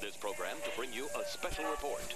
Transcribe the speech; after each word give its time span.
this 0.00 0.16
program 0.16 0.56
to 0.64 0.70
bring 0.76 0.92
you 0.92 1.06
a 1.20 1.24
special 1.28 1.64
report. 1.70 2.14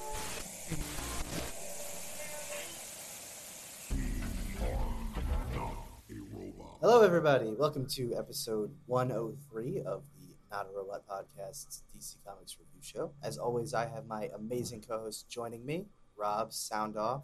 Hello, 6.80 7.00
everybody. 7.02 7.52
Welcome 7.58 7.86
to 7.94 8.14
episode 8.16 8.70
103 8.86 9.78
of 9.82 10.02
the 10.18 10.34
Not 10.50 10.66
a 10.70 10.76
Robot 10.76 11.02
Podcast's 11.08 11.82
DC 11.96 12.16
Comics 12.26 12.56
Review 12.58 12.80
Show. 12.82 13.12
As 13.22 13.38
always, 13.38 13.72
I 13.72 13.86
have 13.86 14.06
my 14.06 14.28
amazing 14.36 14.82
co 14.86 14.98
host 15.00 15.28
joining 15.28 15.64
me, 15.64 15.86
Rob 16.16 16.52
Sound 16.52 16.96
Off. 16.98 17.22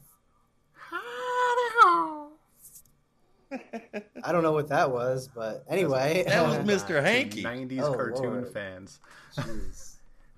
I 0.92 2.30
don't 4.32 4.42
know 4.42 4.52
what 4.52 4.68
that 4.68 4.90
was, 4.90 5.28
but 5.34 5.64
anyway. 5.68 6.24
That 6.26 6.46
was 6.46 6.56
Mr. 6.82 7.02
Hanky. 7.02 7.42
90s 7.44 7.82
Oh, 7.82 7.92
cartoon 7.94 8.22
Lord. 8.42 8.52
fans. 8.52 8.98
Jeez. 9.36 9.89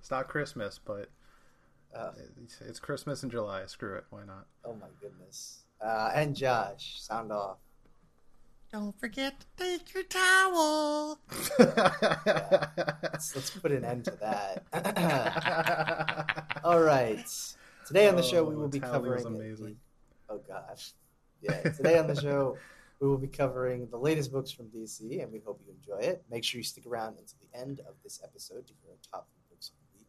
It's 0.03 0.11
not 0.11 0.27
Christmas, 0.27 0.81
but 0.83 1.09
Uh, 1.95 2.11
it's, 2.43 2.59
it's 2.59 2.77
Christmas 2.77 3.23
in 3.23 3.29
July. 3.29 3.65
Screw 3.67 3.95
it. 3.95 4.03
Why 4.09 4.25
not? 4.25 4.47
oh, 4.65 4.73
my 4.73 4.87
goodness. 4.99 5.63
Uh, 5.79 6.11
and 6.13 6.35
Josh, 6.35 6.99
sound 7.01 7.31
off. 7.31 7.59
Don't 8.69 8.99
forget 8.99 9.39
to 9.39 9.45
take 9.63 9.93
your 9.93 10.03
towel. 10.03 11.19
Let's, 11.59 13.33
let's 13.33 13.49
put 13.51 13.71
an 13.71 13.85
end 13.85 14.03
to 14.05 14.11
that. 14.19 14.63
All 16.65 16.81
right. 16.81 17.23
Today 17.87 18.09
on 18.09 18.17
the 18.17 18.23
show, 18.23 18.43
we 18.43 18.55
Oh, 18.55 18.59
will 18.59 18.67
be 18.67 18.81
covering. 18.81 19.25
amazing. 19.25 19.77
The, 20.27 20.33
oh 20.33 20.41
gosh, 20.47 20.91
yeah. 21.41 21.61
Today 21.69 21.97
on 21.99 22.07
the 22.07 22.19
show, 22.19 22.57
we 22.99 23.07
will 23.07 23.17
be 23.19 23.27
covering 23.27 23.87
the 23.89 23.97
latest 23.97 24.33
books 24.33 24.51
from 24.51 24.65
DC, 24.67 25.21
and 25.23 25.31
we 25.31 25.39
hope 25.45 25.61
you 25.65 25.71
enjoy 25.73 25.99
it. 26.05 26.25
Make 26.29 26.43
sure 26.43 26.57
you 26.57 26.63
stick 26.63 26.85
around 26.87 27.17
until 27.19 27.37
the 27.41 27.57
end 27.57 27.79
of 27.81 27.93
this 28.03 28.19
episode 28.23 28.65
to 28.67 28.73
hear 28.81 28.91
our 28.91 28.97
top 29.11 29.27
three 29.31 29.43
books 29.51 29.69
of 29.69 29.75
the 29.75 29.99
week, 29.99 30.07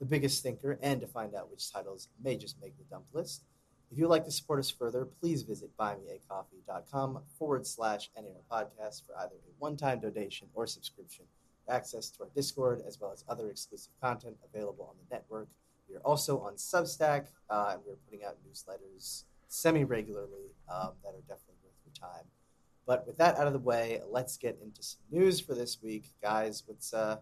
the 0.00 0.06
biggest 0.06 0.42
thinker, 0.42 0.78
and 0.82 1.00
to 1.00 1.06
find 1.06 1.34
out 1.34 1.50
which 1.50 1.70
titles 1.70 2.08
may 2.24 2.36
just 2.36 2.60
make 2.60 2.76
the 2.78 2.84
dump 2.84 3.04
list. 3.12 3.44
If 3.92 3.98
you'd 3.98 4.08
like 4.08 4.24
to 4.24 4.30
support 4.30 4.60
us 4.60 4.70
further, 4.70 5.04
please 5.04 5.42
visit 5.42 5.76
buymeacoffee.com 5.76 7.20
forward 7.38 7.66
slash 7.66 8.10
NAR 8.16 8.42
podcast 8.50 9.04
for 9.06 9.16
either 9.18 9.34
a 9.34 9.52
one 9.58 9.76
time 9.76 10.00
donation 10.00 10.48
or 10.54 10.66
subscription 10.66 11.26
access 11.68 12.10
to 12.10 12.24
our 12.24 12.28
Discord, 12.34 12.82
as 12.86 13.00
well 13.00 13.12
as 13.12 13.24
other 13.28 13.48
exclusive 13.50 13.92
content 14.00 14.36
available 14.52 14.86
on 14.88 14.96
the 14.96 15.14
network. 15.14 15.48
We 15.88 15.96
are 15.96 16.00
also 16.00 16.40
on 16.40 16.54
Substack, 16.54 17.26
uh, 17.48 17.70
and 17.72 17.80
we're 17.86 17.96
putting 18.06 18.24
out 18.24 18.36
newsletters 18.48 19.24
semi 19.48 19.84
regularly 19.84 20.54
um, 20.68 20.92
that 21.02 21.10
are 21.10 21.22
definitely 21.28 21.56
worth 21.64 21.74
your 21.84 21.94
time. 22.08 22.24
But 22.86 23.06
with 23.06 23.18
that 23.18 23.36
out 23.36 23.46
of 23.46 23.52
the 23.52 23.58
way, 23.58 24.00
let's 24.08 24.36
get 24.36 24.58
into 24.62 24.82
some 24.82 25.00
news 25.10 25.40
for 25.40 25.54
this 25.54 25.82
week, 25.82 26.12
guys. 26.22 26.62
What's 26.66 26.94
uh, 26.94 27.18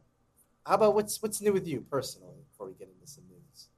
how 0.68 0.74
about 0.74 0.94
what's 0.94 1.20
what's 1.22 1.40
new 1.40 1.52
with 1.52 1.66
you 1.66 1.80
personally 1.90 2.36
before 2.50 2.66
we 2.68 2.74
get 2.74 2.88
into 2.88 3.06
some 3.10 3.24
news? 3.28 3.68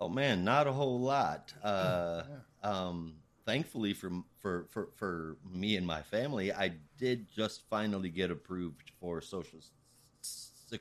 Oh 0.00 0.08
man, 0.08 0.44
not 0.44 0.66
a 0.66 0.72
whole 0.72 0.98
lot. 1.00 1.52
Uh, 1.62 2.22
Yeah. 2.62 2.70
um, 2.70 3.16
thankfully 3.44 3.92
for 3.92 4.10
for 4.38 4.66
for 4.70 4.88
for 4.96 5.36
me 5.48 5.76
and 5.76 5.86
my 5.86 6.00
family, 6.02 6.52
I 6.52 6.72
did 6.98 7.28
just 7.30 7.68
finally 7.68 8.08
get 8.08 8.30
approved 8.30 8.90
for 8.98 9.20
social 9.20 9.60
sec- 10.22 10.80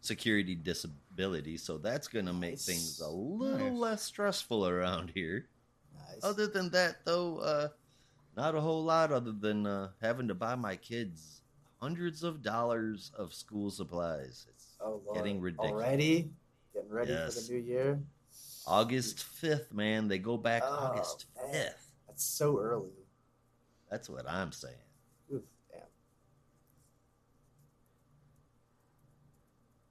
security 0.00 0.54
disability, 0.54 1.58
so 1.58 1.76
that's 1.76 2.08
gonna 2.08 2.32
make 2.32 2.52
Nice. 2.52 2.66
things 2.66 3.00
a 3.00 3.08
little 3.10 3.68
Nice. 3.70 3.78
less 3.78 4.02
stressful 4.02 4.66
around 4.66 5.10
here. 5.14 5.48
Nice. 5.94 6.24
Other 6.24 6.46
than 6.46 6.70
that, 6.70 7.04
though, 7.04 7.38
uh, 7.38 7.68
not 8.34 8.54
a 8.54 8.60
whole 8.60 8.82
lot. 8.82 9.12
Other 9.12 9.32
than 9.32 9.66
uh, 9.66 9.90
having 10.00 10.28
to 10.28 10.34
buy 10.34 10.54
my 10.54 10.76
kids 10.76 11.41
hundreds 11.86 12.22
of 12.22 12.42
dollars 12.42 13.10
of 13.18 13.34
school 13.34 13.68
supplies. 13.70 14.46
It's 14.50 14.76
oh 14.80 15.00
getting 15.14 15.40
ridiculous. 15.40 15.72
already 15.72 16.30
getting 16.72 16.90
ready 16.90 17.12
for 17.12 17.30
the 17.32 17.46
new 17.50 17.58
year. 17.58 18.00
August 18.68 19.24
5th, 19.42 19.72
man. 19.72 20.06
They 20.06 20.18
go 20.18 20.36
back 20.36 20.62
Oh, 20.64 20.70
August 20.92 21.26
man. 21.36 21.52
5th. 21.66 21.86
That's 22.06 22.22
so 22.24 22.58
early. 22.60 22.90
That's 23.90 24.08
what 24.08 24.30
I'm 24.30 24.52
saying. 24.52 24.76
Oof, 25.34 25.42
damn. 25.72 25.80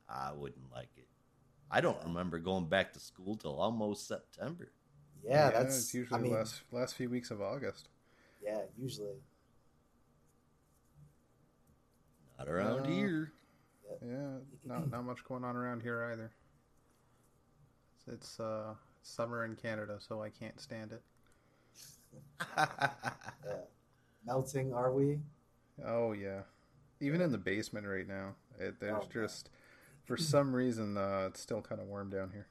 I 0.08 0.32
wouldn't 0.32 0.72
like 0.72 0.90
it. 0.96 1.08
I 1.70 1.82
don't 1.82 1.98
Yeah. 1.98 2.06
remember 2.08 2.40
going 2.40 2.68
back 2.68 2.94
to 2.94 3.00
school 3.00 3.36
till 3.36 3.56
almost 3.60 4.08
September. 4.08 4.72
Yeah, 5.24 5.52
that's 5.52 5.78
it's 5.78 5.94
usually 5.94 6.20
I 6.20 6.24
mean, 6.24 6.32
last 6.34 6.62
last 6.72 6.96
few 6.96 7.10
weeks 7.10 7.32
of 7.32 7.42
August. 7.42 7.90
yeah, 8.42 8.62
usually. 8.78 9.22
Not 12.42 12.50
around 12.54 12.80
Uh, 12.82 12.90
here. 12.90 13.34
Yeah, 14.02 14.38
not 14.66 14.90
not 14.90 15.04
much 15.06 15.24
going 15.26 15.44
on 15.44 15.56
around 15.56 15.82
here 15.82 16.04
either. 16.12 16.32
It's, 17.98 18.08
it's 18.08 18.40
uh 18.40 18.74
summer 19.04 19.46
in 19.46 19.56
Canada, 19.56 19.98
so 20.00 20.22
I 20.24 20.30
can't 20.30 20.60
stand 20.60 20.92
it. 20.94 21.04
Yeah. 22.58 23.58
Melting, 24.26 24.74
are 24.74 24.92
we? 24.92 25.20
Oh 25.86 26.12
yeah, 26.14 26.42
even 27.00 27.22
in 27.22 27.32
the 27.32 27.38
basement 27.38 27.88
right 27.88 28.08
now, 28.08 28.36
it, 28.60 28.80
there's 28.80 28.94
Oh, 28.96 29.00
man. 29.02 29.10
just 29.12 29.50
for 30.06 30.16
some 30.18 30.54
reason 30.56 30.98
uh, 30.98 31.26
it's 31.28 31.40
still 31.42 31.62
kind 31.62 31.80
of 31.82 31.88
warm 31.88 32.10
down 32.10 32.32
here. 32.32 32.48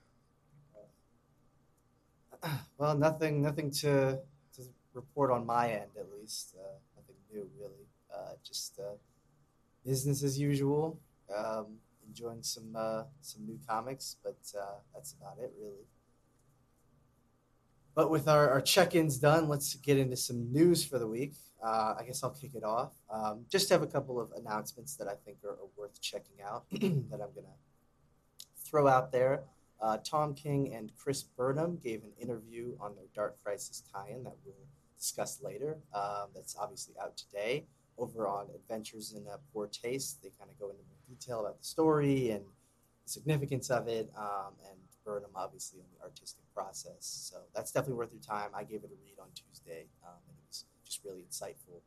Well, 2.78 2.96
nothing, 2.96 3.42
nothing 3.42 3.70
to 3.82 4.18
to 4.56 4.62
report 4.94 5.30
on 5.30 5.44
my 5.46 5.70
end, 5.72 5.90
at 5.98 6.06
least. 6.18 6.54
Uh, 6.58 6.78
nothing 6.96 7.16
new, 7.32 7.48
really. 7.60 7.86
Uh, 8.12 8.32
just 8.42 8.78
uh, 8.80 8.94
business 9.84 10.22
as 10.22 10.38
usual. 10.38 10.98
Um, 11.34 11.78
enjoying 12.10 12.42
some 12.42 12.74
uh, 12.76 13.04
some 13.20 13.46
new 13.46 13.58
comics, 13.68 14.16
but 14.22 14.38
uh, 14.58 14.78
that's 14.92 15.12
about 15.12 15.38
it, 15.40 15.52
really. 15.60 15.86
But 17.94 18.10
with 18.10 18.28
our, 18.28 18.48
our 18.50 18.60
check-ins 18.60 19.18
done, 19.18 19.48
let's 19.48 19.74
get 19.74 19.98
into 19.98 20.16
some 20.16 20.52
news 20.52 20.84
for 20.84 20.98
the 20.98 21.06
week. 21.06 21.34
Uh, 21.62 21.94
I 21.98 22.04
guess 22.06 22.22
I'll 22.22 22.30
kick 22.30 22.54
it 22.54 22.64
off. 22.64 22.92
Um, 23.12 23.44
just 23.50 23.68
have 23.70 23.82
a 23.82 23.86
couple 23.86 24.20
of 24.20 24.30
announcements 24.36 24.96
that 24.96 25.08
I 25.08 25.14
think 25.24 25.38
are, 25.44 25.50
are 25.50 25.70
worth 25.76 26.00
checking 26.00 26.40
out 26.42 26.64
that 26.70 27.20
I'm 27.20 27.34
gonna 27.34 27.56
throw 28.64 28.86
out 28.86 29.12
there. 29.12 29.42
Uh, 29.82 29.98
Tom 29.98 30.34
King 30.34 30.74
and 30.74 30.92
Chris 30.96 31.22
Burnham 31.22 31.78
gave 31.82 32.02
an 32.04 32.12
interview 32.20 32.76
on 32.80 32.94
their 32.94 33.06
Dark 33.14 33.42
Crisis 33.42 33.82
tie-in 33.92 34.24
that 34.24 34.36
we'll 34.44 34.54
discuss 34.98 35.42
later. 35.42 35.78
Um, 35.94 36.28
that's 36.34 36.56
obviously 36.56 36.94
out 37.00 37.16
today 37.16 37.64
over 38.00 38.26
on 38.26 38.46
Adventures 38.54 39.12
in 39.12 39.26
uh, 39.28 39.36
Poor 39.52 39.66
Taste. 39.66 40.22
They 40.22 40.30
kind 40.38 40.50
of 40.50 40.58
go 40.58 40.70
into 40.70 40.82
more 40.88 40.98
detail 41.08 41.40
about 41.40 41.58
the 41.58 41.64
story 41.64 42.30
and 42.30 42.44
the 43.04 43.10
significance 43.10 43.70
of 43.70 43.88
it, 43.88 44.10
um, 44.16 44.54
and 44.68 44.78
Burnham 45.04 45.30
obviously 45.34 45.80
on 45.80 45.86
the 45.96 46.04
artistic 46.04 46.44
process. 46.54 47.30
So 47.30 47.38
that's 47.54 47.72
definitely 47.72 47.96
worth 47.96 48.12
your 48.12 48.22
time. 48.22 48.50
I 48.54 48.64
gave 48.64 48.84
it 48.84 48.90
a 48.90 48.98
read 49.02 49.18
on 49.20 49.28
Tuesday, 49.34 49.86
um, 50.04 50.18
and 50.28 50.36
it 50.36 50.44
was 50.48 50.64
just 50.84 51.04
really 51.04 51.22
insightful. 51.22 51.80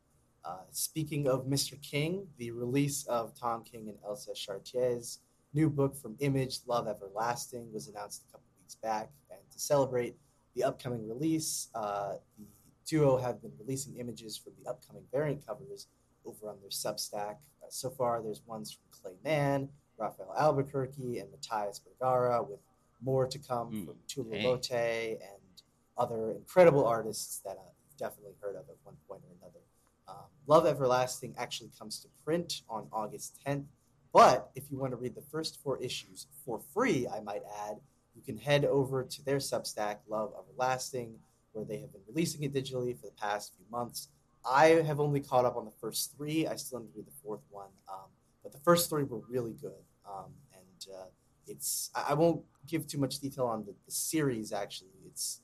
Uh, 0.46 0.66
speaking 0.72 1.28
of 1.28 1.46
Mr. 1.46 1.81
King, 1.81 2.28
the 2.38 2.51
release 2.51 3.06
of 3.06 3.34
Tom 3.40 3.63
King 3.63 3.90
and 3.90 3.97
Elsa 4.06 4.31
Charretier's 4.31 5.19
new 5.53 5.69
book 5.69 5.95
from 5.95 6.16
Image, 6.19 6.59
Love 6.68 6.88
Everlasting, 6.88 7.72
was 7.72 7.88
announced 7.88 8.24
a 8.28 8.31
couple 8.31 8.47
weeks 8.59 8.75
back. 8.75 9.09
And 9.30 9.40
to 9.51 9.59
celebrate 9.59 10.18
the 10.56 10.63
upcoming 10.63 11.07
release, 11.07 11.69
uh, 11.75 12.16
the 12.38 12.45
duo 12.85 13.18
have 13.18 13.41
been 13.41 13.53
releasing 13.59 13.95
images 13.97 14.38
from 14.38 14.53
the 14.62 14.69
upcoming 14.69 15.03
variant 15.12 15.45
covers 15.45 15.88
over 16.26 16.50
on 16.50 16.58
their 16.62 16.70
Substack. 16.70 17.38
Uh, 17.62 17.70
so 17.70 17.90
far, 17.90 18.22
there's 18.22 18.42
ones 18.46 18.72
from 18.72 19.02
Clay 19.02 19.18
Mann, 19.24 19.70
Rafael 19.98 20.34
Albuquerque, 20.38 21.20
and 21.20 21.30
Matías 21.30 21.80
Bergara, 21.84 22.42
with 22.44 22.60
more 23.02 23.28
to 23.28 23.40
come 23.40 23.74
Ooh, 23.74 23.86
from 23.86 23.96
Tula. 24.08 24.38
Lotay 24.38 25.12
and 25.12 25.62
other 25.98 26.32
incredible 26.32 26.86
artists 26.86 27.40
that 27.46 27.58
I've 27.60 27.98
definitely 27.98 28.34
heard 28.42 28.56
of 28.56 28.64
at 28.70 28.76
one 28.84 28.96
point 29.08 29.22
or 29.24 29.36
another. 29.42 29.60
Um, 30.08 30.26
Love 30.48 30.66
Everlasting 30.66 31.36
actually 31.38 31.72
comes 31.78 32.00
to 32.00 32.08
print 32.24 32.62
on 32.70 32.88
August 32.92 33.40
10th. 33.46 33.66
But 34.12 34.52
if 34.56 34.69
you 34.69 34.78
want 34.78 34.92
to 34.92 34.98
read 34.98 35.16
the 35.16 35.22
first 35.22 35.60
four 35.64 35.81
issues 35.81 36.28
for 36.46 36.60
free, 36.74 37.08
I 37.08 37.19
might 37.22 37.42
add, 37.68 37.78
you 38.16 38.22
can 38.22 38.38
head 38.38 38.64
over 38.64 39.04
to 39.04 39.26
their 39.26 39.38
Substack, 39.38 39.98
Love 40.08 40.34
Everlasting, 40.38 41.16
where 41.54 41.66
they 41.66 41.80
have 41.80 41.92
been 41.92 42.02
releasing 42.08 42.44
it 42.44 42.54
digitally 42.54 42.98
for 43.00 43.08
the 43.08 43.14
past 43.14 43.54
few 43.56 43.66
months. 43.72 44.10
I 44.45 44.66
have 44.86 45.00
only 45.00 45.19
caught 45.19 45.45
up 45.45 45.56
on 45.56 45.66
the 45.66 45.72
first 45.72 46.16
three. 46.16 46.48
I 46.48 46.56
still 46.56 46.80
need 46.80 46.92
to 46.92 46.98
read 46.98 47.07
the 47.07 47.19
fourth 47.24 47.44
one. 47.50 47.69
Um, 47.90 48.10
but 48.42 48.51
the 48.51 48.60
first 48.60 48.90
three 48.90 49.04
were 49.04 49.19
really 49.30 49.54
good. 49.54 49.84
Um, 50.06 50.31
and 50.54 50.94
uh, 50.95 51.06
it's, 51.48 51.90
I 51.95 52.07
I 52.10 52.13
won't 52.13 52.42
give 52.68 52.88
too 52.88 52.98
much 52.98 53.19
detail 53.19 53.45
on 53.45 53.66
the, 53.66 53.74
the 53.86 53.92
series, 53.92 54.51
actually. 54.51 54.90
It's 55.06 55.42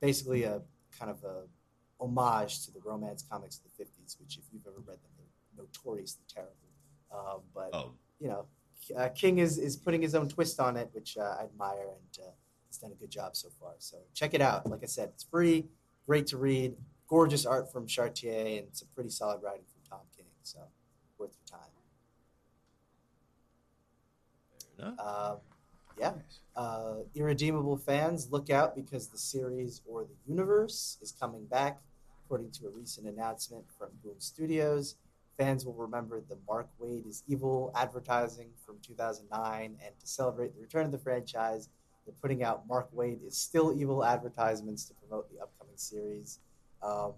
basically 0.00 0.44
a 0.44 0.62
kind 0.98 1.10
of 1.10 1.22
a 1.24 1.42
homage 2.00 2.64
to 2.66 2.72
the 2.72 2.80
romance 2.84 3.24
comics 3.28 3.58
of 3.58 3.64
the 3.64 3.84
50s, 3.84 4.20
which, 4.20 4.38
if 4.38 4.44
you've 4.52 4.66
ever 4.66 4.76
read 4.86 4.98
them, 4.98 5.10
they're 5.16 5.64
notoriously 5.64 6.22
terrible. 6.28 6.54
Um, 7.12 7.40
but 7.54 7.70
Oh, 7.72 7.92
you 8.20 8.28
know, 8.28 8.46
uh, 8.96 9.08
King 9.08 9.38
is 9.38 9.58
is 9.58 9.76
putting 9.76 10.02
his 10.02 10.14
own 10.14 10.28
twist 10.28 10.60
on 10.60 10.76
it, 10.76 10.88
which 10.92 11.16
uh, 11.18 11.36
I 11.40 11.44
admire, 11.44 11.82
and 11.88 12.24
uh, 12.26 12.30
he's 12.68 12.78
done 12.78 12.92
a 12.92 12.94
good 12.94 13.10
job 13.10 13.34
so 13.34 13.48
far. 13.60 13.72
So 13.78 13.96
check 14.14 14.34
it 14.34 14.40
out. 14.40 14.68
Like 14.68 14.80
I 14.82 14.86
said, 14.86 15.10
it's 15.14 15.24
free, 15.24 15.66
great 16.06 16.26
to 16.28 16.36
read, 16.36 16.74
gorgeous 17.08 17.46
art 17.46 17.72
from 17.72 17.86
Charretier, 17.86 18.58
and 18.58 18.68
some 18.72 18.88
pretty 18.94 19.10
solid 19.10 19.42
writing 19.42 19.64
from 19.72 19.98
Tom 19.98 20.06
King. 20.16 20.26
So 20.42 20.60
worth 21.18 21.32
your 21.34 21.58
time. 21.58 21.68
Yeah. 24.78 25.04
Um, 25.04 25.36
yeah, 25.98 26.12
uh, 26.54 26.94
irredeemable 27.14 27.76
fans, 27.76 28.28
look 28.30 28.50
out 28.50 28.76
because 28.76 29.08
the 29.08 29.18
series 29.18 29.82
or 29.86 30.04
the 30.04 30.14
universe 30.26 30.98
is 31.02 31.12
coming 31.12 31.44
back. 31.46 31.80
According 32.24 32.50
to 32.52 32.66
a 32.66 32.70
recent 32.70 33.08
announcement 33.08 33.64
from 33.76 33.88
Boom 34.04 34.14
Studios, 34.18 34.96
fans 35.36 35.64
will 35.64 35.74
remember 35.74 36.20
the 36.20 36.36
Mark 36.46 36.68
Waid 36.80 37.08
is 37.08 37.22
evil 37.26 37.72
advertising 37.74 38.50
from 38.64 38.76
2009, 38.82 39.76
and 39.84 39.98
to 39.98 40.06
celebrate 40.06 40.54
the 40.54 40.60
return 40.60 40.84
of 40.84 40.92
the 40.92 40.98
franchise, 40.98 41.68
they're 42.04 42.14
putting 42.20 42.42
out 42.42 42.68
Mark 42.68 42.94
Waid 42.94 43.26
is 43.26 43.36
still 43.36 43.72
evil 43.78 44.04
advertisements 44.04 44.84
to 44.84 44.94
promote 44.94 45.30
the 45.32 45.40
upcoming 45.40 45.76
series. 45.76 46.38
Um, 46.82 47.14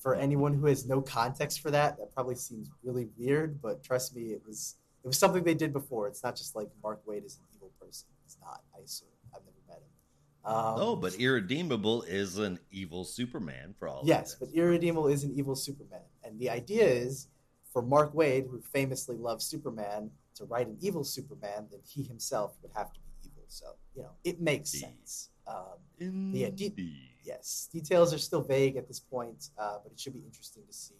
for 0.00 0.14
anyone 0.14 0.54
who 0.54 0.66
has 0.66 0.86
no 0.86 1.00
context 1.00 1.60
for 1.60 1.70
that, 1.72 1.96
that 1.98 2.14
probably 2.14 2.36
seems 2.36 2.70
really 2.84 3.08
weird, 3.18 3.60
but 3.60 3.82
trust 3.82 4.14
me, 4.14 4.32
it 4.32 4.42
was 4.46 4.76
it 5.02 5.06
was 5.06 5.18
something 5.18 5.42
they 5.44 5.54
did 5.54 5.72
before. 5.72 6.06
It's 6.08 6.22
not 6.22 6.36
just 6.36 6.54
like 6.56 6.68
Mark 6.82 7.04
Waid 7.06 7.24
is 7.24 7.36
an 7.38 7.44
evil 7.54 7.70
person. 7.80 8.08
He's 8.24 8.36
not. 8.40 8.62
I 8.76 8.82
assume. 8.84 9.08
I've 9.34 9.42
never 9.44 9.56
met 9.68 9.78
him. 9.78 10.54
Um, 10.54 10.78
no, 10.78 10.96
but 10.96 11.14
Irredeemable 11.14 12.02
is 12.02 12.38
an 12.38 12.58
evil 12.70 13.04
Superman 13.04 13.74
for 13.78 13.88
all. 13.88 14.02
yes, 14.04 14.36
but. 14.38 14.48
Irredeemable 14.50 15.08
is 15.08 15.24
an 15.24 15.32
evil 15.34 15.56
Superman, 15.56 16.02
and 16.24 16.38
the 16.38 16.50
idea 16.50 16.84
is 16.84 17.28
for 17.72 17.82
Mark 17.82 18.14
Waid, 18.14 18.48
who 18.48 18.60
famously 18.60 19.16
loves 19.16 19.44
Superman, 19.44 20.10
to 20.36 20.44
write 20.44 20.66
an 20.68 20.76
evil 20.80 21.02
Superman, 21.04 21.66
then 21.70 21.80
he 21.84 22.02
himself 22.02 22.56
would 22.62 22.70
have 22.74 22.92
to 22.92 23.00
be 23.00 23.28
evil. 23.30 23.44
So 23.48 23.66
you 23.94 24.02
know, 24.02 24.10
it 24.24 24.40
makes 24.40 24.72
Indeed. 24.74 24.86
sense. 24.86 25.30
Um, 25.46 25.78
de- 25.98 26.44
Indeed. 26.44 27.10
Yes, 27.26 27.68
details 27.72 28.14
are 28.14 28.18
still 28.18 28.42
vague 28.42 28.76
at 28.76 28.86
this 28.86 29.00
point, 29.00 29.50
uh, 29.58 29.78
but 29.82 29.90
it 29.90 29.98
should 29.98 30.12
be 30.12 30.22
interesting 30.24 30.62
to 30.64 30.72
see 30.72 30.94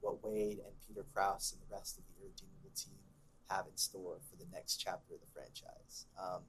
what 0.00 0.22
Waid 0.22 0.58
and 0.58 0.74
Peter 0.86 1.06
Krause 1.14 1.54
and 1.54 1.62
the 1.66 1.74
rest 1.74 1.96
of 1.96 2.04
the 2.04 2.22
Irredeemable 2.22 2.70
team 2.76 2.98
have 3.48 3.64
in 3.66 3.76
store 3.76 4.18
for 4.28 4.36
the 4.36 4.44
next 4.52 4.76
chapter 4.76 5.14
of 5.14 5.20
the 5.20 5.26
franchise. 5.32 6.06
Um, 6.22 6.42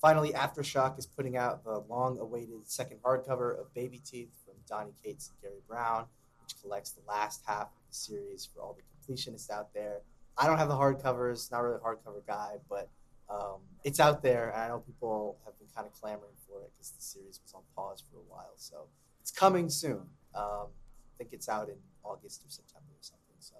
finally, 0.00 0.32
Aftershock 0.32 0.98
is 0.98 1.06
putting 1.06 1.36
out 1.36 1.62
the 1.62 1.84
long-awaited 1.88 2.68
second 2.68 2.98
hardcover 3.04 3.58
of 3.60 3.72
Baby 3.72 3.98
Teeth 4.04 4.32
from 4.44 4.54
Donny 4.68 4.92
Cates 5.02 5.28
and 5.28 5.40
Gary 5.40 5.62
Brown, 5.68 6.06
which 6.42 6.60
collects 6.60 6.90
the 6.90 7.02
last 7.08 7.42
half 7.46 7.68
of 7.68 7.88
the 7.88 7.94
series 7.94 8.48
for 8.52 8.60
all 8.62 8.76
the 8.76 8.82
completionists 9.14 9.48
out 9.48 9.72
there. 9.72 10.00
I 10.36 10.48
don't 10.48 10.58
have 10.58 10.68
the 10.68 10.74
hardcovers, 10.74 11.52
not 11.52 11.62
really 11.62 11.76
a 11.76 11.78
hardcover 11.78 12.26
guy, 12.26 12.56
but 12.68 12.88
um, 13.30 13.60
it's 13.84 14.00
out 14.00 14.22
there, 14.22 14.50
and 14.50 14.62
I 14.62 14.68
know 14.68 14.78
people 14.80 15.38
have 15.44 15.58
been 15.58 15.68
kind 15.74 15.86
of 15.86 15.92
clamoring 15.94 16.36
for 16.48 16.62
it 16.62 16.70
because 16.74 16.90
the 16.90 17.00
series 17.02 17.40
was 17.42 17.52
on 17.54 17.62
pause 17.74 18.02
for 18.10 18.18
a 18.18 18.22
while. 18.28 18.52
So 18.56 18.86
it's 19.20 19.30
coming 19.30 19.68
soon. 19.68 20.02
Um, 20.34 20.66
I 20.68 21.12
think 21.18 21.30
it's 21.32 21.48
out 21.48 21.68
in 21.68 21.76
August 22.04 22.42
or 22.44 22.50
September 22.50 22.88
or 22.90 23.00
something. 23.00 23.36
So 23.38 23.54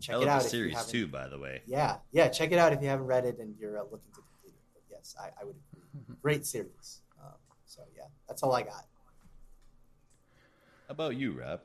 check 0.00 0.12
Hell 0.14 0.22
it 0.22 0.24
of 0.24 0.28
a 0.28 0.32
out. 0.32 0.38
if 0.40 0.44
you 0.44 0.48
series 0.50 0.74
haven't- 0.76 0.92
too, 0.92 1.06
by 1.08 1.28
the 1.28 1.38
way. 1.38 1.62
Yeah, 1.66 1.96
yeah, 2.12 2.28
check 2.28 2.52
it 2.52 2.58
out 2.58 2.72
if 2.72 2.82
you 2.82 2.88
haven't 2.88 3.06
read 3.06 3.24
it 3.24 3.38
and 3.38 3.54
you're 3.58 3.78
uh, 3.78 3.82
looking 3.84 4.10
to 4.14 4.20
complete 4.22 4.54
it. 4.54 4.64
But 4.74 4.82
yes, 4.90 5.14
I, 5.20 5.30
I 5.40 5.44
would 5.44 5.56
agree. 5.72 6.16
Great 6.22 6.46
series. 6.46 7.00
Um, 7.22 7.32
so 7.66 7.82
yeah, 7.96 8.04
that's 8.28 8.42
all 8.42 8.52
I 8.54 8.62
got. 8.62 8.86
How 10.88 10.92
about 10.92 11.16
you, 11.16 11.32
Rob? 11.32 11.60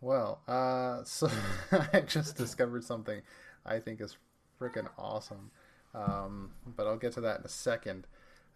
Well, 0.00 0.40
uh, 0.48 1.02
so 1.04 1.28
I 1.92 2.00
just 2.00 2.36
discovered 2.36 2.84
something 2.84 3.20
I 3.66 3.78
think 3.78 4.00
is 4.00 4.16
freaking 4.60 4.88
awesome. 4.98 5.50
Um, 5.94 6.50
but 6.76 6.86
I'll 6.86 6.96
get 6.96 7.12
to 7.14 7.20
that 7.22 7.40
in 7.40 7.44
a 7.44 7.48
second. 7.48 8.06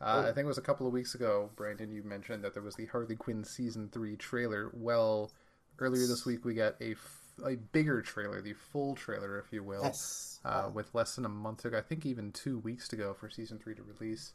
Uh, 0.00 0.20
I 0.28 0.32
think 0.32 0.38
it 0.44 0.46
was 0.46 0.58
a 0.58 0.62
couple 0.62 0.86
of 0.86 0.92
weeks 0.92 1.14
ago, 1.14 1.50
Brandon, 1.56 1.90
you 1.90 2.02
mentioned 2.02 2.44
that 2.44 2.54
there 2.54 2.62
was 2.62 2.76
the 2.76 2.86
Harley 2.86 3.16
Quinn 3.16 3.44
season 3.44 3.88
three 3.92 4.16
trailer. 4.16 4.70
Well, 4.72 5.32
earlier 5.78 6.06
this 6.06 6.24
week 6.24 6.44
we 6.44 6.54
got 6.54 6.74
a, 6.80 6.92
f- 6.92 7.22
a 7.44 7.56
bigger 7.56 8.00
trailer, 8.02 8.40
the 8.40 8.52
full 8.52 8.94
trailer, 8.94 9.38
if 9.38 9.52
you 9.52 9.62
will, 9.64 9.82
Yes. 9.82 10.38
uh, 10.44 10.70
with 10.72 10.94
less 10.94 11.16
than 11.16 11.24
a 11.24 11.28
month 11.28 11.64
ago. 11.64 11.78
I 11.78 11.80
think 11.80 12.06
even 12.06 12.30
two 12.32 12.58
weeks 12.60 12.86
to 12.88 12.96
go 12.96 13.12
for 13.14 13.28
season 13.28 13.58
three 13.58 13.74
to 13.74 13.82
release. 13.82 14.34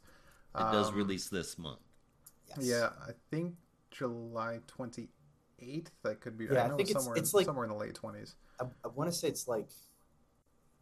It 0.55 0.59
does 0.59 0.89
Um, 0.89 0.95
release 0.95 1.29
this 1.29 1.57
month. 1.57 1.79
yes. 2.49 2.57
Yeah, 2.61 2.89
I 3.07 3.11
think 3.31 3.55
July 3.89 4.59
twenty 4.67 5.09
eighth. 5.59 5.91
That 6.03 6.19
could 6.19 6.37
be. 6.37 6.45
Yeah, 6.45 6.61
I 6.61 6.65
I 6.65 6.67
know 6.67 6.77
think 6.77 6.89
it's- 6.89 7.03
somewhere 7.03 7.17
it's 7.19 7.31
in, 7.33 7.37
like- 7.37 7.45
somewhere 7.45 7.65
in 7.65 7.71
the 7.71 7.77
late 7.77 7.95
twenties. 7.95 8.35
I, 8.59 8.65
I 8.83 8.87
want 8.89 9.09
to 9.09 9.15
say 9.17 9.29
it's 9.29 9.47
like 9.47 9.69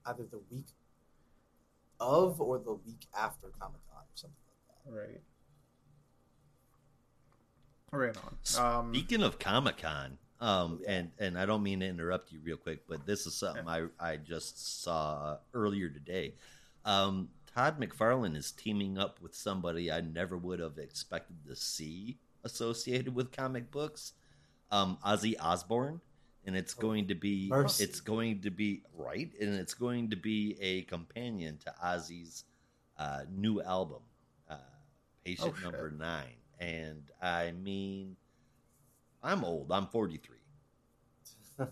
either 0.08 0.24
the 0.24 0.42
week 0.52 0.66
of 2.02 2.42
or 2.42 2.58
the 2.58 2.74
week 2.74 3.06
after 3.18 3.48
Comic 3.60 3.82
Con 3.90 4.02
or 4.02 4.16
something 4.16 4.36
like 4.50 4.86
that. 4.86 5.00
Right. 5.00 5.22
Right 7.94 8.18
on. 8.58 8.78
Um, 8.80 8.94
Speaking 8.94 9.22
of 9.22 9.38
Comic 9.38 9.78
Con, 9.78 10.18
um, 10.40 10.80
and 10.88 11.12
and 11.20 11.38
I 11.38 11.46
don't 11.46 11.62
mean 11.62 11.82
to 11.82 11.86
interrupt 11.86 12.32
you 12.32 12.40
real 12.44 12.58
quick, 12.58 12.88
but 12.88 13.06
this 13.06 13.28
is 13.28 13.36
something 13.36 13.68
I 13.68 13.88
I 14.00 14.18
just 14.18 14.82
saw 14.84 15.38
earlier 15.54 15.90
today. 15.90 16.36
Um, 16.86 17.30
Todd 17.54 17.80
McFarlane 17.80 18.36
is 18.36 18.52
teaming 18.52 18.98
up 18.98 19.22
with 19.22 19.36
somebody 19.36 19.92
I 19.92 20.02
never 20.02 20.38
would 20.38 20.60
have 20.60 20.78
expected 20.78 21.46
to 21.48 21.56
see 21.56 22.18
associated 22.44 23.14
with 23.14 23.32
comic 23.32 23.70
books, 23.72 24.14
um, 24.72 24.98
Ozzy 25.06 25.36
Osbourne, 25.40 26.02
and 26.46 26.56
it's 26.56 26.76
Oh, 26.78 26.82
going 26.82 27.08
to 27.08 27.16
be 27.16 27.48
mercy. 27.50 27.84
it's 27.84 28.00
going 28.02 28.42
to 28.42 28.50
be 28.52 28.84
right, 28.96 29.32
and 29.40 29.54
it's 29.56 29.74
going 29.74 30.10
to 30.10 30.16
be 30.16 30.58
a 30.60 30.84
companion 30.84 31.58
to 31.66 31.74
Ozzy's 31.84 32.46
uh, 32.98 33.22
new 33.32 33.62
album, 33.62 34.02
uh, 34.50 34.56
Patient 35.24 35.54
Oh. 35.60 35.64
Number 35.64 35.92
Nine. 35.92 36.36
And 36.60 37.04
I 37.22 37.52
mean, 37.52 38.16
I'm 39.24 39.44
old. 39.44 39.72
I'm 39.72 39.88
43. 39.88 40.38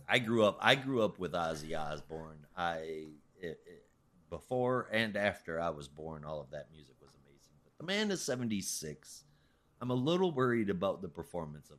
I 0.07 0.19
grew 0.19 0.43
up. 0.43 0.57
I 0.61 0.75
grew 0.75 1.01
up 1.03 1.17
with 1.19 1.33
Ozzy 1.33 1.77
Osbourne. 1.79 2.45
I 2.55 3.07
it, 3.39 3.59
it, 3.65 3.85
before 4.29 4.87
and 4.91 5.15
after 5.17 5.59
I 5.59 5.69
was 5.69 5.87
born, 5.87 6.23
all 6.23 6.41
of 6.41 6.51
that 6.51 6.67
music 6.71 6.95
was 7.01 7.11
amazing. 7.15 7.53
But 7.63 7.77
the 7.77 7.83
man 7.85 8.11
is 8.11 8.21
76. 8.23 9.23
I'm 9.81 9.89
a 9.89 9.95
little 9.95 10.31
worried 10.31 10.69
about 10.69 11.01
the 11.01 11.07
performance 11.07 11.69
of. 11.69 11.77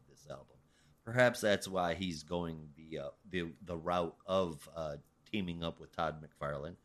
Perhaps 1.11 1.41
that's 1.41 1.67
why 1.67 1.95
he's 1.95 2.23
going 2.23 2.69
the 2.77 3.01
uh, 3.01 3.09
the 3.31 3.47
the 3.67 3.77
route 3.77 4.15
of 4.27 4.69
uh, 4.77 4.97
teaming 5.31 5.65
up 5.65 5.81
with 5.81 5.95
Todd 5.95 6.23
McFarlane. 6.23 6.77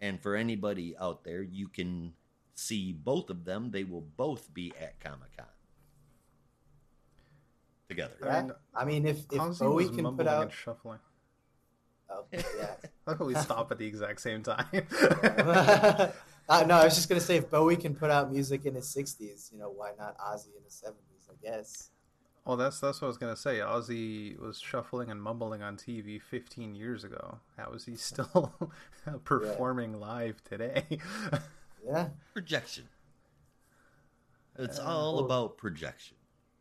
And 0.00 0.20
for 0.20 0.34
anybody 0.34 0.96
out 1.00 1.22
there, 1.22 1.42
you 1.42 1.68
can 1.68 2.14
see 2.56 2.92
both 2.92 3.30
of 3.30 3.44
them. 3.44 3.70
They 3.70 3.84
will 3.84 4.04
both 4.16 4.52
be 4.52 4.72
at 4.80 4.98
Comic 4.98 5.36
Con 5.36 5.46
together. 7.88 8.16
I 8.24 8.42
mean, 8.42 8.52
I 8.74 8.84
mean, 8.84 9.06
if 9.06 9.18
if 9.30 9.58
Bowie 9.60 9.84
was 9.84 9.90
can 9.90 10.02
mumbling 10.02 10.16
put 10.16 10.26
and 10.26 10.44
out, 10.44 10.52
shuffling. 10.52 10.98
oh, 12.10 12.24
yeah. 12.32 12.74
I 13.06 13.14
thought 13.14 13.26
we 13.28 13.34
stop 13.36 13.70
at 13.70 13.78
the 13.78 13.86
exact 13.86 14.20
same 14.20 14.42
time. 14.42 14.66
uh, 14.72 16.10
no, 16.66 16.74
I 16.74 16.84
was 16.84 16.96
just 16.96 17.08
gonna 17.08 17.20
say 17.20 17.36
if 17.36 17.48
Bowie 17.48 17.76
can 17.76 17.94
put 17.94 18.10
out 18.10 18.32
music 18.32 18.66
in 18.66 18.74
his 18.74 18.92
'60s, 18.92 19.52
you 19.52 19.58
know, 19.58 19.70
why 19.70 19.92
not 19.96 20.18
Ozzy 20.18 20.56
in 20.56 20.64
his 20.64 20.82
'70s? 20.84 21.30
I 21.30 21.34
guess. 21.40 21.90
Well, 22.48 22.56
that's 22.56 22.80
that's 22.80 23.02
what 23.02 23.06
I 23.06 23.08
was 23.08 23.18
gonna 23.18 23.36
say. 23.36 23.58
Ozzy 23.58 24.38
was 24.40 24.58
shuffling 24.58 25.10
and 25.10 25.22
mumbling 25.22 25.62
on 25.62 25.76
TV 25.76 26.20
15 26.20 26.74
years 26.74 27.04
ago. 27.04 27.40
How 27.58 27.72
is 27.72 27.84
he 27.84 27.94
still 27.94 28.52
performing 29.24 30.00
live 30.00 30.42
today? 30.44 30.84
Yeah, 31.86 32.08
Projection. 32.34 32.84
It's 34.58 34.78
all 34.78 35.20
or- 35.20 35.24
about 35.24 35.56
projection. 35.56 36.16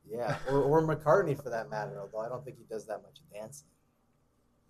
yeah, 0.10 0.38
or 0.48 0.62
or 0.62 0.82
McCartney 0.88 1.41
for 1.41 1.50
that 1.50 1.70
matter. 1.70 2.00
Although 2.00 2.20
I 2.25 2.29
don't 2.29 2.46
think 2.46 2.58
he 2.58 2.63
does 2.70 2.86
that 2.86 3.01
much 3.01 3.17
dancing. 3.34 3.67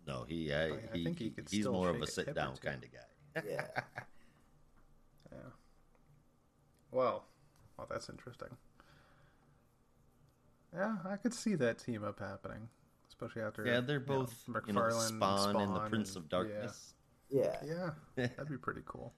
No, 0.07 0.23
he, 0.27 0.51
uh, 0.51 0.67
I 0.93 0.97
he, 0.97 1.03
think 1.03 1.19
he 1.19 1.29
could 1.31 1.47
he's 1.51 1.67
more 1.67 1.89
of 1.89 1.99
a 1.99 2.03
a 2.03 2.07
sit 2.07 2.27
hip 2.27 2.37
or 2.37 2.39
down 2.39 2.55
kind 2.57 2.81
of 2.83 2.91
guy. 2.91 3.41
Yeah. 3.47 3.65
yeah. 5.31 5.37
Well, 6.91 7.25
well, 7.77 7.87
that's 7.89 8.09
interesting. 8.09 8.49
Yeah, 10.73 10.97
I 11.09 11.15
could 11.17 11.33
see 11.33 11.55
that 11.55 11.79
team 11.79 12.03
up 12.03 12.19
happening, 12.19 12.69
especially 13.09 13.41
after. 13.41 13.65
Yeah, 13.65 13.79
they're 13.81 13.99
you 13.99 14.05
know, 14.05 14.19
both 14.19 14.33
you 14.47 14.53
know, 14.53 14.59
McFarlane, 14.81 15.07
Spawn, 15.17 15.55
and 15.61 15.75
the 15.75 15.79
Prince 15.81 16.09
and- 16.15 16.17
of 16.25 16.29
Darkness. 16.29 16.93
Yeah, 17.29 17.57
Yeah, 17.65 17.65
yeah, 17.65 17.89
that'd 18.27 18.49
be 18.49 18.57
pretty 18.57 18.81
cool. 18.85 19.13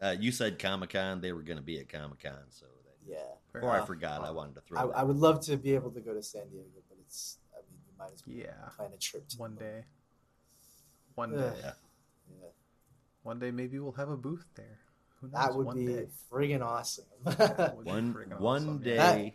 Uh, 0.00 0.14
you 0.18 0.30
said 0.30 0.58
Comic 0.58 0.90
Con; 0.90 1.20
they 1.20 1.32
were 1.32 1.42
going 1.42 1.56
to 1.58 1.62
be 1.62 1.78
at 1.80 1.88
Comic 1.88 2.22
Con, 2.22 2.32
so 2.50 2.66
that, 2.84 2.96
yeah. 3.12 3.16
Fair 3.52 3.60
before 3.62 3.74
I 3.74 3.80
Uh, 3.80 3.84
forgot, 3.84 4.24
I 4.24 4.30
wanted 4.30 4.54
to 4.54 4.60
throw. 4.62 4.78
I, 4.78 4.86
that. 4.86 4.96
I 4.98 5.02
would 5.02 5.16
love 5.16 5.40
to 5.46 5.56
be 5.56 5.74
able 5.74 5.90
to 5.90 6.00
go 6.00 6.14
to 6.14 6.22
San 6.22 6.48
Diego, 6.48 6.68
but 6.88 6.98
it's. 7.00 7.38
I 7.52 7.58
mean, 7.68 7.80
you 7.86 7.92
might 7.98 8.12
as 8.14 8.22
well 8.26 8.36
Yeah, 8.36 8.68
plan 8.76 8.90
a 8.94 8.96
trip 8.98 9.26
to 9.28 9.38
one 9.38 9.56
day. 9.56 9.84
One 11.16 11.32
day. 11.32 11.52
Yeah. 11.60 11.72
Yeah. 12.40 12.46
One 13.24 13.38
day, 13.40 13.50
maybe 13.50 13.78
we'll 13.80 13.92
have 13.92 14.08
a 14.08 14.16
booth 14.16 14.46
there. 14.54 14.78
Who 15.20 15.26
knows? 15.28 15.32
That 15.46 15.54
would 15.56 15.66
one 15.66 15.76
be 15.76 15.86
day. 15.88 16.06
friggin' 16.30 16.62
awesome. 16.64 17.06
That 17.24 17.76
one 17.76 18.14
friggin' 18.14 18.38
one 18.38 18.62
awesome, 18.62 18.78
day 18.78 18.94
yeah. 18.94 19.30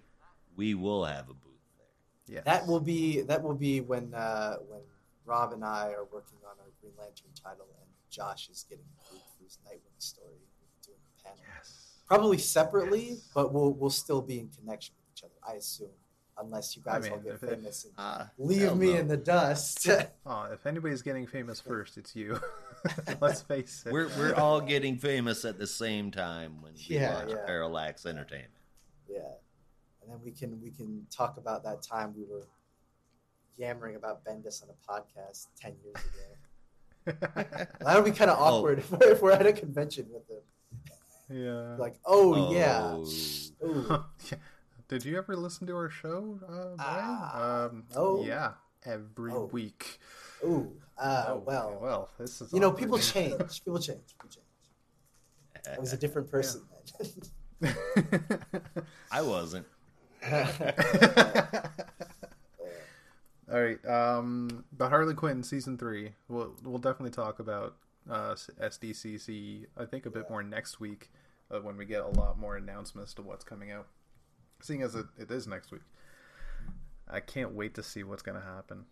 We 0.55 0.73
will 0.75 1.05
have 1.05 1.25
a 1.29 1.33
booth 1.33 1.61
there. 1.77 2.35
Yes. 2.35 2.43
that 2.45 2.67
will 2.67 2.79
be 2.79 3.21
that 3.21 3.41
will 3.43 3.55
be 3.55 3.81
when 3.81 4.13
uh, 4.13 4.55
when 4.69 4.81
Rob 5.25 5.53
and 5.53 5.63
I 5.63 5.89
are 5.91 6.05
working 6.11 6.37
on 6.43 6.55
our 6.59 6.71
Green 6.81 6.93
Lantern 6.97 7.27
title, 7.41 7.65
and 7.79 7.89
Josh 8.09 8.49
is 8.49 8.65
getting 8.69 8.85
the 8.97 9.15
boot 9.15 9.21
for 9.37 9.43
his 9.43 9.57
Nightwing 9.65 9.99
story. 9.99 10.27
We're 10.59 10.85
doing 10.85 10.97
a 11.19 11.23
panel, 11.23 11.39
Yes. 11.57 11.99
probably 12.07 12.37
separately, 12.37 13.09
Yes. 13.11 13.29
but 13.33 13.53
we'll 13.53 13.71
we'll 13.73 13.89
still 13.89 14.21
be 14.21 14.39
in 14.39 14.49
connection 14.49 14.93
with 14.97 15.17
each 15.17 15.23
other. 15.23 15.33
I 15.47 15.57
assume, 15.57 15.89
unless 16.37 16.75
you 16.75 16.83
I 16.85 16.99
guys 16.99 17.09
all 17.09 17.17
mean, 17.17 17.25
get 17.25 17.39
famous 17.39 17.85
and 17.85 17.93
Ah, 17.97 18.29
leave 18.37 18.75
me 18.75 18.93
no. 18.93 18.99
in 18.99 19.07
the 19.07 19.17
dust. 19.17 19.87
Oh, 20.25 20.43
if 20.53 20.65
anybody's 20.65 21.01
getting 21.01 21.27
famous 21.27 21.59
first, 21.59 21.97
it's 21.97 22.15
you. 22.15 22.39
Let's 23.21 23.41
face 23.41 23.83
it. 23.85 23.91
We're 23.91 24.07
we're 24.17 24.35
all 24.35 24.61
getting 24.61 24.97
famous 24.97 25.43
at 25.45 25.57
the 25.59 25.67
same 25.67 26.11
time 26.11 26.61
when 26.61 26.73
we 26.73 26.95
Yeah, 26.95 27.19
watch 27.25 27.29
yeah. 27.31 27.45
Parallax 27.45 28.05
Entertainment. 28.05 28.51
Yeah, 30.07 30.13
and 30.13 30.19
then 30.19 30.19
we 30.23 30.31
can 30.31 30.61
we 30.61 30.71
can 30.71 31.05
talk 31.09 31.37
about 31.37 31.63
that 31.63 31.81
time 31.81 32.13
we 32.15 32.23
were 32.25 32.47
yammering 33.57 33.95
about 33.95 34.23
Bendis 34.25 34.63
on 34.63 34.69
a 34.69 34.91
podcast 34.91 35.47
ten 35.59 35.75
years 35.83 35.95
ago. 35.95 37.17
that 37.81 37.95
would 37.95 38.05
be 38.05 38.11
kind 38.11 38.31
of 38.31 38.37
Oh. 38.39 38.43
awkward 38.59 38.79
if, 38.79 38.91
we're, 38.91 39.11
if 39.11 39.21
we're 39.21 39.31
at 39.31 39.45
a 39.45 39.53
convention 39.53 40.07
with 40.11 40.25
them. 40.27 40.41
yeah. 41.29 41.75
Like, 41.77 41.95
oh, 42.05 42.53
yeah, 42.53 42.93
Oh. 42.93 43.05
Ooh. 43.67 44.03
Yeah. 44.31 44.37
Did 44.87 45.03
you 45.05 45.17
ever 45.17 45.35
listen 45.35 45.67
to 45.67 45.75
our 45.75 45.89
show, 45.89 46.39
uh, 46.43 46.75
Brian? 46.75 46.77
Ah, 46.79 47.65
um, 47.65 47.83
no. 47.93 48.23
Yeah, 48.25 48.51
every 48.85 49.31
Oh. 49.33 49.49
week. 49.51 49.99
ooh, 50.45 50.71
uh, 50.97 51.25
Oh, 51.29 51.43
well, 51.45 51.77
well, 51.81 52.09
this 52.17 52.39
is 52.41 52.53
you 52.53 52.59
know, 52.59 52.67
awkward. 52.67 52.79
people 52.79 52.99
change. 52.99 53.63
People 53.65 53.79
change. 53.79 54.01
People 54.17 54.29
change. 54.29 55.75
I 55.75 55.79
was 55.79 55.91
a 55.93 55.97
different 55.97 56.29
person 56.31 56.61
then. 57.61 57.73
I 59.11 59.21
wasn't. 59.21 59.65
All 63.51 63.61
right, 63.61 63.85
um, 63.85 64.63
but 64.75 64.89
Harley 64.89 65.13
Quinn 65.13 65.43
season 65.43 65.77
three. 65.77 66.13
We'll 66.27 66.53
we'll 66.63 66.77
definitely 66.79 67.11
talk 67.11 67.39
about 67.39 67.75
uh, 68.09 68.35
SDCC. 68.35 69.65
I 69.77 69.85
think 69.85 70.05
a 70.05 70.09
bit 70.09 70.29
more 70.29 70.41
next 70.41 70.79
week 70.79 71.11
uh, 71.51 71.59
when 71.59 71.77
we 71.77 71.85
get 71.85 72.01
a 72.01 72.07
lot 72.07 72.39
more 72.39 72.55
announcements 72.55 73.13
to 73.15 73.21
what's 73.21 73.43
coming 73.43 73.71
out. 73.71 73.87
Seeing 74.61 74.81
as 74.81 74.95
it, 74.95 75.05
it 75.19 75.29
is 75.29 75.45
next 75.45 75.71
week, 75.71 75.81
I 77.09 77.19
can't 77.19 77.53
wait 77.53 77.75
to 77.75 77.83
see 77.83 78.03
what's 78.03 78.23
going 78.23 78.39
to 78.39 78.45
happen. 78.45 78.85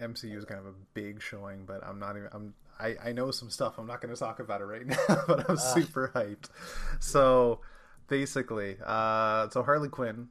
MCU 0.00 0.36
is 0.36 0.44
to 0.44 0.54
have 0.54 0.66
a 0.66 0.74
big 0.92 1.22
showing, 1.22 1.64
but 1.64 1.82
I'm 1.84 1.98
not 1.98 2.16
even. 2.16 2.28
I'm 2.32 2.54
I, 2.78 2.96
I 3.06 3.12
know 3.12 3.30
some 3.30 3.48
stuff. 3.50 3.78
I'm 3.78 3.86
not 3.86 4.00
going 4.02 4.12
to 4.14 4.20
talk 4.20 4.38
about 4.38 4.60
it 4.60 4.64
right 4.64 4.86
now, 4.86 4.96
but 5.26 5.48
I'm 5.48 5.56
Ah. 5.56 5.74
super 5.74 6.12
hyped. 6.14 6.50
So 7.00 7.60
basically, 8.08 8.76
uh, 8.84 9.48
so 9.48 9.62
Harley 9.62 9.88
Quinn 9.88 10.28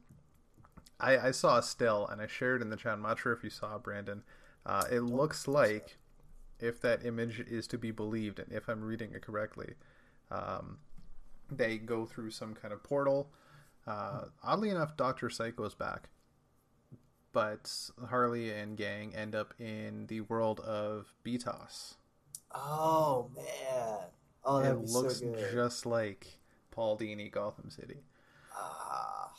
I, 1.00 1.18
I 1.18 1.30
saw 1.32 1.58
a 1.58 1.62
still 1.62 2.06
and 2.06 2.20
I 2.20 2.26
shared 2.26 2.62
in 2.62 2.70
the 2.70 2.76
chat. 2.76 2.92
I'm 2.92 3.02
not 3.02 3.18
sure 3.18 3.32
if 3.32 3.44
you 3.44 3.50
saw 3.50 3.78
Brandon. 3.78 4.22
Uh, 4.64 4.84
it 4.90 5.00
looks 5.00 5.46
like, 5.46 5.98
if 6.60 6.80
that 6.80 7.04
image 7.04 7.40
is 7.40 7.66
to 7.68 7.78
be 7.78 7.90
believed, 7.90 8.38
and 8.38 8.50
if 8.52 8.68
I'm 8.68 8.82
reading 8.82 9.12
it 9.12 9.22
correctly, 9.22 9.74
um, 10.30 10.78
they 11.50 11.76
go 11.78 12.06
through 12.06 12.30
some 12.30 12.54
kind 12.54 12.72
of 12.72 12.82
portal. 12.82 13.30
Uh, 13.86 14.26
oddly 14.42 14.70
enough, 14.70 14.96
Doctor 14.96 15.28
Psycho's 15.28 15.74
back, 15.74 16.08
but 17.32 17.70
Harley 18.08 18.50
and 18.50 18.76
gang 18.76 19.14
end 19.14 19.34
up 19.34 19.52
in 19.58 20.06
the 20.06 20.22
world 20.22 20.60
of 20.60 21.12
Betos. 21.24 21.96
oh 22.54 23.30
man, 23.36 24.06
oh 24.44 24.62
that 24.62 24.80
looks 24.80 25.18
so 25.18 25.34
just 25.52 25.84
like 25.84 26.38
Paul 26.70 26.96
Dini, 26.96 27.30
Gotham 27.30 27.68
City. 27.70 27.98
Ah, 28.56 29.32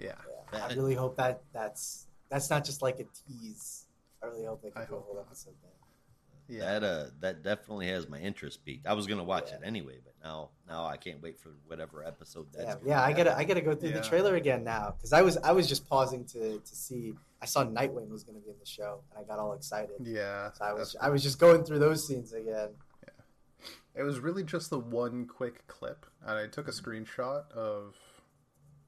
Yeah, 0.00 0.12
yeah. 0.52 0.66
I 0.66 0.74
really 0.74 0.94
hope 0.94 1.16
that 1.16 1.42
that's 1.52 2.06
that's 2.30 2.50
not 2.50 2.64
just 2.64 2.82
like 2.82 2.98
a 3.00 3.04
tease. 3.04 3.86
I 4.22 4.26
really 4.26 4.44
hope 4.46 4.62
they 4.62 4.70
can 4.70 4.82
I 4.82 4.84
do 4.86 4.96
a 4.96 5.00
whole 5.00 5.14
not. 5.14 5.26
episode 5.26 5.54
there. 5.62 6.58
yeah. 6.58 6.78
That 6.78 6.84
uh 6.84 7.04
that 7.20 7.42
definitely 7.42 7.88
has 7.88 8.08
my 8.08 8.18
interest 8.18 8.64
peaked. 8.64 8.86
I 8.86 8.92
was 8.94 9.06
gonna 9.06 9.24
watch 9.24 9.48
Yeah. 9.50 9.56
it 9.56 9.60
anyway, 9.64 9.98
but 10.04 10.14
now 10.22 10.50
now 10.68 10.84
I 10.86 10.96
can't 10.96 11.22
wait 11.22 11.38
for 11.38 11.50
whatever 11.66 12.04
episode 12.04 12.46
that's. 12.52 12.64
Yeah, 12.66 12.74
gonna 12.74 12.86
yeah. 12.88 13.02
I 13.02 13.12
gotta 13.12 13.36
I 13.36 13.44
gotta 13.44 13.60
go 13.60 13.74
through 13.74 13.90
Yeah. 13.90 14.00
the 14.00 14.08
trailer 14.08 14.36
again 14.36 14.64
now 14.64 14.94
because 14.96 15.12
I 15.12 15.22
was 15.22 15.36
I 15.38 15.52
was 15.52 15.68
just 15.68 15.88
pausing 15.88 16.24
to 16.26 16.58
to 16.58 16.76
see. 16.76 17.14
I 17.42 17.46
saw 17.46 17.64
Nightwing 17.64 18.10
was 18.10 18.22
gonna 18.24 18.38
be 18.40 18.50
in 18.50 18.58
the 18.60 18.66
show 18.66 19.00
and 19.10 19.24
I 19.24 19.26
got 19.26 19.38
all 19.38 19.52
excited. 19.54 19.96
yeah. 20.00 20.52
So 20.52 20.64
I 20.64 20.72
was 20.72 20.92
that's 20.92 21.04
I 21.04 21.08
was 21.10 21.22
just 21.22 21.38
going 21.38 21.64
through 21.64 21.78
those 21.78 22.06
scenes 22.06 22.32
again. 22.34 22.70
Yeah, 23.02 24.00
it 24.00 24.02
was 24.02 24.18
really 24.20 24.44
just 24.44 24.68
the 24.70 24.78
one 24.78 25.26
quick 25.26 25.66
clip, 25.66 26.04
and 26.26 26.38
I 26.38 26.46
took 26.46 26.68
a 26.68 26.72
screenshot 26.72 27.50
of 27.52 27.96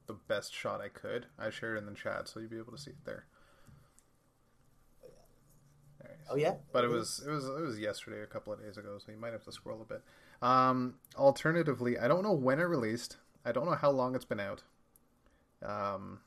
the 0.07 0.15
best 0.15 0.53
shot 0.55 0.81
I 0.81 0.89
could. 0.89 1.27
I 1.39 1.51
shared 1.51 1.77
it 1.77 1.81
in 1.81 1.87
the 1.87 1.95
chat, 1.95 2.29
so 2.29 2.41
you'll 2.41 2.51
be 2.51 2.59
able 2.59 2.73
to 2.73 2.79
see 2.79 2.91
it 2.91 3.05
there. 3.05 3.27
There 6.01 6.11
it 6.11 6.19
is. 6.23 6.29
Oh 6.31 6.37
yeah, 6.37 6.55
But 6.73 6.85
it 6.85 6.89
was 6.91 7.23
it 7.27 7.31
was 7.31 7.47
it 7.47 7.61
was 7.61 7.79
yesterday, 7.79 8.23
a 8.23 8.27
couple 8.27 8.53
of 8.53 8.61
days 8.61 8.77
ago, 8.77 8.99
so 9.05 9.13
you 9.13 9.19
might 9.19 9.33
have 9.33 9.45
to 9.45 9.53
scroll 9.53 9.81
a 9.81 9.85
bit. 9.85 10.03
Um, 10.41 10.95
alternatively, 11.17 11.99
I 11.99 12.09
don't 12.09 12.23
know 12.23 12.33
when 12.33 12.59
it 12.59 12.65
released. 12.65 13.19
I 13.45 13.53
don't 13.53 13.67
know 13.67 13.75
how 13.77 13.91
long 13.91 14.15
it's 14.15 14.25
been 14.25 14.41
out. 14.41 14.63
Um, 15.65 16.21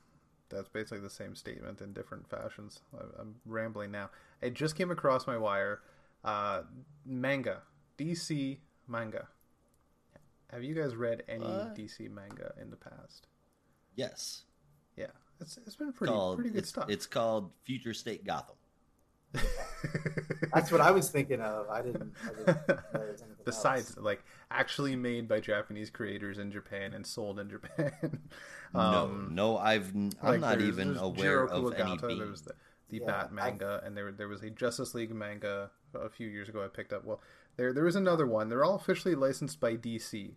that's 0.50 0.70
basically 0.70 1.00
the 1.00 1.10
same 1.10 1.36
statement 1.36 1.82
in 1.82 1.92
different 1.94 2.30
fashions. 2.30 2.82
I- 2.98 3.22
I'm 3.22 3.36
rambling 3.46 3.92
now. 3.92 4.10
It 4.42 4.54
just 4.54 4.76
came 4.76 4.92
across 4.92 5.28
my 5.28 5.38
wire. 5.38 5.82
Uh, 6.24 6.64
manga, 7.06 7.64
DC 7.98 8.60
manga. 8.88 9.28
Have 10.52 10.64
you 10.64 10.76
guys 10.76 10.96
read 10.96 11.24
any 11.28 11.46
What? 11.46 11.76
DC 11.76 12.08
manga 12.10 12.54
in 12.62 12.70
the 12.70 12.78
past? 12.78 13.28
Yes. 13.96 14.44
Yeah, 14.98 15.08
it's 15.42 15.58
it's 15.66 15.76
been 15.76 15.94
pretty 15.94 16.14
called 16.14 16.38
pretty 16.38 16.52
good 16.52 16.60
it's, 16.60 16.70
stuff. 16.70 16.90
it's 16.90 17.06
called 17.06 17.52
Future 17.66 17.94
State 17.94 18.26
Gotham. 18.26 18.56
that's 20.54 20.72
what 20.72 20.82
I 20.82 20.92
was 20.92 21.10
thinking 21.10 21.42
of. 21.42 21.70
I 21.70 21.82
didn't. 21.82 22.14
I 22.24 22.30
didn't 22.30 22.48
know 22.48 22.56
there 22.94 23.12
was 23.12 23.22
anything 23.22 23.36
besides 23.46 23.90
else. 23.98 24.04
like 24.06 24.24
actually 24.52 24.96
made 24.96 25.28
by 25.28 25.40
Japanese 25.40 25.90
creators 25.90 26.38
in 26.38 26.52
Japan 26.52 26.94
and 26.94 27.06
sold 27.06 27.40
in 27.40 27.50
Japan. 27.50 27.92
no, 28.74 28.80
Um, 28.80 29.30
no, 29.34 29.58
I've 29.58 29.94
n- 29.96 30.14
I'm 30.22 30.30
like, 30.32 30.40
not 30.42 30.50
there's- 30.58 30.68
even 30.74 30.88
there's 30.94 31.02
aware 31.02 31.48
Jiro 31.48 31.68
of 31.68 31.74
any. 31.74 31.98
There 31.98 32.28
was 32.28 32.42
the, 32.44 32.54
the 32.90 33.00
Yeah, 33.00 33.06
Bat 33.08 33.28
I- 33.32 33.34
manga, 33.34 33.82
and 33.86 33.96
there 33.98 34.12
there 34.12 34.28
was 34.30 34.42
a 34.44 34.50
Justice 34.50 34.94
League 34.94 35.14
manga 35.14 35.70
a 35.94 36.10
few 36.10 36.28
years 36.28 36.48
ago. 36.50 36.64
I 36.64 36.68
picked 36.68 36.94
up. 36.94 37.04
Well, 37.04 37.20
there 37.58 37.74
there 37.74 37.84
was 37.84 37.96
another 37.98 38.26
one. 38.26 38.48
They're 38.50 38.64
all 38.64 38.76
officially 38.76 39.16
licensed 39.16 39.60
by 39.60 39.76
DC, 39.76 40.32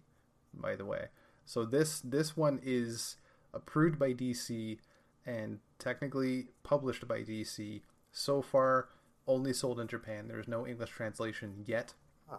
by 0.54 0.74
the 0.74 0.84
way. 0.84 1.06
So 1.44 1.64
this 1.64 2.00
this 2.00 2.36
one 2.36 2.58
is 2.62 3.16
approved 3.52 3.98
by 3.98 4.12
DC 4.12 4.78
and 5.26 5.58
technically 5.78 6.48
published 6.62 7.06
by 7.06 7.20
DC. 7.20 7.82
So 8.12 8.42
far, 8.42 8.88
only 9.26 9.52
sold 9.52 9.78
in 9.78 9.86
Japan. 9.86 10.28
There's 10.28 10.48
no 10.48 10.66
English 10.66 10.90
translation 10.90 11.64
yet, 11.66 11.94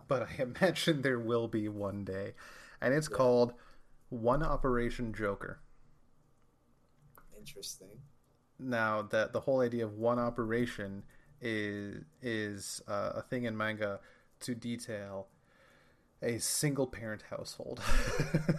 but 0.08 0.24
I 0.24 0.42
imagine 0.42 1.02
there 1.02 1.20
will 1.20 1.48
be 1.48 1.68
one 1.68 2.04
day. 2.04 2.34
And 2.82 2.94
it's 2.94 3.08
called 3.08 3.54
One 4.10 4.42
Operation 4.42 5.14
Joker. 5.14 5.60
Interesting. 7.38 8.00
Now 8.58 9.02
that 9.04 9.32
the 9.32 9.42
whole 9.42 9.62
idea 9.62 9.86
of 9.86 9.94
one 9.94 10.20
operation 10.20 11.04
is 11.42 12.04
is 12.22 12.82
uh, 12.88 13.12
a 13.16 13.22
thing 13.22 13.46
in 13.46 13.56
manga 13.56 14.00
to 14.42 14.54
detail 14.54 15.28
a 16.22 16.38
single 16.40 16.88
parent 16.88 17.24
household. 17.30 17.82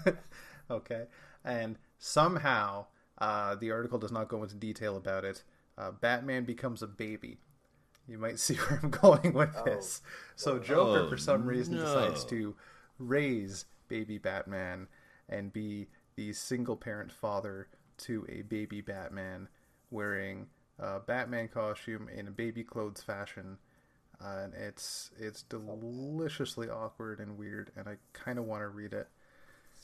okay, 0.70 1.04
and 1.44 1.78
somehow 1.98 2.86
uh, 3.18 3.54
the 3.56 3.70
article 3.70 3.98
does 3.98 4.12
not 4.12 4.28
go 4.28 4.42
into 4.42 4.54
detail 4.56 4.96
about 4.96 5.24
it. 5.24 5.42
Uh, 5.78 5.90
Batman 5.92 6.44
becomes 6.44 6.82
a 6.82 6.86
baby. 6.86 7.38
You 8.08 8.18
might 8.18 8.38
see 8.38 8.54
where 8.56 8.80
I'm 8.82 8.90
going 8.90 9.32
with 9.32 9.54
Oh. 9.56 9.64
this. 9.64 10.02
So 10.36 10.58
Joker, 10.58 11.00
Oh, 11.06 11.08
for 11.08 11.16
some 11.16 11.46
reason, 11.46 11.76
decides 11.76 12.24
to 12.26 12.56
raise 12.98 13.66
baby 13.88 14.18
Batman 14.18 14.88
and 15.28 15.52
be 15.52 15.88
the 16.16 16.32
single 16.32 16.76
parent 16.76 17.12
father 17.12 17.68
to 17.98 18.26
a 18.28 18.42
baby 18.42 18.80
Batman 18.80 19.48
wearing 19.90 20.46
a 20.78 21.00
Batman 21.00 21.48
costume 21.48 22.08
in 22.08 22.28
a 22.28 22.30
baby 22.32 22.64
clothes 22.64 23.02
fashion. 23.02 23.58
Uh, 24.22 24.40
and 24.44 24.54
it's 24.54 25.10
it's 25.18 25.42
deliciously 25.44 26.68
awkward 26.68 27.20
and 27.20 27.38
weird, 27.38 27.70
and 27.76 27.88
I 27.88 27.96
kind 28.12 28.38
of 28.38 28.44
want 28.44 28.62
to 28.62 28.68
read 28.68 28.92
it. 28.92 29.08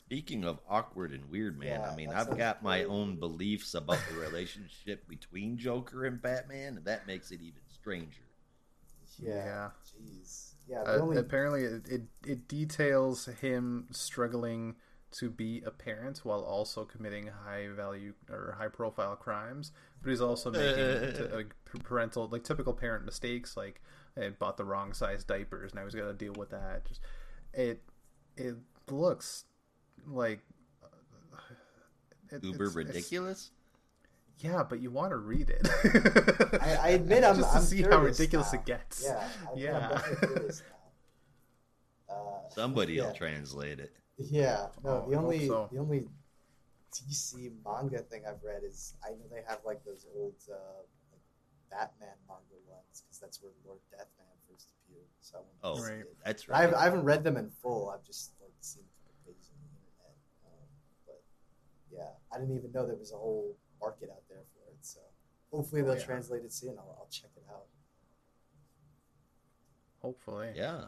Speaking 0.06 0.44
of 0.44 0.60
awkward 0.68 1.12
and 1.12 1.28
weird, 1.30 1.58
man, 1.58 1.80
Yeah, 1.80 1.90
I 1.90 1.96
mean, 1.96 2.10
I've 2.10 2.36
got 2.38 2.62
my 2.62 2.82
great. 2.82 2.90
own 2.90 3.16
beliefs 3.16 3.74
about 3.74 3.98
the 4.08 4.16
relationship 4.20 5.08
between 5.08 5.58
Joker 5.58 6.04
and 6.04 6.22
Batman, 6.22 6.76
and 6.76 6.84
that 6.84 7.06
makes 7.08 7.32
it 7.32 7.40
even 7.40 7.60
stranger. 7.68 8.22
Yeah. 9.18 9.34
Yeah. 9.34 9.70
Jeez. 9.84 10.52
Yeah. 10.68 10.82
Uh, 10.82 10.98
only 11.00 11.16
apparently, 11.16 11.64
it, 11.64 11.88
it 11.88 12.02
it 12.24 12.48
details 12.48 13.26
him 13.40 13.88
struggling 13.90 14.76
to 15.12 15.30
be 15.30 15.62
a 15.64 15.70
parent 15.70 16.18
while 16.24 16.40
also 16.42 16.84
committing 16.84 17.28
high 17.44 17.68
value 17.74 18.12
or 18.30 18.54
high 18.58 18.68
profile 18.68 19.16
crimes, 19.16 19.72
but 20.02 20.10
he's 20.10 20.20
also 20.20 20.50
making 20.52 21.14
t- 21.14 21.34
like, 21.34 21.54
parental 21.82 22.28
like 22.28 22.44
typical 22.44 22.74
parent 22.74 23.04
mistakes, 23.04 23.56
like 23.56 23.80
I 24.16 24.28
bought 24.30 24.56
the 24.56 24.64
wrong 24.64 24.92
size 24.92 25.24
diapers. 25.24 25.72
and 25.72 25.82
he's 25.82 25.94
got 25.94 26.06
to 26.06 26.12
deal 26.14 26.34
with 26.36 26.50
that. 26.50 26.84
Just 26.86 27.00
it 27.54 27.82
it 28.36 28.56
looks 28.90 29.44
like 30.06 30.40
uh, 30.82 30.86
it- 32.30 32.42
Uber 32.44 32.64
it's- 32.64 32.76
it's- 32.76 32.94
ridiculous. 32.94 33.50
yeah, 34.38 34.62
but 34.62 34.80
you 34.80 34.90
want 34.90 35.10
to 35.10 35.16
read 35.16 35.50
it. 35.50 35.66
I, 36.62 36.76
I 36.76 36.88
admit 36.90 37.24
I'm 37.24 37.36
just 37.40 37.50
to 37.52 37.58
I'm 37.58 37.62
see 37.64 37.82
how 37.82 37.98
ridiculous 38.00 38.52
now. 38.52 38.58
it 38.60 38.66
gets. 38.66 39.02
Yeah. 39.04 39.28
I 39.54 39.56
Yeah. 39.56 39.76
I'm 39.76 39.90
definitely 39.90 40.26
curious 40.28 40.62
now. 40.68 40.72
Uh, 42.14 42.48
Somebody 42.54 42.94
yeah. 42.94 43.06
will 43.06 43.12
translate 43.14 43.80
it. 43.80 43.92
Yeah, 44.16 44.68
no. 44.84 45.02
Oh, 45.04 45.10
the 45.10 45.16
only 45.16 45.48
so. 45.48 45.68
the 45.72 45.78
only 45.78 46.06
DC 46.94 47.50
manga 47.64 47.98
thing 47.98 48.22
I've 48.26 48.42
read 48.44 48.62
is 48.64 48.94
I 49.04 49.10
know 49.10 49.26
they 49.28 49.42
have 49.48 49.58
like 49.66 49.84
those 49.84 50.06
old 50.14 50.34
uh, 50.48 50.54
like 51.10 51.20
Batman 51.68 52.14
manga 52.28 52.56
ones 52.70 53.02
because 53.02 53.18
that's 53.18 53.42
where 53.42 53.50
Lord 53.66 53.80
Deathman 53.92 54.38
first 54.48 54.68
So 55.20 55.38
I 55.38 55.66
Oh, 55.66 55.82
Right. 55.82 55.98
it. 56.06 56.16
that's 56.24 56.44
But 56.44 56.54
I, 56.56 56.60
have, 56.62 56.72
right. 56.72 56.80
I 56.80 56.84
haven't 56.84 57.02
read 57.04 57.24
them 57.24 57.36
in 57.36 57.50
full. 57.50 57.90
I've 57.90 58.04
just 58.04 58.30
like 58.40 58.52
seen 58.60 58.84
a 58.84 58.94
couple 59.02 59.18
pages 59.26 59.50
on 59.50 59.58
the 59.60 59.68
internet. 59.74 60.16
Um, 60.46 60.68
but 61.06 61.20
yeah, 61.96 62.10
I 62.32 62.38
didn't 62.38 62.56
even 62.56 62.72
know 62.72 62.86
there 62.86 62.96
was 62.96 63.12
a 63.12 63.16
whole 63.16 63.56
market 63.80 64.10
out 64.10 64.22
there 64.28 64.42
for 64.52 64.70
it. 64.70 64.78
So 64.82 65.00
hopefully 65.50 65.82
they'll 65.82 65.96
Yeah. 65.96 66.04
translate 66.04 66.44
it 66.44 66.52
soon. 66.52 66.76
I'll, 66.78 66.96
I'll 67.00 67.08
check 67.10 67.30
it 67.36 67.44
out. 67.50 67.66
Hopefully. 70.02 70.52
yeah, 70.54 70.84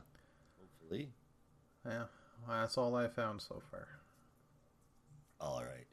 hopefully. 0.60 1.10
Yeah. 1.84 2.04
Well, 2.46 2.60
that's 2.60 2.78
all 2.78 2.94
I 2.94 3.08
found 3.08 3.42
so 3.42 3.62
far. 3.70 3.88
All 5.40 5.62
right. 5.64 5.86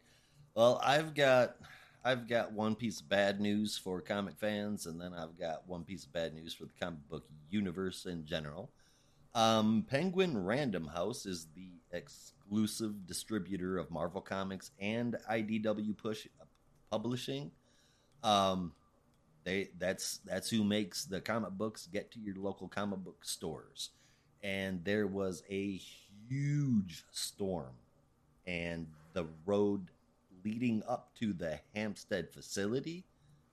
Well, 0.56 0.80
I've 0.84 1.14
got 1.16 1.58
I've 2.04 2.28
got 2.28 2.52
one 2.52 2.76
piece 2.76 3.02
of 3.02 3.10
bad 3.10 3.40
news 3.42 3.78
for 3.78 4.00
comic 4.02 4.38
fans, 4.38 4.86
and 4.86 5.00
then 5.02 5.14
I've 5.14 5.40
got 5.40 5.68
one 5.68 5.84
piece 5.84 6.06
of 6.06 6.14
bad 6.14 6.34
news 6.36 6.54
for 6.54 6.66
the 6.66 6.74
comic 6.80 7.08
book 7.10 7.26
universe 7.50 8.06
in 8.06 8.26
general. 8.26 8.70
Um, 9.34 9.86
Penguin 9.90 10.38
Random 10.44 10.88
House 10.88 11.26
is 11.26 11.48
the 11.56 11.75
exclusive 11.92 13.08
distributor 13.08 13.78
of 13.78 13.92
Marvel 13.92 14.22
Comics 14.22 14.72
and 14.80 15.18
IDW 15.30 15.98
Push 15.98 16.28
Publishing. 16.92 17.52
Um, 18.24 18.74
they 19.44 19.70
that's 19.78 20.20
that's 20.26 20.50
who 20.50 20.64
makes 20.64 21.06
the 21.06 21.22
comic 21.22 21.52
books 21.52 21.88
get 21.92 22.12
to 22.12 22.20
your 22.20 22.36
local 22.36 22.68
comic 22.68 23.00
book 23.00 23.24
stores. 23.24 23.92
And 24.44 24.84
there 24.84 25.08
was 25.08 25.44
a 25.50 25.80
huge 26.30 27.04
storm 27.12 27.74
and 28.46 28.88
the 29.14 29.26
road 29.46 29.90
leading 30.44 30.84
up 30.88 31.16
to 31.20 31.34
the 31.34 31.60
Hampstead 31.74 32.30
facility, 32.32 33.04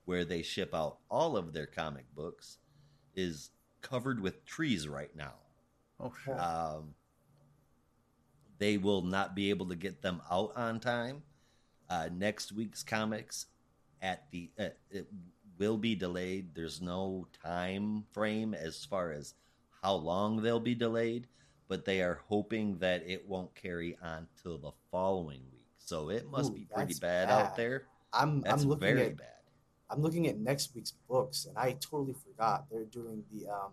where 0.04 0.24
they 0.24 0.42
ship 0.42 0.74
out 0.74 0.98
all 1.10 1.36
of 1.36 1.52
their 1.52 1.66
comic 1.66 2.04
books, 2.14 2.58
is 3.14 3.50
covered 3.80 4.20
with 4.20 4.44
trees 4.44 4.88
right 4.88 5.14
now. 5.16 5.34
Oh 6.00 6.12
shit. 6.24 6.38
Um, 6.38 6.94
they 8.62 8.78
will 8.78 9.02
not 9.02 9.34
be 9.34 9.50
able 9.50 9.66
to 9.66 9.74
get 9.74 10.02
them 10.02 10.22
out 10.30 10.52
on 10.54 10.78
time. 10.78 11.20
Uh, 11.90 12.08
next 12.12 12.52
week's 12.52 12.84
comics 12.84 13.46
at 14.00 14.30
the 14.30 14.50
uh, 14.56 14.68
it 14.88 15.08
will 15.58 15.76
be 15.76 15.96
delayed. 15.96 16.54
There's 16.54 16.80
no 16.80 17.26
time 17.42 18.04
frame 18.12 18.54
as 18.54 18.84
far 18.84 19.10
as 19.10 19.34
how 19.82 19.94
long 19.94 20.40
they'll 20.40 20.60
be 20.60 20.76
delayed, 20.76 21.26
but 21.66 21.84
they 21.84 22.02
are 22.02 22.20
hoping 22.28 22.78
that 22.78 23.02
it 23.04 23.28
won't 23.28 23.52
carry 23.56 23.98
on 24.00 24.28
till 24.40 24.58
the 24.58 24.70
following 24.92 25.40
week. 25.52 25.66
So 25.78 26.10
it 26.10 26.30
must 26.30 26.52
Ooh, 26.52 26.54
be 26.54 26.68
pretty 26.72 26.94
bad, 27.00 27.26
bad. 27.26 27.46
out 27.46 27.56
there. 27.56 27.86
I'm 28.12 28.42
That's 28.42 28.62
I'm 28.62 28.68
looking 28.68 28.80
very 28.80 29.06
at 29.06 29.16
bad. 29.16 29.26
I'm 29.90 30.02
looking 30.02 30.28
at 30.28 30.38
next 30.38 30.72
week's 30.72 30.92
books, 31.08 31.46
and 31.46 31.58
I 31.58 31.72
totally 31.80 32.14
forgot 32.14 32.66
they're 32.70 32.84
doing 32.84 33.24
the 33.32 33.48
um, 33.48 33.72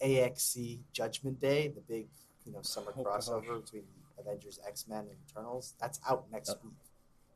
the 0.00 0.20
AXE 0.20 0.78
Judgment 0.92 1.40
Day, 1.40 1.72
the 1.74 1.80
big 1.80 2.06
you 2.44 2.52
know 2.52 2.62
summer 2.62 2.92
Oh, 2.96 3.02
gosh. 3.02 3.26
crossover 3.28 3.62
between 3.64 3.84
Avengers, 4.18 4.58
X 4.66 4.86
Men, 4.88 5.00
and 5.10 5.16
Eternals. 5.28 5.74
That's 5.80 6.00
out 6.08 6.26
next 6.30 6.50
Yep. 6.50 6.64
week, 6.64 6.72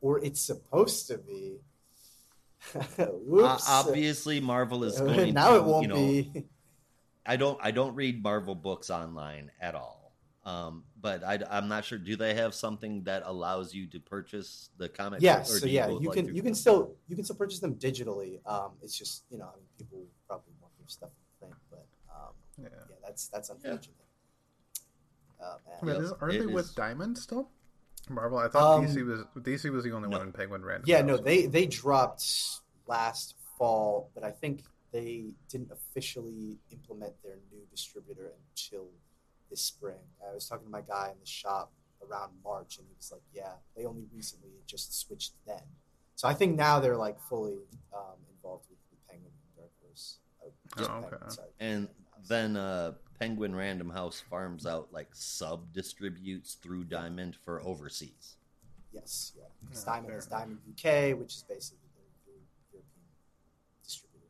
or 0.01 0.23
it's 0.23 0.41
supposed 0.41 1.07
to 1.07 1.17
be. 1.17 1.59
Uh, 2.75 3.05
Whoops! 3.05 3.69
obviously, 3.69 4.41
Marvel 4.41 4.83
is 4.83 4.99
going 5.01 5.33
now 5.33 5.51
to, 5.51 5.55
it 5.55 5.63
won't 5.63 5.83
you 5.83 5.87
know, 5.87 5.95
be. 5.95 6.43
I 7.25 7.37
don't 7.37 7.57
I 7.61 7.71
don't 7.71 7.95
read 7.95 8.21
Marvel 8.21 8.53
books 8.53 8.89
online 8.89 9.49
at 9.61 9.75
all. 9.75 10.11
Um, 10.45 10.83
but 10.99 11.23
I, 11.23 11.39
am 11.51 11.67
not 11.67 11.85
sure. 11.85 11.97
Do 11.97 12.15
they 12.17 12.33
have 12.33 12.53
something 12.53 13.03
that 13.03 13.23
allows 13.25 13.73
you 13.73 13.87
to 13.87 13.99
purchase 13.99 14.69
the 14.77 14.89
comic? 14.89 15.21
Yes, 15.21 15.53
or 15.53 15.59
so 15.59 15.67
yeah, 15.67 15.87
go, 15.87 15.99
you 16.01 16.09
can 16.09 16.25
through- 16.25 16.35
you 16.35 16.41
can 16.41 16.55
still 16.55 16.95
you 17.07 17.15
can 17.15 17.23
still 17.23 17.35
purchase 17.37 17.59
them 17.59 17.75
digitally. 17.75 18.39
Um, 18.45 18.71
it's 18.81 18.97
just 18.97 19.23
you 19.29 19.37
know 19.37 19.45
I 19.45 19.55
mean, 19.55 19.65
people 19.77 19.99
probably 20.27 20.53
want 20.61 20.73
their 20.79 20.87
stuff 20.87 21.09
in 21.41 21.47
print, 21.47 21.55
but 21.69 21.85
um, 22.13 22.33
yeah. 22.57 22.67
yeah, 22.89 22.95
that's 23.05 23.27
that's 23.27 23.49
unfortunate. 23.49 23.95
Oh, 23.98 23.98
man. 25.39 25.77
But 25.81 25.87
Yep, 25.93 26.01
is, 26.01 26.11
aren't 26.21 26.35
it 26.35 26.39
they 26.39 26.45
with. 26.47 26.75
Diamond 26.75 27.17
still? 27.17 27.49
Marvel. 28.09 28.37
I 28.39 28.47
thought 28.47 28.79
Um, 28.79 28.85
DC 28.87 29.05
was 29.05 29.21
DC 29.37 29.71
was 29.71 29.83
the 29.83 29.91
only 29.91 30.09
no. 30.09 30.17
one 30.17 30.27
in 30.27 30.33
Penguin 30.33 30.63
Random. 30.63 30.85
Yeah, 30.87 31.01
no, 31.01 31.17
they 31.17 31.45
they 31.45 31.65
dropped 31.65 32.23
last 32.87 33.35
fall, 33.57 34.09
but 34.15 34.23
I 34.23 34.31
think 34.31 34.63
they 34.91 35.25
didn't 35.49 35.71
officially 35.71 36.57
implement 36.71 37.13
their 37.23 37.37
new 37.51 37.61
distributor 37.69 38.33
until 38.49 38.87
this 39.49 39.61
spring. 39.61 39.99
I 40.27 40.33
was 40.33 40.47
talking 40.47 40.65
to 40.65 40.71
my 40.71 40.81
guy 40.81 41.09
in 41.13 41.19
the 41.19 41.25
shop 41.27 41.71
around 42.01 42.31
March, 42.43 42.77
and 42.79 42.87
he 42.87 42.93
was 42.95 43.11
like, 43.11 43.21
"Yeah, 43.33 43.53
they 43.75 43.85
only 43.85 44.07
recently 44.13 44.49
just 44.65 44.97
switched 44.99 45.33
then." 45.45 45.61
So 46.15 46.27
I 46.27 46.33
think 46.33 46.55
now 46.57 46.79
they're 46.79 46.97
like 46.97 47.19
fully 47.19 47.59
um, 47.95 48.17
involved 48.35 48.65
with, 48.69 48.79
with 48.89 49.07
Penguin 49.07 49.31
and 49.31 49.55
Dark 49.55 49.71
Horse. 49.83 50.17
Oh, 50.43 50.51
Penguin, 50.75 51.13
okay. 51.13 51.25
sorry, 51.29 51.49
and 51.59 51.87
Penguin 51.87 51.87
House. 51.87 51.98
Then 52.27 52.55
uh, 52.55 52.93
Penguin 53.19 53.55
Random 53.55 53.89
House 53.89 54.19
farms 54.19 54.65
out 54.65 54.89
like 54.91 55.09
sub 55.13 55.73
distributes 55.73 56.55
through 56.55 56.85
Diamond 56.85 57.35
for 57.35 57.61
overseas. 57.61 58.37
yes, 58.93 59.33
yeah, 59.37 59.43
because 59.61 59.83
Yeah, 59.85 59.93
Diamond 59.93 60.13
is. 60.17 60.25
Diamond 60.25 60.59
UK, 60.71 61.17
which 61.19 61.35
is 61.35 61.45
basically 61.47 61.87
the 61.95 62.31
their 62.31 62.41
European 62.71 63.03
distributor. 63.83 64.25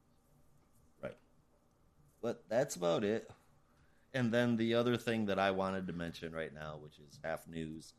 Right. 1.02 1.18
But 2.22 2.44
that's 2.50 2.76
about 2.76 3.04
it. 3.04 3.30
And 4.14 4.32
then 4.34 4.58
the 4.58 4.74
other 4.74 4.98
thing 4.98 5.28
that 5.28 5.38
I 5.38 5.52
wanted 5.52 5.86
to 5.88 5.94
mention 5.94 6.34
right 6.34 6.54
now, 6.54 6.78
which 6.82 6.98
is 6.98 7.20
half 7.24 7.48
news, 7.48 7.94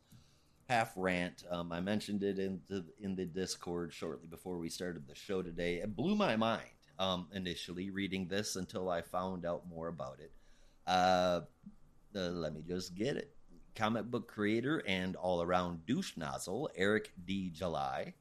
half 0.67 0.91
rant. 0.97 1.45
Um, 1.49 1.71
I 1.71 1.79
mentioned 1.79 2.21
it 2.21 2.37
in 2.37 2.59
the 2.67 2.83
in 2.99 3.15
the 3.15 3.25
Discord 3.25 3.93
shortly 3.93 4.27
before 4.27 4.57
we 4.57 4.67
started 4.69 5.07
the 5.07 5.15
show 5.15 5.41
today. 5.41 5.75
It 5.77 5.95
blew 5.95 6.15
my 6.15 6.35
mind 6.35 6.67
um, 7.01 7.27
initially 7.33 7.89
reading 7.89 8.27
this 8.27 8.55
until 8.55 8.87
I 8.89 9.01
found 9.01 9.43
out 9.43 9.67
more 9.67 9.87
about 9.87 10.19
it. 10.19 10.31
Uh, 10.85 11.41
uh, 12.15 12.19
let 12.29 12.53
me 12.53 12.61
just 12.65 12.93
get 12.93 13.17
it. 13.17 13.33
Comic 13.75 14.05
book 14.05 14.27
creator 14.27 14.83
and 14.85 15.15
all 15.15 15.41
around 15.41 15.85
douche 15.87 16.15
nozzle 16.15 16.69
Eric 16.75 17.11
D. 17.25 17.49
July 17.49 18.13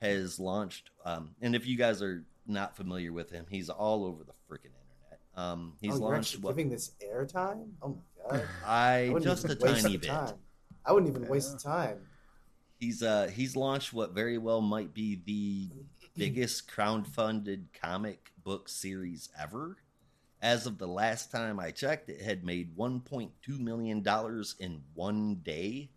has 0.00 0.40
launched. 0.40 0.90
Um, 1.04 1.34
and 1.42 1.54
if 1.54 1.66
you 1.66 1.76
guys 1.76 2.00
are 2.00 2.24
not 2.46 2.74
familiar 2.74 3.12
with 3.12 3.30
him, 3.30 3.44
he's 3.50 3.68
all 3.68 4.06
over 4.06 4.24
the 4.24 4.32
freaking 4.48 4.72
internet. 4.72 5.20
Um, 5.36 5.74
he's 5.82 5.96
oh, 5.96 5.98
launched 5.98 6.40
what 6.40 6.56
giving 6.56 6.70
this 6.70 6.92
airtime? 7.04 7.68
Oh 7.82 7.98
my 8.30 8.38
god! 8.38 8.48
I 8.66 9.10
wouldn't 9.12 9.24
just 9.24 9.44
a 9.44 9.58
waste 9.60 9.82
tiny 9.82 9.98
bit. 9.98 10.08
time. 10.08 10.36
I 10.86 10.92
wouldn't 10.92 11.14
even 11.14 11.28
waste 11.28 11.50
Yeah. 11.50 11.56
the 11.56 11.62
time. 11.62 11.98
He's 12.78 13.02
uh 13.02 13.30
he's 13.32 13.56
launched 13.56 13.92
what 13.92 14.12
very 14.12 14.38
well 14.38 14.60
might 14.60 14.94
be 14.94 15.20
the 15.26 15.70
biggest 16.14 16.68
crowdfunded 16.68 17.64
comic 17.80 18.32
book 18.42 18.68
series 18.68 19.28
ever. 19.40 19.76
As 20.40 20.66
of 20.66 20.78
the 20.78 20.88
last 20.88 21.30
time 21.30 21.60
I 21.60 21.70
checked, 21.70 22.08
it 22.10 22.20
had 22.20 22.44
made 22.44 22.76
1.2 22.76 23.30
million 23.58 24.02
dollars 24.02 24.56
in 24.58 24.82
one 24.94 25.36
day. 25.36 25.90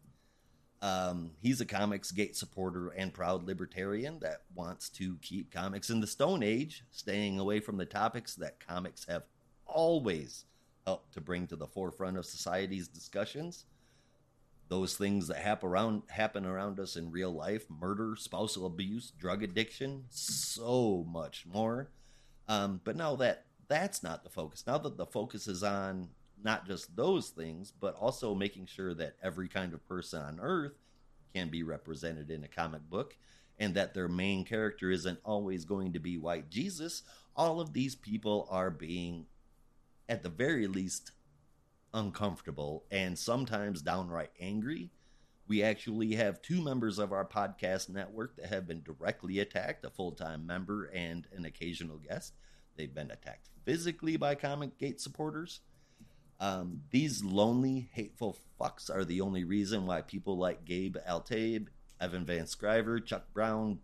Um, 0.81 1.31
he's 1.41 1.61
a 1.61 1.65
Comics 1.65 2.11
Gate 2.11 2.35
supporter 2.35 2.89
and 2.89 3.13
proud 3.13 3.45
libertarian 3.47 4.19
that 4.19 4.43
wants 4.53 4.89
to 4.89 5.17
keep 5.21 5.51
comics 5.51 5.89
in 5.89 5.99
the 5.99 6.07
Stone 6.07 6.43
Age, 6.43 6.83
staying 6.91 7.39
away 7.39 7.59
from 7.59 7.77
the 7.77 7.85
topics 7.85 8.35
that 8.35 8.59
comics 8.59 9.05
have 9.05 9.23
always 9.65 10.45
helped 10.85 11.13
to 11.13 11.21
bring 11.21 11.47
to 11.47 11.55
the 11.55 11.65
forefront 11.65 12.17
of 12.17 12.25
society's 12.25 12.87
discussions 12.87 13.65
those 14.67 14.95
things 14.97 15.27
that 15.27 15.37
happen 15.37 15.69
around 15.69 16.03
happen 16.09 16.45
around 16.45 16.79
us 16.79 16.95
in 16.95 17.11
real 17.11 17.31
life 17.31 17.65
murder 17.69 18.15
spousal 18.17 18.65
abuse 18.65 19.11
drug 19.19 19.43
addiction 19.43 20.05
so 20.09 21.05
much 21.07 21.45
more. 21.51 21.89
Um, 22.47 22.81
but 22.83 22.95
now 22.95 23.15
that 23.17 23.45
that's 23.67 24.03
not 24.03 24.23
the 24.23 24.29
focus. 24.29 24.63
Now 24.67 24.77
that 24.79 24.97
the 24.97 25.05
focus 25.05 25.47
is 25.47 25.63
on 25.63 26.09
not 26.43 26.67
just 26.67 26.95
those 26.95 27.29
things 27.29 27.71
but 27.79 27.95
also 27.95 28.35
making 28.35 28.65
sure 28.65 28.93
that 28.93 29.15
every 29.21 29.47
kind 29.47 29.73
of 29.73 29.87
person 29.87 30.21
on 30.21 30.39
earth 30.41 30.73
can 31.33 31.49
be 31.49 31.63
represented 31.63 32.29
in 32.31 32.43
a 32.43 32.47
comic 32.47 32.81
book 32.89 33.15
and 33.57 33.73
that 33.75 33.93
their 33.93 34.07
main 34.07 34.43
character 34.43 34.91
isn't 34.91 35.19
always 35.23 35.65
going 35.65 35.93
to 35.93 35.99
be 35.99 36.17
white 36.17 36.49
jesus 36.49 37.03
all 37.35 37.59
of 37.59 37.73
these 37.73 37.95
people 37.95 38.47
are 38.49 38.69
being 38.69 39.25
at 40.07 40.23
the 40.23 40.29
very 40.29 40.67
least 40.67 41.11
uncomfortable 41.95 42.83
and 42.91 43.17
sometimes 43.17 43.81
downright 43.81 44.31
angry. 44.39 44.91
We 45.47 45.63
actually 45.63 46.13
have 46.15 46.41
two 46.41 46.61
members 46.61 46.99
of 46.99 47.11
our 47.11 47.25
podcast 47.25 47.89
network 47.89 48.35
that 48.35 48.47
have 48.47 48.67
been 48.67 48.83
directly 48.83 49.39
attacked 49.39 49.85
a 49.85 49.89
full 49.89 50.11
time 50.11 50.45
member 50.45 50.85
and 50.93 51.27
an 51.35 51.45
occasional 51.45 51.97
guest. 51.97 52.33
They've 52.75 52.93
been 52.93 53.11
attacked 53.11 53.49
physically 53.63 54.17
by 54.17 54.35
Comic 54.35 54.77
Gate 54.77 54.99
supporters. 54.99 55.61
Um, 56.39 56.81
these 56.91 57.23
lonely, 57.23 57.89
hateful 57.93 58.37
fucks 58.59 58.89
are 58.89 59.05
the 59.05 59.21
only 59.21 59.45
reason 59.45 59.85
why 59.85 60.01
people 60.01 60.37
like 60.37 60.65
Gabe 60.65 60.97
Eltaeb, 61.07 61.67
Ethan 62.03 62.25
Van 62.25 62.43
Sciver, 62.43 63.03
Chuck 63.03 63.33
Brown, 63.33 63.79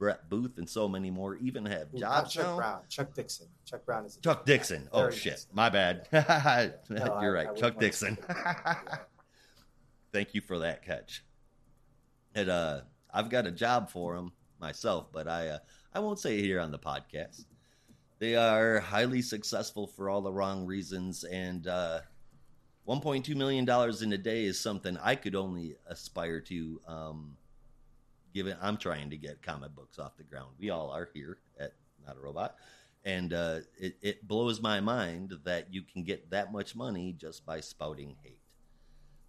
Brett 0.00 0.30
Booth, 0.30 0.56
and 0.56 0.68
so 0.68 0.88
many 0.88 1.10
more 1.10 1.36
even 1.36 1.64
have 1.66 1.94
jobs 1.94 2.32
Chuck 2.32 2.46
now. 2.46 2.56
Brown. 2.56 2.80
Chuck 2.88 3.14
Dixon. 3.14 3.46
Chuck 3.66 3.84
Brown 3.84 4.06
is 4.06 4.16
a 4.16 4.20
Chuck 4.22 4.46
Dixon. 4.46 4.88
Oh 4.92 5.02
Very 5.02 5.14
shit, 5.14 5.46
my 5.52 5.68
bad. 5.68 6.08
No, 6.88 7.20
You're 7.20 7.38
I- 7.38 7.44
right, 7.44 7.48
I 7.50 7.54
Chuck 7.54 7.78
Dixon. 7.78 8.16
Yeah. 8.28 8.78
Thank 10.12 10.34
you 10.34 10.40
for 10.40 10.58
that 10.60 10.84
catch. 10.84 11.22
And 12.34 12.48
uh, 12.48 12.80
I've 13.12 13.28
got 13.28 13.46
a 13.46 13.50
job 13.52 13.90
for 13.90 14.16
him 14.16 14.32
myself, 14.58 15.12
but 15.12 15.28
I 15.28 15.48
uh, 15.48 15.58
I 15.94 16.00
won't 16.00 16.18
say 16.18 16.38
it 16.38 16.44
here 16.44 16.60
on 16.60 16.70
the 16.72 16.78
podcast. 16.78 17.44
They 18.18 18.36
are 18.36 18.80
highly 18.80 19.20
successful 19.22 19.86
for 19.86 20.08
all 20.08 20.22
the 20.22 20.32
wrong 20.32 20.64
reasons, 20.64 21.24
and 21.24 21.66
uh, 21.68 22.00
1.2 22.88 23.36
million 23.36 23.66
dollars 23.66 24.00
in 24.00 24.12
a 24.14 24.18
day 24.18 24.44
is 24.44 24.58
something 24.58 24.96
I 24.96 25.14
could 25.14 25.34
only 25.36 25.76
aspire 25.86 26.40
to. 26.40 26.80
Um, 26.88 27.36
given 28.32 28.56
I'm 28.60 28.76
trying 28.76 29.10
to 29.10 29.16
get 29.16 29.42
comic 29.42 29.74
books 29.74 29.98
off 29.98 30.16
the 30.16 30.24
ground, 30.24 30.50
we 30.58 30.70
all 30.70 30.90
are 30.90 31.08
here 31.12 31.38
at 31.58 31.72
Not 32.06 32.16
a 32.16 32.20
Robot, 32.20 32.56
and 33.04 33.32
uh, 33.32 33.60
it, 33.78 33.96
it 34.02 34.28
blows 34.28 34.60
my 34.60 34.80
mind 34.80 35.34
that 35.44 35.72
you 35.72 35.82
can 35.82 36.02
get 36.02 36.30
that 36.30 36.52
much 36.52 36.74
money 36.74 37.14
just 37.18 37.44
by 37.46 37.60
spouting 37.60 38.16
hate. 38.22 38.40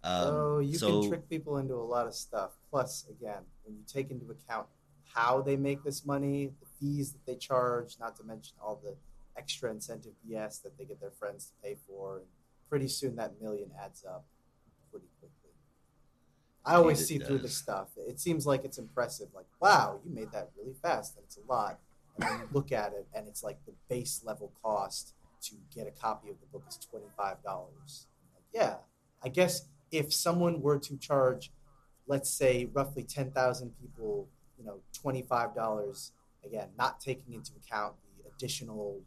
Um, 0.04 0.34
oh, 0.34 0.58
you 0.58 0.76
so- 0.76 1.00
can 1.00 1.10
trick 1.10 1.28
people 1.28 1.58
into 1.58 1.74
a 1.74 1.76
lot 1.76 2.06
of 2.06 2.14
stuff. 2.14 2.52
Plus, 2.70 3.06
again, 3.08 3.42
when 3.64 3.76
you 3.76 3.82
take 3.86 4.10
into 4.10 4.30
account 4.30 4.66
how 5.14 5.42
they 5.42 5.56
make 5.56 5.84
this 5.84 6.04
money, 6.06 6.52
the 6.60 6.66
fees 6.80 7.12
that 7.12 7.24
they 7.26 7.36
charge, 7.36 7.96
not 8.00 8.16
to 8.16 8.24
mention 8.24 8.54
all 8.60 8.80
the 8.82 8.94
extra 9.36 9.70
incentive 9.70 10.12
BS 10.26 10.62
that 10.62 10.76
they 10.78 10.84
get 10.84 11.00
their 11.00 11.10
friends 11.10 11.46
to 11.46 11.52
pay 11.62 11.76
for, 11.86 12.18
and 12.18 12.26
pretty 12.68 12.88
soon 12.88 13.16
that 13.16 13.40
million 13.40 13.70
adds 13.82 14.04
up 14.04 14.24
pretty 14.90 15.06
quickly. 15.20 15.41
I 16.64 16.76
always 16.76 17.04
see 17.06 17.16
it 17.16 17.26
through 17.26 17.38
the 17.38 17.48
stuff. 17.48 17.88
It 17.96 18.20
seems 18.20 18.46
like 18.46 18.64
it's 18.64 18.78
impressive. 18.78 19.28
Like, 19.34 19.46
wow, 19.60 20.00
you 20.04 20.14
made 20.14 20.30
that 20.32 20.50
really 20.56 20.74
fast, 20.80 21.16
and 21.16 21.24
it's 21.24 21.36
a 21.36 21.52
lot. 21.52 21.78
And 22.16 22.28
then 22.28 22.38
you 22.40 22.48
look 22.52 22.72
at 22.72 22.92
it, 22.92 23.06
and 23.14 23.26
it's 23.26 23.42
like 23.42 23.58
the 23.66 23.72
base 23.88 24.22
level 24.24 24.52
cost 24.62 25.14
to 25.42 25.54
get 25.74 25.86
a 25.86 25.90
copy 25.90 26.30
of 26.30 26.36
the 26.40 26.46
book 26.46 26.64
is 26.68 26.76
twenty 26.76 27.08
five 27.16 27.42
dollars. 27.42 28.06
Like, 28.34 28.44
yeah, 28.52 28.76
I 29.24 29.28
guess 29.28 29.66
if 29.90 30.12
someone 30.12 30.62
were 30.62 30.78
to 30.78 30.96
charge, 30.98 31.50
let's 32.06 32.30
say, 32.30 32.68
roughly 32.72 33.02
ten 33.02 33.30
thousand 33.32 33.72
people, 33.80 34.28
you 34.58 34.64
know, 34.64 34.80
twenty 34.92 35.22
five 35.22 35.54
dollars, 35.54 36.12
again, 36.44 36.68
not 36.78 37.00
taking 37.00 37.34
into 37.34 37.52
account 37.56 37.94
the 38.18 38.30
additional 38.30 39.00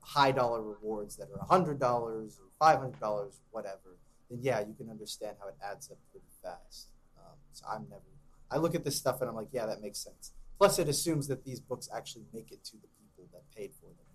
high 0.00 0.32
dollar 0.32 0.62
rewards 0.62 1.16
that 1.16 1.28
are 1.30 1.46
hundred 1.46 1.78
dollars 1.78 2.38
or 2.40 2.46
five 2.58 2.78
hundred 2.78 3.00
dollars, 3.00 3.40
whatever, 3.52 3.96
then 4.30 4.38
yeah, 4.42 4.60
you 4.60 4.74
can 4.74 4.90
understand 4.90 5.36
how 5.40 5.48
it 5.48 5.56
adds 5.62 5.90
up 5.90 5.98
pretty 6.10 6.26
fast. 6.42 6.88
Um, 7.16 7.34
so 7.52 7.64
I'm 7.70 7.86
never. 7.88 8.02
I 8.50 8.56
look 8.56 8.74
at 8.74 8.84
this 8.84 8.96
stuff 8.96 9.20
and 9.20 9.28
I'm 9.28 9.36
like, 9.36 9.48
yeah, 9.52 9.66
that 9.66 9.82
makes 9.82 9.98
sense. 9.98 10.32
Plus, 10.58 10.78
it 10.78 10.88
assumes 10.88 11.28
that 11.28 11.44
these 11.44 11.60
books 11.60 11.88
actually 11.94 12.24
make 12.32 12.50
it 12.50 12.64
to 12.64 12.72
the 12.72 12.88
people 12.98 13.28
that 13.32 13.42
paid 13.54 13.72
for 13.74 13.86
them. 13.86 14.06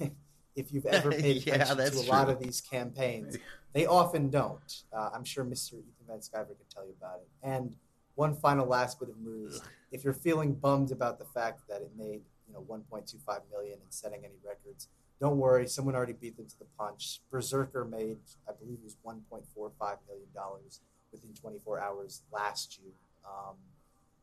Which, 0.00 0.10
if 0.56 0.72
you've 0.72 0.86
ever 0.86 1.10
paid 1.12 1.46
Yeah, 1.46 1.54
attention 1.54 2.02
to 2.02 2.10
a 2.10 2.10
lot 2.10 2.28
of 2.28 2.38
these 2.40 2.60
campaigns, 2.60 3.38
they 3.72 3.86
often 3.86 4.30
don't. 4.30 4.82
Uh, 4.92 5.10
I'm 5.14 5.24
sure 5.24 5.44
Mr. 5.44 5.74
Ethan 5.74 6.06
Van 6.06 6.18
Sciver 6.18 6.48
can 6.48 6.66
tell 6.72 6.84
you 6.84 6.94
about 6.98 7.20
it. 7.20 7.28
And 7.42 7.76
one 8.16 8.34
final 8.34 8.66
last 8.66 9.00
bit 9.00 9.08
of 9.08 9.18
news: 9.18 9.62
if 9.90 10.04
you're 10.04 10.12
feeling 10.12 10.54
bummed 10.54 10.90
about 10.92 11.18
the 11.18 11.24
fact 11.24 11.62
that 11.68 11.80
it 11.80 11.90
made 11.96 12.22
you 12.46 12.52
know 12.52 12.60
1.25 12.68 13.40
million 13.50 13.78
and 13.80 13.92
setting 13.92 14.20
any 14.24 14.38
records, 14.46 14.88
don't 15.20 15.38
worry. 15.38 15.66
Someone 15.68 15.94
already 15.94 16.12
beat 16.14 16.36
them 16.36 16.46
to 16.46 16.58
the 16.58 16.66
punch. 16.78 17.20
Berserker 17.30 17.84
made, 17.84 18.18
I 18.48 18.52
believe, 18.52 18.78
it 18.78 18.84
was 18.84 18.96
1.45 19.06 19.96
million 20.08 20.26
dollars 20.34 20.80
within 21.12 21.32
24 21.34 21.80
hours 21.80 22.22
last 22.32 22.78
year. 22.82 22.92
Um, 23.24 23.54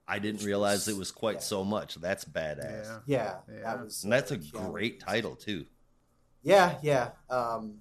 I 0.08 0.19
didn't 0.19 0.43
realize 0.43 0.88
was- 0.88 0.95
it 0.95 0.97
was 0.97 1.12
quite 1.12 1.36
yeah. 1.36 1.39
so 1.41 1.63
much. 1.63 1.95
That's 1.95 2.25
badass. 2.25 2.86
Yeah. 2.86 2.99
yeah, 3.06 3.36
Yeah. 3.56 3.63
that 3.63 3.84
was. 3.84 4.04
And 4.04 4.12
that's 4.12 4.32
uh, 4.32 4.36
a 4.36 4.38
Keanu 4.38 4.71
great 4.71 4.93
Reeves. 4.93 5.04
title 5.06 5.36
too. 5.36 5.65
Yeah, 6.43 6.77
yeah. 6.82 7.12
Um, 7.30 7.75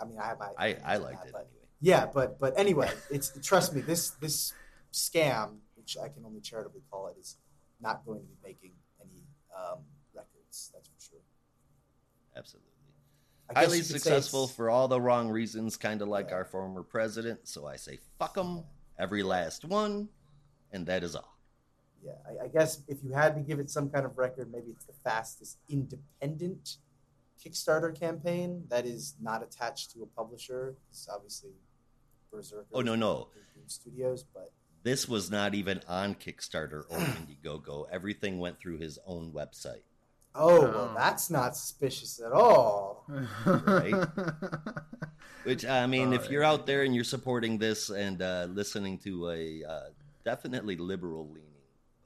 I 0.00 0.04
mean, 0.04 0.18
I 0.18 0.26
have 0.26 0.38
my. 0.38 0.48
I, 0.58 0.76
I 0.84 0.96
liked 0.96 1.20
that, 1.22 1.28
it 1.28 1.32
but- 1.32 1.38
anyway. 1.40 1.52
Yeah, 1.80 2.06
but 2.12 2.40
but 2.40 2.58
anyway, 2.58 2.90
it's 3.08 3.32
trust 3.46 3.72
me, 3.72 3.80
this 3.82 4.10
this 4.20 4.52
scam, 4.92 5.58
which 5.76 5.96
I 5.96 6.08
can 6.08 6.24
only 6.24 6.40
charitably 6.40 6.80
call 6.90 7.06
it, 7.06 7.16
is 7.20 7.36
not 7.80 8.04
going 8.04 8.18
to 8.18 8.26
be 8.26 8.34
making 8.42 8.72
any 9.00 9.22
um, 9.56 9.78
records. 10.12 10.72
That's 10.74 10.88
for 10.88 10.94
sure. 10.98 11.20
Absolutely. 12.36 12.64
Highly 13.54 13.78
you 13.78 13.82
could 13.82 13.86
say 13.86 13.94
successful 13.98 14.46
for 14.46 14.68
all 14.68 14.88
the 14.88 15.00
wrong 15.00 15.30
reasons, 15.30 15.76
kind 15.76 16.02
of 16.02 16.08
like 16.08 16.28
Yeah. 16.28 16.36
our 16.36 16.44
former 16.44 16.82
president. 16.82 17.48
So 17.48 17.66
I 17.66 17.76
say, 17.76 17.98
fuck 18.18 18.34
them, 18.34 18.64
every 18.98 19.22
last 19.22 19.64
one, 19.64 20.08
and 20.72 20.86
that 20.86 21.02
is 21.02 21.16
all. 21.16 21.34
Yeah, 22.04 22.12
I, 22.26 22.44
I 22.44 22.48
guess 22.48 22.82
if 22.86 23.02
you 23.02 23.12
had 23.12 23.34
to 23.36 23.40
give 23.40 23.58
it 23.58 23.70
some 23.70 23.88
kind 23.90 24.04
of 24.06 24.18
record, 24.18 24.52
maybe 24.52 24.70
it's 24.70 24.84
the 24.84 24.92
fastest 24.92 25.58
independent 25.68 26.76
Kickstarter 27.42 27.98
campaign 27.98 28.64
that 28.68 28.84
is 28.84 29.14
not 29.20 29.42
attached 29.42 29.92
to 29.92 30.02
a 30.02 30.06
publisher. 30.06 30.76
It's 30.90 31.08
obviously 31.08 31.50
Berserker. 32.30 32.66
Oh, 32.72 32.82
no, 32.82 32.94
no. 32.94 33.28
Studios, 33.66 34.24
but 34.34 34.52
This 34.82 35.08
was 35.08 35.30
not 35.30 35.54
even 35.54 35.80
on 35.88 36.14
Kickstarter 36.14 36.84
or 36.88 36.98
Indiegogo. 36.98 37.86
Everything 37.90 38.38
went 38.38 38.58
through 38.58 38.78
his 38.78 38.98
own 39.06 39.32
website. 39.32 39.82
Oh 40.34 40.60
well, 40.62 40.90
Oh. 40.90 40.94
that's 40.96 41.30
not 41.30 41.56
suspicious 41.56 42.20
at 42.20 42.32
all. 42.32 43.04
Right. 43.46 43.94
Which 45.44 45.64
I 45.64 45.86
mean, 45.86 46.12
if 46.12 46.28
you're 46.30 46.42
yeah. 46.42 46.50
out 46.50 46.66
there 46.66 46.82
and 46.82 46.94
you're 46.94 47.04
supporting 47.04 47.58
this 47.58 47.90
and 47.90 48.20
uh, 48.20 48.46
listening 48.50 48.98
to 48.98 49.30
a 49.30 49.64
uh, 49.64 49.80
definitely 50.24 50.76
liberal 50.76 51.26
leaning 51.28 51.44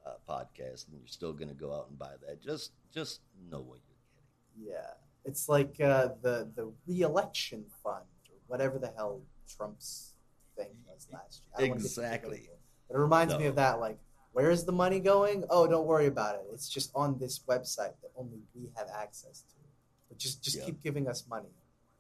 uh, 0.06 0.12
podcast, 0.28 0.88
and 0.88 0.98
you're 0.98 1.08
still 1.08 1.32
going 1.32 1.48
to 1.48 1.54
go 1.54 1.74
out 1.74 1.88
and 1.88 1.98
buy 1.98 2.12
that, 2.26 2.40
just 2.42 2.72
just 2.94 3.20
know 3.50 3.60
what 3.60 3.80
you're 3.88 4.64
getting. 4.64 4.72
Yeah, 4.74 4.90
it's 5.24 5.48
like 5.48 5.80
uh, 5.80 6.10
the 6.22 6.48
the 6.54 6.70
re-election 6.86 7.64
fund 7.82 8.04
or 8.30 8.36
whatever 8.46 8.78
the 8.78 8.92
hell 8.96 9.22
Trump's 9.56 10.12
thing 10.56 10.68
was 10.86 11.08
last 11.12 11.42
year. 11.42 11.52
I 11.56 11.60
don't 11.62 11.70
wanna 11.70 11.80
get 11.82 11.94
too 11.94 12.00
Exactly. 12.00 12.28
political, 12.28 12.58
it 12.90 12.96
reminds 12.96 13.36
me 13.38 13.46
of 13.46 13.56
that. 13.56 13.80
Like, 13.80 13.98
where 14.32 14.50
is 14.50 14.64
the 14.64 14.72
money 14.72 15.00
going? 15.00 15.44
Oh, 15.50 15.66
don't 15.66 15.86
worry 15.86 16.06
about 16.06 16.34
it. 16.36 16.42
It's 16.52 16.68
just 16.68 16.90
on 16.94 17.18
this 17.18 17.40
website 17.48 17.94
that 18.02 18.10
only 18.16 18.40
we 18.54 18.70
have 18.76 18.88
access 18.94 19.42
to. 19.42 19.54
But 20.08 20.18
just 20.18 20.42
just 20.42 20.58
Yeah. 20.58 20.64
keep 20.66 20.82
giving 20.82 21.08
us 21.08 21.26
money. 21.28 21.48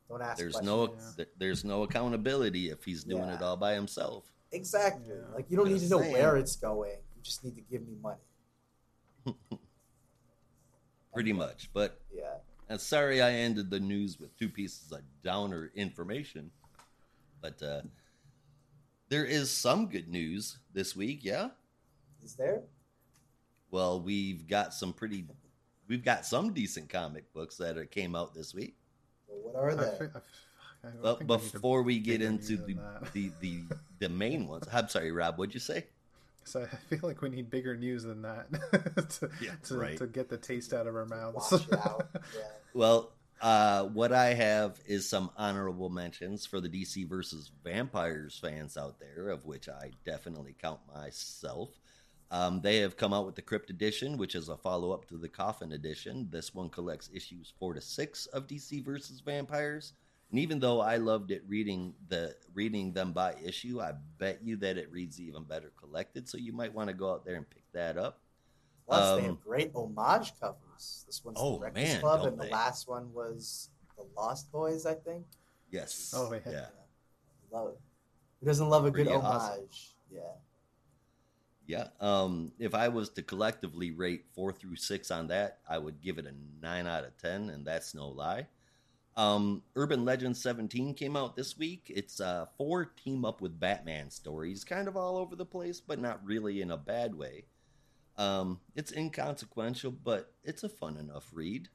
Don't 0.08 0.22
ask. 0.22 0.36
There's 0.38 0.54
questions. 0.54 0.66
no 0.66 0.94
Yeah. 1.18 1.24
there's 1.38 1.64
no 1.64 1.82
accountability 1.84 2.70
if 2.70 2.84
he's 2.84 3.04
doing 3.04 3.24
Yeah. 3.28 3.36
it 3.36 3.42
all 3.42 3.56
by 3.56 3.74
himself. 3.74 4.30
exactly. 4.50 5.08
Yeah. 5.08 5.34
Like 5.34 5.50
you 5.50 5.56
don't 5.56 5.68
need 5.68 5.80
to 5.80 5.88
know 5.88 6.00
saying. 6.00 6.12
where 6.12 6.36
it's 6.36 6.56
going. 6.56 6.98
You 7.16 7.22
just 7.22 7.42
need 7.44 7.54
to 7.54 7.62
give 7.62 7.86
me 7.88 7.94
money. 8.02 8.20
Pretty 11.14 11.32
much, 11.32 11.70
but 11.72 12.00
Yeah. 12.14 12.34
And 12.68 12.80
sorry 12.80 13.20
I 13.20 13.32
ended 13.32 13.70
the 13.70 13.80
news 13.80 14.18
with 14.18 14.34
two 14.38 14.48
pieces 14.48 14.90
of 14.92 15.00
downer 15.22 15.70
information. 15.74 16.50
But 17.42 17.62
uh, 17.62 17.82
there 19.08 19.24
is 19.26 19.50
some 19.50 19.88
good 19.88 20.08
news 20.08 20.58
this 20.72 20.94
week, 20.96 21.20
yeah? 21.22 21.50
Is 22.22 22.34
there? 22.34 22.62
Well, 23.70 24.00
we've 24.00 24.46
got 24.46 24.74
some 24.74 24.92
pretty 24.92 25.24
we've 25.88 26.04
got 26.04 26.26
some 26.26 26.52
decent 26.52 26.88
comic 26.88 27.32
books 27.32 27.56
that 27.56 27.76
are, 27.78 27.84
came 27.86 28.14
out 28.14 28.34
this 28.34 28.54
week. 28.54 28.76
Well, 29.28 29.52
what 29.52 29.62
are 29.62 29.74
they? 29.74 29.84
thi- 30.06 30.12
I 30.14 30.18
f- 30.18 30.22
I 30.84 30.88
Well, 31.00 31.16
think 31.16 31.30
we 31.30 31.36
need 31.36 31.52
before 31.52 31.82
we 31.82 31.98
get 32.00 32.22
into 32.22 32.56
the, 32.56 32.76
the, 33.12 33.30
the 33.40 33.60
the 34.00 34.08
main 34.08 34.46
ones. 34.48 34.64
I'm 34.72 34.88
sorry, 34.88 35.12
Rob, 35.12 35.38
what'd 35.38 35.54
you 35.54 35.60
say? 35.60 35.86
So 36.44 36.62
I 36.62 36.76
feel 36.94 36.98
like 37.04 37.22
we 37.22 37.28
need 37.28 37.50
bigger 37.50 37.76
news 37.76 38.02
than 38.02 38.22
that 38.22 38.48
to, 39.20 39.30
Yeah, 39.40 39.52
to, 39.66 39.76
right. 39.76 39.96
to 39.98 40.08
get 40.08 40.28
the 40.28 40.36
taste 40.36 40.72
out 40.72 40.88
of 40.88 40.96
our 40.96 41.06
mouths. 41.06 41.52
Watch 41.52 41.72
out. 41.72 42.08
Yeah. 42.36 42.42
Well, 42.74 43.12
uh, 43.40 43.84
what 43.84 44.12
I 44.12 44.34
have 44.34 44.80
is 44.86 45.08
some 45.08 45.30
honorable 45.36 45.88
mentions 45.88 46.44
for 46.46 46.60
the 46.60 46.68
DC 46.68 47.08
versus 47.08 47.52
Vampires 47.62 48.38
fans 48.42 48.76
out 48.76 48.96
there, 48.98 49.28
of 49.28 49.44
which 49.46 49.68
I 49.68 49.92
definitely 50.04 50.56
count 50.60 50.80
myself. 50.92 51.70
Um, 52.32 52.62
they 52.62 52.78
have 52.78 52.96
come 52.96 53.12
out 53.12 53.26
with 53.26 53.34
the 53.34 53.42
Crypt 53.42 53.68
Edition, 53.68 54.16
which 54.16 54.34
is 54.34 54.48
a 54.48 54.56
follow 54.56 54.90
up 54.90 55.06
to 55.08 55.18
the 55.18 55.28
Coffin 55.28 55.72
Edition. 55.72 56.28
This 56.30 56.54
one 56.54 56.70
collects 56.70 57.10
issues 57.12 57.52
four 57.58 57.74
to 57.74 57.80
six 57.82 58.24
of 58.26 58.46
DC 58.46 58.82
versus 58.82 59.20
Vampires. 59.20 59.92
And 60.30 60.40
even 60.40 60.58
though 60.58 60.80
I 60.80 60.96
loved 60.96 61.30
it 61.30 61.42
reading 61.46 61.92
the 62.08 62.34
reading 62.54 62.94
them 62.94 63.12
by 63.12 63.34
issue, 63.44 63.82
I 63.82 63.92
bet 64.16 64.38
you 64.42 64.56
that 64.56 64.78
it 64.78 64.90
reads 64.90 65.20
even 65.20 65.44
better 65.44 65.72
collected. 65.78 66.26
So 66.26 66.38
you 66.38 66.54
might 66.54 66.72
want 66.72 66.88
to 66.88 66.94
go 66.94 67.12
out 67.12 67.26
there 67.26 67.34
and 67.36 67.48
pick 67.48 67.64
that 67.74 67.98
up. 67.98 68.18
Plus, 68.86 69.20
they 69.20 69.28
Um, 69.28 69.36
have 69.36 69.40
great 69.42 69.70
homage 69.74 70.32
covers. 70.40 71.04
This 71.06 71.22
one's 71.22 71.36
oh, 71.38 71.52
the 71.52 71.58
Breakfast 71.58 71.92
man, 71.92 72.00
Club, 72.00 72.22
don't 72.22 72.32
and 72.32 72.40
the 72.40 72.46
last 72.46 72.88
one 72.88 73.12
was 73.12 73.68
the 73.98 74.06
Lost 74.16 74.50
Boys, 74.50 74.86
I 74.86 74.94
think. 74.94 75.26
Yes. 75.70 76.14
Oh, 76.16 76.32
yeah. 76.32 76.40
yeah. 76.50 76.66
Love 77.50 77.68
it. 77.68 77.80
Who 78.40 78.46
doesn't 78.46 78.70
love 78.70 78.86
a 78.86 78.90
good 78.90 79.08
homage? 79.08 79.22
awesome. 79.22 79.68
Yeah. 80.10 80.20
Yeah. 81.66 81.88
Um, 82.00 82.52
if 82.58 82.74
I 82.74 82.88
was 82.88 83.08
to 83.10 83.22
collectively 83.22 83.92
rate 83.92 84.24
four 84.34 84.52
through 84.52 84.76
six 84.76 85.10
on 85.10 85.28
that, 85.28 85.58
I 85.68 85.78
would 85.78 86.00
give 86.00 86.18
it 86.18 86.26
a 86.26 86.34
nine 86.64 86.86
out 86.86 87.04
of 87.04 87.16
ten, 87.18 87.50
and 87.50 87.64
that's 87.64 87.94
no 87.94 88.08
lie. 88.08 88.46
Um, 89.16 89.62
Urban 89.76 90.04
Legends 90.04 90.40
17 90.42 90.94
came 90.94 91.16
out 91.16 91.36
this 91.36 91.58
week. 91.58 91.92
It's 91.94 92.20
uh, 92.20 92.46
four 92.56 92.86
team 93.04 93.24
up 93.24 93.40
with 93.40 93.60
Batman 93.60 94.10
stories, 94.10 94.64
kind 94.64 94.88
of 94.88 94.96
all 94.96 95.18
over 95.18 95.36
the 95.36 95.44
place, 95.44 95.80
but 95.80 96.00
not 96.00 96.24
really 96.24 96.62
in 96.62 96.70
a 96.70 96.78
bad 96.78 97.14
way. 97.14 97.44
Um, 98.16 98.60
it's 98.74 98.92
inconsequential, 98.92 99.92
but 99.92 100.32
it's 100.44 100.62
a 100.62 100.68
fun 100.68 100.96
enough 100.96 101.30
read. 101.32 101.68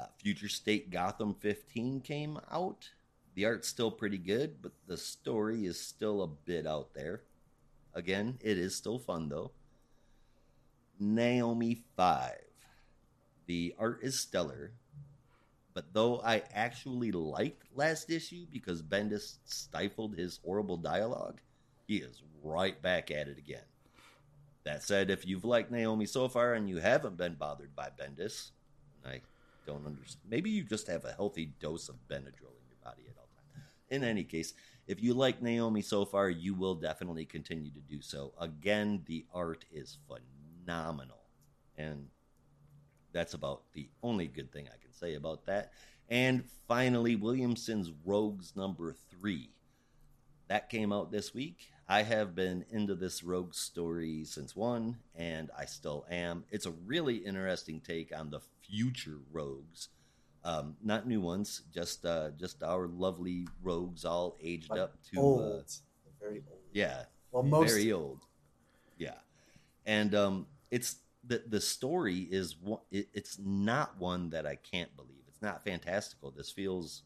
Uh, 0.00 0.06
Future 0.18 0.48
State 0.48 0.90
Gotham 0.90 1.34
15 1.34 2.00
came 2.00 2.38
out. 2.50 2.90
The 3.34 3.44
art's 3.46 3.68
still 3.68 3.90
pretty 3.90 4.18
good, 4.18 4.60
but 4.60 4.72
the 4.86 4.96
story 4.96 5.64
is 5.64 5.80
still 5.80 6.22
a 6.22 6.28
bit 6.28 6.66
out 6.66 6.94
there. 6.94 7.22
Again, 7.98 8.38
it 8.40 8.56
is 8.58 8.76
still 8.76 9.00
fun 9.00 9.28
though. 9.28 9.50
Naomi 11.00 11.82
5. 11.96 12.32
The 13.46 13.74
art 13.76 13.98
is 14.02 14.20
stellar, 14.20 14.70
but 15.74 15.92
though 15.92 16.20
I 16.20 16.44
actually 16.54 17.10
liked 17.10 17.64
last 17.74 18.08
issue 18.08 18.46
because 18.52 18.82
Bendis 18.82 19.38
stifled 19.46 20.14
his 20.14 20.38
horrible 20.44 20.76
dialogue, 20.76 21.40
he 21.88 21.96
is 21.96 22.22
right 22.44 22.80
back 22.80 23.10
at 23.10 23.26
it 23.26 23.36
again. 23.36 23.66
That 24.62 24.84
said, 24.84 25.10
if 25.10 25.26
you've 25.26 25.44
liked 25.44 25.72
Naomi 25.72 26.06
so 26.06 26.28
far 26.28 26.54
and 26.54 26.68
you 26.68 26.76
haven't 26.76 27.16
been 27.16 27.34
bothered 27.34 27.74
by 27.74 27.88
Bendis, 27.98 28.52
I 29.04 29.22
don't 29.66 29.86
understand. 29.86 30.30
Maybe 30.30 30.50
you 30.50 30.62
just 30.62 30.86
have 30.86 31.04
a 31.04 31.12
healthy 31.14 31.50
dose 31.58 31.88
of 31.88 31.96
Benadryl 32.08 32.54
in 32.54 32.68
your 32.68 32.78
body 32.84 33.02
at 33.08 33.16
all 33.18 33.28
times. 33.54 33.72
In 33.90 34.04
any 34.04 34.22
case, 34.22 34.54
if 34.88 35.02
you 35.02 35.12
like 35.12 35.42
Naomi 35.42 35.82
so 35.82 36.04
far, 36.06 36.30
you 36.30 36.54
will 36.54 36.74
definitely 36.74 37.26
continue 37.26 37.70
to 37.70 37.80
do 37.80 38.00
so. 38.00 38.32
Again, 38.40 39.02
the 39.06 39.26
art 39.32 39.66
is 39.70 39.98
phenomenal. 40.08 41.20
And 41.76 42.08
that's 43.12 43.34
about 43.34 43.62
the 43.74 43.90
only 44.02 44.26
good 44.26 44.50
thing 44.50 44.66
I 44.66 44.82
can 44.82 44.92
say 44.92 45.14
about 45.14 45.44
that. 45.46 45.72
And 46.08 46.44
finally, 46.66 47.16
Williamson's 47.16 47.92
Rogues 48.04 48.54
number 48.56 48.94
three. 49.10 49.50
That 50.48 50.70
came 50.70 50.90
out 50.90 51.12
this 51.12 51.34
week. 51.34 51.68
I 51.86 52.02
have 52.02 52.34
been 52.34 52.64
into 52.70 52.94
this 52.94 53.22
rogue 53.22 53.54
story 53.54 54.24
since 54.24 54.56
one, 54.56 54.96
and 55.14 55.50
I 55.56 55.66
still 55.66 56.06
am. 56.10 56.44
It's 56.50 56.66
a 56.66 56.70
really 56.70 57.16
interesting 57.16 57.80
take 57.80 58.18
on 58.18 58.30
the 58.30 58.40
future 58.66 59.18
rogues, 59.30 59.88
um, 60.44 60.76
not 60.82 61.06
new 61.06 61.20
ones, 61.20 61.62
just 61.72 62.04
uh, 62.04 62.30
just 62.38 62.62
our 62.62 62.86
lovely 62.88 63.46
rogues, 63.62 64.04
all 64.04 64.36
aged 64.40 64.68
But 64.68 64.78
up 64.78 65.02
to 65.12 65.20
old, 65.20 65.40
uh, 65.42 65.62
very 66.20 66.42
old. 66.50 66.60
yeah, 66.72 67.02
Well, 67.32 67.42
most 67.42 67.70
very 67.70 67.92
old. 67.92 68.20
Yeah, 68.98 69.18
and 69.86 70.14
um, 70.14 70.46
it's 70.70 70.96
the 71.24 71.42
the 71.46 71.60
story 71.60 72.20
is 72.30 72.56
one. 72.56 72.80
It, 72.90 73.08
it's 73.12 73.38
not 73.38 73.98
one 73.98 74.30
that 74.30 74.46
I 74.46 74.56
can't 74.56 74.94
believe. 74.96 75.22
It's 75.28 75.42
not 75.42 75.64
fantastical. 75.64 76.30
This 76.30 76.50
feels 76.50 77.02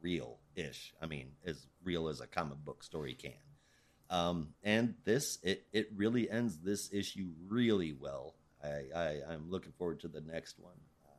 real 0.00 0.38
ish. 0.56 0.92
I 1.00 1.06
mean, 1.06 1.28
as 1.46 1.66
real 1.84 2.08
as 2.08 2.20
a 2.20 2.26
comic 2.26 2.58
book 2.64 2.82
story 2.82 3.14
can. 3.14 3.32
Um, 4.10 4.48
and 4.62 4.94
this 5.04 5.38
it 5.42 5.66
it 5.72 5.88
really 5.96 6.30
ends 6.30 6.58
this 6.58 6.92
issue 6.92 7.28
really 7.48 7.94
well. 7.98 8.34
I, 8.62 8.84
I 8.94 9.20
I'm 9.30 9.50
looking 9.50 9.72
forward 9.72 10.00
to 10.00 10.08
the 10.08 10.20
next 10.20 10.58
one. 10.58 10.76
Uh, 11.06 11.10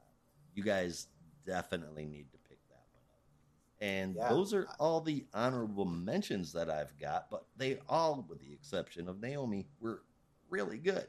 you 0.54 0.64
guys 0.64 1.08
definitely 1.46 2.06
need 2.06 2.32
to 2.32 2.38
pick 2.50 2.60
that 2.70 2.84
one 2.92 3.04
up. 3.12 3.22
And 3.80 4.16
Yeah. 4.16 4.30
those 4.30 4.54
are 4.54 4.68
all 4.80 5.02
the 5.02 5.26
honorable 5.34 5.86
mentions 5.86 6.54
that 6.54 6.70
I've 6.70 6.98
got, 6.98 7.30
but 7.30 7.46
they 7.56 7.80
all, 7.90 8.26
with 8.28 8.40
the 8.40 8.54
exception 8.54 9.08
of 9.08 9.20
Naomi, 9.20 9.68
were 9.80 10.04
really 10.50 10.78
good. 10.78 11.08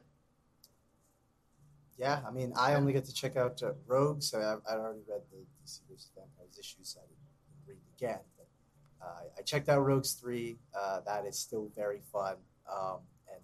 Yeah, 1.97 2.23
I 2.27 2.31
mean, 2.33 2.53
I 2.57 2.75
only 2.75 2.93
get 2.93 3.05
to 3.05 3.15
check 3.15 3.37
out 3.37 3.63
uh, 3.63 3.73
Rogue, 3.87 4.23
so 4.23 4.39
I've, 4.39 4.61
I'd 4.69 4.81
already 4.81 5.03
read 5.09 5.23
the 5.31 5.39
DC 5.65 5.81
vs. 5.89 6.11
Vampires 6.17 6.59
issues, 6.59 6.89
so 6.89 7.01
I 7.01 7.07
didn't 7.07 7.21
read 7.69 7.79
again. 7.97 8.21
But 8.37 8.49
uh, 9.01 9.23
I 9.39 9.43
checked 9.43 9.69
out 9.69 9.81
Rogues 9.81 10.15
3. 10.15 10.59
Uh, 10.77 11.01
that 11.07 11.25
is 11.25 11.39
still 11.39 11.71
very 11.77 12.01
fun. 12.13 12.37
Um, 12.69 12.99
and 13.33 13.43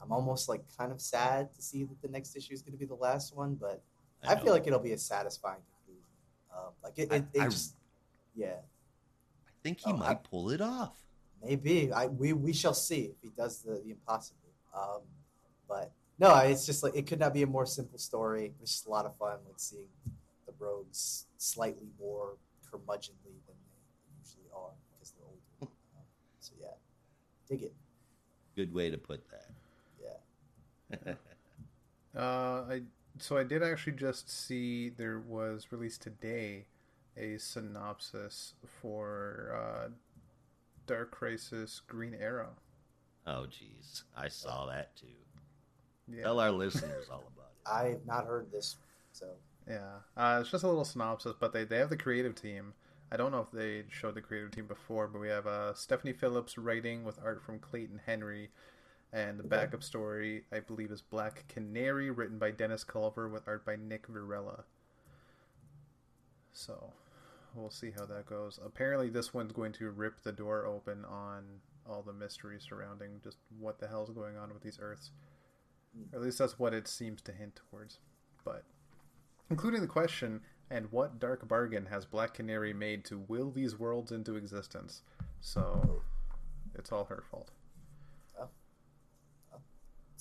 I'm 0.00 0.10
almost 0.10 0.48
like 0.48 0.62
kind 0.78 0.90
of 0.90 1.00
sad 1.00 1.52
to 1.54 1.62
see 1.62 1.84
that 1.84 2.00
the 2.00 2.08
next 2.08 2.34
issue 2.34 2.54
is 2.54 2.62
going 2.62 2.72
to 2.72 2.78
be 2.78 2.86
the 2.86 2.94
last 2.94 3.36
one, 3.36 3.56
but 3.56 3.82
I, 4.26 4.36
feel 4.36 4.52
like 4.52 4.66
it'll 4.66 4.78
be 4.78 4.92
a 4.92 4.98
satisfying. 4.98 5.60
Um, 6.52 6.72
like, 6.82 6.94
it, 6.98 7.12
it, 7.12 7.24
it 7.34 7.40
I- 7.40 7.46
I- 7.46 7.50
yeah, 8.34 8.56
I 9.48 9.52
think 9.62 9.80
he 9.80 9.90
Oh, 9.92 9.96
might 9.96 10.08
I- 10.10 10.14
pull 10.14 10.50
it 10.50 10.60
off. 10.60 10.96
maybe. 11.42 11.92
I 11.92 12.06
we, 12.06 12.32
we 12.32 12.52
shall 12.52 12.74
see 12.74 13.02
if 13.12 13.16
he 13.22 13.28
does 13.36 13.62
the, 13.62 13.74
the 13.84 13.90
impossible. 13.90 14.38
Um, 14.74 15.02
but 15.68 15.92
no, 16.18 16.34
it's 16.38 16.64
just 16.66 16.82
like 16.82 16.94
it 16.96 17.06
could 17.06 17.18
not 17.20 17.32
be 17.34 17.42
a 17.42 17.46
more 17.46 17.66
simple 17.66 17.98
story. 17.98 18.52
It's 18.60 18.72
just 18.72 18.86
a 18.86 18.90
lot 18.90 19.06
of 19.06 19.16
fun, 19.16 19.38
like 19.46 19.58
seeing 19.58 19.88
the 20.46 20.52
rogues 20.58 21.26
slightly 21.38 21.88
more 22.00 22.36
curmudgeonly 22.70 23.36
than 23.46 23.56
they 23.68 24.18
usually 24.20 24.48
are 24.54 24.70
because 24.94 25.12
they're 25.12 25.26
older. 25.28 25.42
Um, 25.62 26.02
so 26.40 26.52
yeah, 26.60 26.68
dig 27.48 27.62
it. 27.64 27.74
Good 28.56 28.72
way 28.72 28.90
to 28.90 28.98
put 28.98 29.22
that. 29.30 29.50
Yeah. 30.02 31.14
Uh, 32.14 32.66
I 32.68 32.82
so 33.22 33.36
I 33.38 33.44
did 33.44 33.62
actually 33.62 33.92
just 33.94 34.28
see 34.28 34.88
there 34.88 35.20
was 35.20 35.68
released 35.70 36.02
today 36.02 36.66
a 37.16 37.38
synopsis 37.38 38.54
for 38.80 39.54
uh, 39.54 39.88
Dark 40.86 41.10
Crisis 41.12 41.80
Green 41.86 42.14
Arrow. 42.14 42.50
oh, 43.26 43.46
geez. 43.46 44.04
I 44.16 44.28
saw 44.28 44.66
that 44.66 44.96
too. 44.96 45.06
Yeah, 46.12 46.24
Tell 46.24 46.40
our 46.40 46.50
listeners 46.50 47.06
all 47.10 47.24
about 47.34 47.50
it. 47.54 47.70
I 47.70 47.90
have 47.90 48.06
not 48.06 48.26
heard 48.26 48.50
this, 48.50 48.76
so 49.12 49.26
yeah. 49.68 49.98
Uh, 50.16 50.38
it's 50.40 50.50
just 50.50 50.64
a 50.64 50.68
little 50.68 50.84
synopsis, 50.84 51.34
but 51.38 51.52
they 51.52 51.64
they 51.64 51.78
have 51.78 51.90
the 51.90 51.96
creative 51.96 52.34
team. 52.34 52.74
I 53.12 53.16
don't 53.16 53.30
know 53.30 53.40
if 53.40 53.52
they 53.52 53.84
showed 53.90 54.14
the 54.14 54.20
creative 54.20 54.50
team 54.50 54.66
before, 54.66 55.06
but 55.06 55.20
we 55.20 55.28
have 55.28 55.46
uh, 55.46 55.74
Stephanie 55.74 56.14
Phillips 56.14 56.58
writing 56.58 57.04
with 57.04 57.20
art 57.22 57.42
from 57.44 57.58
Clayton 57.60 58.00
Henry. 58.06 58.50
And 59.12 59.38
the 59.38 59.44
backup 59.44 59.82
story, 59.82 60.44
I 60.50 60.60
believe, 60.60 60.90
is 60.90 61.02
Black 61.02 61.44
Canary, 61.48 62.10
written 62.10 62.38
by 62.38 62.50
Dennis 62.50 62.82
Culver 62.82 63.28
with 63.28 63.46
art 63.46 63.66
by 63.66 63.76
Nick 63.76 64.08
Virella. 64.08 64.62
So, 66.52 66.94
we'll 67.54 67.70
see 67.70 67.90
how 67.90 68.06
that 68.06 68.24
goes. 68.24 68.58
Apparently, 68.64 69.10
this 69.10 69.34
one's 69.34 69.52
going 69.52 69.72
to 69.72 69.90
rip 69.90 70.22
the 70.22 70.32
door 70.32 70.64
open 70.64 71.04
on 71.04 71.44
all 71.86 72.02
the 72.02 72.12
mystery 72.12 72.56
surrounding 72.58 73.20
just 73.22 73.36
what 73.58 73.78
the 73.78 73.88
hell's 73.88 74.10
going 74.10 74.38
on 74.38 74.52
with 74.52 74.62
these 74.62 74.78
Earths. 74.80 75.10
Or 76.12 76.18
at 76.18 76.24
least 76.24 76.38
that's 76.38 76.58
what 76.58 76.72
it 76.72 76.88
seems 76.88 77.20
to 77.22 77.32
hint 77.32 77.60
towards. 77.70 77.98
But, 78.46 78.64
including 79.50 79.82
the 79.82 79.86
question, 79.86 80.40
and 80.70 80.90
what 80.90 81.20
dark 81.20 81.46
bargain 81.46 81.86
has 81.86 82.06
Black 82.06 82.32
Canary 82.32 82.72
made 82.72 83.04
to 83.06 83.18
will 83.28 83.50
these 83.50 83.78
worlds 83.78 84.10
into 84.10 84.36
existence? 84.36 85.02
So, 85.42 86.00
it's 86.74 86.90
all 86.90 87.04
her 87.04 87.22
fault. 87.30 87.50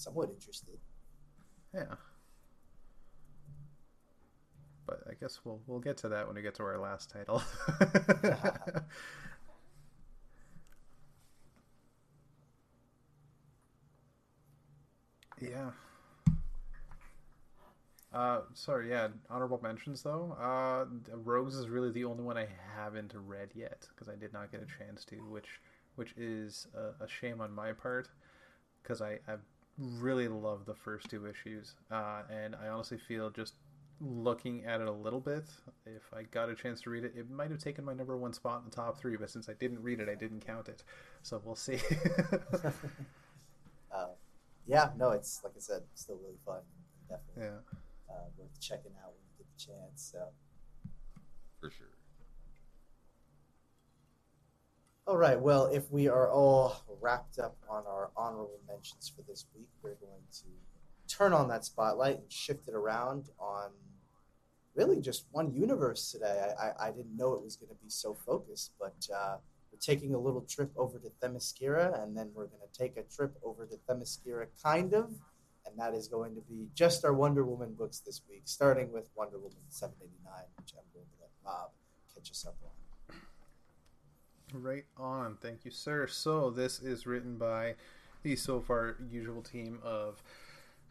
Somewhat 0.02 0.30
interested. 0.30 0.78
Yeah. 1.74 1.96
But 4.86 5.02
I 5.10 5.14
guess 5.20 5.40
we'll 5.44 5.62
we'll 5.68 5.80
get 5.80 5.98
to 5.98 6.10
that 6.10 6.28
when 6.28 6.36
we 6.36 6.42
get 6.42 6.56
to 6.56 6.64
our 6.64 6.78
last 6.80 7.10
title. 7.10 7.42
yeah. 15.42 15.72
Uh, 18.14 18.42
sorry, 18.54 18.90
yeah. 18.90 19.08
Honorable 19.30 19.60
mentions 19.64 20.04
though. 20.04 20.36
Uh, 20.40 20.86
Rogues 21.16 21.56
is 21.56 21.70
really 21.70 21.92
the 21.92 22.04
only 22.04 22.24
one 22.24 22.38
I 22.38 22.48
haven't 22.76 23.14
read 23.16 23.52
yet 23.56 23.88
because 23.90 24.10
I 24.10 24.16
did 24.16 24.34
not 24.34 24.52
get 24.52 24.62
a 24.62 24.66
chance 24.66 25.06
to, 25.06 25.16
which 25.30 25.62
which 25.96 26.14
is 26.18 26.68
a, 26.76 27.04
a 27.04 27.08
shame 27.08 27.40
on 27.42 27.54
my 27.54 27.72
part 27.74 28.10
because 28.82 29.02
I, 29.02 29.20
I 29.28 29.36
really 29.78 30.28
love 30.28 30.66
the 30.66 30.76
first 30.76 31.10
two 31.10 31.26
issues, 31.28 31.76
uh, 31.92 32.24
and 32.30 32.56
I 32.56 32.68
honestly 32.68 32.98
feel 32.98 33.30
just 33.30 33.54
looking 34.02 34.66
at 34.66 34.82
it 34.82 34.88
a 34.88 34.92
little 34.92 35.20
bit, 35.20 35.46
if 35.86 36.02
I 36.14 36.24
got 36.24 36.50
a 36.50 36.56
chance 36.56 36.82
to 36.82 36.90
read 36.90 37.04
it, 37.04 37.14
it 37.16 37.30
might 37.30 37.52
have 37.52 37.60
taken 37.60 37.86
my 37.86 37.94
number 37.94 38.18
one 38.18 38.34
spot 38.34 38.64
in 38.64 38.70
the 38.70 38.76
top 38.76 39.00
three, 39.00 39.16
but 39.16 39.30
since 39.30 39.48
I 39.48 39.54
didn't 39.54 39.82
read 39.82 40.00
it, 40.00 40.10
I 40.10 40.16
didn't 40.16 40.46
count 40.46 40.68
it. 40.68 40.84
So 41.22 41.42
we'll 41.44 41.56
see. 41.56 41.80
uh, 43.94 44.08
yeah, 44.66 44.90
no, 44.98 45.12
it's 45.12 45.42
like 45.44 45.54
I 45.56 45.60
said, 45.60 45.84
still 45.94 46.18
really 46.18 46.40
fun. 46.46 46.62
Definitely 47.10 47.44
yeah. 47.44 48.14
uh, 48.16 48.24
worth 48.38 48.60
checking 48.60 48.92
out 49.04 49.14
when 49.14 49.22
you 49.22 49.38
get 49.38 49.48
the 49.56 49.74
chance. 49.74 50.12
So. 50.12 50.28
For 51.60 51.70
sure. 51.70 51.88
All 55.12 55.18
right. 55.18 55.38
Well, 55.38 55.66
if 55.66 55.92
we 55.92 56.08
are 56.08 56.30
all 56.32 56.86
wrapped 57.02 57.38
up 57.38 57.58
on 57.70 57.84
our 57.86 58.12
honorable 58.16 58.62
mentions 58.66 59.12
for 59.14 59.24
this 59.24 59.46
week, 59.54 59.68
we're 59.84 59.96
going 59.96 60.24
to 60.32 61.14
turn 61.14 61.34
on 61.34 61.50
that 61.50 61.66
spotlight 61.66 62.20
and 62.20 62.32
shift 62.32 62.70
it 62.70 62.74
around 62.74 63.26
on 63.38 63.72
really 64.74 65.02
just 65.02 65.26
one 65.34 65.54
universe 65.54 66.14
today. 66.14 66.54
I, 66.58 66.68
I, 66.68 66.88
I 66.88 66.92
didn't 66.92 67.18
know 67.18 67.34
it 67.34 67.44
was 67.44 67.58
going 67.58 67.68
to 67.68 67.84
be 67.84 67.90
so 67.90 68.14
focused, 68.14 68.72
but 68.80 68.96
uh, 69.14 69.36
we're 69.70 69.80
taking 69.82 70.14
a 70.14 70.18
little 70.18 70.44
trip 70.44 70.72
over 70.78 70.98
to 70.98 71.12
Themyscira, 71.22 72.02
and 72.02 72.16
then 72.16 72.32
we're 72.34 72.48
going 72.48 72.62
to 72.66 72.80
take 72.80 72.96
a 72.96 73.04
trip 73.04 73.36
over 73.44 73.66
to 73.66 73.76
Themyscira, 73.90 74.46
kind 74.64 74.94
of. 74.94 75.12
And 75.66 75.78
that 75.78 75.94
is 75.94 76.08
going 76.08 76.36
to 76.36 76.42
be 76.50 76.70
just 76.74 77.04
our 77.04 77.14
Wonder 77.14 77.44
Woman 77.44 77.74
books 77.74 78.00
this 78.00 78.22
week, 78.30 78.44
starting 78.46 78.94
with 78.94 79.10
Wonder 79.16 79.40
Woman 79.40 79.58
789, 79.68 80.46
which 80.56 80.72
I'm 80.72 80.88
going 80.94 81.06
to 81.06 81.16
let 81.20 81.32
Rob 81.46 81.72
catch 82.16 82.32
us 82.32 82.46
up 82.48 82.56
on. 82.64 82.71
Right 84.54 84.86
on. 84.98 85.38
Thank 85.42 85.64
you, 85.66 85.72
sir. 85.72 86.08
So 86.08 86.50
this 86.50 86.80
is 86.80 87.08
written 87.08 87.38
by 87.38 87.76
the 88.24 88.36
so 88.36 88.60
far 88.60 88.98
usual 89.10 89.42
team 89.42 89.80
of 89.84 90.22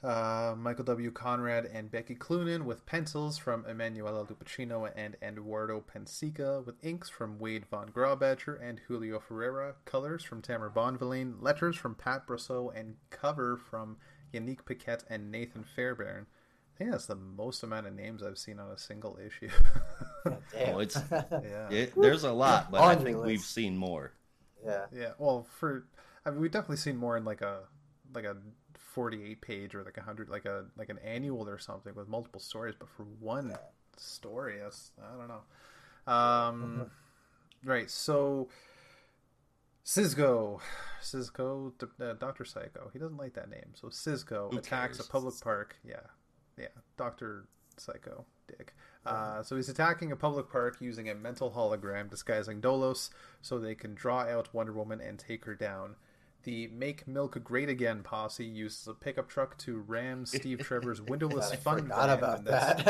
uh, 0.03 0.55
Michael 0.57 0.85
W. 0.85 1.11
Conrad 1.11 1.67
and 1.67 1.91
Becky 1.91 2.15
Cloonan, 2.15 2.65
with 2.65 2.87
pencils 2.87 3.37
from 3.37 3.67
Emanuela 3.69 4.25
Lupacino 4.25 4.91
and 4.97 5.17
Eduardo 5.23 5.83
Pansica, 5.83 6.65
with 6.65 6.83
inks 6.83 7.11
from 7.11 7.39
Wade 7.39 7.67
Von 7.67 7.91
Grawbadger 7.91 8.59
and 8.63 8.81
Julio 8.89 9.19
Ferreira, 9.21 9.75
colors 9.85 10.25
from 10.25 10.41
Tamara 10.41 10.71
Bonvillain, 10.71 11.35
letters 11.41 11.77
from 11.77 11.95
Pat 11.95 12.27
Brosseau, 12.27 12.75
and 12.75 12.97
cover 13.11 13.59
from 13.59 13.99
Yannick 14.33 14.65
Paquette 14.65 15.05
and 15.11 15.31
Nathan 15.31 15.65
Fairbairn. 15.65 16.27
Think 16.81 16.93
that's 16.93 17.07
the 17.07 17.15
most 17.17 17.63
amount 17.63 17.87
of 17.87 17.95
names 17.95 18.23
I've 18.23 18.39
seen 18.39 18.59
on 18.59 18.71
a 18.71 18.79
single 18.79 19.19
issue. 19.25 19.51
Damn. 20.25 20.75
Oh, 20.75 20.81
it's- 20.81 21.03
yeah. 21.11 21.69
It, 21.71 21.93
there's 21.97 22.25
a 22.25 22.33
lot, 22.33 22.71
but 22.71 22.81
On 22.81 22.89
I 22.89 22.93
your 22.95 23.03
think 23.03 23.25
we've 23.25 23.41
seen 23.41 23.77
more. 23.77 24.13
yeah. 24.65 24.87
Yeah, 24.93 25.11
well, 25.19 25.47
for 25.59 25.87
I 26.25 26.31
mean, 26.31 26.41
we've 26.41 26.51
definitely 26.51 26.77
seen 26.79 26.97
more 26.97 27.17
in 27.17 27.25
like 27.25 27.43
a 27.43 27.61
like 28.15 28.25
a 28.25 28.37
forty-eight 28.77 29.41
page 29.43 29.75
or 29.75 29.83
like 29.85 29.97
a 29.99 30.03
hundred, 30.03 30.29
like 30.31 30.45
a 30.47 30.65
like 30.77 30.89
an 30.89 30.99
annual 31.05 31.49
or 31.49 31.59
something 31.59 31.95
with 31.95 32.09
multiple 32.09 32.41
stories. 32.41 32.75
But 32.79 32.89
for 32.89 33.05
one 33.21 33.55
story, 33.97 34.59
that's 34.63 34.93
I 35.03 35.17
don't 35.17 35.29
know. 35.29 36.13
Um, 36.13 36.91
right. 37.65 37.91
So, 37.91 38.49
Cisco, 39.85 40.61
Cisco, 41.01 41.73
uh, 42.01 42.13
Doctor 42.15 42.45
Psycho. 42.45 42.91
He 42.93 42.99
doesn't 42.99 43.17
like 43.17 43.35
that 43.35 43.49
name. 43.51 43.73
So 43.75 43.89
Cisco 43.91 44.51
attacks 44.53 44.97
cares? 44.99 45.07
a 45.09 45.11
public 45.11 45.35
park. 45.41 45.77
Yeah, 45.85 46.01
yeah. 46.61 46.69
Doctor 46.97 47.47
Psycho, 47.77 48.25
Dick. 48.47 48.75
Uh, 49.07 49.43
so 49.43 49.57
he's 49.57 49.69
attacking 49.71 50.13
a 50.13 50.17
public 50.17 50.51
park 50.51 50.77
using 50.81 51.09
a 51.09 51.15
mental 51.15 51.51
hologram 51.51 52.11
disguising 52.11 52.61
Dolos 52.61 53.09
so 53.41 53.59
they 53.59 53.75
can 53.75 53.95
draw 53.95 54.21
out 54.21 54.53
Wonder 54.53 54.73
Woman 54.73 55.01
and 55.01 55.19
take 55.19 55.45
her 55.47 55.55
down. 55.55 55.97
The 56.43 56.69
Make 56.69 57.07
Milk 57.07 57.43
Great 57.45 57.69
Again 57.69 58.03
posse 58.03 58.47
uses 58.47 58.89
a 58.89 58.95
pickup 58.95 59.29
truck 59.29 59.59
to 59.59 59.79
ram 59.79 60.25
Steve 60.25 60.59
Trevor's 60.63 61.01
windowless 61.03 61.55
fun 61.57 61.81
forgot 61.83 62.09
van. 62.09 62.19
about 62.19 62.45
that's- 62.45 62.85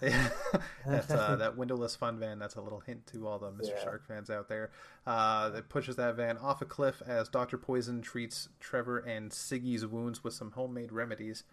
that. 0.00 0.32
that's 0.86 1.10
uh, 1.10 1.36
that 1.38 1.56
windowless 1.56 1.96
fun 1.96 2.18
van. 2.18 2.38
That's 2.38 2.56
a 2.56 2.60
little 2.60 2.80
hint 2.80 3.06
to 3.08 3.26
all 3.26 3.38
the 3.38 3.50
Mr. 3.50 3.68
Yeah. 3.70 3.82
Shark 3.82 4.06
fans 4.06 4.28
out 4.28 4.48
there. 4.50 4.70
Uh, 5.06 5.48
that 5.50 5.70
pushes 5.70 5.96
that 5.96 6.16
van 6.16 6.36
off 6.36 6.60
a 6.60 6.66
cliff 6.66 7.00
as 7.06 7.28
Doctor 7.30 7.56
Poison 7.56 8.02
treats 8.02 8.50
Trevor 8.60 8.98
and 8.98 9.30
Siggy's 9.30 9.86
wounds 9.86 10.22
with 10.22 10.34
some 10.34 10.50
homemade 10.50 10.92
remedies, 10.92 11.44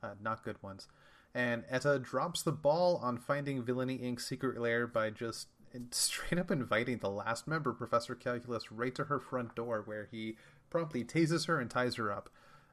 uh, 0.00 0.14
not 0.22 0.44
good 0.44 0.62
ones. 0.62 0.86
And 1.34 1.64
Etta 1.68 1.98
drops 1.98 2.42
the 2.42 2.52
ball 2.52 2.98
on 3.02 3.18
finding 3.18 3.62
Villainy 3.62 3.98
Inc.'s 3.98 4.24
secret 4.24 4.58
lair 4.60 4.86
by 4.86 5.10
just 5.10 5.48
straight 5.90 6.38
up 6.38 6.50
inviting 6.50 6.98
the 6.98 7.10
last 7.10 7.48
member, 7.48 7.72
Professor 7.72 8.14
Calculus, 8.14 8.70
right 8.70 8.94
to 8.94 9.04
her 9.04 9.18
front 9.18 9.54
door, 9.56 9.82
where 9.84 10.08
he 10.10 10.36
promptly 10.70 11.04
tases 11.04 11.46
her 11.46 11.60
and 11.60 11.70
ties 11.70 11.96
her 11.96 12.12
up. 12.12 12.30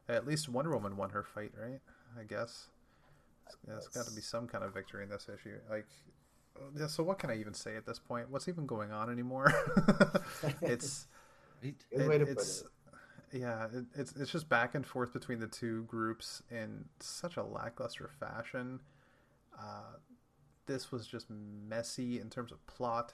At 0.07 0.27
least 0.27 0.47
Wonder 0.49 0.71
Woman 0.71 0.97
won 0.97 1.09
her 1.11 1.23
fight, 1.23 1.51
right? 1.59 1.79
I 2.19 2.23
guess. 2.23 2.67
There's 3.65 3.87
got 3.87 4.05
to 4.05 4.11
be 4.11 4.21
some 4.21 4.47
kind 4.47 4.63
of 4.63 4.73
victory 4.73 5.03
in 5.03 5.09
this 5.09 5.27
issue. 5.27 5.57
Like, 5.69 5.87
yeah, 6.77 6.87
so 6.87 7.03
what 7.03 7.17
can 7.19 7.29
I 7.29 7.37
even 7.37 7.53
say 7.53 7.75
at 7.75 7.85
this 7.85 7.99
point? 7.99 8.29
What's 8.29 8.47
even 8.47 8.65
going 8.65 8.91
on 8.91 9.09
anymore? 9.09 9.51
it's 10.61 11.07
Right? 11.63 11.75
Good 11.95 12.07
way 12.07 12.17
to 12.17 12.23
it- 12.25 12.29
it's, 12.29 12.61
it. 12.61 12.67
Yeah, 13.33 13.67
it, 13.73 13.85
it's 13.95 14.13
it's 14.13 14.31
just 14.31 14.49
back 14.49 14.75
and 14.75 14.85
forth 14.85 15.13
between 15.13 15.39
the 15.39 15.47
two 15.47 15.83
groups 15.83 16.43
in 16.51 16.85
such 16.99 17.37
a 17.37 17.43
lackluster 17.43 18.09
fashion. 18.19 18.81
Uh, 19.57 19.97
this 20.65 20.91
was 20.91 21.07
just 21.07 21.27
messy 21.29 22.19
in 22.19 22.29
terms 22.29 22.51
of 22.51 22.65
plot. 22.67 23.13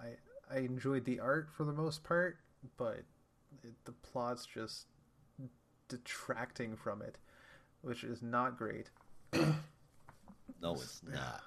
I 0.00 0.16
I 0.52 0.58
enjoyed 0.58 1.04
the 1.04 1.20
art 1.20 1.48
for 1.56 1.64
the 1.64 1.72
most 1.72 2.02
part, 2.02 2.38
but 2.76 3.04
it, 3.62 3.74
the 3.84 3.92
plot's 3.92 4.46
just 4.46 4.86
detracting 5.88 6.76
from 6.76 7.02
it, 7.02 7.18
which 7.82 8.04
is 8.04 8.22
not 8.22 8.58
great. 8.58 8.90
No, 10.62 10.74
it's 10.74 11.02
not. 11.02 11.42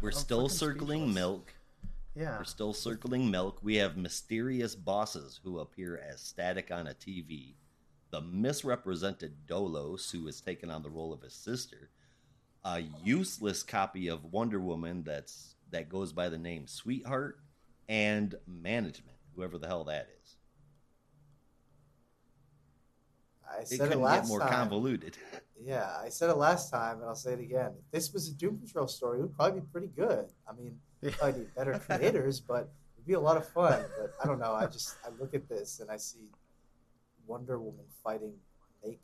We're 0.00 0.10
I'm 0.10 0.14
still 0.14 0.48
circling 0.48 1.00
speechless. 1.00 1.14
milk. 1.14 1.54
Yeah, 2.14 2.38
We're 2.38 2.44
still 2.44 2.72
circling 2.72 3.30
milk. 3.30 3.58
We 3.62 3.76
have 3.76 3.96
mysterious 3.96 4.74
bosses 4.74 5.40
who 5.44 5.58
appear 5.60 5.96
as 5.98 6.20
static 6.20 6.70
on 6.70 6.86
a 6.86 6.94
TV. 6.94 7.54
The 8.10 8.20
misrepresented 8.20 9.46
Dolos, 9.46 10.10
who 10.10 10.26
has 10.26 10.40
taken 10.40 10.70
on 10.70 10.82
the 10.82 10.90
role 10.90 11.12
of 11.12 11.22
his 11.22 11.34
sister. 11.34 11.90
A 12.64 12.80
useless 12.80 13.62
copy 13.62 14.08
of 14.08 14.32
Wonder 14.32 14.60
Woman 14.60 15.02
that's 15.04 15.56
that 15.70 15.88
goes 15.88 16.12
by 16.12 16.28
the 16.28 16.38
name 16.38 16.66
Sweetheart, 16.66 17.40
and 17.88 18.34
management, 18.46 19.18
whoever 19.34 19.56
the 19.58 19.68
hell 19.68 19.84
that 19.84 20.08
is. 20.22 20.36
I 23.48 23.64
It 23.70 23.78
said 23.78 23.92
it, 23.92 23.98
couldn't 23.98 24.00
last 24.00 24.22
get 24.22 24.26
more 24.26 24.40
time. 24.40 24.48
convoluted. 24.48 25.16
Yeah, 25.62 25.96
I 26.02 26.08
said 26.08 26.30
it 26.30 26.36
last 26.36 26.70
time, 26.70 26.98
and 26.98 27.06
I'll 27.06 27.14
say 27.14 27.32
it 27.34 27.40
again. 27.40 27.74
If 27.78 27.90
this 27.90 28.12
was 28.12 28.28
a 28.28 28.34
Doom 28.34 28.58
Patrol 28.58 28.88
story, 28.88 29.18
it 29.18 29.22
would 29.22 29.34
probably 29.36 29.60
be 29.60 29.66
pretty 29.72 29.88
good. 29.88 30.26
I 30.48 30.52
mean. 30.54 30.80
Probably 31.02 31.40
need 31.40 31.54
better 31.54 31.78
creators, 31.86 32.40
but 32.40 32.68
it'd 32.96 33.06
be 33.06 33.14
a 33.14 33.20
lot 33.20 33.36
of 33.36 33.46
fun. 33.48 33.82
But 33.98 34.12
I 34.22 34.26
don't 34.26 34.38
know. 34.38 34.52
I 34.52 34.66
just 34.66 34.96
I 35.04 35.08
look 35.18 35.34
at 35.34 35.48
this 35.48 35.80
and 35.80 35.90
I 35.90 35.96
see 35.96 36.28
Wonder 37.26 37.58
Woman 37.58 37.84
fighting 38.04 38.34
Make 38.84 39.00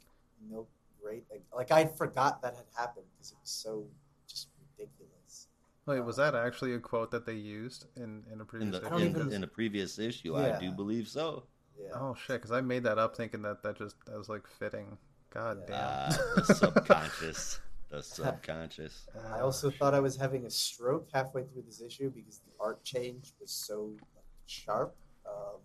Milk 0.50 0.68
Great. 1.02 1.24
Like 1.54 1.70
I 1.70 1.86
forgot 1.86 2.42
that 2.42 2.54
had 2.56 2.64
happened 2.76 3.06
because 3.14 3.30
it 3.32 3.38
was 3.40 3.50
so 3.50 3.86
just 4.28 4.48
ridiculous. 4.78 5.46
Wait, 5.86 6.00
was 6.00 6.16
that 6.16 6.34
actually 6.34 6.74
a 6.74 6.80
quote 6.80 7.10
that 7.12 7.24
they 7.26 7.34
used 7.34 7.86
in 7.96 8.24
in 8.32 8.38
a 8.38 8.42
In 8.42 8.46
previous? 8.46 8.80
the, 8.80 8.92
I 8.92 8.96
in, 9.00 9.08
even- 9.10 9.32
in 9.32 9.44
a 9.44 9.46
previous 9.46 9.98
issue, 9.98 10.36
Yeah. 10.36 10.56
I 10.56 10.60
do 10.60 10.72
believe 10.72 11.06
so. 11.08 11.44
Yeah. 11.78 11.90
Oh 11.94 12.14
shit! 12.14 12.36
Because 12.36 12.52
I 12.52 12.60
made 12.62 12.82
that 12.84 12.98
up 12.98 13.16
thinking 13.16 13.42
that 13.42 13.62
that 13.62 13.76
just 13.76 13.96
that 14.06 14.16
was 14.18 14.28
like 14.28 14.46
fitting. 14.58 14.96
God 15.32 15.58
Yeah. 15.68 16.08
Ah, 16.10 16.16
damn. 16.34 16.44
the 16.46 16.54
subconscious. 16.54 17.60
The 17.96 18.02
subconscious. 18.02 19.06
I 19.32 19.40
also 19.40 19.70
thought 19.70 19.94
I 19.94 20.00
was 20.00 20.16
having 20.16 20.44
a 20.44 20.50
stroke 20.50 21.08
halfway 21.14 21.44
through 21.44 21.62
this 21.62 21.80
issue 21.80 22.10
because 22.10 22.38
the 22.40 22.52
art 22.60 22.82
change 22.84 23.32
was 23.40 23.50
so 23.50 23.92
like, 24.14 24.24
sharp. 24.46 24.94
Um, 25.26 25.60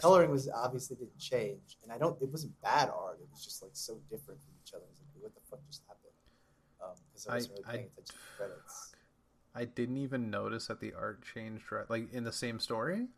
coloring 0.00 0.30
was 0.30 0.48
obviously 0.50 0.96
didn't 0.96 1.18
change, 1.18 1.78
and 1.82 1.90
I 1.90 1.96
don't. 1.98 2.20
It 2.20 2.28
wasn't 2.30 2.52
bad 2.60 2.90
art. 2.90 3.18
It 3.22 3.28
was 3.32 3.42
just 3.42 3.62
like 3.62 3.70
so 3.74 3.94
different 4.10 4.40
from 4.42 4.52
each 4.62 4.74
other. 4.74 4.84
I 4.84 4.90
was 4.90 5.00
like, 5.00 5.22
what 5.22 5.34
the 5.34 5.40
fuck 5.50 5.60
just 5.70 5.82
happened? 5.88 6.12
Because 7.12 7.26
I 7.26 7.32
I- 7.32 7.34
wasn't 7.36 7.52
really 7.54 7.64
I- 7.66 7.72
attention 7.72 8.04
to 8.04 8.12
the 8.12 8.36
credits. 8.44 8.92
I 9.52 9.64
didn't 9.64 9.96
even 9.96 10.30
notice 10.30 10.66
that 10.68 10.80
the 10.80 10.92
art 10.94 11.24
changed. 11.24 11.72
Right, 11.72 11.88
like 11.88 12.12
in 12.12 12.24
the 12.24 12.32
same 12.32 12.60
story. 12.60 13.08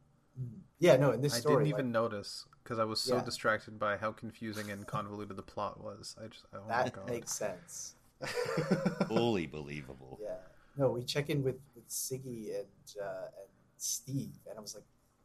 Mhm. 0.40 0.60
Yeah, 0.78 0.96
no. 0.96 1.10
In 1.10 1.20
this 1.20 1.34
I 1.34 1.40
story, 1.40 1.64
didn't 1.64 1.68
even 1.78 1.86
like, 1.92 1.92
notice 1.92 2.46
because 2.62 2.78
I 2.78 2.84
was 2.84 3.00
so 3.00 3.16
Yeah. 3.16 3.24
distracted 3.24 3.78
by 3.78 3.96
how 3.98 4.12
confusing 4.12 4.70
and 4.70 4.86
convoluted 4.86 5.36
the 5.36 5.42
plot 5.42 5.82
was. 5.82 6.16
I 6.22 6.28
just 6.28 6.44
oh 6.54 6.60
my 6.62 6.68
that 6.84 6.92
god. 6.94 7.06
makes 7.08 7.32
sense. 7.32 7.96
Fully 9.08 9.46
believable. 9.46 10.18
Yeah. 10.22 10.36
No, 10.76 10.90
we 10.90 11.02
check 11.04 11.28
in 11.30 11.42
with 11.42 11.60
with 11.74 11.88
Siggy 11.88 12.54
and 12.58 12.96
uh, 13.00 13.26
and 13.38 13.48
Steve, 13.76 14.38
and 14.48 14.58
I 14.58 14.60
was 14.60 14.74
like, 14.74 14.84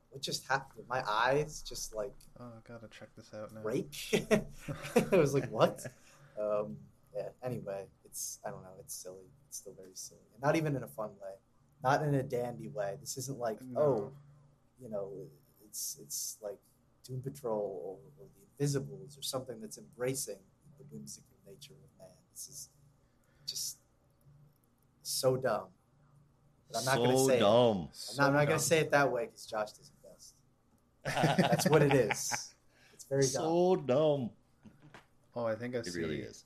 what 0.10 0.21
just 0.21 0.45
happened? 0.47 0.86
My 0.89 1.03
eyes 1.07 1.62
just 1.62 1.95
like 1.95 2.15
oh, 2.39 2.45
I 2.45 2.67
gotta 2.71 2.88
check 2.88 3.10
this 3.15 3.31
out 3.33 3.53
now. 3.53 3.62
break. 3.62 3.93
I 5.12 5.15
was 5.15 5.33
like, 5.33 5.49
what? 5.49 5.86
Um, 6.39 6.77
yeah. 7.15 7.29
Anyway, 7.43 7.86
it's 8.03 8.39
I 8.45 8.49
don't 8.49 8.62
know. 8.63 8.75
It's 8.79 8.93
silly. 8.93 9.29
It's 9.47 9.57
still 9.57 9.73
very 9.77 9.93
silly, 9.93 10.21
and 10.33 10.41
not 10.43 10.55
even 10.55 10.75
in 10.75 10.83
a 10.83 10.88
fun 10.88 11.10
way. 11.21 11.36
Not 11.83 12.01
in 12.01 12.15
a 12.15 12.23
dandy 12.23 12.67
way. 12.69 12.97
This 12.99 13.17
isn't 13.17 13.39
like 13.39 13.60
No. 13.62 13.79
oh, 13.79 14.12
you 14.81 14.89
know, 14.89 15.12
it's 15.65 15.97
it's 16.01 16.38
like 16.41 16.57
Doom 17.05 17.21
Patrol 17.21 17.53
or, 17.86 18.23
or 18.23 18.27
the 18.36 18.41
Invisibles 18.65 19.17
or 19.17 19.21
something 19.21 19.62
that's 19.62 19.77
embracing 19.77 20.39
the 20.77 20.83
whimsical 20.91 21.38
nature 21.45 21.73
of 21.73 21.99
man. 21.99 22.10
This 22.33 22.47
is 22.49 22.69
just 23.47 23.77
so 25.03 25.38
dumb. 25.38 25.67
But 26.69 26.79
I'm 26.79 26.86
not 26.86 26.95
so 26.95 27.03
going 27.03 27.15
to 27.15 27.21
say 27.21 27.39
it. 27.39 27.41
dumb. 27.41 27.89
I'm 28.10 28.15
not, 28.17 28.27
I'm 28.27 28.33
So 28.33 28.39
not 28.39 28.45
gonna 28.47 28.60
say 28.60 28.79
it 28.79 28.91
that 28.91 29.12
way 29.12 29.25
because 29.25 29.45
Josh 29.45 29.71
does 29.73 29.89
it 29.89 30.07
best. 30.07 30.33
That's 31.49 31.65
what 31.67 31.81
it 31.81 31.93
is. 31.93 32.53
It's 32.93 33.05
very 33.05 33.27
dumb. 33.27 33.43
so 33.43 33.75
dumb. 33.75 34.29
Oh, 35.36 35.45
I 35.45 35.55
think 35.55 35.75
I 35.75 35.79
It 35.79 35.86
see. 35.86 36.01
really 36.01 36.19
is. 36.21 36.45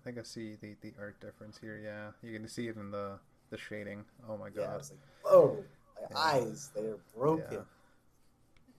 I 0.00 0.04
think 0.04 0.18
I 0.18 0.22
see 0.22 0.56
the, 0.60 0.74
the 0.80 0.92
art 0.98 1.20
difference 1.20 1.58
here. 1.58 1.80
Yeah, 1.82 2.10
you 2.28 2.36
can 2.36 2.48
see 2.48 2.68
it 2.68 2.76
in 2.76 2.90
the 2.90 3.18
the 3.50 3.58
shading. 3.58 4.04
Oh 4.28 4.36
my 4.36 4.50
Yeah, 4.56 4.64
I 4.64 4.66
god. 4.66 4.78
was 4.78 4.90
like, 4.90 5.00
whoa, 5.24 5.64
my 6.10 6.16
Yeah. 6.16 6.22
eyes, 6.22 6.70
they're 6.74 6.98
broken. 7.14 7.64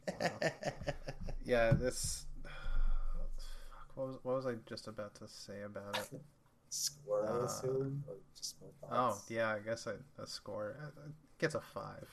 Wow. 0.07 0.39
Yeah, 1.45 1.71
this. 1.73 2.25
What 3.95 4.07
was 4.07 4.17
what 4.23 4.36
was 4.38 4.47
I 4.47 4.55
just 4.65 4.88
about 4.88 5.13
to 5.15 5.27
say 5.27 5.62
about 5.62 5.95
it? 5.99 6.21
Score, 6.73 7.29
I 7.31 7.31
Uh, 7.31 7.45
assume, 7.45 8.03
or 8.07 8.15
just 8.36 8.55
more 8.59 8.71
Oh 8.91 9.21
yeah, 9.30 9.49
I 9.51 9.59
guess 9.59 9.88
I 9.88 9.93
a 10.21 10.28
score 10.28 10.76
uh, 10.80 10.86
uh, 10.88 11.11
gets 11.39 11.55
a 11.55 11.61
five. 11.61 12.07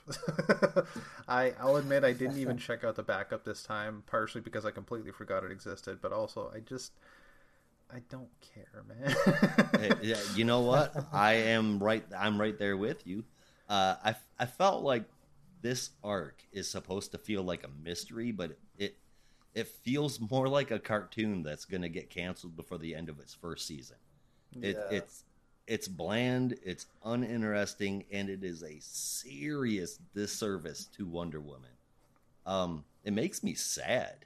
I 1.28 1.52
I'll 1.61 1.76
admit 1.76 2.04
I 2.04 2.12
didn't 2.12 2.38
even 2.38 2.56
check 2.58 2.84
out 2.84 2.96
the 2.96 3.02
backup 3.02 3.44
this 3.44 3.62
time, 3.62 4.02
partially 4.06 4.40
because 4.40 4.64
I 4.64 4.70
completely 4.70 5.12
forgot 5.12 5.44
it 5.44 5.50
existed, 5.50 5.98
but 6.00 6.12
also 6.12 6.50
I 6.54 6.61
just 6.61 6.92
I 7.92 8.00
don't 8.11 8.30
care, 8.40 8.84
man. 8.88 9.16
Hey, 9.76 9.96
yeah, 10.00 10.22
you 10.24 10.44
know 10.44 10.61
what? 10.62 10.96
I 11.12 11.32
am 11.32 11.78
right. 11.78 12.04
I'm 12.16 12.40
right 12.40 12.58
there 12.58 12.76
with 12.76 13.06
you. 13.06 13.24
Uh, 13.68 13.96
I 14.04 14.14
I 14.38 14.46
felt 14.46 14.82
like 14.82 15.04
this 15.62 15.90
arc 16.02 16.42
is 16.52 16.70
supposed 16.70 17.12
to 17.12 17.18
feel 17.18 17.42
like 17.42 17.64
a 17.64 17.68
mystery, 17.82 18.32
but 18.32 18.58
it 18.76 18.98
it 19.54 19.68
feels 19.68 20.20
more 20.20 20.48
like 20.48 20.70
a 20.70 20.78
cartoon 20.78 21.42
that's 21.42 21.64
going 21.64 21.82
to 21.82 21.88
get 21.88 22.11
canceled 22.11 22.56
before 22.56 22.78
the 22.78 22.94
end 22.94 23.08
of 23.08 23.18
its 23.20 23.34
first 23.34 23.66
season. 23.66 23.96
It, 24.61 24.76
Yeah. 24.76 24.96
It's 24.98 25.24
it's 25.66 25.86
bland, 25.86 26.59
it's 26.64 26.86
uninteresting, 27.05 28.05
and 28.11 28.28
it 28.28 28.42
is 28.42 28.64
a 28.64 28.78
serious 28.80 30.01
disservice 30.14 30.86
to 30.96 31.07
Wonder 31.07 31.40
Woman. 31.40 31.70
Um, 32.44 32.84
it 33.05 33.12
makes 33.12 33.44
me 33.44 33.55
sad. 33.55 34.24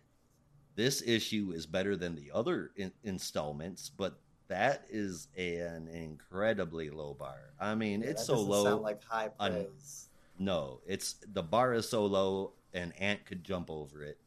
This 0.75 1.03
issue 1.03 1.53
is 1.55 1.66
better 1.66 1.97
than 1.97 2.14
the 2.14 2.31
other 2.33 2.70
in- 2.77 2.93
installments, 3.03 3.91
but 3.91 4.18
that 4.49 4.87
is 4.89 5.29
an 5.37 5.89
incredibly 5.89 6.89
low 6.89 7.12
bar. 7.12 7.53
I 7.61 7.75
mean, 7.75 8.01
Yeah, 8.01 8.09
it's 8.11 8.25
so 8.25 8.41
low. 8.41 8.64
Sound 8.64 8.83
like 8.83 9.05
high 9.05 9.31
un- 9.39 9.53
praise. 9.53 10.09
No, 10.39 10.81
it's 10.87 11.16
the 11.33 11.43
bar 11.43 11.75
is 11.75 11.87
so 11.89 12.07
low, 12.07 12.53
an 12.72 12.93
ant 12.93 13.25
could 13.27 13.45
jump 13.45 13.70
over 13.70 14.03
it, 14.03 14.18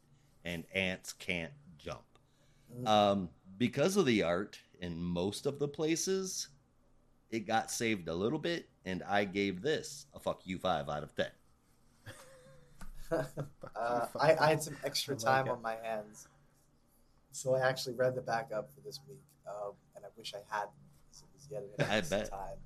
and 0.44 0.64
ants 0.72 1.12
can't 1.12 1.52
jump. 1.78 2.04
Mm. 2.80 2.86
Um, 2.86 3.30
because 3.58 3.96
of 3.96 4.06
the 4.06 4.22
art 4.22 4.58
in 4.80 4.96
most 4.96 5.44
of 5.44 5.58
the 5.58 5.68
places, 5.68 6.48
it 7.30 7.46
got 7.46 7.70
saved 7.70 8.08
a 8.08 8.14
little 8.14 8.38
bit, 8.38 8.68
and 8.84 9.02
I 9.02 9.24
gave 9.24 9.60
this 9.60 10.06
a 10.14 10.20
fuck 10.20 10.40
you 10.44 10.58
five 10.58 10.88
out 10.88 11.02
of 11.02 11.14
ten. 11.14 11.30
uh, 13.76 14.06
I, 14.18 14.36
I 14.40 14.48
had 14.50 14.62
some 14.62 14.76
extra 14.84 15.14
I 15.14 15.16
like 15.16 15.24
time 15.24 15.48
on 15.48 15.62
my 15.62 15.76
hands, 15.82 16.28
so 17.32 17.54
I 17.54 17.68
actually 17.68 17.94
read 17.94 18.14
the 18.14 18.22
backup 18.22 18.70
for 18.74 18.80
this 18.80 19.00
week, 19.08 19.22
um, 19.46 19.72
and 19.96 20.04
I 20.04 20.08
wish 20.16 20.34
I 20.34 20.40
hadn't. 20.54 20.72
It 21.12 21.24
was 21.34 21.48
yet 21.50 21.64
another 21.78 21.92
I 21.92 22.00
bet. 22.00 22.30
time. 22.30 22.56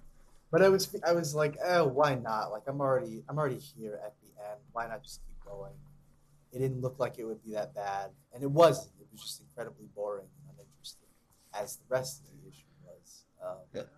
But 0.50 0.62
I 0.62 0.68
was, 0.68 0.94
I 1.06 1.12
was 1.12 1.34
like, 1.34 1.56
oh, 1.64 1.86
why 1.86 2.14
not? 2.14 2.50
Like, 2.50 2.64
I'm 2.66 2.80
already, 2.80 3.24
I'm 3.26 3.38
already 3.38 3.58
here 3.58 3.98
at 4.04 4.14
the 4.20 4.28
end. 4.50 4.60
Why 4.72 4.86
not 4.86 5.02
just 5.02 5.20
keep 5.26 5.50
going? 5.50 5.72
It 6.52 6.58
didn't 6.58 6.82
look 6.82 6.98
like 6.98 7.18
it 7.18 7.24
would 7.24 7.42
be 7.42 7.52
that 7.52 7.74
bad, 7.74 8.10
and 8.34 8.42
it 8.42 8.50
wasn't. 8.50 8.92
It 9.00 9.06
was 9.10 9.22
just 9.22 9.40
incredibly 9.40 9.86
boring 9.94 10.26
and 10.26 10.41
uninteresting, 10.41 10.41
as 11.54 11.76
the 11.76 11.84
rest 11.88 12.20
of 12.20 12.26
the 12.30 12.48
issue 12.48 12.66
was. 12.84 13.24
Um, 13.42 13.56
Yep. 13.74 13.88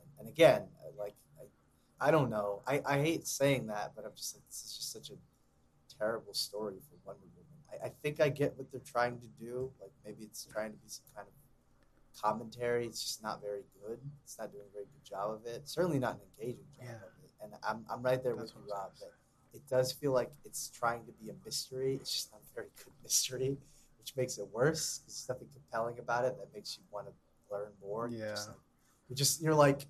and, 0.00 0.20
and 0.20 0.28
again, 0.28 0.62
like, 0.98 1.14
I, 1.40 2.08
I 2.08 2.10
don't 2.10 2.30
know. 2.30 2.62
I, 2.66 2.80
I 2.84 3.00
hate 3.00 3.26
saying 3.26 3.66
that, 3.68 3.92
but 3.96 4.04
I'm 4.04 4.12
just 4.16 4.34
like, 4.36 4.46
this 4.48 4.64
is 4.64 4.76
just 4.76 4.92
such 4.92 5.10
a 5.10 5.98
terrible 5.98 6.34
story 6.34 6.76
for 6.88 6.96
Wonder 7.06 7.26
Woman. 7.36 7.82
I, 7.82 7.86
I 7.86 7.92
think 8.02 8.20
I 8.20 8.28
get 8.28 8.56
what 8.56 8.70
they're 8.70 8.80
trying 8.80 9.18
to 9.20 9.26
do. 9.40 9.70
Like 9.80 9.92
maybe 10.04 10.24
it's 10.24 10.44
trying 10.44 10.72
to 10.72 10.78
be 10.78 10.88
some 10.88 11.04
kind 11.14 11.26
of 11.28 12.20
commentary. 12.20 12.86
It's 12.86 13.02
just 13.02 13.22
not 13.22 13.40
very 13.40 13.62
good. 13.84 13.98
It's 14.24 14.38
not 14.38 14.52
doing 14.52 14.64
a 14.68 14.72
very 14.72 14.84
good 14.86 15.04
job 15.04 15.30
of 15.32 15.46
it. 15.46 15.68
Certainly 15.68 15.98
not 15.98 16.14
an 16.14 16.20
engaging 16.38 16.64
job 16.76 16.86
Yeah. 16.86 16.94
of 16.96 17.24
it. 17.24 17.30
And 17.42 17.52
I'm, 17.66 17.84
I'm 17.90 18.02
right 18.02 18.22
there 18.22 18.36
That's 18.36 18.52
with 18.54 18.64
you, 18.64 18.70
what 18.70 18.78
I 18.80 18.84
was 18.86 19.00
Rob. 19.02 19.10
That 19.10 19.56
it 19.58 19.68
does 19.68 19.92
feel 19.92 20.12
like 20.12 20.30
it's 20.44 20.68
trying 20.70 21.04
to 21.06 21.12
be 21.12 21.30
a 21.30 21.34
mystery. 21.44 21.98
It's 22.00 22.12
just 22.12 22.32
not 22.32 22.40
a 22.40 22.54
very 22.54 22.68
good 22.84 22.92
mystery, 23.02 23.56
which 24.02 24.16
makes 24.16 24.38
it 24.38 24.46
worse. 24.52 25.00
There's 25.06 25.26
nothing 25.28 25.48
compelling 25.54 25.98
about 26.00 26.24
it 26.24 26.36
that 26.38 26.52
makes 26.52 26.76
you 26.76 26.82
want 26.90 27.06
to 27.06 27.12
learn 27.54 27.70
more. 27.80 28.08
You're 28.08 28.28
just 28.30 28.48
Yeah. 28.48 28.52
like, 28.52 28.60
you're 29.08 29.16
just 29.16 29.42
you're 29.42 29.54
like 29.54 29.86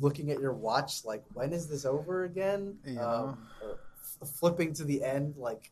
looking 0.00 0.30
at 0.30 0.40
your 0.40 0.52
watch, 0.52 1.04
like 1.04 1.24
when 1.34 1.52
is 1.52 1.68
this 1.68 1.84
over 1.84 2.24
again? 2.24 2.78
Yeah. 2.84 3.00
Um, 3.06 3.46
or 3.62 3.78
f- 4.22 4.28
flipping 4.28 4.72
to 4.74 4.84
the 4.84 5.04
end, 5.04 5.34
like 5.36 5.70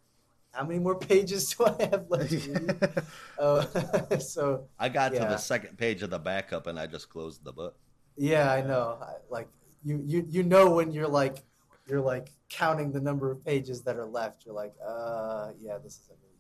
how 0.53 0.65
many 0.65 0.79
more 0.79 0.97
pages 1.11 1.53
do 1.55 1.65
I 1.67 1.89
have 1.91 2.07
left 2.09 2.31
to? 2.31 3.03
Uh, 3.39 4.19
so 4.19 4.69
I 4.79 4.89
got 4.89 5.13
to 5.13 5.19
the 5.19 5.37
second 5.37 5.77
page 5.77 6.03
of 6.03 6.11
the 6.11 6.19
backup, 6.21 6.67
and 6.69 6.79
I 6.79 6.87
just 6.87 7.09
closed 7.11 7.43
the 7.45 7.53
book. 7.53 7.77
yeah, 8.17 8.53
I 8.53 8.63
know. 8.63 8.99
I, 9.03 9.15
like 9.29 9.49
you, 9.85 10.01
you, 10.07 10.25
you 10.29 10.43
know 10.45 10.71
when 10.71 10.93
you're 10.93 11.09
like 11.09 11.43
you're 11.89 12.01
like 12.01 12.29
counting 12.49 12.91
the 12.93 13.01
number 13.01 13.31
of 13.31 13.45
pages 13.45 13.83
that 13.83 13.97
are 13.97 14.07
left. 14.07 14.45
You're 14.47 14.55
like, 14.55 14.75
uh, 14.87 15.51
yeah, 15.61 15.79
this 15.79 15.99
isn't 16.01 16.19
really 16.23 16.36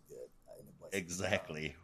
good. 0.91 0.97
And 0.99 1.05
it 1.05 1.09
wasn't. 1.09 1.32
Exactly. 1.32 1.76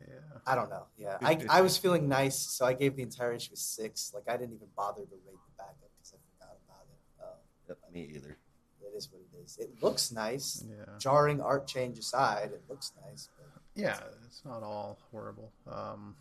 yeah. 0.00 0.14
I 0.46 0.54
don't 0.54 0.70
know. 0.70 0.84
Yeah, 0.98 1.18
I, 1.22 1.38
I 1.48 1.60
was 1.62 1.76
feeling 1.76 2.08
nice, 2.08 2.38
so 2.38 2.64
I 2.66 2.74
gave 2.74 2.96
the 2.96 3.02
entire 3.02 3.32
issue 3.32 3.52
a 3.54 3.56
six. 3.56 4.12
Like 4.14 4.24
I 4.28 4.36
didn't 4.36 4.54
even 4.54 4.68
bother 4.76 5.02
to 5.02 5.16
rate 5.26 5.38
the 5.46 5.54
backup 5.56 5.90
because 5.96 6.14
I 6.14 6.18
forgot 6.38 6.56
about 6.66 6.86
it. 6.88 7.22
Um, 7.22 7.28
Yep, 7.68 7.78
me 7.92 8.10
either. 8.14 8.36
it 8.82 8.96
is 8.96 9.10
what 9.10 9.22
it 9.22 9.44
is. 9.44 9.56
It 9.58 9.82
looks 9.82 10.12
nice. 10.12 10.64
Yeah. 10.68 10.84
Jarring 10.98 11.40
art 11.40 11.66
change 11.66 11.98
aside, 11.98 12.50
it 12.52 12.62
looks 12.68 12.92
nice. 13.08 13.28
But 13.38 13.62
Yeah, 13.74 13.98
it's 14.26 14.44
not 14.44 14.62
all 14.62 14.98
horrible. 15.10 15.52
Um, 15.70 16.14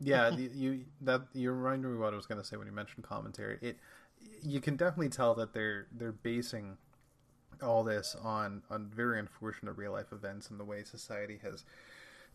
yeah, 0.00 0.30
yeah, 0.30 0.36
the, 0.36 0.42
you 0.54 0.84
that 1.02 1.22
you 1.32 1.50
reminded 1.52 1.88
me 1.88 1.96
what 1.98 2.12
I 2.12 2.16
was 2.16 2.26
going 2.26 2.40
to 2.40 2.46
say 2.46 2.56
when 2.56 2.66
you 2.66 2.72
mentioned 2.72 3.04
commentary. 3.04 3.58
It 3.60 3.78
you 4.42 4.60
can 4.60 4.76
definitely 4.76 5.10
tell 5.10 5.34
that 5.36 5.52
they're 5.52 5.86
they're 5.92 6.12
basing 6.12 6.76
all 7.62 7.84
this 7.84 8.16
on 8.22 8.62
on 8.70 8.86
very 8.86 9.18
unfortunate 9.18 9.72
real 9.76 9.92
life 9.92 10.12
events 10.12 10.50
and 10.50 10.58
the 10.60 10.64
way 10.64 10.82
society 10.84 11.38
has 11.42 11.64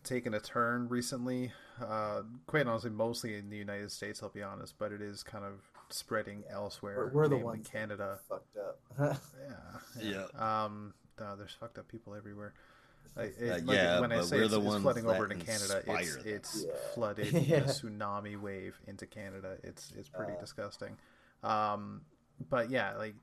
taken 0.03 0.33
a 0.33 0.39
turn 0.39 0.87
recently. 0.89 1.51
Uh, 1.81 2.23
quite 2.45 2.67
honestly, 2.67 2.89
mostly 2.89 3.35
in 3.35 3.49
the 3.49 3.57
United 3.57 3.91
States, 3.91 4.21
I'll 4.21 4.29
be 4.29 4.43
honest, 4.43 4.75
but 4.77 4.91
it 4.91 5.01
is 5.01 5.23
kind 5.23 5.45
of 5.45 5.53
spreading 5.89 6.43
elsewhere. 6.49 7.09
we're, 7.13 7.21
we're 7.21 7.27
the 7.27 7.35
namely 7.35 7.45
ones 7.45 7.67
Canada. 7.69 8.19
fucked 8.27 8.57
up. 8.57 8.79
Yeah. 10.01 10.25
Yeah. 10.37 10.63
Um, 10.65 10.93
uh, 11.19 11.35
there's 11.35 11.53
fucked 11.59 11.77
up 11.77 11.87
people 11.87 12.15
everywhere. 12.15 12.53
I, 13.15 13.21
it, 13.23 13.35
Uh, 13.41 13.53
like, 13.65 13.75
yeah, 13.77 13.99
when 13.99 14.11
I 14.11 14.21
say 14.21 14.37
we're 14.37 14.43
it's, 14.43 14.53
the 14.53 14.61
it's 14.61 14.81
flooding 14.81 15.05
over 15.05 15.27
that 15.27 15.33
into 15.33 15.45
Canada, 15.45 15.83
it's 15.87 16.15
it's 16.25 16.65
Yeah. 16.67 16.73
flooded 16.95 17.31
Yeah. 17.47 17.57
a 17.57 17.61
tsunami 17.63 18.39
wave 18.41 18.75
into 18.87 19.05
Canada. 19.05 19.57
It's 19.63 19.93
it's 19.97 20.09
pretty 20.09 20.33
Uh. 20.33 20.39
disgusting. 20.39 20.97
Um, 21.43 22.01
but 22.49 22.69
yeah, 22.71 22.97
like 22.97 23.15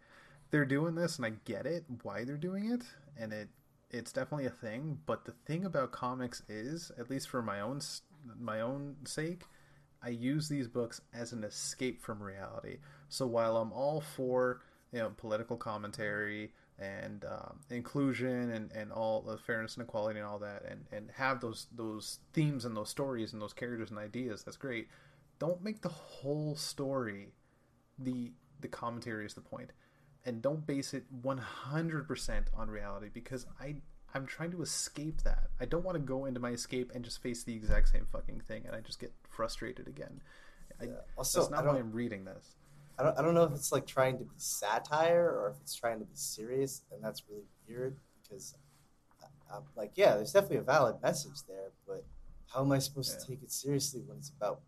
they're 0.50 0.64
doing 0.64 0.94
this, 0.94 1.16
and 1.16 1.26
I 1.26 1.32
get 1.44 1.66
it 1.66 1.84
why 2.02 2.24
they're 2.24 2.36
doing 2.36 2.70
it, 2.70 2.82
and 3.16 3.32
it 3.32 3.48
it's 3.90 4.12
definitely 4.12 4.46
a 4.46 4.50
thing. 4.50 4.98
But 5.06 5.24
the 5.24 5.34
thing 5.46 5.64
about 5.64 5.92
comics 5.92 6.42
is, 6.48 6.92
at 6.98 7.10
least 7.10 7.28
for 7.28 7.42
my 7.42 7.60
own 7.60 7.80
my 8.38 8.60
own 8.60 8.96
sake, 9.04 9.42
I 10.02 10.10
use 10.10 10.48
these 10.48 10.68
books 10.68 11.00
as 11.12 11.32
an 11.32 11.44
escape 11.44 12.02
from 12.02 12.22
reality. 12.22 12.78
So 13.08 13.26
while 13.26 13.56
I'm 13.56 13.72
all 13.72 14.00
for 14.00 14.60
you 14.92 15.00
know 15.00 15.12
political 15.16 15.56
commentary 15.56 16.52
and 16.78 17.26
um, 17.26 17.60
inclusion 17.68 18.50
and, 18.50 18.72
and 18.72 18.90
all 18.90 19.20
the 19.20 19.36
fairness 19.36 19.76
and 19.76 19.84
equality 19.84 20.18
and 20.18 20.26
all 20.26 20.38
that, 20.38 20.64
and, 20.68 20.86
and 20.92 21.10
have 21.16 21.40
those 21.40 21.66
those 21.72 22.20
themes 22.32 22.64
and 22.64 22.76
those 22.76 22.88
stories 22.88 23.32
and 23.32 23.42
those 23.42 23.52
characters 23.52 23.90
and 23.90 23.98
ideas, 23.98 24.42
that's 24.42 24.56
great. 24.56 24.88
Don't 25.38 25.62
make 25.62 25.82
the 25.82 25.88
whole 25.88 26.56
story 26.56 27.32
the 27.98 28.32
the 28.60 28.68
commentary 28.68 29.26
is 29.26 29.34
the 29.34 29.40
point, 29.40 29.72
and 30.24 30.42
don't 30.42 30.66
base 30.66 30.92
it 30.94 31.04
100% 31.22 32.44
on 32.54 32.68
reality 32.70 33.08
because 33.12 33.46
I 33.60 33.76
I'm 34.12 34.26
trying 34.26 34.50
to 34.50 34.62
escape 34.62 35.22
that. 35.22 35.50
I 35.60 35.66
don't 35.66 35.84
want 35.84 35.94
to 35.94 36.00
go 36.00 36.24
into 36.24 36.40
my 36.40 36.50
escape 36.50 36.90
and 36.94 37.04
just 37.04 37.22
face 37.22 37.44
the 37.44 37.54
exact 37.54 37.88
same 37.90 38.06
fucking 38.10 38.40
thing, 38.40 38.64
and 38.66 38.74
I 38.74 38.80
just 38.80 38.98
get 38.98 39.12
frustrated 39.22 39.86
again. 39.86 40.20
I, 40.80 40.84
Yeah. 40.86 40.90
Also, 41.16 41.40
that's 41.40 41.50
not 41.52 41.64
why 41.64 41.78
I'm 41.78 41.92
reading 41.92 42.24
this. 42.24 42.56
I 42.98 43.04
don't, 43.04 43.18
I 43.18 43.22
don't 43.22 43.34
know 43.34 43.44
if 43.44 43.52
it's 43.52 43.70
like 43.70 43.86
trying 43.86 44.18
to 44.18 44.24
be 44.24 44.30
satire 44.36 45.30
or 45.30 45.50
if 45.54 45.60
it's 45.60 45.74
trying 45.74 46.00
to 46.00 46.04
be 46.04 46.16
serious, 46.16 46.82
and 46.92 47.02
that's 47.04 47.22
really 47.28 47.44
weird 47.68 47.96
because, 48.22 48.54
I, 49.22 49.56
I'm 49.56 49.62
like, 49.76 49.92
yeah, 49.94 50.16
there's 50.16 50.32
definitely 50.32 50.58
a 50.58 50.62
valid 50.62 50.96
message 51.02 51.44
there, 51.46 51.70
but 51.86 52.04
how 52.52 52.62
am 52.62 52.72
I 52.72 52.80
supposed 52.80 53.12
Yeah. 53.12 53.20
to 53.20 53.26
take 53.28 53.42
it 53.44 53.52
seriously 53.52 54.02
when 54.06 54.18
it's 54.18 54.30
about 54.30 54.60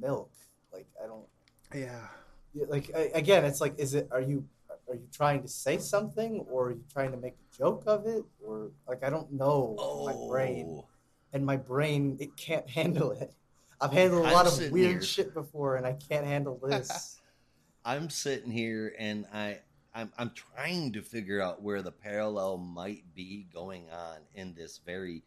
milk? 0.00 0.32
Like, 0.72 0.86
I 1.02 1.06
don't. 1.06 1.26
Yeah. 1.72 2.08
yeah, 2.54 2.64
Like 2.68 2.90
I, 2.94 3.10
again, 3.14 3.44
it's 3.44 3.60
like, 3.60 3.78
is 3.78 3.94
it? 3.94 4.08
Are 4.10 4.20
you 4.20 4.44
are 4.88 4.94
you 4.94 5.08
trying 5.12 5.42
to 5.42 5.48
say 5.48 5.78
something, 5.78 6.44
or 6.50 6.68
are 6.68 6.70
you 6.72 6.84
trying 6.92 7.10
to 7.12 7.16
make 7.16 7.34
a 7.34 7.56
joke 7.56 7.84
of 7.86 8.06
it, 8.06 8.24
or 8.44 8.70
like 8.88 9.02
I 9.04 9.10
don't 9.10 9.32
know 9.32 9.76
Oh, 9.78 10.06
my 10.06 10.28
brain 10.28 10.66
oh. 10.82 10.86
and 11.32 11.44
my 11.44 11.56
brain 11.56 12.16
it 12.20 12.36
can't 12.36 12.68
handle 12.68 13.12
it. 13.12 13.32
I've 13.80 13.92
handled 13.92 14.24
a 14.24 14.28
I'm 14.28 14.34
lot 14.34 14.46
of 14.46 14.70
weird 14.70 14.90
here. 14.92 15.02
shit 15.02 15.34
before, 15.34 15.76
and 15.76 15.86
I 15.86 15.94
can't 15.94 16.26
handle 16.26 16.58
this. 16.62 17.20
I'm 17.84 18.08
sitting 18.08 18.50
here 18.50 18.94
and 18.98 19.26
I 19.32 19.58
I'm 19.94 20.10
I'm 20.16 20.30
trying 20.30 20.92
to 20.92 21.02
figure 21.02 21.40
out 21.40 21.62
where 21.62 21.82
the 21.82 21.92
parallel 21.92 22.56
might 22.58 23.04
be 23.14 23.46
going 23.52 23.90
on 23.90 24.18
in 24.34 24.54
this 24.54 24.80
very 24.84 25.22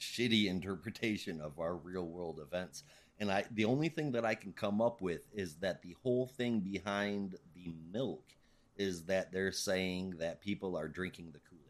shitty 0.00 0.46
interpretation 0.46 1.40
of 1.40 1.58
our 1.58 1.76
real 1.76 2.06
world 2.06 2.40
events. 2.40 2.84
And 3.18 3.30
I 3.30 3.44
the 3.50 3.66
only 3.66 3.88
thing 3.90 4.12
that 4.12 4.24
I 4.24 4.34
can 4.34 4.52
come 4.52 4.80
up 4.80 5.02
with 5.02 5.26
is 5.34 5.56
that 5.56 5.82
the 5.82 5.94
whole 6.02 6.26
thing 6.26 6.60
behind 6.60 7.36
the 7.54 7.74
milk 7.92 8.24
is 8.80 9.04
that 9.04 9.30
they're 9.30 9.52
saying 9.52 10.14
that 10.18 10.40
people 10.40 10.74
are 10.74 10.88
drinking 10.88 11.30
the 11.32 11.38
Kool-Aid. 11.40 11.66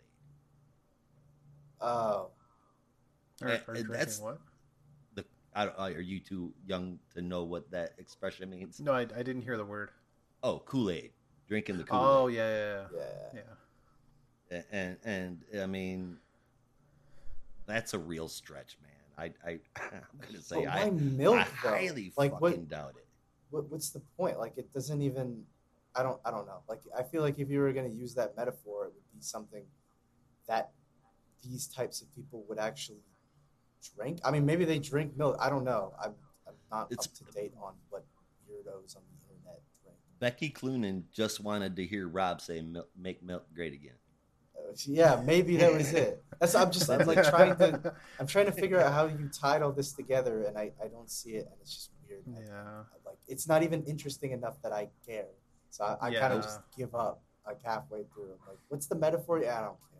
Oh, 1.81 2.31
Are, 3.43 3.49
Uh, 3.49 3.59
are 3.67 3.77
uh, 3.77 3.83
that's- 3.89 4.21
what? 4.21 4.39
The 5.15 5.25
I, 5.55 5.65
don't- 5.67 5.79
are 5.79 5.91
you 6.01 6.21
too 6.21 6.55
young 6.67 7.01
to 7.15 7.21
know 7.23 7.43
what 7.43 7.69
that 7.73 7.95
expression 7.99 8.49
means? 8.49 8.79
No, 8.81 8.93
I, 8.93 9.01
I 9.01 9.23
didn't 9.25 9.43
hear 9.43 9.57
the 9.57 9.65
word. 9.65 9.91
Oh, 10.45 10.61
Kool-Aid. 10.61 11.13
Drinking 11.49 11.79
the 11.79 11.85
Kool-Aid. 11.85 12.05
Oh 12.07 12.27
yeah, 12.29 12.49
yeah, 12.49 12.87
yeah. 12.95 13.03
yeah. 13.35 13.41
yeah. 14.53 14.63
and 14.71 14.97
and 15.05 15.45
I 15.61 15.67
mean 15.67 16.17
that's 17.67 17.93
a 17.93 17.99
real 17.99 18.29
stretch, 18.29 18.79
man. 18.81 19.33
I 19.45 19.51
I 19.51 19.59
I'm 19.93 20.21
gonna 20.21 20.41
say 20.41 20.65
But 20.65 20.69
I, 20.73 20.91
milk 20.91 21.39
I 21.39 21.43
highly 21.43 22.13
like 22.17 22.31
fucking 22.31 22.41
what, 22.41 22.69
doubt 22.69 22.95
it. 22.97 23.07
what? 23.51 23.69
What's 23.69 23.91
the 23.91 24.01
point? 24.17 24.39
Like 24.39 24.53
it 24.59 24.73
doesn't 24.73 25.03
even. 25.03 25.45
I 25.95 26.03
don't. 26.03 26.21
I 26.25 26.31
don't 26.31 26.47
know. 26.47 26.63
Like 26.69 26.81
I 26.97 27.03
feel 27.03 27.23
like 27.23 27.39
if 27.39 27.51
you 27.51 27.61
were 27.61 27.73
going 27.73 27.91
to 27.91 27.97
use 27.97 28.15
that 28.15 28.37
metaphor, 28.37 28.85
it 28.87 28.93
would 28.95 29.13
be 29.13 29.21
something 29.21 29.65
that 30.49 30.71
these 31.43 31.67
types 31.67 32.01
of 32.03 32.15
people 32.15 32.45
would 32.49 32.59
actually 32.59 33.01
drink. 33.97 34.21
I 34.25 34.31
mean, 34.31 34.45
maybe 34.47 34.65
they 34.65 34.79
drink 34.79 35.17
milk. 35.17 35.37
I 35.41 35.49
don't 35.51 35.65
know. 35.65 35.95
I'm, 36.03 36.13
I'm 36.47 36.55
not 36.71 36.93
It's- 36.93 37.07
up 37.07 37.15
to 37.27 37.33
date 37.33 37.53
on 37.61 37.75
what 37.89 38.05
weirdos 38.49 38.97
on 38.97 39.03
the 39.09 39.35
internet 39.35 39.63
drink. 39.83 39.97
Becky 40.19 40.51
Cloonan 40.51 41.05
just 41.13 41.41
wanted 41.41 41.75
to 41.77 41.85
hear 41.85 42.07
Rob 42.09 42.41
say 42.41 42.61
milk, 42.61 42.89
"Make 42.97 43.23
milk 43.23 43.47
great 43.55 43.73
again." 43.73 43.95
Uh, 44.57 44.73
yeah, 44.87 45.21
maybe 45.25 45.57
that 45.57 45.73
was 45.73 45.93
it. 45.93 46.23
That's. 46.39 46.55
I'm 46.55 46.71
just. 46.71 46.89
I'm 46.89 47.07
like 47.07 47.25
trying 47.29 47.57
to. 47.57 47.95
I'm 48.21 48.27
trying 48.29 48.47
to 48.47 48.53
figure 48.53 48.81
out 48.81 48.93
how 48.93 49.07
you 49.07 49.29
tied 49.33 49.63
all 49.63 49.73
this 49.73 49.93
together, 49.93 50.45
and 50.45 50.57
I, 50.57 50.71
I 50.83 50.87
don't 50.89 51.11
see 51.11 51.31
it, 51.31 51.47
and 51.51 51.55
it's 51.63 51.75
just 51.75 51.91
weird. 52.09 52.23
I- 52.29 52.41
Yeah. 52.47 52.83
like 53.07 53.19
it's 53.27 53.49
not 53.49 53.63
even 53.63 53.83
interesting 53.85 54.31
enough 54.33 54.61
that 54.63 54.73
I 54.73 54.89
care. 55.07 55.27
So 55.71 55.85
I, 55.85 56.09
I 56.09 56.15
kind 56.15 56.33
of 56.33 56.43
just 56.43 56.61
give 56.77 56.95
up 56.95 57.23
like 57.47 57.63
halfway 57.65 58.05
through. 58.15 58.25
I'm 58.25 58.49
like, 58.49 58.59
what's 58.69 58.87
the 58.87 58.97
metaphor? 58.97 59.41
Yeah, 59.43 59.59
I 59.59 59.63
don't 59.63 59.77
care. 59.79 59.91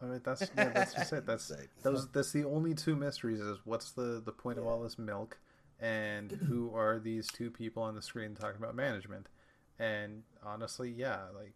I 0.00 0.04
mean, 0.06 0.20
that's 0.24 0.50
yeah, 0.56 0.68
that's 0.70 0.94
just 0.94 1.12
it. 1.12 1.26
That's 1.26 1.52
those. 1.82 2.08
That's 2.10 2.32
the 2.32 2.44
only 2.44 2.74
two 2.74 2.96
mysteries. 2.96 3.40
Is 3.40 3.58
what's 3.64 3.92
the 3.92 4.22
the 4.24 4.32
point 4.32 4.58
of 4.58 4.66
all 4.66 4.82
this 4.82 4.98
milk, 4.98 5.38
and 5.80 6.32
who 6.32 6.70
are 6.74 6.98
these 6.98 7.28
two 7.28 7.50
people 7.50 7.82
on 7.82 7.94
the 7.94 8.02
screen 8.02 8.34
talking 8.34 8.58
about 8.58 8.74
management? 8.74 9.28
And 9.78 10.22
honestly, 10.44 10.90
yeah, 10.90 11.20
like 11.34 11.54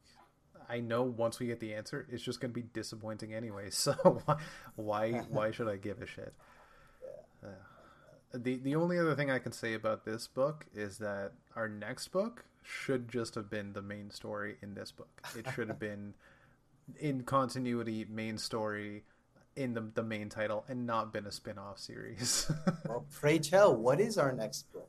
I 0.68 0.80
know 0.80 1.02
once 1.02 1.38
we 1.38 1.46
get 1.46 1.60
the 1.60 1.74
answer, 1.74 2.06
it's 2.10 2.22
just 2.22 2.40
going 2.40 2.52
to 2.52 2.54
be 2.54 2.66
disappointing 2.72 3.34
anyway. 3.34 3.70
So 3.70 3.92
why 4.24 4.36
why 4.76 5.10
why 5.28 5.50
should 5.52 5.68
I 5.68 5.76
give 5.76 6.00
a 6.00 6.06
shit? 6.06 6.32
Uh, 7.42 7.48
the 8.32 8.56
the 8.56 8.76
only 8.76 8.98
other 8.98 9.14
thing 9.14 9.30
I 9.30 9.38
can 9.38 9.52
say 9.52 9.74
about 9.74 10.04
this 10.04 10.26
book 10.26 10.66
is 10.74 10.98
that 10.98 11.32
our 11.54 11.68
next 11.68 12.08
book 12.08 12.44
should 12.66 13.08
just 13.08 13.34
have 13.34 13.48
been 13.48 13.72
the 13.72 13.82
main 13.82 14.10
story 14.10 14.56
in 14.62 14.74
this 14.74 14.90
book. 14.90 15.22
It 15.36 15.46
should 15.54 15.68
have 15.68 15.78
been 15.78 16.14
in 16.98 17.22
continuity 17.22 18.06
main 18.08 18.38
story 18.38 19.04
in 19.56 19.74
the 19.74 19.90
the 19.94 20.02
main 20.02 20.28
title 20.28 20.64
and 20.68 20.86
not 20.86 21.12
been 21.12 21.26
a 21.26 21.32
spin-off 21.32 21.78
series. 21.78 22.50
Well, 22.88 23.04
pray 23.12 23.38
tell, 23.38 23.74
what 23.74 24.00
is 24.00 24.16
our 24.16 24.32
next 24.32 24.72
book? 24.72 24.88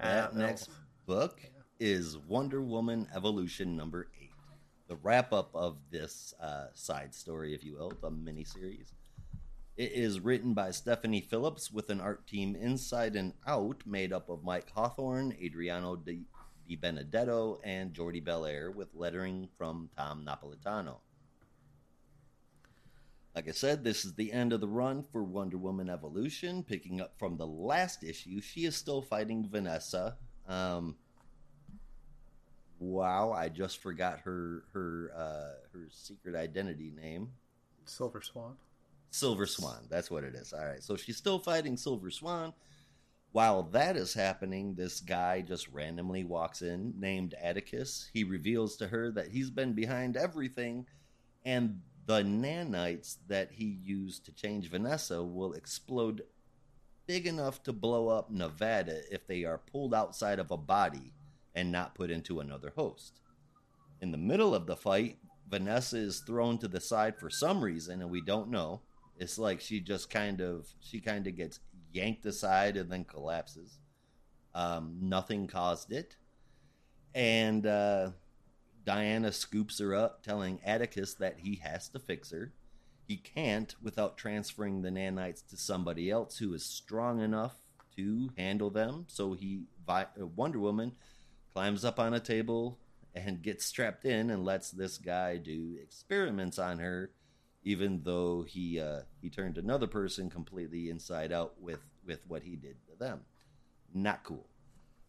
That 0.00 0.34
next 0.34 0.68
book 1.06 1.40
is 1.78 2.18
Wonder 2.18 2.60
Woman 2.60 3.06
Evolution 3.14 3.76
number 3.76 4.08
eight, 4.20 4.32
the 4.88 4.96
wrap 4.96 5.32
up 5.32 5.50
of 5.54 5.76
this 5.90 6.34
uh, 6.40 6.66
side 6.74 7.14
story, 7.14 7.54
if 7.54 7.64
you 7.64 7.74
will, 7.74 7.92
the 8.00 8.10
miniseries. 8.10 8.92
It 9.76 9.92
is 9.92 10.20
written 10.20 10.54
by 10.54 10.70
Stephanie 10.70 11.20
Phillips 11.20 11.70
with 11.70 11.90
an 11.90 12.00
art 12.00 12.26
team 12.26 12.56
inside 12.56 13.16
and 13.16 13.32
out 13.46 13.82
made 13.86 14.12
up 14.12 14.28
of 14.28 14.44
Mike 14.44 14.70
Hawthorne, 14.70 15.36
Adriano 15.44 15.96
Di, 15.96 16.26
Di 16.66 16.76
Benedetto, 16.76 17.60
and 17.64 17.92
Jordie 17.92 18.20
Bellaire, 18.20 18.70
with 18.70 18.88
lettering 18.94 19.48
from 19.56 19.90
Tom 19.96 20.24
Napolitano. 20.26 20.96
Like 23.34 23.48
I 23.48 23.52
said, 23.52 23.82
this 23.82 24.04
is 24.04 24.14
the 24.14 24.32
end 24.32 24.52
of 24.52 24.60
the 24.60 24.68
run 24.68 25.02
for 25.02 25.24
Wonder 25.24 25.58
Woman 25.58 25.90
Evolution. 25.90 26.62
Picking 26.62 27.00
up 27.00 27.14
from 27.18 27.36
the 27.36 27.46
last 27.46 28.04
issue, 28.04 28.40
she 28.40 28.64
is 28.64 28.76
still 28.76 29.02
fighting 29.02 29.48
Vanessa. 29.50 30.16
Um, 30.46 30.94
wow, 32.78 33.32
I 33.32 33.48
just 33.48 33.82
forgot 33.82 34.20
her 34.20 34.64
her 34.72 35.10
uh, 35.16 35.68
her 35.72 35.88
secret 35.90 36.36
identity 36.36 36.92
name. 36.94 37.30
Silver 37.86 38.22
Swan. 38.22 38.54
Silver 39.10 39.46
Swan. 39.46 39.86
That's 39.90 40.10
what 40.10 40.22
it 40.22 40.34
is. 40.34 40.52
All 40.52 40.64
right. 40.64 40.82
So 40.82 40.96
she's 40.96 41.16
still 41.16 41.38
fighting 41.38 41.76
Silver 41.76 42.10
Swan. 42.10 42.52
While 43.34 43.64
that 43.72 43.96
is 43.96 44.14
happening, 44.14 44.76
this 44.76 45.00
guy 45.00 45.40
just 45.40 45.66
randomly 45.72 46.22
walks 46.22 46.62
in 46.62 46.94
named 46.96 47.34
Atticus. 47.42 48.08
He 48.14 48.22
reveals 48.22 48.76
to 48.76 48.86
her 48.86 49.10
that 49.10 49.26
he's 49.26 49.50
been 49.50 49.72
behind 49.72 50.16
everything, 50.16 50.86
and 51.44 51.80
the 52.06 52.22
nanites 52.22 53.16
that 53.26 53.50
he 53.50 53.80
used 53.82 54.24
to 54.26 54.32
change 54.32 54.70
Vanessa 54.70 55.20
will 55.20 55.54
explode 55.54 56.22
big 57.08 57.26
enough 57.26 57.60
to 57.64 57.72
blow 57.72 58.06
up 58.06 58.30
Nevada 58.30 59.00
if 59.10 59.26
they 59.26 59.42
are 59.42 59.58
pulled 59.58 59.94
outside 59.94 60.38
of 60.38 60.52
a 60.52 60.56
body 60.56 61.12
and 61.56 61.72
not 61.72 61.96
put 61.96 62.12
into 62.12 62.38
another 62.38 62.72
host. 62.76 63.18
In 64.00 64.12
the 64.12 64.16
middle 64.16 64.54
of 64.54 64.66
the 64.66 64.76
fight, 64.76 65.18
Vanessa 65.50 65.96
is 65.96 66.20
thrown 66.20 66.56
to 66.58 66.68
the 66.68 66.80
side 66.80 67.18
for 67.18 67.30
some 67.30 67.64
reason, 67.64 68.00
and 68.00 68.12
we 68.12 68.20
don't 68.20 68.48
know. 68.48 68.82
It's 69.18 69.38
like 69.40 69.60
she 69.60 69.80
just 69.80 70.08
kind 70.08 70.40
of 70.40 70.68
she 70.78 71.00
kind 71.00 71.26
of 71.26 71.36
gets 71.36 71.58
yanked 71.94 72.26
aside 72.26 72.76
and 72.76 72.90
then 72.90 73.04
collapses. 73.04 73.78
Um, 74.54 74.98
nothing 75.00 75.46
caused 75.46 75.92
it, 75.92 76.16
and 77.14 77.66
uh, 77.66 78.10
Diana 78.84 79.32
scoops 79.32 79.78
her 79.78 79.94
up, 79.94 80.22
telling 80.22 80.60
Atticus 80.64 81.14
that 81.14 81.38
he 81.38 81.56
has 81.56 81.88
to 81.88 81.98
fix 81.98 82.30
her. 82.30 82.52
He 83.06 83.16
can't 83.16 83.74
without 83.82 84.16
transferring 84.16 84.82
the 84.82 84.90
nanites 84.90 85.46
to 85.48 85.56
somebody 85.56 86.10
else 86.10 86.38
who 86.38 86.54
is 86.54 86.64
strong 86.64 87.20
enough 87.20 87.56
to 87.96 88.30
handle 88.36 88.70
them. 88.70 89.04
So 89.08 89.34
he, 89.34 89.64
uh, 89.88 90.04
Wonder 90.36 90.58
Woman, 90.58 90.92
climbs 91.52 91.84
up 91.84 91.98
on 91.98 92.14
a 92.14 92.20
table 92.20 92.78
and 93.14 93.42
gets 93.42 93.64
strapped 93.64 94.04
in 94.04 94.30
and 94.30 94.44
lets 94.44 94.70
this 94.70 94.98
guy 94.98 95.36
do 95.36 95.76
experiments 95.80 96.58
on 96.58 96.78
her, 96.78 97.10
even 97.64 98.02
though 98.04 98.42
he 98.42 98.78
uh, 98.78 99.00
he 99.20 99.30
turned 99.30 99.58
another 99.58 99.86
person 99.86 100.30
completely 100.30 100.90
inside 100.90 101.32
out 101.32 101.54
with 101.60 101.80
with 102.06 102.20
what 102.28 102.42
he 102.42 102.56
did 102.56 102.76
to 102.86 102.96
them. 102.98 103.20
Not 103.92 104.22
cool. 104.22 104.46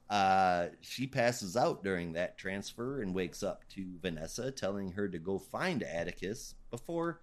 Uh, 0.09 0.67
she 0.81 1.07
passes 1.07 1.57
out 1.57 1.83
during 1.83 2.13
that 2.13 2.37
transfer 2.37 3.01
and 3.01 3.13
wakes 3.13 3.41
up 3.41 3.67
to 3.69 3.97
Vanessa 4.01 4.51
telling 4.51 4.91
her 4.91 5.07
to 5.07 5.17
go 5.17 5.39
find 5.39 5.81
Atticus 5.81 6.53
before 6.69 7.21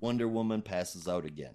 Wonder 0.00 0.26
Woman 0.26 0.62
passes 0.62 1.06
out 1.06 1.26
again. 1.26 1.54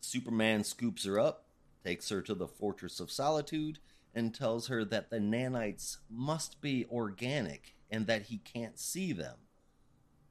Superman 0.00 0.64
scoops 0.64 1.04
her 1.04 1.20
up, 1.20 1.48
takes 1.84 2.08
her 2.08 2.22
to 2.22 2.34
the 2.34 2.48
Fortress 2.48 2.98
of 2.98 3.10
Solitude, 3.10 3.78
and 4.14 4.34
tells 4.34 4.68
her 4.68 4.86
that 4.86 5.10
the 5.10 5.18
nanites 5.18 5.98
must 6.08 6.62
be 6.62 6.86
organic 6.90 7.74
and 7.90 8.06
that 8.06 8.22
he 8.22 8.38
can't 8.38 8.78
see 8.78 9.12
them. 9.12 9.36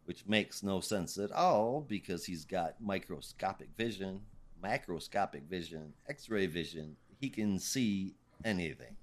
Which 0.07 0.25
makes 0.25 0.63
no 0.63 0.79
sense 0.79 1.17
at 1.17 1.33
all 1.33 1.85
because 1.87 2.25
he's 2.25 2.45
got 2.45 2.79
microscopic 2.79 3.67
vision, 3.77 4.21
macroscopic 4.63 5.43
vision, 5.49 5.93
x 6.07 6.29
ray 6.29 6.47
vision. 6.47 6.95
He 7.19 7.29
can 7.29 7.59
see 7.59 8.15
anything. 8.45 8.95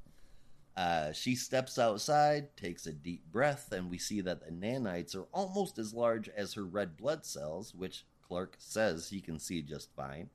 Uh, 0.77 1.13
she 1.13 1.37
steps 1.37 1.79
outside, 1.79 2.57
takes 2.57 2.87
a 2.87 2.93
deep 2.93 3.31
breath, 3.31 3.71
and 3.71 3.91
we 3.91 3.99
see 3.99 4.23
that 4.23 4.41
the 4.41 4.51
nanites 4.51 5.15
are 5.15 5.27
almost 5.33 5.79
as 5.79 5.95
large 5.95 6.29
as 6.31 6.55
her 6.55 6.65
red 6.65 6.97
blood 6.97 7.25
cells, 7.25 7.75
which 7.75 8.05
Clark 8.27 8.57
says 8.59 9.11
he 9.11 9.21
can 9.21 9.39
see 9.39 9.63
just 9.63 9.95
fine. 9.95 10.31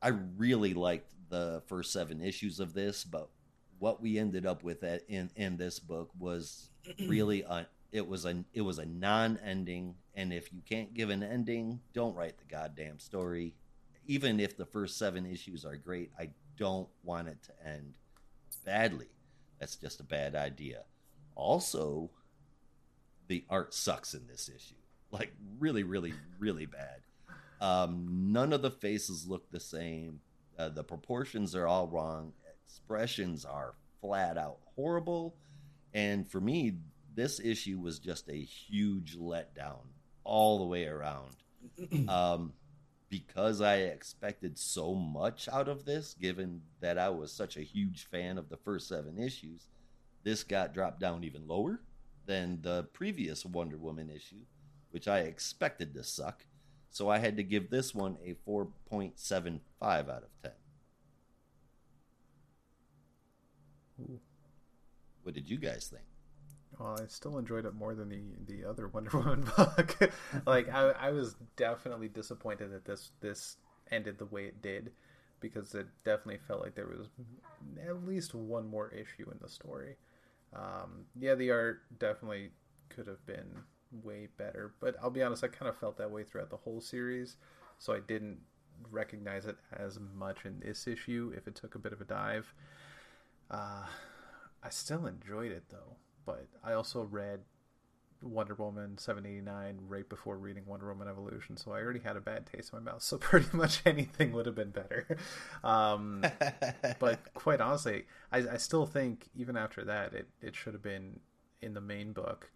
I 0.00 0.08
really 0.36 0.74
liked 0.74 1.12
the 1.28 1.62
first 1.66 1.92
seven 1.92 2.20
issues 2.20 2.58
of 2.58 2.72
this, 2.72 3.04
but 3.04 3.28
what 3.78 4.00
we 4.00 4.18
ended 4.18 4.46
up 4.46 4.64
with 4.64 4.82
in 4.82 5.30
in 5.36 5.56
this 5.56 5.78
book 5.78 6.10
was 6.18 6.70
really 7.06 7.42
a 7.42 7.66
it 7.92 8.08
was 8.08 8.24
a 8.24 8.44
it 8.54 8.62
was 8.62 8.78
a 8.78 8.86
non-ending, 8.86 9.94
and 10.14 10.32
if 10.32 10.52
you 10.52 10.60
can't 10.68 10.94
give 10.94 11.10
an 11.10 11.22
ending, 11.22 11.80
don't 11.92 12.16
write 12.16 12.38
the 12.38 12.44
goddamn 12.44 12.98
story. 12.98 13.54
Even 14.06 14.40
if 14.40 14.56
the 14.56 14.66
first 14.66 14.98
seven 14.98 15.26
issues 15.26 15.64
are 15.64 15.76
great, 15.76 16.10
I 16.18 16.30
don't 16.56 16.88
want 17.04 17.28
it 17.28 17.38
to 17.44 17.68
end 17.68 17.98
badly. 18.64 19.08
That's 19.58 19.76
just 19.76 20.00
a 20.00 20.04
bad 20.04 20.34
idea. 20.34 20.82
Also, 21.34 22.10
the 23.28 23.44
art 23.48 23.74
sucks 23.74 24.14
in 24.14 24.26
this 24.26 24.48
issue. 24.48 24.74
Like 25.12 25.34
really, 25.58 25.82
really, 25.82 26.14
really 26.38 26.64
bad. 26.64 27.02
Um, 27.60 28.32
none 28.32 28.54
of 28.54 28.62
the 28.62 28.70
faces 28.70 29.28
look 29.28 29.50
the 29.50 29.60
same. 29.60 30.20
Uh, 30.58 30.70
the 30.70 30.82
proportions 30.82 31.54
are 31.54 31.66
all 31.66 31.86
wrong. 31.86 32.32
Expressions 32.64 33.44
are 33.44 33.74
flat 34.00 34.38
out 34.38 34.56
horrible. 34.74 35.34
And 35.92 36.26
for 36.26 36.40
me, 36.40 36.76
this 37.14 37.40
issue 37.40 37.78
was 37.78 37.98
just 37.98 38.28
a 38.28 38.44
huge 38.44 39.16
letdown 39.16 39.84
all 40.24 40.58
the 40.58 40.64
way 40.64 40.86
around. 40.86 41.36
um, 42.08 42.52
because 43.08 43.60
I 43.60 43.76
expected 43.76 44.58
so 44.58 44.94
much 44.94 45.48
out 45.52 45.68
of 45.68 45.84
this, 45.84 46.14
given 46.14 46.62
that 46.80 46.98
I 46.98 47.10
was 47.10 47.30
such 47.30 47.56
a 47.56 47.62
huge 47.62 48.06
fan 48.06 48.38
of 48.38 48.48
the 48.48 48.56
first 48.56 48.88
seven 48.88 49.18
issues, 49.18 49.66
this 50.22 50.44
got 50.44 50.72
dropped 50.72 51.00
down 51.00 51.24
even 51.24 51.46
lower 51.46 51.80
than 52.26 52.60
the 52.62 52.84
previous 52.92 53.44
Wonder 53.44 53.76
Woman 53.76 54.08
issue, 54.08 54.44
which 54.90 55.08
I 55.08 55.20
expected 55.20 55.92
to 55.94 56.04
suck. 56.04 56.46
So 56.90 57.08
I 57.08 57.18
had 57.18 57.36
to 57.36 57.42
give 57.42 57.70
this 57.70 57.94
one 57.94 58.16
a 58.24 58.34
4.75 58.48 59.60
out 59.82 60.08
of 60.08 60.42
10. 60.42 60.52
Ooh. 64.00 64.20
What 65.22 65.34
did 65.34 65.48
you 65.48 65.58
guys 65.58 65.88
think? 65.90 66.04
Well, 66.82 66.98
I 67.00 67.06
still 67.06 67.38
enjoyed 67.38 67.64
it 67.64 67.74
more 67.74 67.94
than 67.94 68.08
the 68.08 68.22
the 68.46 68.68
other 68.68 68.88
Wonder 68.92 69.10
Woman 69.16 69.48
book. 69.56 69.96
like 70.46 70.68
I, 70.68 70.90
I 70.90 71.10
was 71.10 71.36
definitely 71.56 72.08
disappointed 72.08 72.72
that 72.72 72.84
this 72.84 73.12
this 73.20 73.56
ended 73.90 74.18
the 74.18 74.26
way 74.26 74.46
it 74.46 74.62
did 74.62 74.92
because 75.40 75.74
it 75.74 75.86
definitely 76.04 76.40
felt 76.46 76.62
like 76.62 76.74
there 76.74 76.86
was 76.86 77.08
at 77.86 78.06
least 78.06 78.34
one 78.34 78.66
more 78.66 78.90
issue 78.90 79.30
in 79.30 79.38
the 79.40 79.48
story. 79.48 79.96
Um, 80.54 81.06
yeah, 81.18 81.34
the 81.34 81.50
art 81.50 81.82
definitely 81.98 82.50
could 82.88 83.06
have 83.06 83.24
been 83.26 83.48
way 84.02 84.28
better, 84.36 84.74
but 84.80 84.96
I'll 85.02 85.10
be 85.10 85.22
honest, 85.22 85.44
I 85.44 85.48
kind 85.48 85.68
of 85.68 85.76
felt 85.76 85.98
that 85.98 86.10
way 86.10 86.22
throughout 86.24 86.50
the 86.50 86.56
whole 86.56 86.80
series, 86.80 87.36
so 87.78 87.92
I 87.92 88.00
didn't 88.00 88.38
recognize 88.90 89.46
it 89.46 89.56
as 89.72 89.98
much 90.14 90.44
in 90.44 90.60
this 90.60 90.86
issue 90.86 91.32
if 91.36 91.46
it 91.48 91.54
took 91.54 91.74
a 91.74 91.78
bit 91.78 91.92
of 91.92 92.00
a 92.00 92.04
dive. 92.04 92.54
Uh, 93.50 93.86
I 94.62 94.70
still 94.70 95.06
enjoyed 95.06 95.52
it 95.52 95.64
though, 95.70 95.96
but 96.24 96.46
I 96.64 96.72
also 96.72 97.02
read 97.02 97.40
Wonder 98.22 98.54
Woman 98.54 98.98
789 98.98 99.80
right 99.88 100.08
before 100.08 100.36
reading 100.36 100.64
Wonder 100.66 100.88
Woman 100.88 101.08
Evolution, 101.08 101.56
so 101.56 101.72
I 101.72 101.80
already 101.80 102.00
had 102.00 102.16
a 102.16 102.20
bad 102.20 102.46
taste 102.46 102.72
in 102.72 102.82
my 102.82 102.92
mouth. 102.92 103.02
So 103.12 103.18
pretty 103.18 103.54
much 103.56 103.82
anything 103.84 104.32
would 104.32 104.46
have 104.46 104.54
been 104.54 104.70
better. 104.70 105.06
Um, 105.64 106.24
but 106.98 107.34
quite 107.34 107.60
honestly, 107.60 108.06
I, 108.30 108.38
I, 108.38 108.56
still 108.56 108.86
think 108.86 109.28
even 109.34 109.56
after 109.56 109.84
that, 109.84 110.14
it, 110.14 110.28
it 110.40 110.54
should 110.54 110.72
have 110.72 110.82
been 110.82 111.20
in 111.60 111.74
the 111.74 111.80
main 111.80 112.12
book 112.12 112.50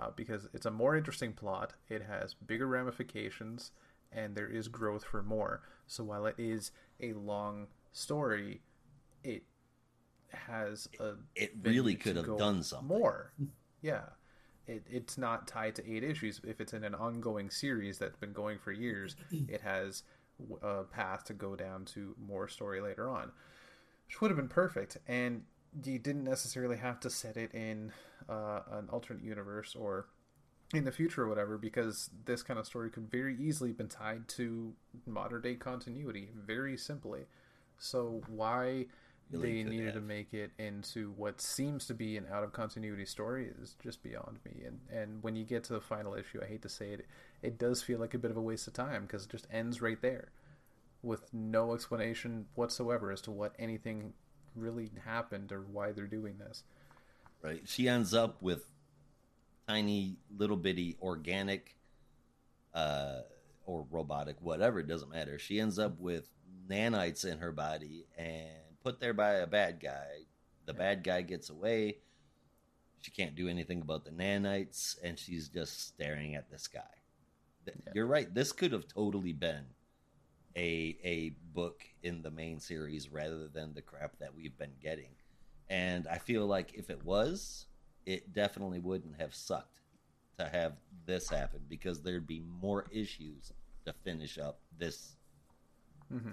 uh, 0.00 0.10
because 0.14 0.48
it's 0.52 0.66
a 0.66 0.70
more 0.70 0.96
interesting 0.96 1.32
plot. 1.32 1.74
It 1.88 2.02
has 2.02 2.34
bigger 2.34 2.66
ramifications, 2.66 3.70
and 4.10 4.34
there 4.34 4.48
is 4.48 4.68
growth 4.68 5.04
for 5.04 5.22
more. 5.22 5.62
So 5.86 6.04
while 6.04 6.26
it 6.26 6.34
is 6.38 6.72
a 7.00 7.12
long 7.12 7.68
story, 7.92 8.60
it 9.22 9.44
has 10.32 10.88
a 11.00 11.12
it 11.34 11.52
really 11.62 11.94
could 11.94 12.16
have 12.16 12.38
done 12.38 12.62
something 12.62 12.88
more. 12.88 13.32
Yeah, 13.84 14.02
it, 14.68 14.86
it's 14.88 15.18
not 15.18 15.48
tied 15.48 15.74
to 15.74 15.92
eight 15.92 16.04
issues. 16.04 16.40
If 16.46 16.60
it's 16.60 16.72
in 16.72 16.84
an 16.84 16.94
ongoing 16.94 17.50
series 17.50 17.98
that's 17.98 18.16
been 18.16 18.32
going 18.32 18.58
for 18.58 18.70
years, 18.70 19.16
it 19.48 19.60
has 19.62 20.04
a 20.62 20.84
path 20.84 21.24
to 21.24 21.32
go 21.32 21.56
down 21.56 21.84
to 21.86 22.14
more 22.24 22.46
story 22.46 22.80
later 22.80 23.08
on, 23.10 23.32
which 24.06 24.20
would 24.20 24.30
have 24.30 24.36
been 24.36 24.48
perfect. 24.48 24.98
And 25.08 25.42
you 25.84 25.98
didn't 25.98 26.24
necessarily 26.24 26.76
have 26.76 27.00
to 27.00 27.10
set 27.10 27.36
it 27.36 27.52
in 27.54 27.92
uh, 28.28 28.60
an 28.70 28.88
alternate 28.90 29.24
universe 29.24 29.74
or 29.74 30.06
in 30.72 30.84
the 30.84 30.92
future 30.92 31.22
or 31.22 31.28
whatever, 31.28 31.58
because 31.58 32.10
this 32.24 32.42
kind 32.42 32.58
of 32.58 32.66
story 32.66 32.88
could 32.88 33.10
very 33.10 33.36
easily 33.36 33.70
have 33.70 33.78
been 33.78 33.88
tied 33.88 34.28
to 34.28 34.72
modern 35.06 35.42
day 35.42 35.54
continuity 35.54 36.30
very 36.34 36.76
simply. 36.76 37.22
So 37.78 38.22
why 38.28 38.86
they 39.32 39.62
needed 39.62 39.94
to 39.94 40.00
make 40.00 40.34
it 40.34 40.50
into 40.58 41.12
what 41.16 41.40
seems 41.40 41.86
to 41.86 41.94
be 41.94 42.16
an 42.16 42.26
out 42.30 42.44
of 42.44 42.52
continuity 42.52 43.06
story 43.06 43.50
is 43.60 43.76
just 43.82 44.02
beyond 44.02 44.38
me. 44.44 44.64
And 44.66 44.80
and 44.92 45.22
when 45.22 45.36
you 45.36 45.44
get 45.44 45.64
to 45.64 45.72
the 45.72 45.80
final 45.80 46.14
issue, 46.14 46.40
I 46.42 46.46
hate 46.46 46.62
to 46.62 46.68
say 46.68 46.90
it, 46.90 47.06
it 47.42 47.58
does 47.58 47.82
feel 47.82 47.98
like 47.98 48.14
a 48.14 48.18
bit 48.18 48.30
of 48.30 48.36
a 48.36 48.42
waste 48.42 48.66
of 48.66 48.74
time 48.74 49.02
because 49.02 49.24
it 49.24 49.30
just 49.30 49.46
ends 49.50 49.80
right 49.80 50.00
there, 50.02 50.30
with 51.02 51.32
no 51.32 51.74
explanation 51.74 52.46
whatsoever 52.54 53.10
as 53.10 53.20
to 53.22 53.30
what 53.30 53.54
anything 53.58 54.12
really 54.54 54.90
happened 55.04 55.50
or 55.50 55.62
why 55.62 55.92
they're 55.92 56.06
doing 56.06 56.36
this. 56.38 56.64
Right. 57.42 57.62
She 57.64 57.88
ends 57.88 58.14
up 58.14 58.42
with 58.42 58.66
tiny 59.68 60.16
little 60.36 60.56
bitty 60.56 60.96
organic 61.00 61.76
uh 62.74 63.20
or 63.64 63.86
robotic 63.90 64.36
whatever 64.40 64.80
it 64.80 64.88
doesn't 64.88 65.10
matter 65.10 65.38
she 65.38 65.60
ends 65.60 65.78
up 65.78 66.00
with 66.00 66.28
nanites 66.68 67.24
in 67.24 67.38
her 67.38 67.52
body 67.52 68.06
and 68.16 68.61
put 68.82 69.00
there 69.00 69.14
by 69.14 69.34
a 69.34 69.46
bad 69.46 69.80
guy. 69.80 70.26
The 70.66 70.74
bad 70.74 71.02
guy 71.02 71.22
gets 71.22 71.50
away. 71.50 71.98
She 73.00 73.10
can't 73.10 73.34
do 73.34 73.48
anything 73.48 73.82
about 73.82 74.04
the 74.04 74.12
nanites, 74.12 74.96
and 75.02 75.18
she's 75.18 75.48
just 75.48 75.88
staring 75.88 76.36
at 76.36 76.50
the 76.50 76.58
sky. 76.58 76.80
Yeah. 77.66 77.92
You're 77.94 78.06
right. 78.06 78.32
This 78.32 78.52
could 78.52 78.72
have 78.72 78.86
totally 78.88 79.32
been 79.32 79.64
a 80.56 80.96
a 81.04 81.32
book 81.54 81.82
in 82.02 82.22
the 82.22 82.30
main 82.30 82.60
series 82.60 83.10
rather 83.10 83.48
than 83.48 83.74
the 83.74 83.82
crap 83.82 84.18
that 84.18 84.34
we've 84.34 84.56
been 84.58 84.74
getting. 84.82 85.10
And 85.70 86.06
I 86.06 86.18
feel 86.18 86.46
like 86.46 86.74
if 86.74 86.90
it 86.90 87.02
was, 87.04 87.66
it 88.04 88.32
definitely 88.32 88.80
wouldn't 88.80 89.20
have 89.20 89.34
sucked 89.34 89.80
to 90.38 90.48
have 90.48 90.74
this 91.06 91.28
happen 91.28 91.60
because 91.68 92.02
there'd 92.02 92.26
be 92.26 92.42
more 92.60 92.86
issues 92.92 93.52
to 93.86 93.92
finish 94.04 94.38
up 94.38 94.60
this 94.78 95.16
mm-hmm. 96.12 96.30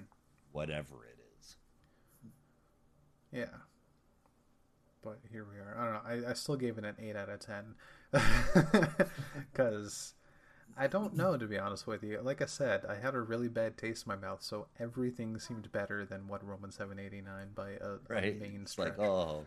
whatever 0.52 1.06
it 1.06 1.19
yeah. 3.32 3.46
But 5.02 5.20
here 5.32 5.46
we 5.50 5.58
are. 5.60 5.78
I 5.78 5.86
don't 5.86 5.94
know. 6.22 6.28
I, 6.28 6.32
I 6.32 6.34
still 6.34 6.58
gave 6.58 6.78
it 6.78 6.86
an 6.86 6.96
8 7.00 7.16
out 7.16 7.30
of 7.30 7.40
10. 7.40 7.76
Because 9.52 10.14
I 10.78 10.88
don't 10.88 11.16
know, 11.16 11.38
to 11.38 11.46
be 11.46 11.58
honest 11.58 11.88
with 11.88 12.04
you. 12.04 12.20
Like 12.22 12.42
I 12.42 12.46
said, 12.46 12.86
I 12.86 12.96
had 12.96 13.16
a 13.16 13.22
really 13.22 13.48
bad 13.48 13.78
taste 13.78 14.06
in 14.06 14.10
my 14.10 14.16
mouth, 14.16 14.42
so 14.42 14.68
everything 14.80 15.40
seemed 15.40 15.72
better 15.72 16.06
than 16.06 16.28
what 16.28 16.46
Roman 16.46 16.72
789 16.72 17.50
by 17.56 17.72
a, 17.72 17.98
right. 18.08 18.36
a 18.36 18.40
main 18.40 18.62
it's 18.64 18.74
stretch. 18.74 18.98
like, 18.98 19.08
oh, 19.08 19.46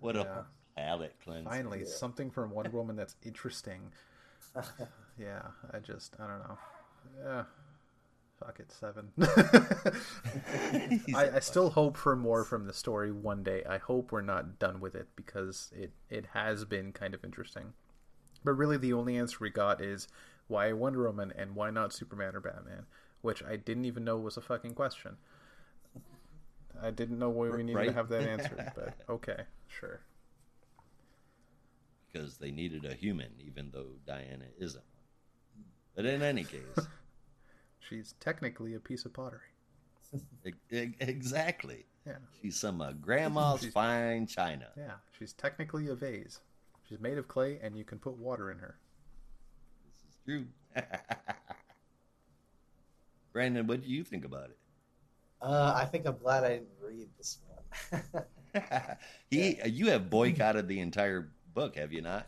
what 0.00 0.14
yeah. 0.14 0.22
a 0.22 0.80
palate 0.80 1.14
cleanse. 1.22 1.46
Finally, 1.46 1.80
yeah. 1.80 1.86
something 1.86 2.30
from 2.30 2.50
one 2.50 2.70
Woman 2.72 2.96
that's 2.96 3.16
interesting. 3.24 3.92
yeah, 5.18 5.42
I 5.72 5.78
just, 5.78 6.16
I 6.18 6.26
don't 6.26 6.38
know. 6.38 6.58
Yeah 7.22 7.42
fuck 8.38 8.60
it, 8.60 8.70
seven. 8.70 9.12
I, 11.14 11.36
I, 11.36 11.40
still 11.40 11.70
hope 11.70 11.96
for 11.96 12.16
more 12.16 12.44
from 12.44 12.66
the 12.66 12.72
story 12.72 13.12
one 13.12 13.42
day. 13.42 13.62
I 13.68 13.78
hope 13.78 14.12
we're 14.12 14.20
not 14.20 14.58
done 14.58 14.80
with 14.80 14.94
it 14.94 15.08
because 15.16 15.70
it 15.74 15.92
it 16.10 16.26
has 16.34 16.64
been 16.64 16.92
kind 16.92 17.14
of 17.14 17.24
interesting. 17.24 17.72
But 18.44 18.52
really, 18.52 18.76
the 18.76 18.92
only 18.92 19.16
answer 19.16 19.38
we 19.40 19.50
got 19.50 19.80
is 19.80 20.08
why 20.48 20.72
Wonder 20.72 21.04
Woman 21.04 21.32
and 21.36 21.54
why 21.54 21.70
not 21.70 21.92
Superman 21.92 22.36
or 22.36 22.40
Batman, 22.40 22.86
which 23.22 23.42
I 23.42 23.56
didn't 23.56 23.86
even 23.86 24.04
know 24.04 24.16
was 24.16 24.36
a 24.36 24.42
fucking 24.42 24.74
question. 24.74 25.16
I 26.80 26.90
didn't 26.90 27.18
know 27.18 27.30
why 27.30 27.48
we 27.48 27.62
needed 27.62 27.76
right? 27.76 27.86
to 27.88 27.94
have 27.94 28.08
that 28.10 28.22
answer, 28.28 28.72
but 28.74 28.94
okay, 29.08 29.42
sure. 29.66 30.00
Because 32.12 32.36
they 32.36 32.50
needed 32.50 32.84
a 32.84 32.94
human, 32.94 33.32
even 33.44 33.70
though 33.72 33.86
Diana 34.06 34.44
isn't. 34.58 34.84
But 35.94 36.06
in 36.06 36.22
any 36.22 36.44
case. 36.44 36.60
She's 37.88 38.14
technically 38.20 38.74
a 38.74 38.80
piece 38.80 39.04
of 39.04 39.12
pottery. 39.12 39.40
exactly. 40.70 41.86
Yeah. 42.06 42.14
She's 42.40 42.56
some 42.56 42.80
uh, 42.80 42.92
grandma's 42.92 43.62
she's, 43.62 43.72
fine 43.72 44.26
china. 44.26 44.68
Yeah. 44.76 44.94
She's 45.18 45.32
technically 45.32 45.88
a 45.88 45.94
vase. 45.94 46.40
She's 46.88 47.00
made 47.00 47.18
of 47.18 47.28
clay, 47.28 47.58
and 47.62 47.76
you 47.76 47.84
can 47.84 47.98
put 47.98 48.16
water 48.16 48.50
in 48.50 48.58
her. 48.58 48.78
This 49.84 50.04
is 50.08 50.16
true. 50.24 50.46
Brandon, 53.32 53.66
what 53.66 53.82
do 53.82 53.88
you 53.88 54.04
think 54.04 54.24
about 54.24 54.50
it? 54.50 54.58
Uh, 55.42 55.74
I 55.76 55.84
think 55.84 56.06
I'm 56.06 56.16
glad 56.16 56.44
I 56.44 56.48
didn't 56.50 56.68
read 56.80 57.08
this 57.18 57.38
one. 57.90 58.02
he, 59.30 59.38
yeah. 59.58 59.66
you 59.66 59.90
have 59.90 60.08
boycotted 60.08 60.68
the 60.68 60.80
entire 60.80 61.32
book, 61.54 61.76
have 61.76 61.92
you 61.92 62.02
not? 62.02 62.26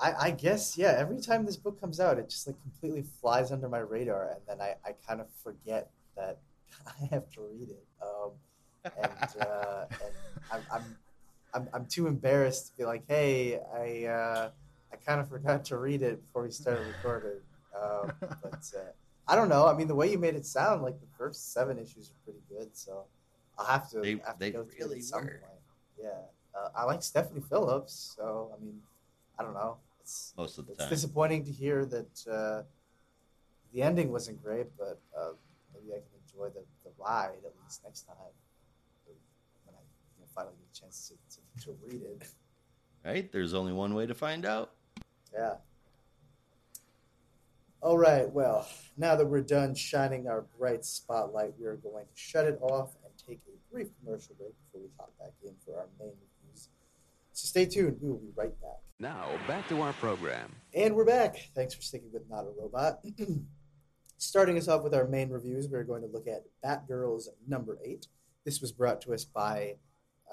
I, 0.00 0.14
I, 0.26 0.30
guess 0.30 0.78
yeah. 0.78 0.94
Every 0.96 1.20
time 1.20 1.44
this 1.44 1.56
book 1.56 1.80
comes 1.80 1.98
out, 1.98 2.18
it 2.18 2.28
just 2.28 2.46
like 2.46 2.60
completely 2.62 3.02
flies 3.20 3.50
under 3.50 3.68
my 3.68 3.78
radar, 3.80 4.28
and 4.30 4.40
then 4.46 4.60
I, 4.60 4.74
I 4.84 4.92
kind 5.06 5.20
of 5.20 5.26
forget 5.42 5.90
that 6.16 6.38
I 6.86 7.06
have 7.06 7.28
to 7.32 7.40
read 7.40 7.70
it. 7.70 7.84
Um, 8.02 8.30
and, 8.84 9.42
uh, 9.46 9.84
and 9.90 10.12
I'm, 10.52 10.62
I'm, 10.72 10.96
I'm 11.54 11.68
I'm 11.74 11.86
too 11.86 12.06
embarrassed 12.06 12.68
to 12.68 12.76
be 12.76 12.84
like, 12.84 13.04
hey, 13.08 13.60
I 13.74 14.04
uh, 14.06 14.50
I 14.92 14.96
kind 14.96 15.20
of 15.20 15.28
forgot 15.28 15.64
to 15.66 15.78
read 15.78 16.02
it 16.02 16.24
before 16.24 16.44
we 16.44 16.50
started 16.50 16.86
recording. 16.86 17.40
Um, 17.80 18.12
but 18.20 18.70
uh, 18.76 18.92
I 19.26 19.34
don't 19.34 19.48
know. 19.48 19.66
I 19.66 19.74
mean, 19.74 19.88
the 19.88 19.94
way 19.94 20.10
you 20.10 20.18
made 20.18 20.36
it 20.36 20.46
sound 20.46 20.82
like 20.82 21.00
the 21.00 21.06
first 21.18 21.52
seven 21.52 21.78
issues 21.78 22.10
are 22.10 22.24
pretty 22.24 22.42
good, 22.48 22.76
so 22.76 23.04
I'll 23.58 23.66
have 23.66 23.90
to, 23.90 24.00
they, 24.00 24.20
have 24.24 24.38
to 24.38 24.50
go 24.50 24.64
through 24.64 24.86
really 24.86 24.96
it 24.96 25.00
at 25.00 25.04
some 25.04 25.24
were. 25.24 25.40
point. 25.42 25.60
Yeah, 26.00 26.08
uh, 26.54 26.68
I 26.76 26.84
like 26.84 27.02
Stephanie 27.02 27.42
Phillips, 27.48 28.14
so 28.16 28.52
I 28.56 28.64
mean, 28.64 28.80
I 29.38 29.42
don't 29.42 29.54
know 29.54 29.78
it's 30.08 30.34
most 30.36 30.58
of 30.58 30.66
the 30.66 30.72
time. 30.72 30.74
it's 30.74 30.84
time. 30.84 30.90
disappointing 30.90 31.44
to 31.44 31.52
hear 31.52 31.84
that 31.84 32.26
uh, 32.30 32.62
the 33.72 33.82
ending 33.82 34.10
wasn't 34.10 34.42
great, 34.42 34.66
but 34.78 35.00
uh, 35.16 35.32
maybe 35.74 35.92
I 35.92 36.00
can 36.00 36.16
enjoy 36.24 36.48
the, 36.48 36.64
the 36.84 36.90
ride 36.98 37.44
at 37.44 37.52
least 37.62 37.82
next 37.84 38.02
time 38.02 38.16
when 39.04 39.74
I 39.74 39.80
you 40.16 40.22
know, 40.22 40.26
finally 40.34 40.54
get 40.58 40.78
a 40.78 40.80
chance 40.80 41.12
to, 41.12 41.60
to, 41.60 41.66
to 41.66 41.78
read 41.86 42.02
it. 42.02 42.28
Right? 43.04 43.30
There's 43.30 43.52
only 43.54 43.72
one 43.72 43.94
way 43.94 44.06
to 44.06 44.14
find 44.14 44.46
out. 44.46 44.72
Yeah. 45.32 45.54
All 47.80 47.98
right. 47.98 48.28
Well, 48.32 48.66
now 48.96 49.14
that 49.14 49.26
we're 49.26 49.42
done 49.42 49.74
shining 49.74 50.26
our 50.26 50.46
bright 50.58 50.84
spotlight, 50.84 51.52
we 51.60 51.66
are 51.66 51.76
going 51.76 52.06
to 52.06 52.20
shut 52.20 52.46
it 52.46 52.58
off 52.60 52.96
and 53.04 53.12
take 53.16 53.40
a 53.46 53.72
brief 53.72 53.88
commercial 54.00 54.34
break 54.36 54.54
before 54.64 54.80
we 54.80 54.88
hop 54.98 55.12
back 55.18 55.32
in 55.44 55.52
for 55.64 55.76
our 55.78 55.86
main 56.00 56.08
reviews. 56.08 56.70
So 57.32 57.46
stay 57.46 57.66
tuned. 57.66 57.98
We 58.00 58.08
will 58.08 58.18
be 58.18 58.32
right 58.34 58.58
back. 58.60 58.80
Now, 59.00 59.28
back 59.46 59.68
to 59.68 59.80
our 59.80 59.92
program. 59.92 60.52
And 60.74 60.96
we're 60.96 61.04
back. 61.04 61.36
Thanks 61.54 61.72
for 61.72 61.82
sticking 61.82 62.10
with 62.12 62.28
Not 62.28 62.46
a 62.46 62.52
Robot. 62.60 62.98
Starting 64.18 64.58
us 64.58 64.66
off 64.66 64.82
with 64.82 64.92
our 64.92 65.06
main 65.06 65.30
reviews, 65.30 65.68
we're 65.68 65.84
going 65.84 66.02
to 66.02 66.08
look 66.08 66.26
at 66.26 66.42
Batgirls 66.64 67.28
number 67.46 67.78
eight. 67.84 68.08
This 68.44 68.60
was 68.60 68.72
brought 68.72 69.00
to 69.02 69.14
us 69.14 69.24
by 69.24 69.76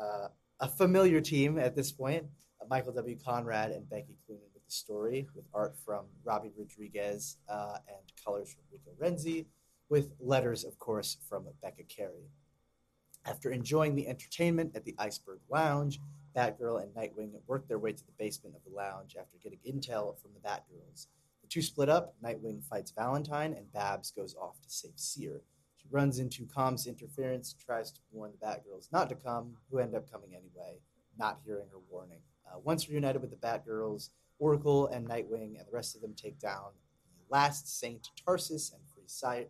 uh, 0.02 0.30
a 0.62 0.68
familiar 0.68 1.22
team 1.22 1.60
at 1.60 1.76
this 1.76 1.92
point 1.92 2.26
uh, 2.60 2.66
Michael 2.68 2.94
W. 2.94 3.16
Conrad 3.24 3.70
and 3.70 3.88
Becky 3.88 4.16
Cloonan 4.28 4.50
with 4.56 4.66
the 4.66 4.72
story, 4.72 5.28
with 5.36 5.46
art 5.54 5.76
from 5.86 6.06
Robbi 6.26 6.50
Rodriguez 6.58 7.38
uh, 7.48 7.78
and 7.88 8.26
colors 8.26 8.52
from 8.52 8.64
Rico 8.72 8.90
Renzi, 9.00 9.46
with 9.90 10.10
letters, 10.20 10.64
of 10.64 10.80
course, 10.80 11.18
from 11.30 11.46
Becca 11.62 11.84
Carey. 11.84 12.32
After 13.26 13.52
enjoying 13.52 13.94
the 13.94 14.08
entertainment 14.08 14.72
at 14.76 14.86
the 14.86 14.96
Iceberg 14.98 15.42
Lounge, 15.52 16.00
Batgirl 16.36 16.82
and 16.82 16.94
Nightwing 16.94 17.32
work 17.48 17.68
their 17.68 17.80
way 17.80 17.94
to 17.94 18.06
the 18.06 18.12
basement 18.18 18.56
of 18.56 18.64
the 18.64 18.76
lounge 18.76 19.16
after 19.20 19.38
getting 19.42 19.60
intel 19.66 20.20
from 20.20 20.32
the 20.34 20.48
Batgirls. 20.48 21.08
The 21.42 21.48
two 21.48 21.62
split 21.62 21.90
up. 21.90 22.16
Nightwing 22.24 22.64
fights 22.64 22.92
Valentine, 22.92 23.54
and 23.54 23.72
Babs 23.72 24.12
goes 24.12 24.36
off 24.36 24.62
to 24.62 24.70
save 24.70 24.94
Seer. 24.96 25.42
She 25.78 25.88
runs 25.92 26.20
into 26.20 26.46
Com's 26.46 26.88
interference, 26.88 27.54
tries 27.54 27.92
to 27.92 28.00
warn 28.12 28.32
the 28.32 28.46
Batgirls 28.46 28.92
not 28.92 29.10
to 29.10 29.16
come, 29.16 29.56
who 29.70 29.80
end 29.80 29.96
up 29.96 30.12
coming 30.12 30.32
anyway, 30.32 30.80
not 31.18 31.40
hearing 31.46 31.68
her 31.72 31.80
warning. 31.90 32.22
Uh, 32.48 32.60
once 32.64 32.90
reunited 32.90 33.22
with 33.22 33.32
the 33.32 33.38
Batgirls, 33.38 34.10
Oracle 34.40 34.88
and 34.88 35.08
Nightwing 35.08 35.58
and 35.58 35.68
the 35.68 35.72
rest 35.72 35.96
of 35.96 36.02
them 36.02 36.14
take 36.14 36.40
down 36.40 36.72
the 37.18 37.34
last 37.34 37.80
Saint 37.80 38.10
Tarsus 38.26 38.72
and 38.72 38.82
free 38.94 39.08
Sire. 39.08 39.46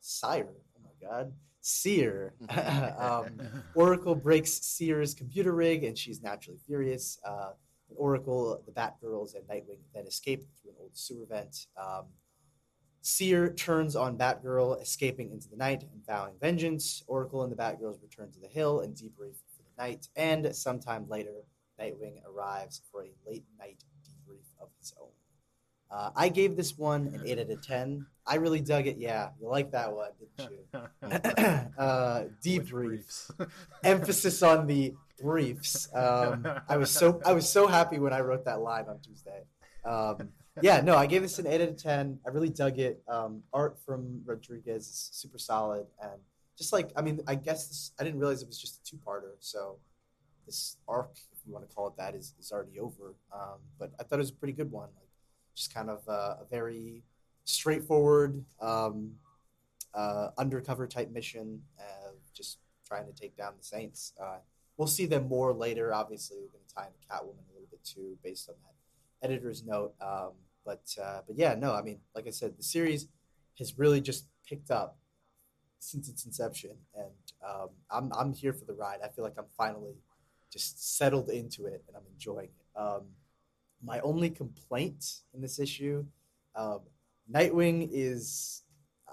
Sire, 0.00 0.54
oh 0.76 0.80
my 0.82 1.06
god, 1.06 1.32
Seer. 1.60 2.34
um, 2.98 3.40
Oracle 3.74 4.14
breaks 4.14 4.52
Seer's 4.52 5.14
computer 5.14 5.52
rig, 5.52 5.84
and 5.84 5.96
she's 5.96 6.22
naturally 6.22 6.58
furious. 6.66 7.18
Uh, 7.24 7.50
Oracle, 7.96 8.62
the 8.66 8.72
Batgirls, 8.72 9.34
and 9.34 9.44
Nightwing 9.48 9.78
then 9.94 10.06
escape 10.06 10.44
through 10.60 10.70
an 10.70 10.76
old 10.80 10.96
sewer 10.96 11.26
vent. 11.26 11.66
Um, 11.76 12.06
Seer 13.02 13.52
turns 13.52 13.96
on 13.96 14.18
Batgirl, 14.18 14.80
escaping 14.82 15.30
into 15.32 15.48
the 15.48 15.56
night 15.56 15.82
and 15.82 16.04
vowing 16.06 16.34
vengeance. 16.40 17.02
Oracle 17.06 17.42
and 17.42 17.50
the 17.50 17.56
Batgirls 17.56 18.02
return 18.02 18.30
to 18.32 18.40
the 18.40 18.46
hill 18.46 18.80
and 18.80 18.94
debrief 18.94 19.36
for 19.56 19.62
the 19.62 19.82
night. 19.82 20.08
And 20.16 20.54
sometime 20.54 21.08
later, 21.08 21.44
Nightwing 21.80 22.20
arrives 22.26 22.82
for 22.92 23.02
a 23.02 23.10
late 23.26 23.44
night 23.58 23.82
debrief 24.06 24.44
of 24.60 24.68
his 24.78 24.92
own. 25.00 25.08
Uh, 25.90 26.10
I 26.14 26.28
gave 26.28 26.56
this 26.56 26.78
one 26.78 27.08
an 27.08 27.22
8 27.24 27.38
out 27.40 27.50
of 27.50 27.66
10. 27.66 28.06
I 28.30 28.36
really 28.36 28.60
dug 28.60 28.86
it. 28.86 28.96
Yeah, 28.96 29.30
you 29.40 29.48
like 29.48 29.72
that 29.72 29.92
one, 29.92 30.10
didn't 30.38 30.52
you? 30.52 30.58
uh, 31.78 32.24
debriefs. 32.44 33.28
Emphasis 33.84 34.40
on 34.44 34.68
the 34.68 34.94
briefs. 35.20 35.88
Um, 35.92 36.46
I 36.68 36.76
was 36.76 36.92
so 36.92 37.20
I 37.26 37.32
was 37.32 37.48
so 37.48 37.66
happy 37.66 37.98
when 37.98 38.12
I 38.12 38.20
wrote 38.20 38.44
that 38.44 38.60
line 38.60 38.84
on 38.88 39.00
Tuesday. 39.00 39.42
Um, 39.84 40.28
yeah, 40.62 40.80
no, 40.80 40.96
I 40.96 41.06
gave 41.06 41.22
this 41.22 41.40
an 41.40 41.48
eight 41.48 41.60
out 41.60 41.70
of 41.70 41.76
ten. 41.76 42.20
I 42.24 42.30
really 42.30 42.50
dug 42.50 42.78
it. 42.78 43.02
Um, 43.08 43.42
art 43.52 43.80
from 43.84 44.22
Rodriguez 44.24 44.86
is 44.86 45.10
super 45.12 45.38
solid, 45.38 45.86
and 46.00 46.20
just 46.56 46.72
like 46.72 46.92
I 46.94 47.02
mean, 47.02 47.20
I 47.26 47.34
guess 47.34 47.66
this, 47.66 47.90
I 47.98 48.04
didn't 48.04 48.20
realize 48.20 48.42
it 48.42 48.48
was 48.48 48.60
just 48.60 48.78
a 48.78 48.90
two-parter. 48.90 49.32
So 49.40 49.78
this 50.46 50.76
arc, 50.86 51.16
if 51.32 51.38
you 51.44 51.52
want 51.52 51.68
to 51.68 51.74
call 51.74 51.88
it 51.88 51.96
that, 51.96 52.14
is, 52.14 52.34
is 52.38 52.52
already 52.52 52.78
over. 52.78 53.16
Um, 53.34 53.58
but 53.76 53.90
I 53.98 54.04
thought 54.04 54.16
it 54.16 54.18
was 54.18 54.30
a 54.30 54.34
pretty 54.34 54.52
good 54.52 54.70
one. 54.70 54.88
Like 54.96 55.08
just 55.56 55.74
kind 55.74 55.90
of 55.90 56.08
uh, 56.08 56.36
a 56.42 56.46
very 56.48 57.02
straightforward 57.44 58.44
um, 58.60 59.12
uh, 59.94 60.28
undercover 60.38 60.86
type 60.86 61.10
mission, 61.10 61.60
uh, 61.78 62.10
just 62.34 62.58
trying 62.86 63.06
to 63.06 63.12
take 63.12 63.36
down 63.36 63.54
the 63.58 63.64
Saints. 63.64 64.12
Uh, 64.20 64.38
we'll 64.76 64.88
see 64.88 65.06
them 65.06 65.28
more 65.28 65.52
later. 65.52 65.92
Obviously, 65.92 66.38
we're 66.38 66.48
going 66.48 66.64
to 66.66 66.74
tie 66.74 66.86
into 66.86 66.98
Catwoman 67.08 67.48
a 67.50 67.52
little 67.52 67.68
bit 67.70 67.84
too, 67.84 68.16
based 68.22 68.48
on 68.48 68.54
that 68.62 69.26
editor's 69.26 69.64
note. 69.64 69.94
Um, 70.00 70.32
but 70.64 70.94
uh, 71.02 71.20
but 71.26 71.36
yeah, 71.36 71.54
no, 71.54 71.74
I 71.74 71.82
mean, 71.82 71.98
like 72.14 72.26
I 72.26 72.30
said, 72.30 72.56
the 72.56 72.62
series 72.62 73.08
has 73.58 73.78
really 73.78 74.00
just 74.00 74.26
picked 74.46 74.70
up 74.70 74.98
since 75.78 76.08
its 76.08 76.24
inception, 76.26 76.72
and 76.94 77.32
um, 77.46 77.68
I'm 77.90 78.12
I'm 78.12 78.32
here 78.32 78.52
for 78.52 78.64
the 78.64 78.74
ride. 78.74 78.98
I 79.04 79.08
feel 79.08 79.24
like 79.24 79.38
I'm 79.38 79.50
finally 79.56 79.96
just 80.52 80.96
settled 80.96 81.28
into 81.30 81.66
it, 81.66 81.82
and 81.88 81.96
I'm 81.96 82.02
enjoying 82.12 82.48
it. 82.48 82.78
Um, 82.78 83.02
my 83.82 84.00
only 84.00 84.30
complaint 84.30 85.22
in 85.34 85.40
this 85.40 85.58
issue, 85.58 86.04
um, 86.54 86.80
Nightwing 87.32 87.88
is 87.92 88.62
uh, 89.08 89.12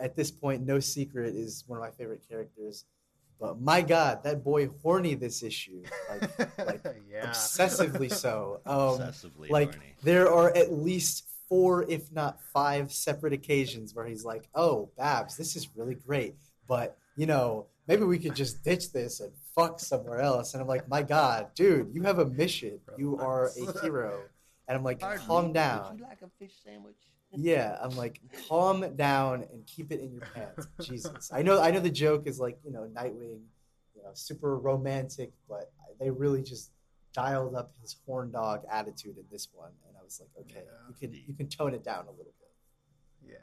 at 0.00 0.16
this 0.16 0.30
point 0.30 0.66
no 0.66 0.80
secret 0.80 1.34
is 1.34 1.64
one 1.66 1.78
of 1.78 1.84
my 1.84 1.90
favorite 1.90 2.22
characters. 2.28 2.84
But 3.42 3.60
my 3.60 3.82
God, 3.82 4.22
that 4.22 4.44
boy 4.44 4.68
horny 4.82 5.14
this 5.14 5.42
issue, 5.42 5.82
like, 6.08 6.38
like 6.58 6.84
yeah. 7.10 7.26
obsessively 7.26 8.10
so. 8.12 8.60
Um, 8.64 9.00
Excessively 9.00 9.48
like 9.48 9.74
horny. 9.74 9.94
there 10.04 10.32
are 10.32 10.56
at 10.56 10.72
least 10.72 11.24
four, 11.48 11.82
if 11.90 12.12
not 12.12 12.40
five, 12.52 12.92
separate 12.92 13.32
occasions 13.32 13.94
where 13.94 14.06
he's 14.06 14.24
like, 14.24 14.48
"Oh, 14.54 14.90
Babs, 14.96 15.36
this 15.36 15.56
is 15.56 15.68
really 15.74 15.96
great, 15.96 16.36
but 16.68 16.96
you 17.16 17.26
know, 17.26 17.66
maybe 17.88 18.04
we 18.04 18.20
could 18.20 18.36
just 18.36 18.62
ditch 18.62 18.92
this 18.92 19.18
and 19.18 19.32
fuck 19.56 19.80
somewhere 19.80 20.20
else." 20.20 20.54
And 20.54 20.62
I'm 20.62 20.68
like, 20.68 20.88
"My 20.88 21.02
God, 21.02 21.48
dude, 21.56 21.92
you 21.92 22.02
have 22.02 22.20
a 22.20 22.26
mission. 22.26 22.78
You 22.96 23.18
are 23.18 23.50
a 23.60 23.80
hero." 23.80 24.22
And 24.68 24.78
I'm 24.78 24.84
like, 24.84 25.00
Pardon 25.00 25.26
"Calm 25.26 25.46
me, 25.48 25.52
down." 25.54 25.90
Would 25.90 25.98
you 25.98 26.06
like 26.06 26.22
a 26.22 26.30
fish 26.38 26.54
sandwich? 26.64 26.94
Yeah, 27.34 27.78
I'm 27.80 27.96
like, 27.96 28.20
calm 28.48 28.94
down 28.96 29.44
and 29.52 29.66
keep 29.66 29.90
it 29.90 30.00
in 30.00 30.12
your 30.12 30.22
pants. 30.34 30.66
Jesus, 30.82 31.30
I 31.32 31.42
know, 31.42 31.60
I 31.60 31.70
know 31.70 31.80
the 31.80 31.90
joke 31.90 32.26
is 32.26 32.38
like, 32.38 32.58
you 32.64 32.70
know, 32.72 32.88
Nightwing, 32.94 33.40
you 33.96 34.02
know, 34.02 34.10
super 34.12 34.58
romantic, 34.58 35.32
but 35.48 35.72
they 35.98 36.10
really 36.10 36.42
just 36.42 36.70
dialed 37.14 37.54
up 37.54 37.72
his 37.80 37.96
horn 38.06 38.30
dog 38.30 38.64
attitude 38.70 39.16
in 39.16 39.24
this 39.30 39.48
one, 39.54 39.70
and 39.88 39.96
I 39.98 40.04
was 40.04 40.20
like, 40.20 40.30
okay, 40.40 40.64
Yeah. 40.64 40.88
you 40.88 40.94
can 41.08 41.22
you 41.26 41.34
can 41.34 41.48
tone 41.48 41.74
it 41.74 41.84
down 41.84 42.06
a 42.06 42.10
little 42.10 42.32
bit. 42.38 42.50
Yeah, 43.26 43.36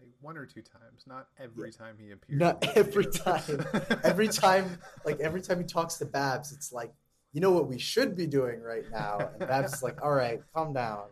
like 0.00 0.08
one 0.20 0.36
or 0.36 0.46
two 0.46 0.62
times, 0.62 1.04
not 1.06 1.28
every 1.38 1.72
time 1.72 1.96
he 1.98 2.10
appears. 2.12 2.38
Not 2.40 2.76
every 2.76 3.06
time. 3.06 3.64
Every 4.04 4.28
time, 4.28 4.78
like 5.04 5.20
every 5.20 5.40
time 5.40 5.58
he 5.58 5.64
talks 5.64 5.94
to 5.94 6.04
Babs, 6.04 6.52
it's 6.52 6.72
like, 6.72 6.92
you 7.32 7.40
know 7.40 7.50
what 7.50 7.66
we 7.68 7.78
should 7.78 8.14
be 8.16 8.26
doing 8.26 8.60
right 8.60 8.84
now, 8.90 9.18
and 9.18 9.48
Babs 9.48 9.72
is 9.74 9.82
like, 9.82 10.00
all 10.02 10.12
right, 10.14 10.40
calm 10.54 10.72
down. 10.72 11.04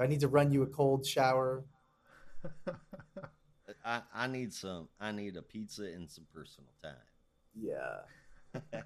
I 0.00 0.06
need 0.06 0.20
to 0.20 0.28
run 0.28 0.50
you 0.52 0.62
a 0.62 0.66
cold 0.66 1.04
shower? 1.06 1.64
I, 3.84 4.02
I 4.14 4.26
need 4.26 4.52
some. 4.52 4.88
I 5.00 5.12
need 5.12 5.36
a 5.36 5.42
pizza 5.42 5.84
and 5.84 6.10
some 6.10 6.24
personal 6.32 6.70
time. 6.82 6.94
Yeah, 7.60 7.98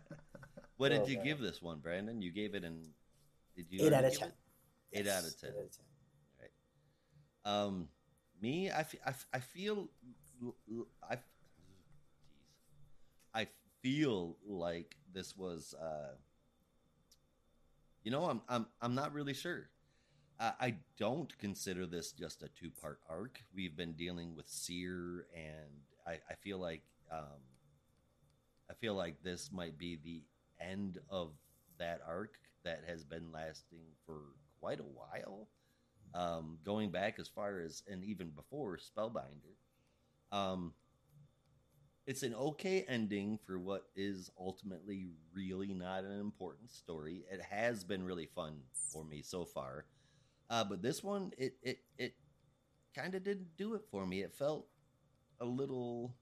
What 0.77 0.89
did 0.91 1.03
Oh, 1.03 1.07
you 1.07 1.17
man. 1.17 1.25
give 1.25 1.39
this 1.41 1.61
one, 1.61 1.79
Brandon? 1.79 2.23
You 2.23 2.33
gave 2.33 2.55
it 2.55 2.65
in. 2.65 2.83
Did 3.57 3.67
you 3.71 3.87
eight 3.87 3.93
out 3.93 4.05
of 4.05 4.19
ten. 4.19 4.29
it? 4.29 4.35
Eight 4.99 5.05
Yes, 5.07 5.19
out 5.19 5.25
of 5.29 5.41
ten. 5.41 5.51
Eight 5.51 5.59
out 5.59 5.65
of 5.65 5.71
ten. 5.73 5.85
Um, 7.45 7.89
me, 8.41 8.71
I, 8.71 8.83
fe- 8.85 9.01
I, 9.05 9.11
f- 9.11 9.27
I 9.35 9.41
feel, 9.41 9.89
l- 10.43 10.55
l- 10.73 10.87
I, 11.03 11.15
jeez. 11.17 11.21
I 13.35 13.49
feel 13.83 14.37
like 14.47 14.97
this 15.13 15.37
was, 15.37 15.75
uh, 15.75 16.15
you 18.05 18.11
know, 18.13 18.25
I'm, 18.31 18.41
I'm, 18.49 18.67
I'm 18.81 18.95
not 18.95 19.13
really 19.13 19.35
sure. 19.35 19.69
I, 20.43 20.75
don't 20.99 21.37
consider 21.39 21.87
this 21.87 22.13
just 22.13 22.43
a 22.43 22.49
two 22.49 22.71
part 22.71 22.99
arc. 23.09 23.41
We've 23.55 23.77
been 23.77 23.93
dealing 23.93 24.35
with 24.35 24.49
Seer, 24.49 25.27
and 25.35 25.71
I, 26.07 26.19
I 26.31 26.35
feel 26.43 26.59
like, 26.59 26.83
um, 27.13 27.41
I 28.69 28.75
feel 28.75 28.95
like 28.95 29.23
this 29.23 29.51
might 29.53 29.79
be 29.79 29.99
the 30.03 30.23
end 30.61 30.99
of 31.09 31.33
that 31.79 32.01
arc 32.07 32.35
that 32.65 32.83
has 32.87 33.05
been 33.05 33.31
lasting 33.33 33.85
for 34.07 34.21
quite 34.61 34.81
a 34.81 34.85
while 34.85 35.49
um, 36.15 36.59
going 36.65 36.91
back 36.91 37.19
as 37.19 37.29
far 37.29 37.61
as 37.61 37.83
and 37.91 38.05
even 38.05 38.31
before 38.31 38.79
Spellbinder. 38.79 39.57
Um, 40.31 40.73
it's 42.07 42.23
an 42.23 42.35
okay 42.35 42.85
ending 42.89 43.39
for 43.47 43.59
what 43.59 43.85
is 43.95 44.31
ultimately 44.39 45.07
really 45.33 45.73
not 45.73 46.05
an 46.05 46.19
important 46.19 46.71
story. 46.71 47.25
It 47.31 47.41
has 47.41 47.85
been 47.85 48.03
really 48.03 48.27
fun 48.27 48.59
for 48.73 49.05
me 49.05 49.23
so 49.23 49.45
far, 49.45 49.85
uh, 50.53 50.63
but 50.65 50.83
this 50.83 51.03
one 51.03 51.33
it 51.39 51.55
it 51.63 51.79
it 51.99 52.15
kind 52.95 53.15
of 53.15 53.25
didn't 53.25 53.57
do 53.57 53.75
it 53.75 53.83
for 53.91 54.07
me. 54.07 54.23
It 54.23 54.35
felt 54.35 54.67
a 55.41 55.45
little. 55.47 56.15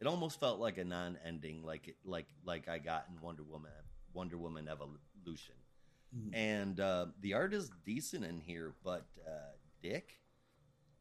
It 0.00 0.06
almost 0.06 0.38
felt 0.38 0.60
like 0.60 0.76
a 0.76 0.84
non-ending, 0.84 1.62
like 1.64 1.88
it, 1.88 1.96
like 2.04 2.26
like 2.44 2.68
I 2.68 2.78
got 2.78 3.06
in 3.10 3.20
Wonder 3.22 3.42
Woman, 3.42 3.70
Wonder 4.12 4.36
Woman 4.38 4.68
Evolution 4.68 5.54
Mhm. 6.16 6.30
and 6.34 6.78
uh, 6.80 7.06
the 7.20 7.34
art 7.34 7.52
is 7.52 7.70
decent 7.84 8.24
in 8.24 8.38
here, 8.40 8.74
but 8.84 9.06
uh, 9.26 9.52
Dick, 9.82 10.20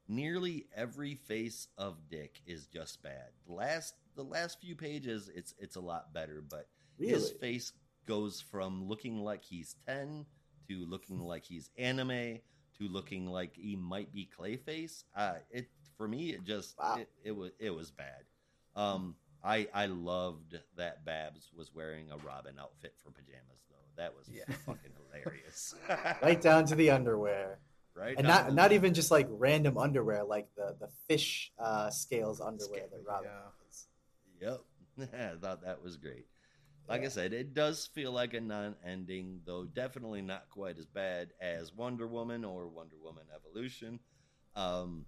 nearly 0.08 0.66
every 0.74 1.14
face 1.16 1.68
of 1.78 2.10
Dick 2.10 2.42
is 2.48 2.66
just 2.68 3.04
bad. 3.04 3.30
The 3.46 3.54
last 3.54 3.94
the 4.16 4.24
last 4.24 4.60
few 4.62 4.76
pages, 4.76 5.30
it's 5.36 5.54
it's 5.60 5.76
a 5.76 5.82
lot 5.82 6.14
better, 6.14 6.42
but 6.42 6.70
his 6.98 7.32
face 7.32 7.74
goes 8.08 8.42
from 8.42 8.88
looking 8.88 9.20
like 9.24 9.44
he's 9.44 9.76
ten 9.86 10.26
to 10.68 10.86
looking 10.86 11.20
like 11.20 11.46
he's 11.46 11.70
anime 11.78 12.40
to 12.78 12.88
looking 12.90 13.28
like 13.28 13.56
he 13.56 13.76
might 13.76 14.14
be 14.14 14.30
Clayface. 14.38 15.04
Uh, 15.16 15.36
it 15.50 15.68
for 15.98 16.08
me, 16.08 16.32
it 16.32 16.44
just 16.44 16.78
Wow. 16.78 16.98
it, 17.00 17.10
it 17.24 17.32
was 17.32 17.52
it 17.60 17.70
was 17.70 17.92
bad. 17.92 18.24
Um, 18.76 19.16
I 19.44 19.68
I 19.74 19.86
loved 19.86 20.60
that 20.76 21.06
Babs 21.06 21.50
was 21.56 21.74
wearing 21.74 22.12
a 22.12 22.18
Robin 22.18 22.56
outfit 22.60 22.96
for 22.98 23.12
pajamas 23.12 23.64
though. 23.70 23.76
That 24.02 24.16
was 24.16 24.28
Yeah. 24.30 24.44
fucking 24.66 24.92
hilarious. 25.14 25.76
right 26.22 26.42
down 26.42 26.66
to 26.66 26.76
the 26.76 26.90
underwear, 26.90 27.60
right, 27.96 28.18
and 28.18 28.28
not 28.28 28.54
not 28.54 28.72
even 28.72 28.94
just 28.94 29.12
like 29.12 29.28
random 29.30 29.78
underwear, 29.78 30.24
like 30.24 30.48
the 30.58 30.76
the 30.80 30.90
fish 31.08 31.52
uh, 31.60 31.90
scales 31.90 32.42
underwear 32.42 32.80
Scale, 32.88 32.90
that 32.92 33.08
Robin 33.08 33.30
yeah. 34.42 34.60
Yep, 34.98 35.10
I 35.14 35.36
thought 35.38 35.64
that 35.64 35.82
was 35.82 35.96
great. 35.98 36.28
Like 36.88 37.04
I 37.04 37.08
said, 37.08 37.34
it 37.34 37.56
does 37.56 37.88
feel 37.88 38.12
like 38.12 38.36
a 38.36 38.42
non-ending, 38.42 39.42
though 39.46 39.66
definitely 39.66 40.22
not 40.22 40.50
quite 40.52 40.78
as 40.78 40.86
bad 40.86 41.30
as 41.42 41.74
Wonder 41.74 42.08
Woman 42.08 42.46
or 42.46 42.68
Wonder 42.68 42.98
Woman 43.04 43.24
Evolution. 43.36 44.00
Um, 44.56 45.06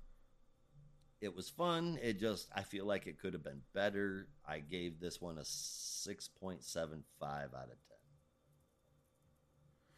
it 1.21 1.35
was 1.35 1.49
fun. 1.49 1.99
It 2.01 2.19
just 2.19 2.49
I 2.55 2.63
feel 2.63 2.85
like 2.85 3.05
it 3.05 3.19
could 3.19 3.33
have 3.33 3.43
been 3.43 3.61
better. 3.73 4.27
I 4.47 4.59
gave 4.59 4.99
this 4.99 5.21
one 5.21 5.37
a 5.37 5.45
six 5.45 6.27
point 6.27 6.63
seven 6.63 7.03
five 7.19 7.53
out 7.53 7.65
of 7.65 7.69
ten. 7.69 7.97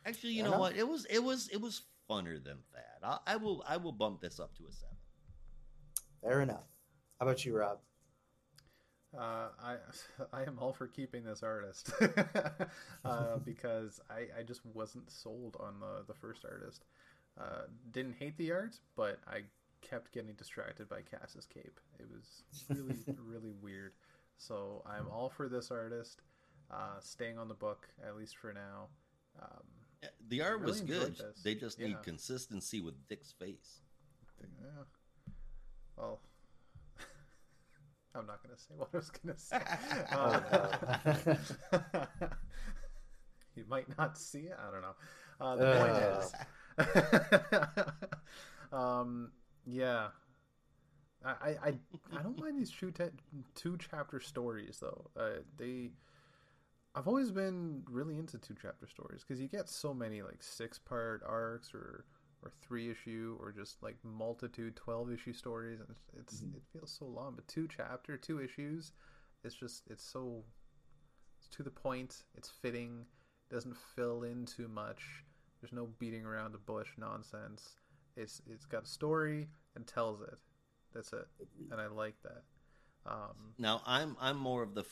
Actually, 0.05 0.33
you 0.33 0.43
Fair 0.43 0.51
know 0.51 0.59
what? 0.59 0.75
It 0.75 0.87
was 0.87 1.05
it 1.05 1.23
was 1.23 1.47
it 1.49 1.61
was 1.61 1.83
funner 2.09 2.43
than 2.43 2.57
that. 2.73 2.99
I, 3.03 3.19
I 3.33 3.35
will 3.37 3.63
I 3.67 3.77
will 3.77 3.91
bump 3.93 4.21
this 4.21 4.39
up 4.39 4.55
to 4.57 4.63
a 4.67 4.71
seven. 4.71 4.97
Fair 6.21 6.41
enough. 6.41 6.67
How 7.19 7.25
about 7.25 7.45
you, 7.45 7.55
Rob? 7.55 7.79
Uh, 9.17 9.47
I 9.61 9.75
I 10.33 10.43
am 10.43 10.57
all 10.59 10.71
for 10.73 10.87
keeping 10.87 11.23
this 11.23 11.41
artist 11.43 11.91
uh, 13.05 13.37
because 13.45 13.99
I, 14.09 14.39
I 14.39 14.43
just 14.43 14.61
wasn't 14.67 15.09
sold 15.11 15.57
on 15.59 15.79
the 15.79 16.03
the 16.07 16.13
first 16.13 16.45
artist. 16.45 16.85
Uh, 17.39 17.63
didn't 17.91 18.15
hate 18.19 18.37
the 18.37 18.51
art, 18.51 18.75
but 18.95 19.19
I 19.27 19.41
kept 19.81 20.11
getting 20.11 20.33
distracted 20.33 20.89
by 20.89 21.01
Cass's 21.01 21.45
cape. 21.45 21.79
It 21.99 22.07
was 22.11 22.43
really 22.69 22.99
really 23.17 23.53
weird. 23.61 23.93
So 24.37 24.83
I'm 24.85 25.07
all 25.11 25.29
for 25.29 25.49
this 25.49 25.71
artist 25.71 26.21
uh, 26.71 26.99
staying 26.99 27.37
on 27.39 27.47
the 27.47 27.53
book 27.55 27.87
at 28.07 28.15
least 28.15 28.37
for 28.37 28.53
now. 28.53 28.87
Um, 29.41 29.63
Yeah, 30.03 30.09
The 30.29 30.41
art 30.41 30.61
was 30.61 30.81
Really 30.81 30.93
enjoyed 30.93 31.17
good. 31.17 31.25
this. 31.33 31.41
They 31.43 31.55
just 31.55 31.79
Yeah. 31.79 31.87
need 31.87 32.03
consistency 32.03 32.79
with 32.79 33.07
Dick's 33.07 33.31
face. 33.31 33.81
yeah. 34.39 34.83
Well, 35.97 36.21
I'm 38.15 38.25
not 38.25 38.41
gonna 38.43 38.57
say 38.57 38.73
what 38.77 38.89
I 38.93 38.97
was 38.97 39.11
gonna 39.11 39.37
say. 39.37 39.59
Uh, 40.11 40.41
you 43.55 43.65
might 43.69 43.87
not 43.97 44.17
see 44.17 44.39
it. 44.39 44.57
I 44.57 44.71
don't 44.71 44.81
know. 44.81 44.95
Uh, 45.39 45.55
the 45.55 45.65
point 45.77 45.95
is, 47.13 47.93
um, 48.73 49.31
yeah, 49.65 50.07
I, 51.23 51.29
I, 51.29 51.49
I, 51.49 51.73
I 52.17 52.23
don't 52.23 52.39
mind 52.39 52.57
these 52.57 52.71
two 52.71 52.91
te- 52.91 53.05
two 53.55 53.77
chapter 53.77 54.19
stories 54.19 54.79
though. 54.81 55.09
Uh, 55.17 55.41
they, 55.57 55.91
I've 56.95 57.07
always 57.07 57.31
been 57.31 57.83
really 57.89 58.17
into 58.17 58.37
two 58.37 58.55
chapter 58.61 58.87
stories 58.87 59.23
because 59.27 59.41
you 59.41 59.47
get 59.47 59.69
so 59.69 59.93
many 59.93 60.21
like 60.21 60.41
six 60.41 60.79
part 60.79 61.21
arcs 61.27 61.73
or 61.73 62.05
or 62.43 62.51
three 62.61 62.89
issue 62.89 63.37
or 63.39 63.51
just 63.51 63.81
like 63.83 63.97
multitude 64.03 64.75
12 64.75 65.11
issue 65.11 65.33
stories 65.33 65.79
and 65.79 65.89
it's, 65.89 66.33
it's 66.33 66.41
it 66.41 66.61
feels 66.73 66.91
so 66.97 67.05
long 67.05 67.33
but 67.35 67.47
two 67.47 67.67
chapter 67.67 68.17
two 68.17 68.39
issues 68.41 68.91
it's 69.43 69.55
just 69.55 69.83
it's 69.89 70.03
so 70.03 70.43
it's 71.37 71.49
to 71.49 71.63
the 71.63 71.69
point 71.69 72.23
it's 72.35 72.49
fitting 72.61 73.05
doesn't 73.49 73.75
fill 73.95 74.23
in 74.23 74.45
too 74.45 74.67
much 74.67 75.23
there's 75.61 75.73
no 75.73 75.87
beating 75.99 76.25
around 76.25 76.51
the 76.53 76.57
bush 76.57 76.89
nonsense 76.97 77.75
it's 78.15 78.41
it's 78.49 78.65
got 78.65 78.83
a 78.83 78.87
story 78.87 79.47
and 79.75 79.85
tells 79.87 80.21
it 80.21 80.37
that's 80.93 81.11
it 81.13 81.27
and 81.71 81.81
i 81.81 81.87
like 81.87 82.15
that 82.23 82.43
um 83.05 83.53
Now 83.57 83.81
I'm 83.85 84.15
I'm 84.19 84.37
more 84.37 84.61
of 84.63 84.75
the 84.75 84.83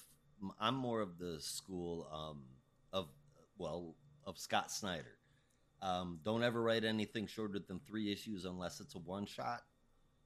i'm 0.60 0.76
more 0.76 1.02
of 1.02 1.18
the 1.18 1.40
school 1.40 2.08
um, 2.12 2.44
of 2.94 3.08
well 3.58 3.96
of 4.26 4.38
Scott 4.38 4.72
Snyder. 4.72 5.17
Um, 5.82 6.20
don't 6.24 6.44
ever 6.44 6.62
write 6.62 6.84
anything 6.84 7.28
shorter 7.28 7.60
than 7.60 7.80
three 7.88 8.12
issues 8.12 8.46
unless 8.46 8.80
it's 8.80 8.96
a 8.96 9.00
one 9.00 9.26
shot. 9.26 9.64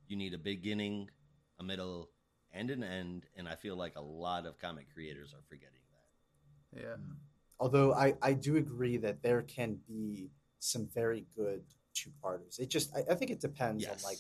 You 0.08 0.18
need 0.18 0.34
a 0.34 0.38
beginning, 0.40 1.10
a 1.60 1.64
middle, 1.64 2.10
and 2.52 2.70
an 2.72 2.84
end, 2.84 3.28
and 3.36 3.48
I 3.48 3.56
feel 3.56 3.76
like 3.78 3.96
a 3.98 4.02
lot 4.02 4.46
of 4.46 4.60
comic 4.60 4.94
creators 4.94 5.34
are 5.34 5.44
forgetting 5.50 5.82
that. 5.92 6.08
yeah 6.76 6.96
Although 7.60 7.94
I, 7.94 8.16
I 8.22 8.34
do 8.34 8.58
agree 8.58 8.98
that 8.98 9.24
there 9.24 9.42
can 9.44 9.80
be 9.88 10.30
some 10.60 10.88
very 10.94 11.26
good 11.36 11.64
two 11.94 12.12
parters. 12.22 12.60
It 12.60 12.70
just 12.70 12.92
I, 12.96 13.14
I 13.14 13.16
think 13.16 13.32
it 13.32 13.42
depends 13.42 13.88
Yes, 13.88 13.90
on 13.90 13.98
like 14.04 14.20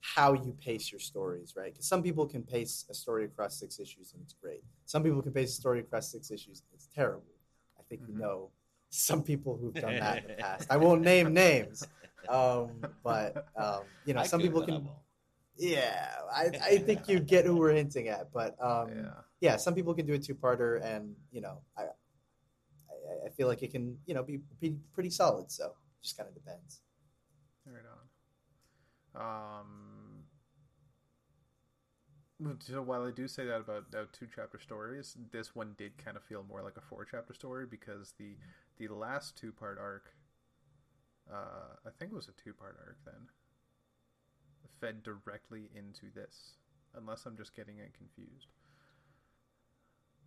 how 0.00 0.34
you 0.34 0.56
pace 0.60 0.92
your 0.92 1.00
stories, 1.00 1.54
right? 1.56 1.72
Because 1.72 1.88
some 1.88 2.02
people 2.02 2.26
can 2.26 2.42
pace 2.42 2.86
a 2.90 2.94
story 2.94 3.26
across 3.26 3.58
six 3.60 3.80
issues 3.80 4.12
and 4.14 4.22
it's 4.22 4.34
great. 4.34 4.62
Some 4.86 5.02
people 5.04 5.22
can 5.22 5.32
pace 5.32 5.52
a 5.52 5.56
story 5.60 5.80
across 5.80 6.10
six 6.12 6.30
issues 6.30 6.62
and 6.62 6.68
it's 6.74 6.88
terrible. 6.94 7.34
I 7.78 7.82
think 7.88 8.00
Mhm. 8.00 8.08
we 8.08 8.14
know 8.14 8.50
some 8.90 9.22
people 9.22 9.56
who've 9.56 9.74
done 9.74 9.98
that 9.98 10.18
in 10.18 10.28
the 10.28 10.34
past. 10.38 10.66
I 10.70 10.76
won't 10.76 11.02
name 11.02 11.32
names, 11.32 11.86
um, 12.28 12.82
but 13.04 13.46
um, 13.56 13.80
you 14.04 14.14
know, 14.14 14.20
I 14.20 14.26
some 14.26 14.40
could, 14.40 14.48
people 14.48 14.62
can. 14.62 14.84
won't. 14.84 14.96
Yeah, 15.56 16.10
I, 16.32 16.50
I 16.64 16.78
think 16.86 17.08
you 17.08 17.18
get 17.18 17.44
who 17.44 17.56
we're 17.56 17.72
hinting 17.72 18.08
at, 18.08 18.32
but 18.32 18.54
um, 18.62 18.90
yeah 18.94 19.10
yeah, 19.40 19.56
some 19.56 19.74
people 19.74 19.94
can 19.94 20.06
do 20.06 20.14
a 20.14 20.18
two-parter, 20.18 20.84
and 20.84 21.14
you 21.30 21.40
know, 21.40 21.60
I, 21.76 21.82
I, 21.82 23.26
I 23.26 23.30
feel 23.30 23.46
like 23.46 23.62
it 23.62 23.70
can, 23.70 23.96
you 24.06 24.14
know, 24.14 24.22
be 24.22 24.38
pretty, 24.38 24.76
pretty 24.92 25.10
solid. 25.10 25.50
So, 25.50 25.66
it 25.66 26.02
just 26.02 26.16
kind 26.16 26.28
of 26.28 26.34
depends. 26.34 26.80
Right 27.64 27.84
on. 29.14 29.60
Um, 29.60 29.97
so 32.60 32.82
while 32.82 33.04
I 33.04 33.10
do 33.10 33.26
say 33.28 33.44
that 33.46 33.60
about, 33.60 33.84
about 33.90 34.12
two 34.12 34.26
chapter 34.34 34.58
stories, 34.58 35.16
this 35.32 35.54
one 35.54 35.74
did 35.76 35.96
kind 36.02 36.16
of 36.16 36.22
feel 36.22 36.44
more 36.48 36.62
like 36.62 36.76
a 36.76 36.80
four 36.80 37.04
chapter 37.04 37.34
story 37.34 37.66
because 37.66 38.14
the 38.18 38.36
the 38.78 38.88
last 38.94 39.36
two 39.36 39.50
part 39.52 39.78
arc, 39.78 40.12
uh, 41.32 41.74
I 41.86 41.90
think 41.98 42.12
it 42.12 42.14
was 42.14 42.28
a 42.28 42.42
two 42.42 42.52
part 42.52 42.76
arc 42.84 42.96
then, 43.04 43.28
fed 44.80 45.02
directly 45.02 45.70
into 45.74 46.06
this. 46.14 46.52
Unless 46.96 47.26
I'm 47.26 47.36
just 47.36 47.54
getting 47.54 47.78
it 47.78 47.92
confused. 47.96 48.46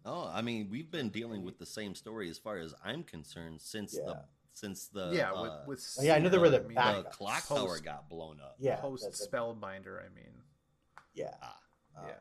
Oh, 0.05 0.30
I 0.34 0.41
mean 0.41 0.68
we've 0.70 0.91
been 0.91 1.09
dealing 1.09 1.43
with 1.43 1.59
the 1.59 1.66
same 1.66 1.95
story 1.95 2.30
as 2.30 2.38
far 2.38 2.57
as 2.57 2.74
I'm 2.84 3.03
concerned 3.03 3.62
since 3.62 3.95
Yeah. 3.97 4.05
the 4.05 4.20
since 4.53 4.88
the 4.88 5.12
yeah, 5.14 5.32
uh, 5.32 5.41
with 5.41 5.68
with 5.80 5.95
Oh, 5.99 6.03
yeah, 6.03 6.16
I 6.16 6.20
know 6.20 6.30
there 6.30 6.39
were 6.41 6.49
the 6.49 6.59
I 6.64 6.68
mean, 6.68 6.76
back- 6.76 7.03
the 7.03 7.09
clock 7.09 7.43
Post- 7.45 7.62
tower 7.62 7.80
got 7.80 8.09
blown 8.09 8.39
up. 8.41 8.55
Yeah, 8.59 8.76
post 8.78 9.03
that- 9.03 9.18
that- 9.18 9.32
spellbinder. 9.32 10.03
I 10.05 10.09
mean, 10.09 10.34
yeah, 11.14 11.34
Ah, 11.41 11.57
Uh, 11.98 12.02
yeah. 12.08 12.14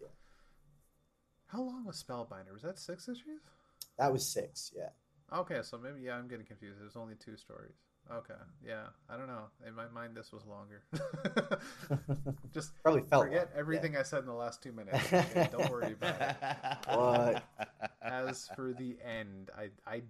yeah. 0.00 0.08
How 1.46 1.62
long 1.62 1.84
was 1.84 2.02
spellbinder? 2.02 2.52
Was 2.52 2.62
that 2.62 2.78
six 2.78 3.08
issues? 3.08 3.40
that 3.98 4.12
was 4.12 4.32
six. 4.32 4.72
Yeah, 4.76 4.88
Okay, 5.32 5.60
so 5.62 5.78
maybe 5.78 6.00
yeah, 6.02 6.14
I'm 6.14 6.28
getting 6.28 6.44
confused. 6.44 6.80
There's 6.80 6.96
only 6.96 7.14
two 7.14 7.36
stories. 7.36 7.74
Okay, 8.12 8.34
yeah, 8.66 8.86
I 9.08 9.16
don't 9.16 9.28
know. 9.28 9.44
In 9.66 9.74
my 9.74 9.86
mind, 9.88 10.14
this 10.14 10.32
was 10.32 10.42
longer. 10.44 10.82
Just 12.52 12.72
probably 12.82 13.02
felt 13.02 13.24
forget 13.24 13.48
long, 13.50 13.58
everything 13.58 13.96
I 13.96 14.02
said 14.02 14.20
in 14.20 14.26
the 14.26 14.34
last 14.34 14.62
two 14.62 14.72
minutes. 14.72 14.98
Okay, 15.12 15.48
don't 15.50 15.70
worry 15.70 15.92
about 15.92 16.20
it. 16.20 16.36
What? 16.88 17.42
As 18.02 18.50
for 18.56 18.74
the 18.74 18.96
end, 19.02 19.50
I 19.56 19.68
I 19.86 20.02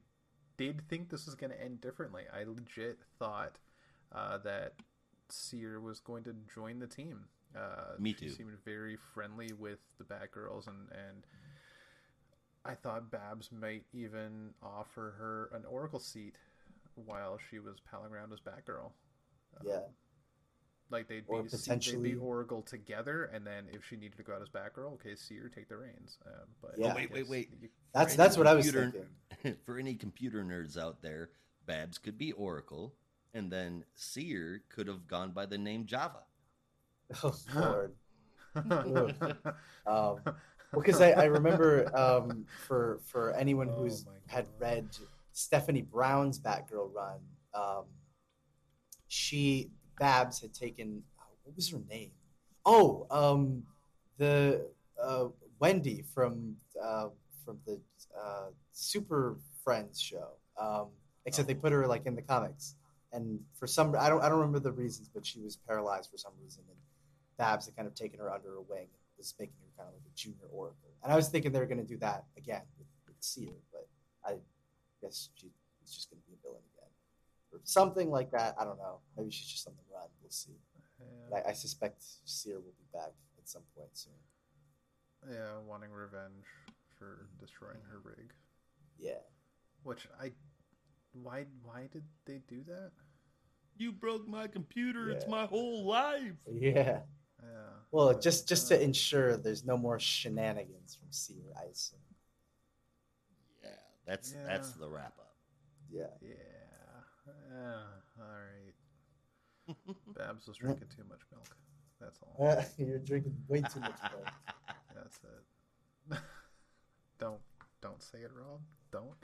did 0.57 0.89
think 0.89 1.11
this 1.11 1.27
was 1.27 1.35
going 1.35 1.51
to 1.51 1.63
end 1.63 1.81
differently. 1.81 2.25
I 2.33 2.45
legit 2.45 2.99
thought 3.19 3.59
uh, 4.11 4.39
that 4.39 4.73
Seer 5.29 5.79
was 5.81 6.01
going 6.01 6.25
to 6.25 6.35
join 6.53 6.81
the 6.81 6.87
team. 6.87 7.27
Uh, 7.57 7.95
Me 7.99 8.15
she 8.19 8.27
too. 8.27 8.31
seemed 8.31 8.57
very 8.65 8.97
friendly 9.15 9.53
with 9.53 9.79
the 9.99 10.05
Batgirls, 10.05 10.67
and 10.69 10.89
and 10.93 11.27
I 12.65 12.75
thought 12.75 13.11
Babs 13.11 13.51
might 13.53 13.85
even 13.93 14.55
offer 14.63 15.15
her 15.19 15.51
an 15.57 15.65
Oracle 15.67 15.99
seat 15.99 16.35
while 16.95 17.39
she 17.51 17.59
was 17.59 17.77
palling 17.91 18.13
around 18.13 18.33
as 18.33 18.41
Batgirl. 18.41 18.93
yeah, 19.65 19.81
Like 20.91 21.09
they'd 21.09 21.25
Or 21.27 21.43
be 21.43 21.49
they'd 21.49 21.59
potentially- 21.59 22.13
be 22.13 22.17
Oracle 22.17 22.63
together, 22.63 23.25
and 23.25 23.47
then 23.47 23.69
if 23.73 23.85
she 23.85 23.97
needed 23.97 24.17
to 24.19 24.23
go 24.23 24.35
out 24.35 24.43
as 24.43 24.49
Batgirl, 24.49 24.93
okay, 24.95 25.15
Seer 25.17 25.49
take 25.49 25.69
the 25.69 25.77
reins. 25.77 26.19
Uh, 26.25 26.45
but 26.61 26.79
Yeah. 26.79 26.93
Oh, 26.93 26.95
wait, 26.97 27.11
wait, 27.11 27.29
wait. 27.29 27.51
You- 27.61 27.69
that's 27.93 28.15
that's 28.15 28.35
any 28.37 28.45
what 28.45 28.47
I 28.47 28.55
was 28.55 28.71
thinking. 28.71 29.09
for 29.65 29.79
any 29.79 29.95
computer 29.97 30.43
nerds 30.45 30.77
out 30.79 31.03
there, 31.03 31.31
Babs 31.67 31.99
could 31.99 32.17
be 32.19 32.33
Oracle, 32.33 32.95
and 33.35 33.51
then 33.51 33.85
Seer 33.95 34.63
could 34.69 34.87
have 34.87 35.07
gone 35.09 35.33
by 35.33 35.47
the 35.47 35.59
name 35.59 35.87
Java. 35.87 36.25
Oh 37.25 37.35
Lord. 37.55 37.95
Um, 39.87 40.21
because 40.75 41.01
I, 41.01 41.11
I 41.11 41.25
remember 41.25 41.91
um, 41.97 42.47
for 42.67 43.01
for 43.05 43.33
anyone 43.33 43.69
Oh 43.71 43.83
who's 43.83 44.07
had 44.27 44.47
read 44.61 44.87
Stephanie 45.33 45.83
Brown's 45.83 46.39
Batgirl 46.39 46.93
run, 46.95 47.19
um, 47.55 47.85
she 49.09 49.71
Babs 49.99 50.41
had 50.41 50.55
taken 50.55 51.03
oh, 51.21 51.25
what 51.45 51.57
was 51.57 51.69
her 51.71 51.81
name? 51.89 52.11
Oh, 52.65 53.07
um, 53.11 53.63
the 54.19 54.67
uh, 55.03 55.27
Wendy 55.59 56.05
from 56.15 56.57
uh, 56.83 57.09
from 57.45 57.59
the 57.67 57.81
uh, 58.19 58.47
Super 58.73 59.37
Friends 59.65 60.01
show. 60.01 60.29
Um, 60.61 60.89
except 61.27 61.49
they 61.49 61.55
Oh. 61.55 61.59
put 61.61 61.73
her 61.73 61.87
like 61.87 62.07
in 62.07 62.15
the 62.15 62.23
comics, 62.23 62.77
and 63.13 63.41
for 63.59 63.67
some 63.67 63.95
I 63.99 64.09
don't 64.09 64.23
I 64.23 64.29
don't 64.29 64.39
remember 64.39 64.61
the 64.61 64.73
reasons, 64.73 65.09
but 65.13 65.27
she 65.27 65.41
was 65.41 65.57
paralyzed 65.57 66.11
for 66.11 66.19
some 66.19 66.33
reason, 66.43 66.63
and 66.69 66.79
Babs 67.43 67.67
had 67.67 67.75
kind 67.75 67.89
of 67.89 67.95
taken 67.95 68.21
her 68.21 68.31
under 68.33 68.51
her 68.51 68.61
wing, 68.61 68.87
was 69.19 69.35
making 69.41 69.57
her 69.65 69.73
kind 69.77 69.89
of 69.89 69.95
like 69.95 70.07
a 70.07 70.15
junior 70.15 70.47
Oracle. 70.53 70.91
And 71.03 71.13
I 71.13 71.17
was 71.17 71.29
thinking 71.29 71.51
they 71.51 71.59
were 71.59 71.67
going 71.67 71.85
to 71.87 71.93
do 71.95 71.99
that 71.99 72.25
again 72.37 72.63
with, 72.79 72.87
with 73.09 73.17
Seer, 73.19 73.57
but 73.73 73.89
I 74.25 74.35
guess 75.01 75.31
she's 75.35 75.51
just 75.93 76.09
going 76.09 76.23
to 76.23 76.27
be 76.29 76.35
a 76.39 76.43
villain 76.43 76.63
again. 76.77 76.91
Or 77.53 77.59
something 77.65 78.11
like 78.11 78.31
that. 78.31 78.55
I 78.61 78.65
don't 78.65 78.79
know. 78.79 79.01
Maybe 79.17 79.31
she's 79.31 79.49
just 79.49 79.67
on 79.67 79.75
the 79.75 79.95
run. 79.95 80.07
We'll 80.23 80.31
see. 80.31 80.53
Yeah. 81.01 81.39
I, 81.39 81.51
I 81.51 81.53
suspect 81.53 82.05
Seer 82.25 82.55
will 82.55 82.77
be 82.79 82.87
back 82.93 83.11
at 83.37 83.49
some 83.49 83.63
point 83.77 83.91
soon. 83.93 84.13
Yeah, 85.29 85.59
wanting 85.67 85.91
revenge 85.91 86.47
for 86.97 87.27
destroying 87.41 87.83
her 87.91 87.99
rig. 88.05 88.33
Yeah. 88.99 89.23
Which 89.83 90.07
I 90.21 90.31
why 91.13 91.47
why 91.65 91.89
did 91.93 92.05
they 92.25 92.41
do 92.49 92.63
that? 92.69 92.93
You 93.77 93.91
broke 93.91 94.29
my 94.29 94.47
computer. 94.47 95.11
It's 95.11 95.27
my 95.27 95.47
whole 95.47 95.85
life. 95.85 96.39
Yeah. 96.49 97.01
Yeah. 97.43 97.49
Well, 97.91 98.19
just 98.19 98.49
just 98.49 98.71
uh, 98.71 98.77
to 98.77 98.83
ensure 98.83 99.37
there's 99.37 99.65
no 99.65 99.77
more 99.77 99.99
shenanigans 99.99 100.95
from 100.95 101.11
Seer, 101.11 101.53
I 101.59 101.65
assume. 101.71 101.99
Yeah, 103.63 103.71
that's 104.07 104.33
Yeah. 104.33 104.47
that's 104.47 104.73
the 104.73 104.89
wrap 104.89 105.15
up. 105.19 105.37
Yeah. 105.91 106.07
Yeah. 106.21 106.31
Yeah. 107.27 107.83
All 108.19 108.25
right. 108.27 109.77
Babs 110.17 110.47
was 110.47 110.57
drinking 110.57 110.89
too 110.97 111.05
much 111.09 111.21
milk. 111.31 111.57
That's 112.01 112.19
all. 112.23 112.65
You're 112.79 112.99
drinking 112.99 113.37
way 113.49 113.61
too 113.61 113.81
much 113.81 113.99
milk. 114.11 114.29
That's 114.95 115.19
it. 116.11 116.19
don't 117.19 117.41
don't 117.81 118.03
say 118.03 118.19
it 118.19 118.31
wrong. 118.35 118.61
Don't. 118.91 119.15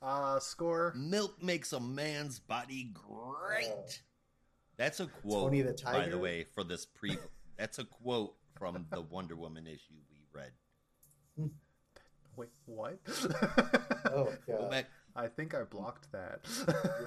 Uh, 0.00 0.38
score. 0.40 0.92
Milk 0.96 1.42
makes 1.42 1.72
a 1.72 1.80
man's 1.80 2.38
body 2.38 2.92
great. 2.92 3.68
Oh. 3.70 3.84
That's 4.76 5.00
a 5.00 5.06
quote, 5.06 5.44
Tony 5.44 5.62
the 5.62 5.80
by 5.84 6.08
the 6.08 6.18
way, 6.18 6.44
for 6.54 6.64
this 6.64 6.86
pre. 6.86 7.16
That's 7.62 7.78
a 7.78 7.84
quote 7.84 8.34
from 8.58 8.86
the 8.90 9.00
Wonder 9.02 9.36
Woman 9.36 9.68
issue 9.68 9.94
we 10.10 10.16
read. 10.32 10.50
Wait, 12.34 12.48
what? 12.66 12.98
Oh 14.06 14.32
Go 14.48 14.48
god. 14.48 14.70
back. 14.72 14.86
I 15.14 15.28
think 15.28 15.54
I 15.54 15.62
blocked 15.62 16.10
that. 16.10 16.40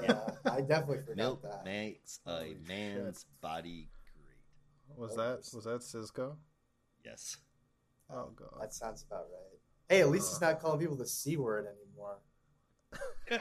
Yeah, 0.01 0.22
I 0.49 0.62
definitely 0.62 0.99
forgot 0.99 1.18
Milk 1.18 1.41
that. 1.41 1.66
makes 1.66 2.22
a 2.26 2.38
Holy 2.38 2.56
man's 2.70 3.26
body 3.41 3.89
great. 4.88 4.97
was 5.10 5.18
that 5.18 5.39
was 5.53 5.66
that 5.66 5.84
Cisco? 5.84 6.38
Yes. 7.03 7.36
Oh 8.10 8.30
god. 8.34 8.62
That 8.62 8.74
sounds 8.74 9.03
about 9.06 9.26
right. 9.34 9.60
Hey, 9.89 9.99
at 10.03 10.10
least 10.10 10.30
he's 10.32 10.39
not 10.39 10.62
calling 10.62 10.80
people 10.80 10.95
the 10.95 11.06
c 11.06 11.36
word 11.36 11.66
anymore. 11.68 12.20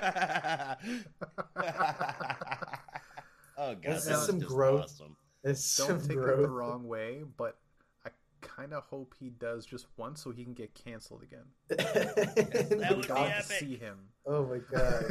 oh 3.57 3.75
god, 3.77 3.83
This 3.85 4.05
that 4.07 4.11
is 4.11 4.17
was 4.17 4.27
some 4.27 4.41
just 4.41 4.51
growth. 4.53 4.83
awesome. 4.87 5.17
It's 5.45 5.77
Don't 5.79 6.01
some 6.01 6.09
take 6.09 6.17
growth. 6.19 6.39
it 6.41 6.43
the 6.43 6.49
wrong 6.49 6.89
way, 6.89 7.23
but 7.37 7.57
I 8.05 8.11
kind 8.41 8.73
of 8.73 8.85
hope 8.85 9.15
he 9.19 9.31
does 9.31 9.67
just 9.67 9.87
once 9.97 10.23
so 10.23 10.31
he 10.31 10.43
can 10.45 10.55
get 10.55 10.75
canceled 10.75 11.23
again. 11.23 11.45
That 11.69 12.91
would 12.97 13.03
be 13.03 13.09
God 13.09 13.25
to 13.29 13.35
epic. 13.37 13.45
see 13.45 13.77
him. 13.77 13.99
oh 14.27 14.45
my 14.47 14.59
god. 14.71 15.05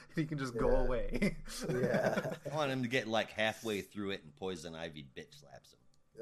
he 0.16 0.24
can 0.24 0.38
just 0.38 0.56
go 0.56 0.68
away. 0.76 1.36
Yeah. 1.68 2.32
I 2.50 2.54
want 2.54 2.70
him 2.70 2.82
to 2.82 2.88
get 2.88 3.06
like 3.08 3.30
halfway 3.30 3.80
through 3.80 4.10
it 4.10 4.22
and 4.24 4.34
Poison 4.36 4.74
Ivy 4.74 5.06
bitch 5.16 5.40
slaps 5.40 5.72
him. 5.72 5.78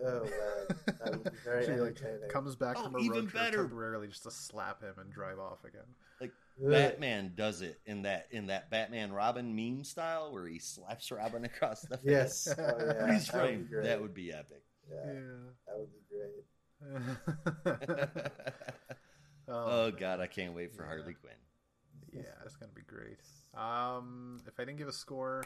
Oh 0.07 0.21
man, 0.23 0.77
that 1.01 1.11
would 1.11 1.25
be 1.25 1.31
very 1.45 1.65
She 1.65 1.71
like 1.73 1.81
entertaining. 2.01 2.29
comes 2.31 2.55
back 2.55 2.77
Oh, 2.79 2.85
from 2.85 2.95
a 2.97 2.99
even 3.01 3.11
road 3.23 3.29
trip 3.31 3.43
better. 3.43 3.57
temporarily 3.63 4.07
just 4.07 4.23
to 4.25 4.31
slap 4.31 4.81
him 4.83 4.95
and 5.01 5.11
drive 5.13 5.39
off 5.41 5.65
again. 5.65 5.83
Like 6.21 6.31
Ugh. 6.31 6.35
Batman 6.61 7.33
does 7.37 7.63
it 7.63 7.81
in 7.87 8.03
that 8.03 8.27
in 8.31 8.47
that 8.47 8.71
Batman 8.71 9.13
Robin 9.13 9.55
meme 9.55 9.85
style 9.85 10.33
where 10.33 10.47
he 10.47 10.59
slaps 10.59 11.11
Robin 11.11 11.45
across 11.45 11.83
the 11.83 11.99
face. 11.99 12.07
Yes. 12.07 12.49
Oh, 12.59 12.63
yeah. 12.79 12.93
Freeze 13.07 13.27
that 13.29 13.43
would 13.43 13.51
be 13.51 13.53
frame. 13.53 13.67
great. 13.71 13.85
That 13.85 14.01
would 14.01 14.15
be 14.15 14.33
epic. 14.33 14.63
Yeah, 14.91 15.13
that 15.67 15.79
would 15.79 15.93
be 15.93 16.01
great. 16.11 16.45
oh 19.49 19.91
god, 19.93 20.21
I 20.21 20.27
can't 20.27 20.55
wait 20.55 20.75
for 20.75 20.85
Harley 20.85 21.15
Quinn. 21.15 21.33
Yeah, 22.13 22.23
it's 22.45 22.57
gonna 22.57 22.73
be 22.75 22.83
great. 22.83 23.19
Um, 23.55 24.41
if 24.47 24.59
I 24.59 24.65
didn't 24.65 24.79
give 24.79 24.89
a 24.89 24.93
score, 24.93 25.45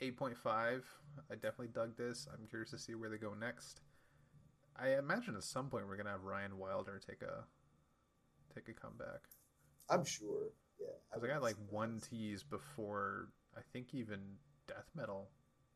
eight 0.00 0.16
point 0.16 0.36
five. 0.36 0.84
I 1.30 1.34
definitely 1.34 1.68
dug 1.68 1.96
this. 1.96 2.26
I'm 2.32 2.46
curious 2.48 2.70
to 2.70 2.78
see 2.78 2.94
where 2.94 3.08
they 3.08 3.18
go 3.18 3.34
next. 3.34 3.80
I 4.76 4.96
imagine 4.96 5.36
at 5.36 5.44
some 5.44 5.68
point 5.68 5.86
we're 5.86 5.96
gonna 5.96 6.10
have 6.10 6.24
Ryan 6.24 6.58
Wilder 6.58 7.00
take 7.06 7.22
a 7.22 7.44
take 8.54 8.68
a 8.68 8.72
comeback. 8.72 9.20
I'm 9.90 10.04
sure. 10.04 10.50
Yeah. 10.80 10.86
Because 11.10 11.12
I 11.12 11.18
wouldn't 11.18 11.40
got 11.40 11.42
like 11.42 11.56
one 11.70 12.00
tease 12.10 12.42
before 12.42 13.28
I 13.56 13.60
think 13.72 13.94
even 13.94 14.20
death 14.66 14.88
metal, 14.94 15.28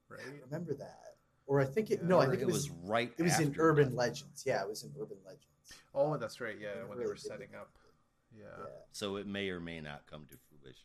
right? 0.08 0.20
I 0.26 0.44
remember 0.44 0.74
that. 0.74 1.16
Or 1.46 1.60
I 1.60 1.64
think 1.64 1.90
it. 1.90 2.00
Yeah. 2.02 2.08
no, 2.08 2.18
I 2.20 2.26
think 2.28 2.42
it 2.42 2.46
was. 2.46 2.70
right. 2.84 3.12
It 3.16 3.22
was 3.22 3.38
in 3.40 3.48
after 3.48 3.70
Urban 3.70 3.88
Death. 3.88 3.94
Legends. 3.94 4.44
Yeah, 4.46 4.62
it 4.62 4.68
was 4.68 4.82
in 4.82 4.92
Urban 5.00 5.18
Legends. 5.24 5.46
Oh, 5.94 6.16
that's 6.16 6.40
right. 6.40 6.56
Yeah, 6.60 6.74
They 6.74 6.88
when 6.88 6.98
they 6.98 7.06
were 7.06 7.16
setting 7.16 7.48
up. 7.58 7.70
Yeah. 8.36 8.44
Yeah. 8.58 8.64
So 8.92 9.16
it 9.16 9.26
may 9.26 9.48
or 9.48 9.60
may 9.60 9.80
not 9.80 10.02
come 10.10 10.26
to 10.30 10.36
fruition. 10.48 10.84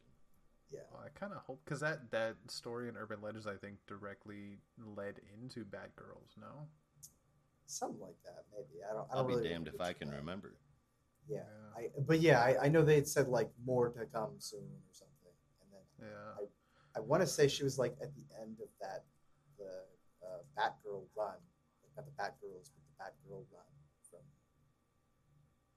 Yeah. 0.72 0.80
Well, 0.92 1.04
I 1.06 1.10
kind 1.20 1.34
of 1.34 1.40
hope 1.40 1.62
because 1.66 1.82
that 1.82 2.10
that 2.12 2.36
story 2.48 2.88
in 2.90 2.96
Urban 2.98 3.22
Legends 3.22 3.46
I 3.46 3.56
think 3.56 3.78
directly 3.88 4.58
led 4.96 5.16
into 5.42 5.66
Bad 5.66 5.96
Girls. 5.96 6.36
No. 6.40 6.68
Something 7.66 8.02
like 8.02 8.22
that, 8.26 8.44
maybe. 8.52 8.84
I 8.90 8.94
don't. 8.94 9.08
I 9.12 9.18
I'll 9.18 9.24
be 9.24 9.36
really 9.36 9.50
damned 9.50 9.68
if 9.68 9.80
I 9.80 9.94
can 9.94 10.10
one. 10.10 10.18
remember. 10.18 10.54
Yeah. 11.28 11.38
Yeah. 11.38 11.44
I. 11.78 11.90
But 12.06 12.20
yeah, 12.22 12.40
I, 12.40 12.66
I 12.66 12.68
know 12.70 12.82
they 12.84 12.96
had 12.96 13.08
said 13.08 13.28
like 13.28 13.50
more 13.66 13.90
to 13.90 14.06
come 14.06 14.32
soon 14.40 14.60
or 14.62 14.92
something, 14.92 15.34
and 15.62 15.70
then 15.72 16.10
Yeah. 16.10 16.46
I 16.96 17.00
want 17.00 17.22
to 17.22 17.28
say 17.28 17.48
she 17.48 17.64
was 17.64 17.80
like 17.80 17.96
at 18.02 18.14
the 18.16 18.26
end 18.42 18.58
of 18.62 18.70
that 18.82 19.04
the 19.58 19.84
uh, 20.26 20.40
Batgirl 20.58 21.04
run, 21.16 21.36
like 21.82 21.92
not 21.98 22.06
the 22.06 22.12
Batgirls, 22.12 22.70
but 22.74 22.84
the 22.86 23.04
Batgirl 23.04 23.44
run 23.52 23.66
from 24.10 24.20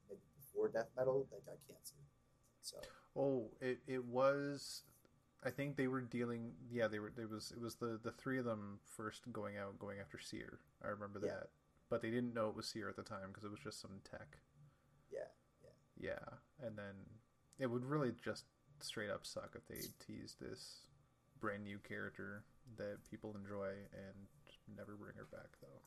maybe 0.09 0.21
before 0.39 0.69
Death 0.69 0.91
Metal 0.97 1.27
that 1.31 1.45
got 1.47 1.57
canceled. 1.67 2.01
So 2.63 2.77
Oh, 3.19 3.49
it, 3.61 3.79
it 3.87 4.05
was. 4.05 4.83
I 5.45 5.51
think 5.51 5.77
they 5.77 5.87
were 5.87 6.01
dealing. 6.03 6.53
Yeah, 6.71 6.89
they 6.89 6.99
were. 6.99 7.13
It 7.17 7.31
was. 7.31 7.53
It 7.57 7.61
was 7.61 7.77
the 7.77 7.99
the 8.03 8.11
three 8.13 8.39
of 8.39 8.45
them 8.45 8.79
first 8.97 9.31
going 9.33 9.57
out, 9.57 9.79
going 9.79 9.99
after 10.01 10.19
Seer. 10.19 10.59
I 10.85 10.89
remember 10.89 11.21
Yeah. 11.23 11.29
that, 11.33 11.49
but 11.89 12.03
they 12.03 12.11
didn't 12.11 12.35
know 12.35 12.49
it 12.49 12.57
was 12.57 12.67
Seer 12.69 12.89
at 12.91 12.97
the 12.97 13.03
time 13.03 13.29
because 13.29 13.45
it 13.45 13.51
was 13.51 13.61
just 13.61 13.81
some 13.81 14.01
tech. 14.11 14.37
Yeah, 16.01 16.11
Yeah, 16.61 16.67
and 16.67 16.77
then 16.77 16.95
it 17.59 17.67
would 17.67 17.85
really 17.85 18.13
just 18.25 18.45
straight 18.81 19.11
up 19.11 19.25
suck 19.27 19.55
if 19.57 19.67
they 19.67 19.81
teased 20.07 20.37
this 20.41 20.81
brand 21.41 21.65
new 21.65 21.79
character 21.79 22.45
that 22.77 22.99
people 23.11 23.35
enjoy 23.37 23.69
and 23.93 24.77
never 24.77 24.95
bring 24.97 25.15
her 25.17 25.27
back 25.31 25.49
though. 25.61 25.81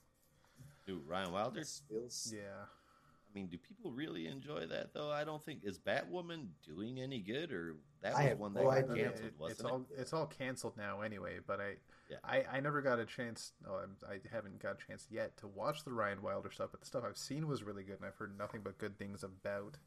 Dude, 0.85 1.05
Ryan 1.07 1.31
Wilder. 1.31 1.59
this 1.59 1.81
feels 1.89 2.33
Yeah. 2.35 2.65
I 2.65 3.31
mean, 3.35 3.45
do 3.47 3.59
people 3.59 3.91
really 3.91 4.25
enjoy 4.25 4.65
that 4.65 4.91
though? 4.95 5.11
I 5.11 5.23
don't 5.23 5.43
think 5.45 5.59
is 5.63 5.77
Batwoman 5.77 6.47
doing 6.65 6.99
any 6.99 7.19
good, 7.19 7.51
or 7.51 7.75
that 8.01 8.15
I 8.15 8.29
was 8.31 8.39
one 8.39 8.53
no 8.53 8.71
that 8.71 8.87
got. 8.87 8.91
I 8.91 8.93
mean, 8.95 9.03
canceled, 9.05 9.27
it- 9.27 9.39
wasn't 9.39 9.51
it's 9.51 9.59
it? 9.61 9.65
all 9.71 9.85
it's 9.97 10.13
all 10.13 10.25
canceled 10.25 10.77
now 10.77 11.01
anyway. 11.01 11.37
But 11.45 11.59
I, 11.61 11.75
Yeah. 12.09 12.17
I, 12.23 12.43
I 12.53 12.59
never 12.59 12.81
got 12.81 12.97
a 12.97 13.05
chance. 13.05 13.51
Oh, 13.67 13.75
I'm, 13.83 13.95
I 14.09 14.19
haven't 14.33 14.59
got 14.59 14.77
a 14.81 14.87
chance 14.87 15.05
yet 15.11 15.37
to 15.37 15.47
watch 15.47 15.83
the 15.83 15.91
Ryan 15.93 16.23
Wilder 16.23 16.49
stuff. 16.49 16.69
But 16.71 16.79
the 16.79 16.87
stuff 16.87 17.03
I've 17.07 17.17
seen 17.19 17.47
was 17.47 17.61
really 17.61 17.83
good, 17.83 17.97
and 17.97 18.05
I've 18.05 18.15
heard 18.15 18.35
nothing 18.35 18.61
but 18.63 18.79
good 18.79 18.97
things 18.97 19.23
about 19.23 19.77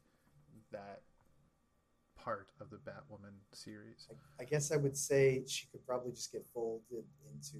that 0.73 1.01
part 2.21 2.49
of 2.61 2.69
the 2.69 2.77
Batwoman 2.77 3.33
series. 3.51 4.07
I, 4.39 4.43
I 4.43 4.45
guess 4.45 4.71
I 4.71 4.77
would 4.77 4.95
say 4.97 5.43
she 5.47 5.67
could 5.71 5.85
probably 5.85 6.11
just 6.11 6.31
get 6.31 6.45
folded 6.53 7.05
into 7.33 7.57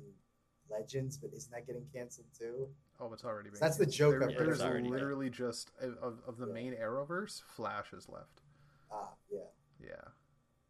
Legends, 0.70 1.18
but 1.18 1.32
isn't 1.34 1.52
that 1.52 1.66
getting 1.68 1.86
canceled 1.94 2.28
too? 2.38 2.68
Oh, 3.00 3.12
it's 3.14 3.24
already 3.26 3.50
been. 3.50 3.60
That's 3.60 3.78
the 3.78 3.86
joke 3.86 4.20
There- 4.20 4.30
there's 4.46 4.62
about 4.62 4.76
it. 4.78 4.86
literally 4.86 5.30
just 5.30 5.72
of, 5.82 6.20
of 6.28 6.38
the 6.38 6.48
Yeah. 6.48 6.54
main 6.54 6.74
Arrowverse, 6.76 7.42
Flash 7.42 7.92
is 7.94 8.08
left. 8.08 8.42
Ah, 8.92 9.10
yeah, 9.32 9.40
Yeah. 9.84 10.08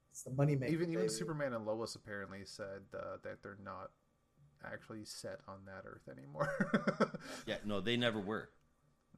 it's 0.09 0.23
the 0.23 0.31
money 0.31 0.55
maker. 0.55 0.71
even 0.73 0.89
even 0.89 1.03
baby. 1.03 1.13
Superman 1.13 1.53
and 1.53 1.65
Lois 1.65 1.93
apparently 1.95 2.45
said 2.45 2.81
uh, 2.93 3.17
that 3.23 3.43
they're 3.43 3.57
not 3.63 3.91
actually 4.65 5.03
set 5.05 5.41
on 5.47 5.59
that 5.65 5.83
Earth 5.85 6.07
anymore. 6.09 6.49
Yeah, 7.45 7.57
no, 7.65 7.79
they 7.81 7.97
never 7.97 8.19
were. 8.19 8.49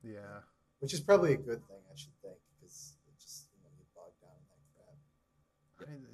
yeah. 0.03 0.41
which 0.79 0.93
is 0.93 0.99
probably 0.99 1.33
a 1.33 1.37
good 1.37 1.65
thing, 1.67 1.81
I 1.89 1.95
should 1.95 2.13
think, 2.21 2.35
because 2.59 2.97
it 3.07 3.17
just 3.21 3.47
you 3.55 3.61
know 3.63 3.69
get 3.77 3.87
bogged 3.95 4.19
down 4.21 4.31
in 4.35 4.45
that 4.49 4.61
crap. 4.75 4.97
I 5.81 5.91
mean, 5.91 6.05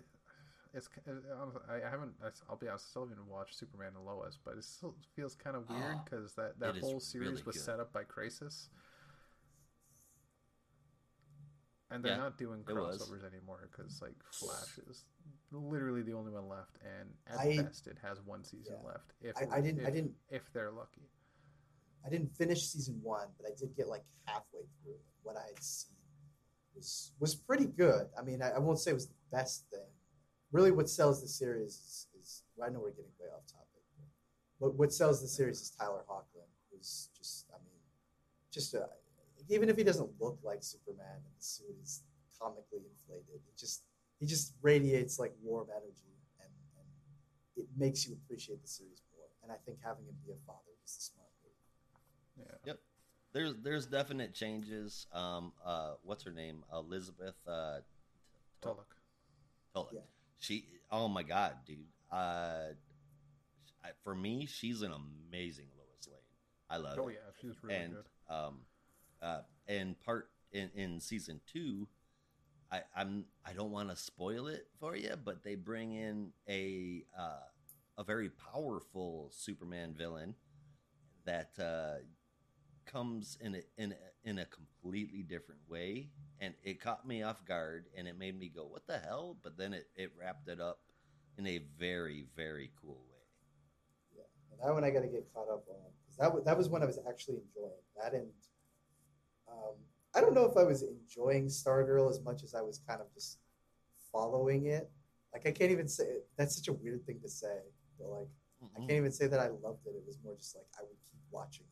it's 0.73 0.87
uh, 1.07 1.11
I 1.69 1.89
haven't. 1.89 2.13
I'll 2.49 2.55
be 2.55 2.67
honest. 2.67 2.85
I 2.87 2.89
still 2.91 3.07
haven't 3.07 3.27
watched 3.27 3.55
Superman 3.57 3.91
and 3.95 4.05
Lois, 4.05 4.37
but 4.43 4.55
it 4.57 4.63
still 4.63 4.95
feels 5.15 5.35
kind 5.35 5.55
of 5.55 5.69
weird 5.69 5.81
Oh, 5.97 6.01
because 6.05 6.33
that 6.35 6.59
that 6.59 6.77
whole 6.77 6.99
series 6.99 7.29
really 7.29 7.43
was 7.43 7.55
good. 7.57 7.63
set 7.65 7.79
up 7.79 7.91
by 7.91 8.03
Crisis, 8.03 8.69
and 11.89 12.03
they're 12.03 12.13
Yeah, 12.13 12.17
not 12.17 12.37
doing 12.37 12.63
crossovers 12.63 13.23
anymore 13.25 13.67
because 13.71 14.01
like 14.01 14.15
Flash 14.31 14.79
is 14.89 15.03
literally 15.51 16.01
the 16.03 16.13
only 16.13 16.31
one 16.31 16.47
left, 16.47 16.77
and 16.83 17.09
at 17.27 17.39
I- 17.39 17.61
best 17.63 17.87
it 17.87 17.97
has 18.01 18.21
one 18.21 18.43
season 18.43 18.75
Yeah. 18.81 18.87
left. 18.87 19.13
If 19.21 19.37
I- 19.37 19.57
I 19.57 19.61
didn't- 19.61 19.85
I 19.85 19.89
didn't- 19.91 20.15
if 20.29 20.51
they're 20.53 20.71
lucky. 20.71 21.09
I 22.03 22.09
didn't 22.09 22.29
finish 22.29 22.67
season 22.69 23.01
one, 23.03 23.31
but 23.37 23.45
I 23.45 23.53
did 23.53 23.75
get 23.75 23.87
like 23.87 24.05
halfway 24.25 24.65
through. 24.81 24.99
What 25.23 25.35
I 25.37 25.45
had 25.47 25.61
seen 25.61 25.97
was 26.73 27.11
was 27.19 27.35
pretty 27.35 27.67
good. 27.67 28.09
I 28.17 28.21
mean, 28.23 28.41
I, 28.41 28.51
I 28.51 28.59
won't 28.59 28.79
say 28.79 28.91
it 28.91 28.95
was 28.95 29.07
the 29.07 29.13
best 29.31 29.65
thing. 29.69 29.89
Really, 30.51 30.71
what 30.71 30.89
sells 30.89 31.21
the 31.21 31.27
series 31.27 31.73
is, 31.73 32.07
is 32.19 32.43
well, 32.55 32.67
I 32.67 32.71
know 32.71 32.79
we're 32.79 32.91
getting 32.91 33.11
way 33.19 33.27
off 33.33 33.47
topic. 33.47 33.67
But 33.97 34.07
what 34.59 34.75
what 34.75 34.93
sells 34.93 35.21
the 35.21 35.27
series 35.27 35.61
is 35.61 35.69
Tyler 35.71 36.03
Hoechlin, 36.09 36.49
who's 36.71 37.09
just, 37.17 37.45
I 37.51 37.57
mean, 37.63 37.79
just 38.51 38.73
a, 38.73 38.87
even 39.49 39.69
if 39.69 39.77
he 39.77 39.83
doesn't 39.83 40.09
look 40.19 40.37
like 40.43 40.63
Superman 40.63 41.15
and 41.15 41.33
the 41.37 41.43
suit 41.43 41.75
is 41.81 42.03
comically 42.39 42.81
inflated, 42.89 43.41
it 43.47 43.57
just 43.57 43.83
he 44.19 44.25
just 44.25 44.53
radiates 44.61 45.19
like 45.19 45.33
warm 45.41 45.67
energy, 45.71 46.13
and, 46.39 46.51
and 46.77 47.63
it 47.63 47.67
makes 47.77 48.05
you 48.07 48.13
appreciate 48.13 48.61
the 48.61 48.67
series 48.67 49.01
more. 49.17 49.27
And 49.43 49.51
I 49.51 49.55
think 49.65 49.79
having 49.83 50.05
him 50.05 50.15
be 50.25 50.31
a 50.31 50.39
father 50.45 50.71
was 50.83 50.95
the 50.95 51.01
smart 51.01 51.29
move. 51.43 52.45
Yeah. 52.45 52.73
Yep 52.73 52.79
There's 53.33 53.53
there's 53.63 53.85
definite 53.85 54.33
changes. 54.33 55.07
Um, 55.13 55.53
uh, 55.65 55.93
what's 56.03 56.23
her 56.23 56.31
name? 56.31 56.63
Elizabeth 56.73 57.35
uh, 57.47 57.79
Tulloch. 58.61 58.95
Yeah. 59.75 59.99
She. 60.39 60.65
Oh 60.91 61.07
my 61.07 61.23
god, 61.23 61.53
dude. 61.65 61.77
Uh, 62.11 62.73
I, 63.83 63.89
for 64.03 64.13
me, 64.13 64.45
she's 64.45 64.81
an 64.81 64.91
amazing 64.91 65.67
Lois 65.77 66.07
Lane. 66.07 66.17
I 66.69 66.77
love 66.77 66.95
her. 66.95 67.01
Oh 67.03 67.07
it. 67.07 67.13
yeah, 67.13 67.31
she's 67.41 67.55
really 67.63 67.75
and 67.75 67.93
good. 67.93 68.35
um, 68.35 68.59
uh, 69.21 69.41
and 69.67 69.99
part 69.99 70.29
in 70.51 70.69
in 70.75 70.99
season 70.99 71.39
two, 71.51 71.87
I 72.71 72.81
I'm 72.95 73.25
I 73.45 73.53
don't 73.53 73.71
want 73.71 73.89
to 73.89 73.95
spoil 73.95 74.47
it 74.47 74.67
for 74.79 74.95
you, 74.95 75.15
but 75.23 75.43
they 75.43 75.55
bring 75.55 75.93
in 75.93 76.31
a 76.49 77.03
uh, 77.17 77.47
a 77.97 78.03
very 78.03 78.29
powerful 78.29 79.29
Superman 79.31 79.93
villain 79.97 80.35
that 81.25 81.51
uh, 81.59 82.03
comes 82.85 83.37
in 83.41 83.55
a, 83.55 83.61
in 83.77 83.91
a, 83.93 84.29
in 84.29 84.39
a 84.39 84.45
completely 84.45 85.21
different 85.21 85.61
way, 85.69 86.09
and 86.41 86.55
it 86.63 86.81
caught 86.81 87.07
me 87.07 87.21
off 87.23 87.45
guard, 87.45 87.85
and 87.95 88.07
it 88.07 88.17
made 88.17 88.37
me 88.37 88.49
go, 88.49 88.65
"What 88.65 88.87
the 88.87 88.97
hell?" 88.97 89.37
But 89.41 89.57
then 89.57 89.73
it 89.73 89.87
it 89.95 90.11
wrapped 90.17 90.49
it 90.49 90.59
up 90.59 90.79
in 91.37 91.47
a 91.47 91.59
very 91.79 92.25
very 92.35 92.71
cool 92.81 93.05
way. 93.09 94.17
Yeah, 94.17 94.23
and 94.51 94.59
that 94.59 94.73
one 94.73 94.83
I 94.83 94.89
got 94.89 95.01
to 95.01 95.07
get 95.07 95.31
caught 95.33 95.47
up 95.49 95.63
on 95.69 95.77
because 96.03 96.17
that 96.17 96.33
was, 96.33 96.43
that 96.43 96.57
was 96.57 96.67
when 96.67 96.81
I 96.81 96.85
was 96.85 96.99
actually 97.07 97.37
enjoying 97.37 97.79
that, 98.01 98.13
and 98.13 98.27
um, 99.47 99.75
I 100.15 100.21
don't 100.21 100.33
know 100.33 100.45
if 100.45 100.57
I 100.57 100.63
was 100.63 100.81
enjoying 100.83 101.45
Stargirl 101.47 102.09
as 102.09 102.19
much 102.21 102.43
as 102.43 102.55
I 102.55 102.61
was 102.61 102.79
kind 102.87 102.99
of 102.99 103.13
just 103.13 103.37
following 104.11 104.65
it. 104.65 104.89
Like 105.33 105.47
I 105.47 105.51
can't 105.51 105.71
even 105.71 105.87
say 105.87 106.17
that's 106.37 106.55
such 106.55 106.67
a 106.67 106.73
weird 106.73 107.05
thing 107.05 107.19
to 107.21 107.29
say, 107.29 107.59
but 107.99 108.09
like 108.09 108.27
I 108.75 108.79
can't 108.79 108.91
even 108.91 109.11
say 109.11 109.27
that 109.27 109.39
I 109.39 109.47
loved 109.47 109.85
it. 109.85 109.95
It 109.95 110.03
was 110.05 110.17
more 110.23 110.35
just 110.35 110.55
like 110.55 110.65
I 110.77 110.81
would 110.81 110.97
keep 111.05 111.21
watching 111.29 111.65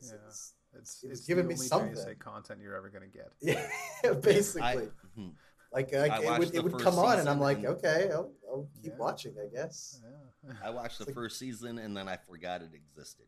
it 0.00 0.06
Yeah. 0.06 0.24
was- 0.24 0.54
It's 0.78 1.02
It 1.02 1.10
was 1.10 1.18
it's 1.18 1.26
giving 1.28 1.46
me 1.46 1.54
only 1.54 1.66
something. 1.66 1.94
JSA 1.94 2.18
content 2.18 2.60
you're 2.62 2.76
ever 2.76 2.88
gonna 2.88 3.06
get. 3.06 3.30
yeah, 3.40 4.12
basically. 4.22 4.62
I, 4.62 4.76
mhm. 5.18 5.32
like, 5.72 5.92
like 5.92 6.10
I 6.10 6.34
it 6.34 6.38
would, 6.38 6.54
it 6.54 6.64
would 6.64 6.78
come 6.78 6.98
on, 6.98 7.18
and 7.18 7.28
I'm 7.28 7.40
like, 7.40 7.58
and- 7.58 7.66
okay, 7.66 8.08
I'll, 8.12 8.32
I'll 8.48 8.68
keep 8.82 8.92
Yeah. 8.92 8.98
watching, 8.98 9.34
I 9.38 9.48
guess. 9.54 10.00
Yeah. 10.46 10.52
I 10.64 10.70
watched 10.78 10.98
the 10.98 11.04
like- 11.06 11.14
first 11.14 11.38
season 11.38 11.78
and 11.78 11.96
then 11.96 12.08
I 12.08 12.16
forgot 12.16 12.62
it 12.62 12.70
existed. 12.74 13.26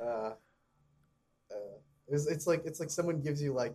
uh, 0.00 0.04
uh, 0.04 0.34
it's, 2.08 2.26
it's 2.26 2.46
like 2.46 2.62
it's 2.64 2.80
like 2.80 2.90
someone 2.90 3.20
gives 3.20 3.42
you 3.42 3.52
like 3.52 3.74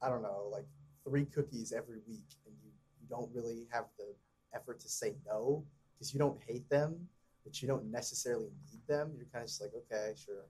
I 0.00 0.08
don't 0.08 0.22
know 0.22 0.48
like 0.50 0.66
three 1.04 1.24
cookies 1.26 1.72
every 1.72 1.98
week 2.08 2.26
and 2.46 2.54
you, 2.62 2.70
you 3.00 3.06
don't 3.08 3.30
really 3.34 3.66
have 3.70 3.84
the 3.98 4.14
effort 4.54 4.80
to 4.80 4.88
say 4.88 5.14
no 5.26 5.64
because 5.94 6.12
you 6.12 6.18
don't 6.18 6.38
hate 6.46 6.68
them 6.68 7.08
but 7.44 7.60
you 7.60 7.68
don't 7.68 7.90
necessarily 7.90 8.50
need 8.70 8.80
them 8.88 9.12
you're 9.16 9.26
kind 9.32 9.42
of 9.42 9.48
just 9.48 9.60
like 9.60 9.72
okay 9.74 10.12
sure 10.16 10.44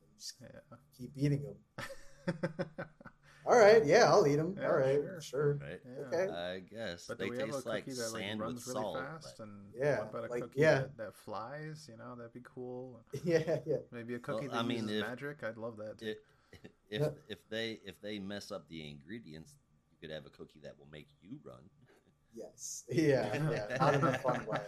and 0.00 0.10
you 0.10 0.16
just 0.18 0.34
yeah. 0.40 0.76
keep 0.96 1.10
eating 1.16 1.42
them 1.42 1.86
all 3.46 3.56
right 3.56 3.84
yeah 3.86 4.04
I'll 4.06 4.26
eat 4.26 4.36
them 4.36 4.56
Yeah, 4.60 4.68
all 4.68 4.76
right 4.76 4.94
sure. 4.96 5.20
sure, 5.20 5.58
Right? 5.62 5.80
Yeah. 5.84 6.06
okay 6.18 6.32
I 6.32 6.58
guess 6.60 7.06
But 7.06 7.18
they 7.18 7.26
do 7.26 7.30
we 7.32 7.38
have 7.38 7.48
a 7.48 7.52
taste 7.52 7.66
like 7.66 7.84
cookie 7.84 7.96
that 7.96 8.12
like 8.12 8.22
sand 8.22 8.40
with 8.40 8.46
runs 8.48 8.66
really 8.66 8.82
salt. 8.82 8.98
fast? 8.98 9.34
but- 9.38 9.44
And 9.44 9.52
Yeah, 9.78 9.98
what 10.00 10.10
about 10.10 10.24
a 10.24 10.30
like, 10.32 10.42
cookie 10.42 10.60
yeah. 10.60 10.74
that, 10.80 10.96
that 10.96 11.14
flies? 11.16 11.86
You 11.90 11.96
know, 11.98 12.14
that'd 12.16 12.32
be 12.32 12.40
cool. 12.44 13.00
yeah 13.24 13.58
yeah 13.66 13.76
Maybe 13.92 14.14
a 14.14 14.18
cookie 14.18 14.48
Well, 14.48 14.56
that 14.56 14.64
I 14.64 14.66
mean, 14.66 14.82
uses 14.88 15.02
if- 15.02 15.06
magic. 15.08 15.44
I'd 15.44 15.56
love 15.58 15.76
that. 15.76 16.02
it, 16.02 16.18
if 16.90 17.00
Yeah. 17.02 17.08
if 17.28 17.38
they 17.48 17.78
if 17.84 18.00
they 18.00 18.18
mess 18.18 18.50
up 18.50 18.68
the 18.68 18.88
ingredients, 18.88 19.54
you 19.92 19.96
could 20.00 20.14
have 20.14 20.26
a 20.26 20.30
cookie 20.30 20.60
that 20.62 20.76
will 20.78 20.88
make 20.90 21.08
you 21.20 21.38
run. 21.44 21.62
yes 22.34 22.84
yeah 22.90 23.32
yeah 23.50 23.76
not 23.80 23.94
in 23.94 24.04
a 24.04 24.18
fun 24.18 24.44
way 24.46 24.60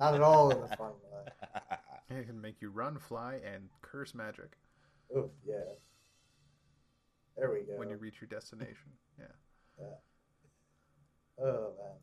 not 0.00 0.14
at 0.14 0.20
all 0.22 0.50
in 0.50 0.58
a 0.58 0.76
fun 0.76 0.92
way 1.12 2.18
It 2.18 2.26
can 2.26 2.40
make 2.40 2.60
you 2.60 2.70
run, 2.70 2.98
fly, 2.98 3.40
and 3.44 3.68
curse 3.82 4.14
magic 4.14 4.56
oh 5.16 5.30
yeah 5.46 5.54
there 7.36 7.50
we 7.52 7.60
go 7.60 7.76
when 7.76 7.88
you 7.90 7.96
reach 7.96 8.20
your 8.20 8.28
destination. 8.28 8.92
Yeah. 9.18 9.86
Oh 11.42 11.72
man. 11.76 11.96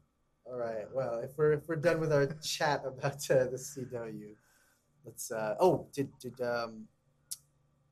All 0.45 0.57
right. 0.57 0.85
Well, 0.93 1.19
if 1.23 1.37
we're 1.37 1.53
if 1.53 1.67
we're 1.67 1.77
done 1.77 2.01
with 2.01 2.11
our 2.11 2.25
chat 2.43 2.83
about 2.85 3.13
uh, 3.31 3.45
the 3.45 3.57
CW, 3.57 4.35
let's. 5.05 5.31
Uh, 5.31 5.55
oh, 5.59 5.87
did 5.93 6.09
did 6.19 6.39
um. 6.41 6.85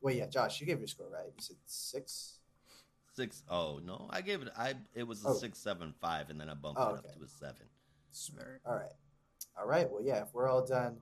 Wait, 0.02 0.18
yeah, 0.18 0.26
Josh, 0.26 0.60
you 0.60 0.66
gave 0.66 0.78
your 0.80 0.86
score 0.86 1.08
right. 1.10 1.26
You 1.34 1.42
said 1.42 1.56
six. 1.64 2.40
Six 3.14 3.42
oh 3.50 3.80
no, 3.82 4.08
I 4.10 4.20
gave 4.20 4.42
it 4.42 4.48
I 4.56 4.74
it 4.94 5.06
was 5.06 5.24
a 5.24 5.28
Oh. 5.28 5.32
six 5.34 5.58
seven 5.58 5.94
five 6.00 6.28
and 6.30 6.38
then 6.38 6.48
I 6.50 6.54
bumped 6.54 6.78
Oh, 6.80 6.90
it 6.90 6.98
up 6.98 7.04
to 7.14 7.22
a 7.24 7.28
seven. 7.28 7.66
There. 8.36 8.60
All 8.66 8.74
right. 8.74 8.92
All 9.58 9.66
right. 9.66 9.90
Well, 9.90 10.02
yeah. 10.02 10.22
If 10.22 10.28
we're 10.32 10.48
all 10.48 10.66
done 10.66 10.98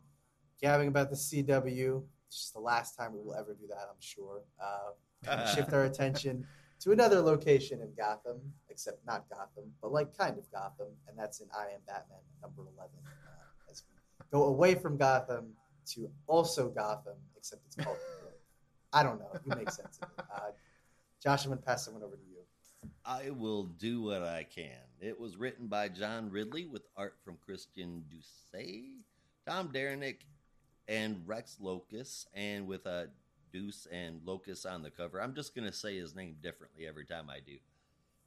gabbing 0.62 0.88
about 0.88 1.10
the 1.10 1.16
CW, 1.16 2.02
it's 2.26 2.36
just 2.36 2.54
the 2.54 2.60
last 2.60 2.96
time 2.96 3.12
we 3.12 3.20
will 3.20 3.34
ever 3.34 3.54
do 3.54 3.66
that. 3.68 3.86
I'm 3.88 4.00
sure. 4.00 4.42
Uh, 4.60 5.46
shift 5.54 5.72
our 5.72 5.84
attention 5.84 6.46
to 6.80 6.92
another 6.92 7.20
location 7.20 7.80
in 7.80 7.92
Gotham, 7.96 8.40
except 8.68 9.04
not 9.06 9.28
Gotham, 9.28 9.72
but 9.82 9.92
like 9.92 10.16
kind 10.16 10.38
of 10.38 10.50
Gotham, 10.52 10.88
and 11.08 11.18
that's 11.18 11.40
in 11.40 11.48
I 11.56 11.64
Am 11.74 11.80
Batman 11.86 12.20
number 12.40 12.62
11. 12.62 12.90
Uh, 13.04 13.70
as 13.70 13.82
we 13.88 14.24
go 14.30 14.44
away 14.44 14.74
from 14.74 14.96
Gotham 14.96 15.54
to 15.94 16.08
also 16.26 16.68
Gotham, 16.68 17.16
except 17.36 17.62
it's 17.66 17.76
called. 17.76 17.96
I 18.92 19.02
don't 19.02 19.18
know. 19.18 19.32
You 19.44 19.54
make 19.54 19.70
sense. 19.70 19.98
Of 20.00 20.08
it. 20.18 20.24
Uh, 20.34 20.40
Josh, 21.22 21.44
I'm 21.44 21.50
going 21.50 21.58
to 21.58 21.66
pass 21.66 21.84
someone 21.84 22.02
over 22.02 22.16
to 22.16 22.22
you. 22.22 22.37
I 23.04 23.30
will 23.30 23.64
do 23.64 24.02
what 24.02 24.22
I 24.22 24.44
can. 24.44 24.78
It 25.00 25.18
was 25.18 25.36
written 25.36 25.66
by 25.66 25.88
John 25.88 26.30
Ridley 26.30 26.66
with 26.66 26.82
art 26.96 27.16
from 27.24 27.38
Christian 27.44 28.04
Doucet, 28.10 28.84
Tom 29.46 29.70
Derenick, 29.72 30.26
and 30.86 31.22
Rex 31.26 31.56
Lokus, 31.62 32.26
and 32.34 32.66
with 32.66 32.86
a 32.86 33.08
Duce 33.52 33.86
and 33.90 34.20
Lokus 34.22 34.66
on 34.70 34.82
the 34.82 34.90
cover. 34.90 35.22
I'm 35.22 35.34
just 35.34 35.54
going 35.54 35.66
to 35.66 35.72
say 35.72 35.96
his 35.96 36.14
name 36.14 36.36
differently 36.42 36.86
every 36.86 37.04
time 37.04 37.30
I 37.30 37.40
do 37.40 37.56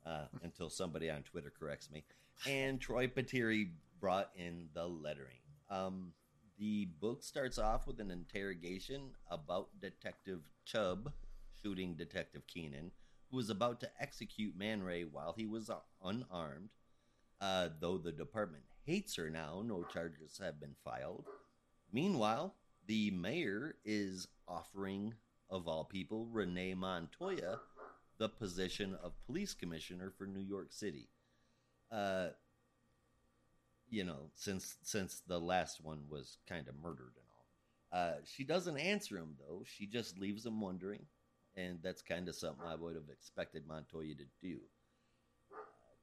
uh, 0.05 0.25
until 0.43 0.69
somebody 0.69 1.09
on 1.09 1.23
Twitter 1.23 1.51
corrects 1.57 1.91
me. 1.91 2.03
And 2.47 2.79
Troy 2.81 3.07
Peteri 3.07 3.69
brought 3.99 4.31
in 4.35 4.69
the 4.73 4.87
lettering. 4.87 5.37
Um, 5.69 6.13
the 6.57 6.87
book 6.99 7.23
starts 7.23 7.57
off 7.57 7.87
with 7.87 7.99
an 7.99 8.11
interrogation 8.11 9.11
about 9.29 9.69
Detective 9.79 10.39
Chubb 10.65 11.11
shooting 11.61 11.93
Detective 11.93 12.47
Keenan 12.47 12.91
who 13.31 13.37
was 13.37 13.49
about 13.49 13.79
to 13.79 13.89
execute 13.99 14.57
Man 14.57 14.83
Ray 14.83 15.03
while 15.03 15.33
he 15.35 15.47
was 15.47 15.71
unarmed. 16.03 16.69
Uh, 17.39 17.69
though 17.79 17.97
the 17.97 18.11
department 18.11 18.63
hates 18.85 19.15
her 19.15 19.29
now, 19.29 19.63
no 19.65 19.83
charges 19.83 20.39
have 20.43 20.59
been 20.59 20.75
filed. 20.83 21.25
Meanwhile, 21.91 22.53
the 22.85 23.09
mayor 23.11 23.75
is 23.83 24.27
offering, 24.47 25.15
of 25.49 25.67
all 25.67 25.85
people, 25.85 26.27
Renee 26.31 26.75
Montoya 26.75 27.59
the 28.21 28.29
position 28.29 28.95
of 29.01 29.13
police 29.25 29.55
commissioner 29.55 30.13
for 30.15 30.27
New 30.27 30.43
York 30.43 30.67
City. 30.69 31.09
Uh, 31.91 32.27
you 33.89 34.03
know, 34.03 34.29
since 34.35 34.77
since 34.83 35.23
the 35.27 35.39
last 35.39 35.83
one 35.83 36.03
was 36.07 36.37
kind 36.47 36.67
of 36.67 36.75
murdered 36.75 37.13
and 37.15 37.25
all. 37.33 37.99
Uh, 37.99 38.13
she 38.23 38.43
doesn't 38.43 38.77
answer 38.77 39.17
him 39.17 39.35
though. 39.39 39.63
She 39.65 39.87
just 39.87 40.19
leaves 40.19 40.45
him 40.45 40.61
wondering 40.61 41.07
and 41.55 41.79
that's 41.83 42.01
kind 42.01 42.27
of 42.27 42.35
something 42.35 42.65
I 42.65 42.75
would 42.75 42.95
have 42.95 43.09
expected 43.11 43.67
Montoya 43.67 44.15
to 44.15 44.25
do. 44.41 44.59
Uh, 45.51 45.57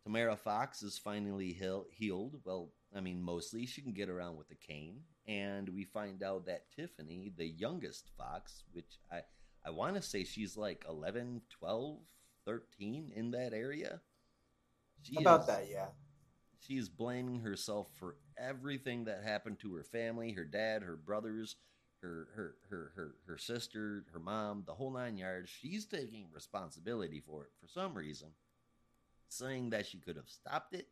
Tamara 0.04 0.36
Fox 0.36 0.82
is 0.82 0.98
finally 0.98 1.52
heal- 1.52 1.86
healed. 1.90 2.40
Well, 2.44 2.72
I 2.94 3.00
mean, 3.00 3.20
mostly 3.22 3.66
she 3.66 3.82
can 3.82 3.92
get 3.92 4.08
around 4.08 4.36
with 4.36 4.50
a 4.50 4.54
cane, 4.54 5.00
and 5.26 5.68
we 5.68 5.84
find 5.84 6.22
out 6.22 6.46
that 6.46 6.70
Tiffany, 6.74 7.32
the 7.36 7.46
youngest 7.46 8.10
Fox, 8.16 8.64
which 8.72 8.98
I 9.10 9.22
I 9.64 9.70
want 9.70 9.96
to 9.96 10.02
say 10.02 10.24
she's 10.24 10.56
like 10.56 10.84
11, 10.88 11.42
12, 11.50 11.98
13 12.46 13.12
in 13.14 13.32
that 13.32 13.52
area. 13.52 14.00
She 15.02 15.16
About 15.20 15.40
is- 15.40 15.46
that, 15.48 15.68
yeah. 15.68 15.88
She's 16.60 16.88
blaming 16.88 17.40
herself 17.40 17.88
for 17.98 18.16
everything 18.38 19.04
that 19.04 19.22
happened 19.24 19.58
to 19.60 19.74
her 19.74 19.82
family, 19.84 20.32
her 20.32 20.44
dad, 20.44 20.82
her 20.82 20.96
brothers, 20.96 21.56
her 22.02 22.28
her 22.34 22.54
her 22.70 22.92
her 22.94 23.14
her 23.26 23.38
sister, 23.38 24.04
her 24.12 24.18
mom, 24.18 24.64
the 24.66 24.74
whole 24.74 24.92
nine 24.92 25.16
yards. 25.16 25.50
She's 25.50 25.86
taking 25.86 26.26
responsibility 26.32 27.20
for 27.20 27.44
it 27.44 27.50
for 27.60 27.68
some 27.68 27.94
reason, 27.94 28.28
saying 29.28 29.70
that 29.70 29.86
she 29.86 29.98
could 29.98 30.16
have 30.16 30.28
stopped 30.28 30.74
it, 30.74 30.88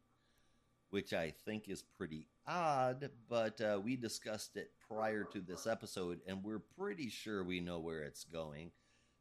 which 0.91 1.13
I 1.13 1.33
think 1.45 1.69
is 1.69 1.83
pretty 1.83 2.27
odd. 2.47 3.11
But 3.29 3.61
uh, 3.61 3.81
we 3.83 3.97
discussed 3.97 4.57
it 4.57 4.71
prior 4.89 5.25
to 5.25 5.41
this 5.41 5.67
episode, 5.67 6.21
and 6.27 6.43
we're 6.43 6.63
pretty 6.79 7.11
sure 7.11 7.43
we 7.45 7.61
know 7.61 7.79
where 7.79 8.03
it's 8.03 8.25
going. 8.25 8.71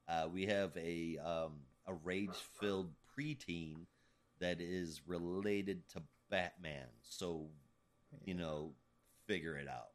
Uh, 0.08 0.28
we 0.32 0.46
have 0.46 0.76
a 0.78 1.18
um, 1.18 1.62
a 1.88 1.94
rage 1.94 2.38
filled 2.60 2.92
preteen 3.18 3.86
that 4.40 4.60
is 4.60 5.02
related 5.08 5.88
to 5.90 6.02
Batman, 6.30 6.88
so 7.02 7.48
you 8.24 8.34
know, 8.34 8.72
figure 9.28 9.58
it 9.58 9.68
out. 9.68 9.95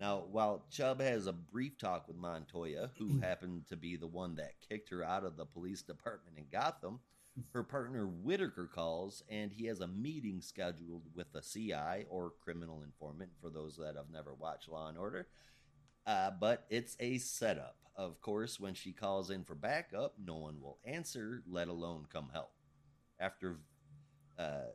Now, 0.00 0.24
while 0.30 0.64
Chubb 0.70 1.00
has 1.02 1.26
a 1.26 1.32
brief 1.32 1.76
talk 1.76 2.08
with 2.08 2.16
Montoya, 2.16 2.90
who 2.98 3.18
happened 3.20 3.66
to 3.68 3.76
be 3.76 3.96
the 3.96 4.06
one 4.06 4.34
that 4.36 4.54
kicked 4.66 4.88
her 4.88 5.04
out 5.04 5.24
of 5.24 5.36
the 5.36 5.44
police 5.44 5.82
department 5.82 6.38
in 6.38 6.46
Gotham, 6.50 7.00
her 7.52 7.62
partner 7.62 8.06
Whitaker 8.06 8.66
calls 8.66 9.22
and 9.28 9.52
he 9.52 9.66
has 9.66 9.80
a 9.80 9.86
meeting 9.86 10.40
scheduled 10.40 11.02
with 11.14 11.30
the 11.32 11.42
CI 11.42 12.06
or 12.08 12.32
criminal 12.42 12.82
informant 12.82 13.30
for 13.40 13.50
those 13.50 13.76
that 13.76 13.94
have 13.94 14.10
never 14.10 14.32
watched 14.34 14.70
Law 14.70 14.88
and 14.88 14.96
Order. 14.96 15.28
Uh, 16.06 16.30
but 16.40 16.64
it's 16.70 16.96
a 16.98 17.18
setup. 17.18 17.76
Of 17.94 18.22
course, 18.22 18.58
when 18.58 18.72
she 18.72 18.92
calls 18.92 19.28
in 19.28 19.44
for 19.44 19.54
backup, 19.54 20.14
no 20.24 20.36
one 20.36 20.60
will 20.62 20.78
answer, 20.84 21.42
let 21.46 21.68
alone 21.68 22.06
come 22.10 22.30
help. 22.32 22.52
After 23.20 23.58
uh, 24.38 24.70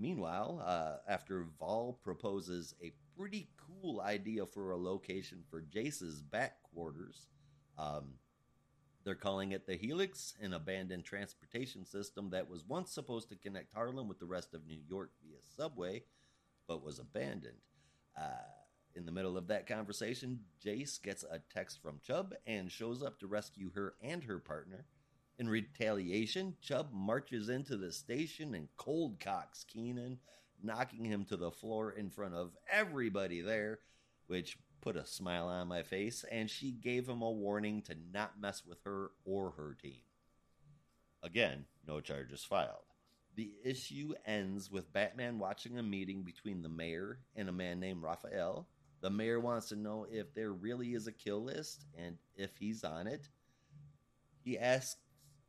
Meanwhile, 0.00 0.62
uh, 0.64 0.96
after 1.06 1.46
Val 1.58 1.98
proposes 2.02 2.74
a 2.82 2.94
pretty 3.20 3.48
cool 3.82 4.00
idea 4.00 4.46
for 4.46 4.70
a 4.70 4.78
location 4.78 5.42
for 5.50 5.60
Jace's 5.60 6.22
back 6.22 6.62
quarters, 6.62 7.26
um, 7.76 8.14
they're 9.04 9.14
calling 9.14 9.52
it 9.52 9.66
the 9.66 9.76
Helix, 9.76 10.32
an 10.40 10.54
abandoned 10.54 11.04
transportation 11.04 11.84
system 11.84 12.30
that 12.30 12.48
was 12.48 12.64
once 12.66 12.90
supposed 12.90 13.28
to 13.28 13.36
connect 13.36 13.74
Harlem 13.74 14.08
with 14.08 14.18
the 14.18 14.26
rest 14.26 14.54
of 14.54 14.66
New 14.66 14.80
York 14.88 15.10
via 15.22 15.36
subway, 15.54 16.02
but 16.66 16.82
was 16.82 16.98
abandoned. 16.98 17.58
Uh, 18.16 18.56
In 18.96 19.04
the 19.04 19.12
middle 19.12 19.36
of 19.36 19.48
that 19.48 19.66
conversation, 19.66 20.40
Jace 20.64 21.00
gets 21.00 21.22
a 21.22 21.42
text 21.54 21.82
from 21.82 22.00
Chubb 22.02 22.34
and 22.46 22.72
shows 22.72 23.02
up 23.02 23.20
to 23.20 23.26
rescue 23.26 23.70
her 23.74 23.96
and 24.02 24.24
her 24.24 24.38
partner. 24.38 24.86
In 25.38 25.46
retaliation, 25.46 26.56
Chubb 26.62 26.88
marches 26.90 27.50
into 27.50 27.76
the 27.76 27.92
station 27.92 28.54
and 28.54 28.68
cold 28.78 29.20
cocks 29.20 29.64
Keenan, 29.64 30.18
knocking 30.62 31.04
him 31.04 31.24
to 31.26 31.36
the 31.36 31.50
floor 31.50 31.92
in 31.92 32.10
front 32.10 32.34
of 32.34 32.56
everybody 32.70 33.40
there, 33.40 33.80
which 34.26 34.58
put 34.80 34.96
a 34.96 35.06
smile 35.06 35.48
on 35.48 35.68
my 35.68 35.82
face, 35.82 36.24
and 36.30 36.48
she 36.48 36.72
gave 36.72 37.08
him 37.08 37.22
a 37.22 37.30
warning 37.30 37.82
to 37.82 37.94
not 38.12 38.40
mess 38.40 38.62
with 38.66 38.78
her 38.84 39.10
or 39.24 39.50
her 39.52 39.76
team. 39.80 40.00
Again, 41.22 41.66
no 41.86 42.00
charges 42.00 42.44
filed. 42.44 42.84
The 43.36 43.52
issue 43.64 44.14
ends 44.26 44.70
with 44.70 44.92
Batman 44.92 45.38
watching 45.38 45.78
a 45.78 45.82
meeting 45.82 46.22
between 46.22 46.62
the 46.62 46.68
mayor 46.68 47.20
and 47.36 47.48
a 47.48 47.52
man 47.52 47.78
named 47.78 48.02
Raphael. 48.02 48.66
The 49.02 49.10
mayor 49.10 49.40
wants 49.40 49.68
to 49.68 49.76
know 49.76 50.06
if 50.10 50.34
there 50.34 50.52
really 50.52 50.94
is 50.94 51.06
a 51.06 51.12
kill 51.12 51.42
list 51.42 51.84
and 51.96 52.16
if 52.36 52.56
he's 52.58 52.84
on 52.84 53.06
it. 53.06 53.28
He 54.42 54.58
asks 54.58 54.96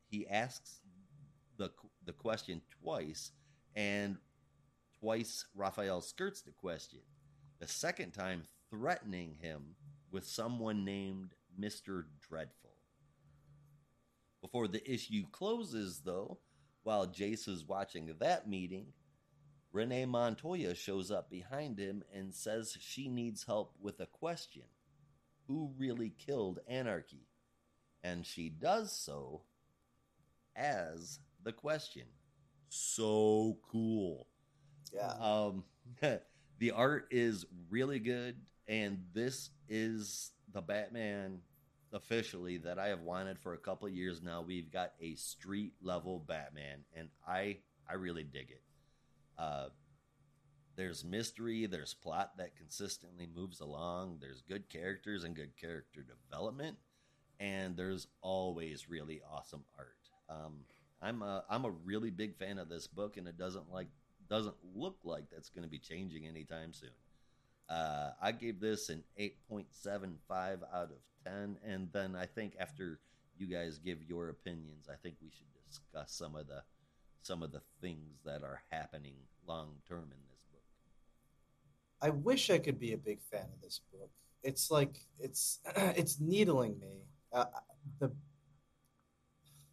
he 0.10 0.28
asks 0.28 0.82
the 1.58 1.72
the 2.06 2.14
question 2.14 2.62
twice 2.82 3.32
and 3.76 4.18
twice 5.02 5.46
Raphael 5.56 6.00
skirts 6.02 6.42
the 6.42 6.52
question. 6.52 7.00
The 7.60 7.68
second 7.68 8.12
time 8.12 8.44
threatening 8.70 9.36
him 9.42 9.76
with 10.12 10.28
someone 10.28 10.86
named 10.86 11.34
Mr. 11.60 12.06
Dreadful. 12.30 12.76
Before 14.42 14.68
the 14.68 14.90
issue 14.90 15.24
closes, 15.32 16.02
though, 16.06 16.38
while 16.84 17.08
Jace 17.08 17.48
is 17.48 17.66
watching 17.68 18.14
that 18.20 18.48
meeting, 18.48 18.88
Renee 19.72 20.06
Montoya 20.06 20.76
shows 20.76 21.10
up 21.10 21.30
behind 21.30 21.80
him 21.80 22.04
and 22.14 22.34
says 22.34 22.78
she 22.80 23.08
needs 23.08 23.46
help 23.46 23.74
with 23.80 24.00
a 24.00 24.06
question 24.06 24.64
Who 25.48 25.74
really 25.78 26.14
killed 26.18 26.60
Anarchy? 26.68 27.28
And 28.04 28.26
she 28.26 28.50
does 28.50 28.92
so 28.92 29.44
as 30.56 31.20
the 31.44 31.54
question. 31.54 32.06
So 32.70 33.58
cool. 33.72 34.28
Yeah. 34.94 35.14
Um, 35.20 35.64
the 36.60 36.72
art 36.72 37.08
is 37.12 37.46
really 37.70 38.00
good, 38.00 38.36
and 38.68 39.04
this 39.14 39.50
is 39.70 40.32
the 40.54 40.62
Batman 40.62 41.40
officially 41.94 42.58
that 42.58 42.80
I 42.80 42.88
have 42.88 43.02
wanted 43.02 43.38
for 43.40 43.54
a 43.54 43.58
couple 43.58 43.88
of 43.88 43.94
years 43.94 44.22
now. 44.22 44.42
We've 44.42 44.72
got 44.72 44.94
a 45.02 45.16
street 45.16 45.74
level 45.82 46.20
Batman, 46.20 46.84
and 46.96 47.10
I 47.28 47.58
I 47.90 47.96
really 47.96 48.24
dig 48.24 48.52
it. 48.52 48.62
Uh, 49.38 49.70
there's 50.76 51.04
mystery, 51.04 51.66
there's 51.66 51.94
plot 51.94 52.38
that 52.38 52.56
consistently 52.56 53.28
moves 53.34 53.60
along, 53.60 54.18
there's 54.22 54.42
good 54.42 54.70
characters 54.70 55.24
and 55.24 55.36
good 55.36 55.56
character 55.58 56.04
development, 56.04 56.78
and 57.40 57.76
there's 57.76 58.08
always 58.22 58.90
really 58.90 59.22
awesome 59.30 59.64
art. 59.78 59.98
Um, 60.30 60.60
I'm 61.02 61.22
a 61.22 61.44
I'm 61.50 61.66
a 61.66 61.72
really 61.72 62.10
big 62.10 62.36
fan 62.38 62.58
of 62.58 62.70
this 62.70 62.88
book, 62.88 63.18
and 63.18 63.28
it 63.28 63.38
doesn't 63.38 63.72
like 63.72 63.88
doesn't 64.32 64.56
look 64.74 64.96
like 65.04 65.26
that's 65.30 65.50
going 65.50 65.64
to 65.64 65.70
be 65.70 65.78
changing 65.78 66.26
anytime 66.26 66.72
soon. 66.74 66.90
Uh, 67.70 68.12
I 68.22 68.32
gave 68.32 68.62
this 68.62 68.88
an 68.88 69.04
8.75 69.20 70.60
out 70.74 70.84
of 70.84 70.92
10. 71.26 71.58
And 71.66 71.90
then 71.92 72.16
I 72.16 72.26
think 72.26 72.56
after 72.58 73.00
you 73.38 73.46
guys 73.46 73.78
give 73.78 74.02
your 74.08 74.30
opinions, 74.30 74.88
I 74.90 74.96
think 75.04 75.16
we 75.22 75.30
should 75.30 75.48
discuss 75.68 76.14
some 76.14 76.36
of 76.36 76.48
the 76.48 76.64
some 77.24 77.44
of 77.44 77.52
the 77.52 77.62
things 77.82 78.18
that 78.26 78.42
are 78.42 78.64
happening 78.72 79.14
long 79.48 79.76
term 79.88 80.06
in 80.06 80.18
this 80.32 80.44
book. 80.52 80.64
I 82.02 82.10
wish 82.10 82.50
I 82.50 82.58
could 82.58 82.80
be 82.80 82.94
a 82.94 82.98
big 82.98 83.22
fan 83.22 83.46
of 83.54 83.62
this 83.62 83.82
book. 83.92 84.10
It's 84.44 84.72
like 84.72 84.96
it's 85.20 85.60
it's 85.76 86.20
needling 86.20 86.80
me. 86.80 87.04
Uh, 87.32 87.46
the 88.00 88.12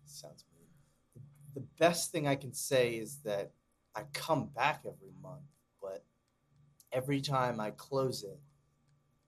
sounds 0.05 0.44
mean. 0.52 1.24
The 1.55 1.64
best 1.78 2.12
thing 2.12 2.26
I 2.26 2.35
can 2.35 2.52
say 2.52 2.94
is 2.94 3.18
that 3.24 3.52
I 3.94 4.02
come 4.12 4.51
back 4.55 4.85
every 4.86 5.12
month, 5.23 5.43
but 5.81 6.05
every 6.93 7.20
time 7.20 7.60
I 7.60 7.70
close 7.70 8.23
it, 8.23 8.39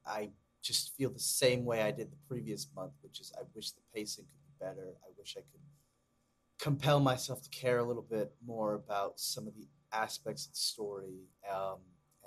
I 0.06 0.30
just 0.62 0.94
feel 0.96 1.10
the 1.10 1.18
same 1.18 1.64
way 1.64 1.82
I 1.82 1.90
did 1.90 2.10
the 2.10 2.16
previous 2.28 2.68
month, 2.74 2.92
which 3.02 3.20
is 3.20 3.32
I 3.36 3.42
wish 3.54 3.72
the 3.72 3.80
pacing 3.94 4.24
could 4.24 4.44
be 4.44 4.64
better. 4.64 4.94
I 5.02 5.10
wish 5.18 5.36
I 5.36 5.40
could 5.40 5.60
compel 6.58 7.00
myself 7.00 7.42
to 7.42 7.50
care 7.50 7.78
a 7.78 7.84
little 7.84 8.06
bit 8.08 8.32
more 8.46 8.74
about 8.74 9.18
some 9.18 9.46
of 9.46 9.54
the 9.54 9.66
aspects 9.92 10.46
of 10.46 10.52
the 10.52 10.58
story. 10.58 11.24
Um, 11.50 11.78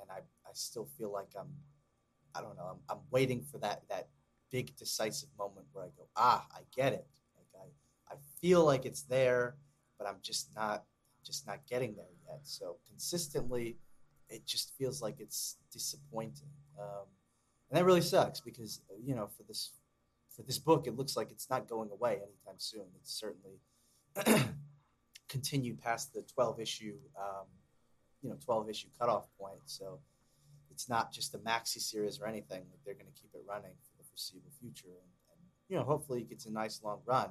and 0.01 0.09
I, 0.09 0.17
I 0.17 0.51
still 0.53 0.87
feel 0.97 1.11
like 1.11 1.29
I'm, 1.39 1.49
I 2.35 2.41
don't 2.41 2.57
know, 2.57 2.65
I'm, 2.71 2.79
I'm 2.89 3.03
waiting 3.11 3.43
for 3.43 3.59
that, 3.59 3.83
that 3.89 4.09
big 4.51 4.75
decisive 4.75 5.29
moment 5.37 5.67
where 5.71 5.85
I 5.85 5.89
go, 5.95 6.07
ah, 6.15 6.45
I 6.51 6.61
get 6.75 6.93
it. 6.93 7.05
Like 7.35 7.47
I, 8.09 8.13
I 8.13 8.17
feel 8.41 8.65
like 8.65 8.85
it's 8.85 9.03
there, 9.03 9.55
but 9.97 10.07
I'm 10.07 10.17
just 10.21 10.53
not, 10.55 10.83
just 11.23 11.47
not 11.47 11.59
getting 11.69 11.95
there 11.95 12.05
yet. 12.27 12.39
So 12.43 12.77
consistently, 12.87 13.77
it 14.29 14.45
just 14.45 14.73
feels 14.77 15.01
like 15.01 15.19
it's 15.19 15.57
disappointing. 15.71 16.49
Um, 16.79 17.05
and 17.69 17.79
that 17.79 17.85
really 17.85 18.01
sucks 18.01 18.39
because 18.39 18.81
you 19.03 19.15
know 19.15 19.27
for 19.27 19.43
this 19.43 19.71
for 20.35 20.43
this 20.43 20.57
book 20.57 20.87
it 20.87 20.95
looks 20.95 21.15
like 21.15 21.31
it's 21.31 21.49
not 21.49 21.67
going 21.67 21.89
away 21.91 22.13
anytime 22.13 22.57
soon. 22.57 22.85
It's 22.95 23.13
certainly 23.13 23.59
continued 25.29 25.81
past 25.81 26.13
the 26.13 26.21
12 26.21 26.59
issue 26.59 26.95
um, 27.19 27.47
you 28.21 28.29
know 28.29 28.37
12 28.43 28.69
issue 28.69 28.87
cutoff 28.99 29.27
point. 29.39 29.61
So 29.65 29.99
it's 30.71 30.89
not 30.89 31.11
just 31.11 31.35
a 31.35 31.39
maxi 31.39 31.79
series 31.79 32.19
or 32.19 32.27
anything. 32.27 32.61
Like 32.69 32.79
they're 32.85 32.95
going 32.95 33.11
to 33.13 33.21
keep 33.21 33.31
it 33.33 33.43
running 33.47 33.75
for 33.81 33.97
the 33.97 34.03
foreseeable 34.09 34.51
future. 34.59 34.87
And, 34.87 35.11
and 35.31 35.41
you 35.69 35.77
know 35.77 35.83
hopefully 35.83 36.21
it 36.21 36.29
gets 36.29 36.45
a 36.45 36.51
nice 36.51 36.81
long 36.83 36.99
run 37.05 37.29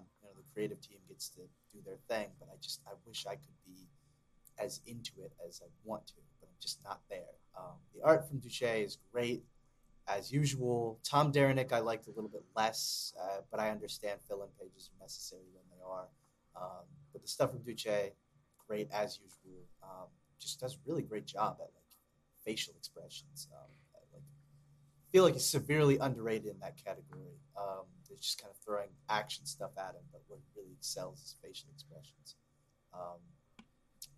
creative 0.53 0.81
team 0.81 0.99
gets 1.09 1.29
to 1.29 1.41
do 1.73 1.79
their 1.85 1.99
thing 2.09 2.29
but 2.39 2.49
i 2.53 2.57
just 2.61 2.81
i 2.87 2.93
wish 3.07 3.27
i 3.27 3.35
could 3.35 3.59
be 3.67 3.89
as 4.59 4.81
into 4.87 5.13
it 5.25 5.33
as 5.49 5.63
i 5.65 5.69
want 5.85 6.07
to 6.07 6.15
but 6.41 6.49
i'm 6.49 6.61
just 6.61 6.83
not 6.85 7.01
there 7.09 7.35
um, 7.57 7.77
the 7.95 8.03
art 8.03 8.27
from 8.27 8.39
Duche 8.39 8.85
is 8.85 8.99
great 9.13 9.45
as 10.09 10.33
usual. 10.33 10.99
Tom 11.05 11.31
Derenick 11.31 11.73
I 11.73 11.81
liked 11.81 12.07
a 12.07 12.11
little 12.11 12.31
bit 12.31 12.45
less, 12.57 13.15
uh, 13.21 13.41
but 13.51 13.61
I 13.61 13.71
understand 13.71 14.21
fill-in 14.27 14.49
pages 14.61 14.91
are 14.91 15.03
necessary 15.03 15.43
when 15.53 15.65
they 15.71 15.85
are. 15.85 16.09
Um, 16.57 16.85
but 17.13 17.23
the 17.23 17.29
stuff 17.29 17.51
from 17.51 17.61
Duche, 17.61 18.13
great 18.67 18.89
as 18.93 19.19
usual. 19.19 19.63
Um, 19.83 20.09
just 20.39 20.61
does 20.61 20.75
a 20.75 20.79
really 20.87 21.03
great 21.03 21.27
job 21.27 21.57
at 21.61 21.71
like 21.75 21.85
facial 22.45 22.75
expressions. 22.77 23.49
Um, 23.53 23.71
feel 25.13 25.25
like 25.25 25.35
he's 25.35 25.45
severely 25.45 25.99
underrated 25.99 26.49
in 26.49 26.59
that 26.61 26.83
category. 26.83 27.37
Um, 27.57 27.85
they're 28.09 28.17
just 28.17 28.41
kind 28.41 28.51
of 28.51 28.57
throwing 28.65 28.89
action 29.09 29.45
stuff 29.45 29.71
at 29.77 29.95
him, 29.95 30.03
but 30.11 30.23
what 30.27 30.41
really 30.57 30.73
excels 30.73 31.21
is 31.21 31.37
facial 31.43 31.69
expressions. 31.73 32.37
Um, 32.95 33.21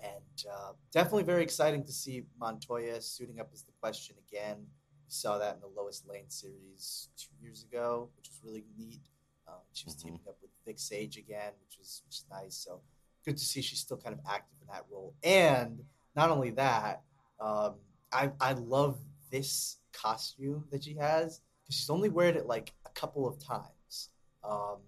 and 0.01 0.45
uh, 0.51 0.73
definitely 0.93 1.25
very 1.25 1.43
exciting 1.43 1.85
to 1.85 1.93
see 1.93 2.23
Montoya 2.39 3.01
suiting 3.01 3.41
up 3.41 3.51
as 3.53 3.63
the 3.63 3.73
question 3.81 4.17
again 4.29 4.57
We 4.59 5.11
saw 5.11 5.39
that 5.39 5.57
in 5.57 5.61
the 5.61 5.81
Lois 5.81 6.03
Lane 6.09 6.29
series 6.29 7.09
two 7.17 7.35
years 7.43 7.65
ago, 7.65 8.09
which 8.17 8.29
was 8.29 8.41
really 8.45 8.65
neat. 8.77 9.03
Um, 9.47 9.55
she 9.73 9.85
was 9.87 9.95
mm-hmm. 9.95 10.09
teaming 10.09 10.21
up 10.29 10.37
with 10.41 10.51
Vic 10.67 10.79
Sage 10.79 11.17
again, 11.17 11.53
which 11.65 11.79
was 11.79 12.03
which 12.07 12.17
is 12.17 12.25
nice. 12.31 12.57
So 12.57 12.81
good 13.25 13.37
to 13.37 13.45
see 13.45 13.63
she's 13.63 13.81
still 13.81 13.97
kind 13.97 14.15
of 14.15 14.21
active 14.29 14.57
in 14.61 14.69
that 14.69 14.85
role. 14.91 15.15
And 15.23 15.83
not 16.17 16.31
only 16.31 16.51
that, 16.51 17.03
um, 17.41 17.75
I 18.13 18.31
I 18.41 18.53
love 18.53 18.99
this 19.35 19.79
costume 19.93 20.65
that 20.71 20.85
she 20.85 20.95
has 20.95 21.41
because 21.61 21.75
she's 21.75 21.91
only 21.91 22.09
wearing 22.09 22.37
it 22.37 22.47
like 22.47 22.73
a 22.87 22.91
couple 22.91 23.27
of 23.27 23.45
times. 23.45 24.11
Um, 24.45 24.79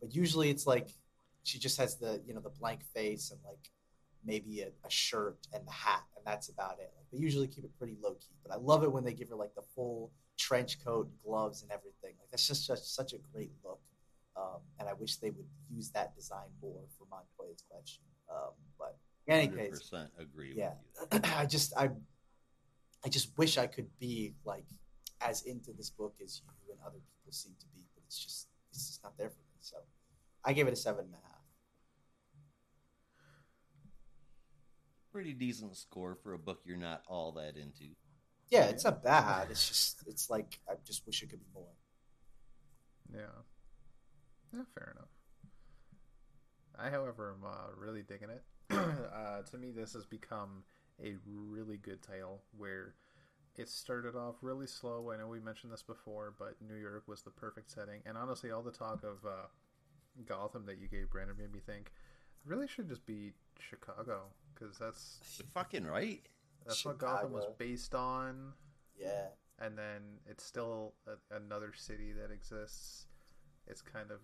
but 0.00 0.14
usually 0.14 0.48
it's 0.48 0.64
like 0.64 0.90
she 1.42 1.58
just 1.58 1.76
has 1.78 1.96
the 1.96 2.22
you 2.24 2.32
know 2.32 2.40
the 2.40 2.50
blank 2.60 2.84
face 2.94 3.32
and 3.32 3.40
like 3.44 3.70
maybe 4.24 4.60
a, 4.60 4.68
a, 4.68 4.90
shirt 4.90 5.38
and 5.52 5.66
the 5.66 5.72
hat, 5.72 6.04
and 6.16 6.24
that's 6.24 6.48
about 6.50 6.78
it. 6.78 6.92
Like 6.96 7.06
they 7.12 7.18
usually 7.18 7.48
keep 7.48 7.64
it 7.64 7.76
pretty 7.78 7.96
low 8.00 8.14
key, 8.14 8.36
but 8.44 8.52
I 8.52 8.58
love 8.58 8.84
it 8.84 8.92
when 8.92 9.02
they 9.02 9.12
give 9.12 9.28
her 9.30 9.36
like 9.36 9.54
the 9.56 9.62
full 9.74 10.12
trench 10.36 10.84
coat, 10.84 11.08
gloves, 11.24 11.62
and 11.62 11.72
everything. 11.72 12.14
Like 12.20 12.30
that's 12.30 12.46
just 12.46 12.64
such, 12.64 12.82
such 12.82 13.12
a 13.12 13.18
great 13.32 13.50
look, 13.64 13.80
um, 14.36 14.60
and 14.78 14.88
I 14.88 14.92
wish 14.92 15.16
they 15.16 15.30
would 15.30 15.46
use 15.68 15.90
that 15.90 16.14
design 16.14 16.48
more 16.62 16.82
for 16.96 17.06
Montoya's 17.10 17.64
question. 17.68 18.04
Um, 18.30 18.52
but 18.78 18.98
in 19.26 19.34
any 19.34 19.48
100% 19.48 19.56
case, 19.56 19.90
agree. 20.18 20.54
Yeah, 20.56 20.74
I 21.36 21.46
just 21.46 21.76
I 21.76 21.88
I 23.06 23.08
just 23.08 23.38
wish 23.38 23.56
I 23.56 23.68
could 23.68 23.86
be 24.00 24.34
like 24.44 24.64
as 25.20 25.42
into 25.42 25.72
this 25.72 25.90
book 25.90 26.14
as 26.22 26.42
you 26.66 26.72
and 26.72 26.80
other 26.84 26.98
people 26.98 27.30
seem 27.30 27.52
to 27.60 27.66
be, 27.66 27.84
but 27.94 28.02
it's 28.04 28.18
just 28.18 28.48
it's 28.72 28.88
just 28.88 29.04
not 29.04 29.16
there 29.16 29.30
for 29.30 29.38
me. 29.38 29.58
So 29.60 29.76
I 30.44 30.52
gave 30.52 30.66
it 30.66 30.72
a 30.72 30.76
seven 30.76 31.04
and 31.04 31.14
a 31.14 31.16
half. 31.16 31.22
pretty 35.12 35.32
decent 35.32 35.74
score 35.74 36.14
for 36.22 36.34
a 36.34 36.38
book 36.38 36.60
you're 36.66 36.76
not 36.76 37.02
all 37.08 37.32
that 37.32 37.56
into. 37.56 37.84
Yeah, 38.50 38.64
it's 38.64 38.84
not 38.84 39.02
bad. 39.02 39.50
It's 39.50 39.66
just 39.66 40.02
it's 40.08 40.28
like 40.28 40.58
I 40.68 40.74
just 40.84 41.06
wish 41.06 41.22
it 41.22 41.30
could 41.30 41.40
be 41.40 41.46
more. 41.54 41.72
Yeah. 43.14 43.20
Yeah, 44.52 44.64
fair 44.74 44.94
enough. 44.96 45.08
I, 46.76 46.90
however, 46.90 47.36
am 47.38 47.48
uh, 47.48 47.68
really 47.78 48.02
digging 48.02 48.30
it. 48.30 48.42
uh, 48.70 49.42
to 49.42 49.56
me, 49.56 49.70
this 49.70 49.94
has 49.94 50.04
become 50.04 50.64
a 51.02 51.14
really 51.26 51.76
good 51.76 52.02
title 52.02 52.42
where 52.56 52.94
it 53.56 53.68
started 53.68 54.14
off 54.16 54.36
really 54.42 54.66
slow. 54.66 55.10
I 55.12 55.16
know 55.16 55.28
we 55.28 55.40
mentioned 55.40 55.72
this 55.72 55.82
before, 55.82 56.34
but 56.38 56.56
New 56.66 56.76
York 56.76 57.04
was 57.06 57.22
the 57.22 57.30
perfect 57.30 57.70
setting. 57.70 58.02
And 58.04 58.16
honestly, 58.16 58.50
all 58.50 58.62
the 58.62 58.70
talk 58.70 59.02
of 59.02 59.24
uh, 59.26 59.46
Gotham 60.26 60.66
that 60.66 60.78
you 60.78 60.88
gave 60.88 61.10
Brandon 61.10 61.36
made 61.38 61.52
me 61.52 61.60
think 61.64 61.92
it 62.44 62.48
really 62.48 62.68
should 62.68 62.88
just 62.88 63.04
be 63.06 63.32
Chicago 63.58 64.22
because 64.54 64.78
that's 64.78 65.18
You're 65.38 65.48
fucking 65.54 65.86
right. 65.86 66.22
that's 66.66 66.84
what 66.84 66.98
Gotham 66.98 67.32
was 67.32 67.46
based 67.58 67.94
on. 67.94 68.52
Yeah. 68.98 69.28
And 69.58 69.76
then 69.76 70.20
it's 70.26 70.44
still 70.44 70.94
a, 71.06 71.36
another 71.36 71.72
city 71.74 72.12
that 72.12 72.30
exists. 72.30 73.06
It's 73.66 73.80
kind 73.80 74.10
of 74.10 74.18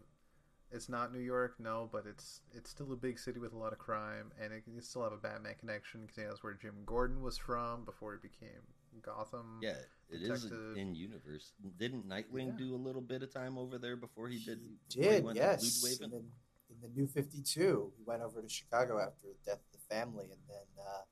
it's 0.72 0.88
not 0.88 1.12
New 1.12 1.20
York, 1.20 1.54
no, 1.58 1.88
but 1.92 2.04
it's 2.06 2.40
it's 2.54 2.70
still 2.70 2.92
a 2.92 2.96
big 2.96 3.18
city 3.18 3.38
with 3.38 3.52
a 3.52 3.58
lot 3.58 3.72
of 3.72 3.78
crime, 3.78 4.32
and 4.40 4.52
it 4.52 4.64
can 4.64 4.80
still 4.82 5.02
have 5.04 5.12
a 5.12 5.16
Batman 5.16 5.54
connection 5.60 6.00
because 6.02 6.16
that's 6.16 6.42
where 6.42 6.54
Jim 6.54 6.74
Gordon 6.86 7.22
was 7.22 7.36
from 7.38 7.84
before 7.84 8.12
he 8.20 8.26
became 8.28 8.62
Gotham. 9.02 9.58
Yeah, 9.62 9.76
it 10.10 10.22
is 10.22 10.42
Detective. 10.44 10.76
in 10.76 10.94
universe. 10.94 11.52
Didn't 11.78 12.08
Nightwing 12.08 12.46
Yeah. 12.52 12.56
do 12.58 12.74
a 12.74 12.80
little 12.82 13.02
bit 13.02 13.22
of 13.22 13.32
time 13.32 13.58
over 13.58 13.78
there 13.78 13.96
before 13.96 14.28
he 14.28 14.38
did? 14.44 14.60
He 14.88 15.00
before 15.00 15.12
he 15.12 15.18
did, 15.18 15.36
yes. 15.36 15.80
Blue 15.80 15.90
And 15.90 16.00
Waven? 16.00 16.10
then 16.10 16.32
in 16.70 16.80
the 16.80 16.88
New 17.00 17.06
52, 17.06 17.92
he 17.96 18.02
went 18.04 18.22
over 18.22 18.40
to 18.42 18.48
Chicago 18.48 18.98
after 18.98 19.28
the 19.28 19.34
death 19.44 19.60
of 19.60 19.72
the 19.72 19.94
family, 19.94 20.24
and 20.30 20.40
then 20.48 20.66
uh, 20.84 21.02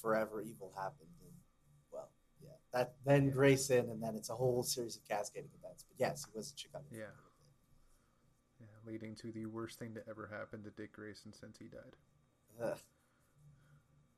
Forever 0.00 0.42
Evil 0.42 0.72
happened. 0.76 1.10
And, 1.22 1.32
well, 1.92 2.10
yeah. 2.42 2.50
that 2.72 2.94
Then 3.04 3.26
Yeah. 3.26 3.30
Grayson, 3.32 3.90
and 3.90 4.02
then 4.02 4.14
it's 4.16 4.30
a 4.30 4.34
whole 4.34 4.62
series 4.62 4.96
of 4.96 5.04
cascading 5.08 5.50
events. 5.62 5.84
But 5.88 5.98
yes, 5.98 6.24
he 6.24 6.36
was 6.36 6.50
in 6.50 6.56
Chicago. 6.56 6.84
Yeah. 6.90 7.06
Little 8.84 8.92
bit. 8.92 9.00
Yeah, 9.00 9.08
leading 9.08 9.14
to 9.16 9.32
the 9.32 9.46
worst 9.46 9.78
thing 9.78 9.94
to 9.94 10.00
ever 10.08 10.28
happen 10.30 10.62
to 10.64 10.70
Dick 10.70 10.92
Grayson 10.92 11.32
since 11.32 11.58
he 11.58 11.66
died. 11.66 11.96
Ugh. 12.62 12.78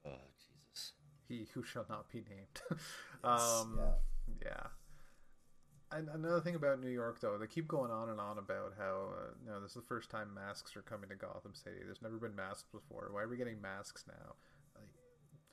Oh 0.07 0.11
Jesus! 0.37 0.93
He 1.29 1.49
who 1.55 1.63
shall 1.63 1.87
not 1.89 2.11
be 2.11 2.25
named. 2.29 2.81
Yes, 3.25 3.61
um, 3.63 3.79
yeah. 3.79 4.49
yeah. 4.51 4.67
And 5.97 6.09
another 6.09 6.41
thing 6.41 6.55
about 6.55 6.81
New 6.81 6.89
York, 6.91 7.21
though, 7.21 7.39
they 7.39 7.47
keep 7.47 7.69
going 7.69 7.91
on 7.91 8.09
and 8.09 8.19
on 8.19 8.39
about 8.39 8.73
how 8.79 9.11
uh, 9.13 9.31
you 9.45 9.51
know 9.51 9.61
this 9.61 9.71
is 9.71 9.77
the 9.77 9.83
first 9.83 10.11
time 10.11 10.35
masks 10.35 10.75
are 10.77 10.83
coming 10.83 11.09
to 11.11 11.15
Gotham 11.15 11.55
City. 11.55 11.77
There's 11.85 12.03
never 12.03 12.17
been 12.17 12.35
masks 12.35 12.69
before. 12.73 13.11
Why 13.13 13.23
are 13.23 13.29
we 13.29 13.37
getting 13.37 13.61
masks 13.61 14.05
now? 14.09 14.35
Like, 14.75 14.89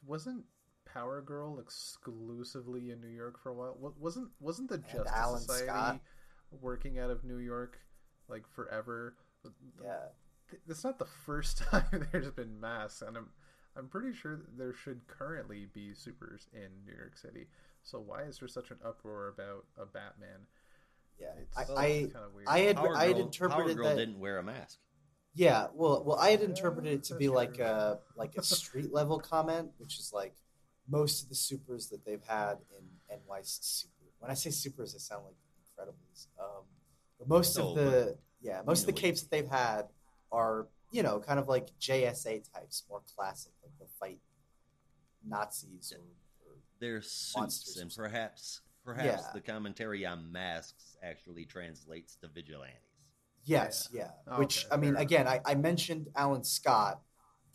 wasn't 0.05 0.45
Power 0.85 1.21
Girl 1.21 1.59
exclusively 1.59 2.89
in 2.89 3.01
New 3.01 3.15
York 3.15 3.39
for 3.39 3.49
a 3.49 3.53
while? 3.53 3.77
Wasn't 3.99 4.29
wasn't 4.39 4.69
the 4.69 4.79
Justice 4.79 5.11
Alan 5.13 5.41
Society 5.41 5.67
Scott. 5.67 6.01
working 6.61 6.97
out 6.99 7.11
of 7.11 7.23
New 7.23 7.37
York 7.37 7.79
like 8.29 8.47
forever? 8.47 9.15
Yeah. 9.83 9.93
th- 10.49 10.61
it's 10.67 10.83
not 10.83 10.99
the 10.99 11.05
first 11.05 11.57
time 11.71 12.07
there's 12.11 12.31
been 12.31 12.59
masks, 12.59 13.01
and 13.01 13.17
I'm 13.17 13.29
I'm 13.75 13.87
pretty 13.87 14.13
sure 14.13 14.41
there 14.57 14.73
should 14.73 15.07
currently 15.07 15.67
be 15.73 15.93
supers 15.93 16.47
in 16.53 16.69
New 16.85 16.95
York 16.97 17.17
City. 17.17 17.47
So 17.83 17.99
why 17.99 18.23
is 18.23 18.39
there 18.39 18.47
such 18.47 18.71
an 18.71 18.77
uproar 18.85 19.29
about 19.29 19.65
a 19.77 19.85
Batman? 19.85 20.47
Yeah. 21.19 21.27
It's 21.41 21.69
I, 21.71 21.73
I, 21.73 21.87
kind 22.11 22.25
of 22.25 22.33
weird. 22.33 22.47
I 22.47 22.59
had, 22.59 22.75
Power 22.77 22.95
I 22.95 23.05
had 23.07 23.15
Girl- 23.15 23.25
interpreted 23.25 23.65
Power 23.65 23.73
Girl 23.75 23.89
that. 23.89 23.97
didn't 23.97 24.19
wear 24.19 24.37
a 24.37 24.43
mask. 24.43 24.79
Yeah, 25.35 25.67
well, 25.73 26.03
well, 26.05 26.17
I 26.17 26.31
had 26.31 26.41
interpreted 26.41 26.91
it 26.91 27.03
to 27.05 27.15
be 27.15 27.29
like 27.29 27.59
a 27.59 27.99
like 28.17 28.35
a 28.37 28.43
street 28.57 28.91
level 28.91 29.19
comment, 29.19 29.69
which 29.77 29.99
is 29.99 30.11
like 30.13 30.33
most 30.89 31.23
of 31.23 31.29
the 31.29 31.35
supers 31.35 31.87
that 31.89 32.03
they've 32.03 32.23
had 32.27 32.55
in 32.77 33.17
NY 33.27 33.39
Super. 33.43 33.93
When 34.19 34.31
I 34.31 34.33
say 34.33 34.49
supers, 34.49 34.93
they 34.93 34.99
sound 34.99 35.23
like 35.25 35.35
Incredibles. 35.79 36.27
Um, 36.39 36.63
but 36.73 36.78
most 37.27 37.57
No, 37.57 37.69
of 37.69 37.75
the 37.75 38.17
yeah, 38.41 38.61
most 38.65 38.81
of 38.81 38.85
the 38.87 38.93
capes 38.93 39.21
that 39.21 39.31
they've 39.31 39.47
had 39.49 39.89
are 40.31 40.67
you 40.91 41.03
know 41.03 41.19
kind 41.19 41.39
of 41.39 41.47
like 41.47 41.69
JSA 41.79 42.51
types, 42.53 42.83
more 42.89 43.01
classic, 43.15 43.51
like 43.63 43.71
they'll 43.79 43.89
fight 43.99 44.19
Nazis 45.25 45.93
or, 45.95 45.99
or 46.49 46.55
They're 46.79 47.01
suits, 47.01 47.77
or 47.77 47.81
and 47.81 47.93
perhaps 47.95 48.61
perhaps 48.85 49.23
Yeah. 49.25 49.31
the 49.33 49.41
commentary 49.41 50.05
on 50.05 50.31
masks 50.31 50.97
actually 51.03 51.45
translates 51.45 52.15
to 52.17 52.27
vigilantes. 52.27 52.77
Yes, 53.43 53.89
yeah. 53.91 54.11
Yeah. 54.27 54.33
Oh, 54.35 54.39
Which 54.39 54.65
I 54.71 54.77
mean, 54.77 54.93
fair 54.93 55.01
again, 55.03 55.27
I, 55.27 55.41
I 55.45 55.55
mentioned 55.55 56.07
Alan 56.15 56.43
Scott, 56.43 57.01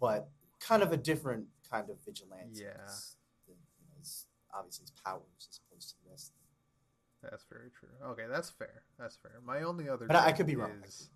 but 0.01 0.29
kind 0.61 0.83
of 0.83 0.93
a 0.93 0.97
different 0.97 1.47
kind 1.71 1.89
of 1.91 1.97
vigilante. 2.05 2.61
Yeah. 2.63 2.77
'cause 2.79 3.17
the- 3.47 3.53
you 3.53 3.85
know, 3.89 3.99
his, 3.99 4.27
obviously, 4.53 4.83
his 4.85 4.91
powers 5.05 5.23
as 5.51 5.61
opposed 5.69 5.91
to 5.91 5.95
the 6.05 6.11
rest. 6.11 6.33
That's 7.31 7.45
very 7.45 7.71
true. 7.71 7.89
Okay, 8.11 8.25
that's 8.31 8.51
fair. 8.51 8.83
That's 8.99 9.17
fair. 9.17 9.41
My 9.45 9.63
only 9.63 9.89
other, 9.89 10.07
But 10.07 10.17
I- 10.17 10.33
could 10.33 10.47
be 10.47 10.57
wrong. 10.57 10.83
Is... 10.87 11.11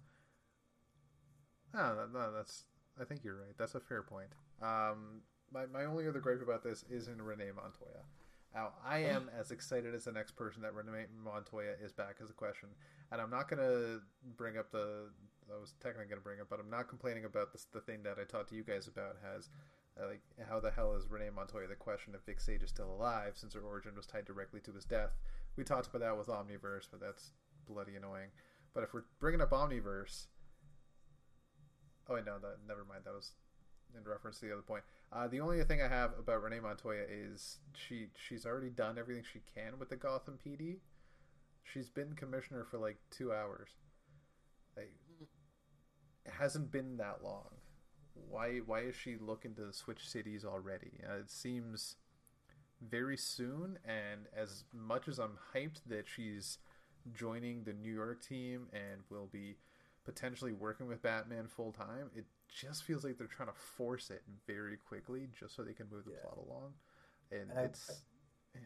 No, 1.74 1.94
no, 1.94 2.06
no, 2.12 2.32
that's. 2.32 2.64
I 3.01 3.05
think 3.05 3.22
you're 3.22 3.36
right. 3.36 3.56
That's 3.56 3.74
a 3.74 3.80
fair 3.80 4.02
point. 4.02 4.30
Um, 4.62 5.22
my 5.52 5.66
my 5.66 5.85
only 5.85 6.09
other 6.09 6.20
gripe 6.20 6.43
about 6.43 6.62
this 6.62 6.85
is 6.90 7.09
in 7.09 7.22
Renee 7.22 7.51
Montoya. 7.55 8.05
Now, 8.55 8.72
I 8.85 8.98
am 8.98 9.30
as 9.39 9.51
excited 9.51 9.94
as 9.94 10.05
the 10.05 10.12
next 10.12 10.32
person 10.32 10.62
that 10.62 10.74
Renee 10.74 11.06
Montoya 11.22 11.74
is 11.82 11.93
back 11.93 12.16
as 12.22 12.30
a 12.30 12.35
question, 12.35 12.70
and 13.12 13.20
I'm 13.20 13.30
not 13.30 13.48
gonna 13.48 14.01
bring 14.36 14.56
up 14.56 14.70
the. 14.70 15.10
I 15.55 15.59
was 15.60 15.74
technically 15.80 16.09
gonna 16.09 16.20
bring 16.20 16.40
up, 16.40 16.48
but 16.51 16.60
I'm 16.60 16.70
not 16.70 16.89
complaining 16.89 17.24
about 17.24 17.52
this. 17.52 17.66
The 17.72 17.80
thing 17.80 18.02
that 18.02 18.18
I 18.20 18.24
talked 18.24 18.51
to 18.51 18.56
you 18.56 18.64
guys 18.64 18.89
about 18.89 19.16
has. 19.22 19.51
Uh, 20.01 20.06
like, 20.06 20.20
how 20.48 20.60
the 20.60 20.70
hell 20.70 20.94
is 20.94 21.09
Renee 21.10 21.30
Montoya 21.35 21.66
the 21.66 21.74
question 21.74 22.14
if 22.14 22.20
Vic 22.24 22.40
Sage 22.40 22.62
is 22.62 22.70
still 22.70 22.89
alive 22.93 23.32
since 23.35 23.55
her 23.55 23.60
origin 23.60 23.97
was 23.97 24.06
tied 24.06 24.26
directly 24.26 24.60
to 24.60 24.72
his 24.72 24.85
death? 24.85 25.10
We 25.59 25.64
talked 25.64 25.89
about 25.89 26.02
that 26.02 26.16
with 26.16 26.28
Omniverse, 26.28 26.86
but 26.89 27.01
that's 27.01 27.32
bloody 27.68 27.97
annoying. 27.97 28.28
But 28.74 28.85
if 28.85 28.94
we're 28.94 29.02
bringing 29.18 29.40
up 29.40 29.51
Omniverse, 29.51 30.26
oh 32.09 32.14
no, 32.14 32.39
that 32.39 32.59
never 32.68 32.85
mind. 32.89 33.02
That 33.05 33.14
was 33.14 33.32
in 33.97 34.09
reference 34.09 34.39
to 34.39 34.47
the 34.47 34.52
other 34.52 34.62
point. 34.62 34.85
Uh, 35.12 35.26
the 35.26 35.40
only 35.40 35.62
thing 35.64 35.82
I 35.82 35.89
have 35.89 36.12
about 36.16 36.44
Renee 36.44 36.60
Montoya 36.60 37.02
is 37.10 37.59
she 37.74 38.06
she's 38.14 38.47
already 38.47 38.70
done 38.70 38.98
everything 38.98 39.24
she 39.24 39.40
can 39.52 39.80
with 39.80 39.89
the 39.89 39.97
Gotham 39.97 40.39
PD. 40.47 40.76
She's 41.64 41.89
been 41.89 42.12
commissioner 42.12 42.64
for 42.64 42.78
like 42.78 42.98
two 43.10 43.32
hours. 43.32 43.70
Like, 44.76 44.93
it 46.24 46.32
hasn't 46.39 46.70
been 46.70 46.98
that 46.98 47.24
long. 47.24 47.48
Why 48.14 48.59
why 48.59 48.82
is 48.82 48.94
she 48.94 49.16
looking 49.20 49.56
to 49.56 49.72
switch 49.72 50.09
cities 50.09 50.44
already? 50.44 51.01
Uh, 51.05 51.18
it 51.18 51.32
seems 51.32 51.97
very 52.80 53.16
soon, 53.16 53.78
and 53.84 54.26
as 54.36 54.64
much 54.72 55.09
as 55.09 55.18
I'm 55.18 55.38
hyped 55.55 55.80
that 55.86 56.06
she's 56.09 56.59
joining 57.14 57.64
the 57.64 57.72
New 57.72 57.92
York 57.92 58.22
team 58.22 58.68
and 58.72 59.00
will 59.10 59.28
be 59.32 59.56
potentially 60.05 60.52
working 60.52 60.86
with 60.86 61.02
Batman 61.02 61.48
full 61.48 61.72
time, 61.72 62.10
it 62.14 62.24
just 62.48 62.84
feels 62.84 63.05
like 63.05 63.18
they're 63.18 63.26
trying 63.26 63.48
to 63.48 63.55
force 63.76 64.10
it 64.10 64.22
very 64.46 64.76
quickly 64.76 65.28
just 65.38 65.55
so 65.55 65.62
they 65.62 65.72
can 65.74 65.88
move 65.90 66.05
the 66.05 66.12
Yeah. 66.12 66.20
plot 66.22 66.38
along. 66.38 66.74
And, 67.30 67.50
And 67.50 67.59
I- 67.59 67.62
it's 67.64 68.05
yeah, 68.55 68.60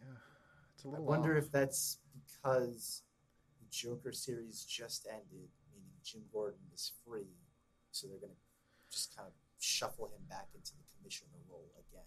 it's 0.75 0.85
a 0.85 0.89
I 0.89 0.91
little. 0.93 1.07
wonder 1.07 1.37
off. 1.37 1.45
if 1.45 1.51
that's 1.51 1.99
because 2.25 3.03
the 3.61 3.67
Joker 3.71 4.13
series 4.13 4.65
just 4.65 5.07
ended, 5.07 5.51
meaning 5.73 5.93
Jim 6.05 6.29
Gordon 6.33 6.61
is 6.73 6.93
free, 7.05 7.35
so 7.91 8.07
they're 8.07 8.19
going 8.19 8.33
to 8.35 8.39
just 8.91 9.17
kind 9.17 9.27
of 9.27 9.35
shuffle 9.59 10.09
him 10.09 10.25
back 10.29 10.49
into 10.55 10.73
the 10.77 10.85
commissioner 10.97 11.39
role 11.49 11.71
again. 11.79 12.07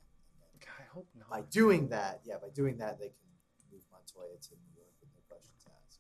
And 0.56 0.62
then 0.62 0.68
God, 0.68 0.84
I 0.84 0.94
hope 0.94 1.08
not. 1.18 1.30
by 1.30 1.42
doing 1.52 1.88
that, 1.90 2.22
yeah, 2.26 2.36
by 2.42 2.50
doing 2.50 2.78
that, 2.78 3.00
they 3.00 3.08
can 3.08 3.16
move 3.72 3.82
Montoya 3.92 4.38
to 4.42 4.50
New 4.52 4.76
York 4.76 4.92
with 5.02 5.10
no 5.14 5.22
questions 5.28 5.66
asked. 5.68 6.00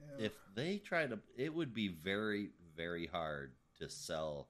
Yeah. 0.00 0.26
If 0.26 0.32
they 0.54 0.78
try 0.78 1.06
to, 1.06 1.18
it 1.36 1.52
would 1.54 1.74
be 1.74 1.88
very 1.88 2.50
very 2.76 3.06
hard 3.06 3.52
to 3.78 3.88
sell 3.90 4.48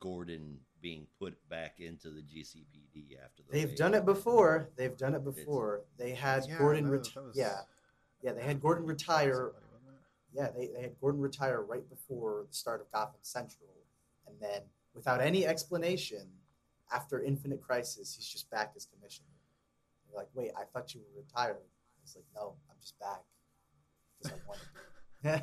Gordon 0.00 0.58
being 0.80 1.06
put 1.18 1.36
back 1.48 1.80
into 1.80 2.10
the 2.10 2.20
GCPD 2.20 3.16
after 3.24 3.42
the 3.42 3.52
They've 3.52 3.74
done 3.76 3.94
it 3.94 4.04
before. 4.04 4.68
They've 4.76 4.96
done 4.96 5.14
it 5.14 5.24
before. 5.24 5.82
They 5.98 6.12
had 6.12 6.44
Yeah, 6.46 6.58
Gordon. 6.58 6.84
that 6.84 6.90
Ret- 6.90 6.98
was- 7.00 7.14
that 7.14 7.22
was- 7.24 7.36
yeah, 7.36 7.60
yeah. 8.22 8.32
They 8.34 8.42
had 8.42 8.60
Gordon 8.60 8.86
retire. 8.86 9.52
Somebody. 9.54 9.96
Yeah, 10.32 10.50
they, 10.50 10.66
they 10.68 10.82
had 10.82 11.00
Gordon 11.00 11.20
retire 11.22 11.62
right 11.62 11.88
before 11.88 12.44
the 12.48 12.54
start 12.54 12.80
of 12.82 12.90
Gotham 12.92 13.20
Central, 13.22 13.70
and 14.26 14.38
then 14.38 14.62
without 14.94 15.20
any 15.20 15.46
explanation, 15.46 16.28
after 16.92 17.22
Infinite 17.22 17.62
Crisis, 17.62 18.14
he's 18.14 18.26
just 18.26 18.50
back 18.50 18.72
as 18.76 18.86
commissioner. 18.86 19.28
They're 20.06 20.20
like, 20.20 20.28
wait, 20.34 20.52
I 20.56 20.64
thought 20.64 20.94
you 20.94 21.00
were 21.00 21.22
retired. 21.22 21.56
He's 22.02 22.16
like, 22.16 22.24
no, 22.34 22.54
I'm 22.70 22.76
just 22.80 22.98
back 22.98 23.22
because 24.18 24.38
I 24.38 24.48
wanted 24.48 24.62
to. 24.62 24.68
Yeah. 25.24 25.40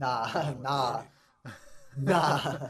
nah, 0.00 0.54
nah, 0.62 1.02
nah. 1.98 2.68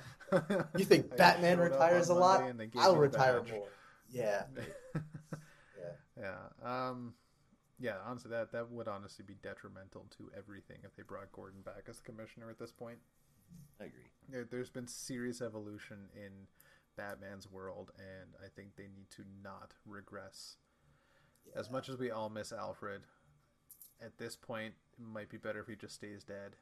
You 0.76 0.84
think 0.84 1.12
I 1.12 1.16
Batman 1.16 1.58
retires 1.58 2.08
a 2.08 2.14
lot? 2.14 2.40
Monday 2.40 2.50
and 2.50 2.60
they 2.60 2.66
gave 2.66 2.82
I'll 2.82 2.96
retire 2.96 3.40
badge. 3.40 3.52
more. 3.52 3.68
Yeah, 4.10 4.42
yeah. 4.56 6.32
yeah. 6.64 6.88
Um, 6.88 7.14
yeah. 7.78 7.96
Honestly, 8.04 8.30
that 8.30 8.50
that 8.52 8.70
would 8.70 8.88
honestly 8.88 9.24
be 9.24 9.36
detrimental 9.40 10.06
to 10.16 10.30
everything 10.36 10.78
if 10.82 10.96
they 10.96 11.04
brought 11.04 11.30
Gordon 11.30 11.60
back 11.60 11.84
as 11.88 11.98
the 11.98 12.02
commissioner 12.02 12.50
at 12.50 12.58
this 12.58 12.72
point. 12.72 12.98
I 13.80 13.84
agree. 13.84 14.10
There, 14.28 14.44
there's 14.50 14.70
been 14.70 14.88
serious 14.88 15.40
evolution 15.40 16.08
in 16.16 16.32
Batman's 16.96 17.50
world, 17.50 17.92
and 17.98 18.30
I 18.44 18.48
think 18.54 18.76
they 18.76 18.88
need 18.94 19.10
to 19.16 19.22
not 19.42 19.74
regress. 19.84 20.56
As 21.54 21.70
much 21.70 21.88
as 21.88 21.98
we 21.98 22.10
all 22.10 22.28
miss 22.28 22.52
Alfred, 22.52 23.02
at 24.00 24.18
this 24.18 24.36
point, 24.36 24.74
it 24.98 25.04
might 25.04 25.28
be 25.28 25.36
better 25.36 25.60
if 25.60 25.66
he 25.66 25.76
just 25.76 25.94
stays 25.94 26.24
dead. 26.24 26.56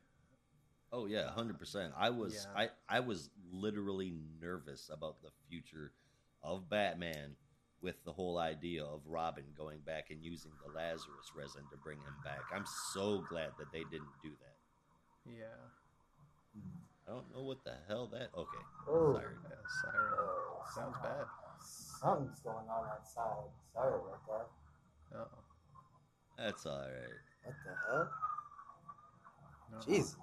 Oh 0.93 1.07
yeah, 1.07 1.31
hundred 1.31 1.59
percent. 1.59 1.93
I 1.97 2.11
was 2.11 2.47
Yeah. 2.55 2.69
I 2.89 2.97
I 2.97 3.01
was 3.01 3.31
literally 3.51 4.13
nervous 4.41 4.91
about 4.93 5.23
the 5.23 5.31
future 5.49 5.93
of 6.43 6.69
Batman 6.69 7.37
with 7.81 8.03
the 8.05 8.13
whole 8.13 8.39
idea 8.39 8.85
of 8.85 9.01
Robin 9.07 9.45
going 9.57 9.81
back 9.81 10.11
and 10.11 10.23
using 10.23 10.53
the 10.65 10.73
Lazarus 10.73 11.33
resin 11.37 11.63
to 11.71 11.77
bring 11.77 11.99
him 11.99 12.15
back. 12.25 12.41
I'm 12.55 12.65
so 12.93 13.25
glad 13.29 13.51
that 13.59 13.73
they 13.73 13.85
didn't 13.91 14.15
do 14.23 14.31
that. 14.31 14.57
Yeah. 15.31 15.69
I 17.07 17.11
don't 17.11 17.35
know 17.35 17.43
what 17.43 17.63
the 17.65 17.75
hell 17.89 18.07
that. 18.13 18.31
Okay, 18.37 18.59
Oh. 18.89 19.13
sorry. 19.15 19.35
Yeah, 19.49 19.57
siren. 19.83 20.15
Sounds 20.75 20.97
bad. 21.03 21.27
Something's 21.61 22.41
going 22.41 22.69
on 22.69 22.89
outside. 22.89 23.51
Sorry 23.73 23.95
about 23.95 24.27
that. 24.27 25.19
Oh. 25.19 25.29
That's 26.39 26.67
all 26.67 26.79
right. 26.81 27.21
What 27.45 27.55
the 27.65 27.93
hell? 27.93 28.11
No. 29.73 29.79
Jeez. 29.79 30.17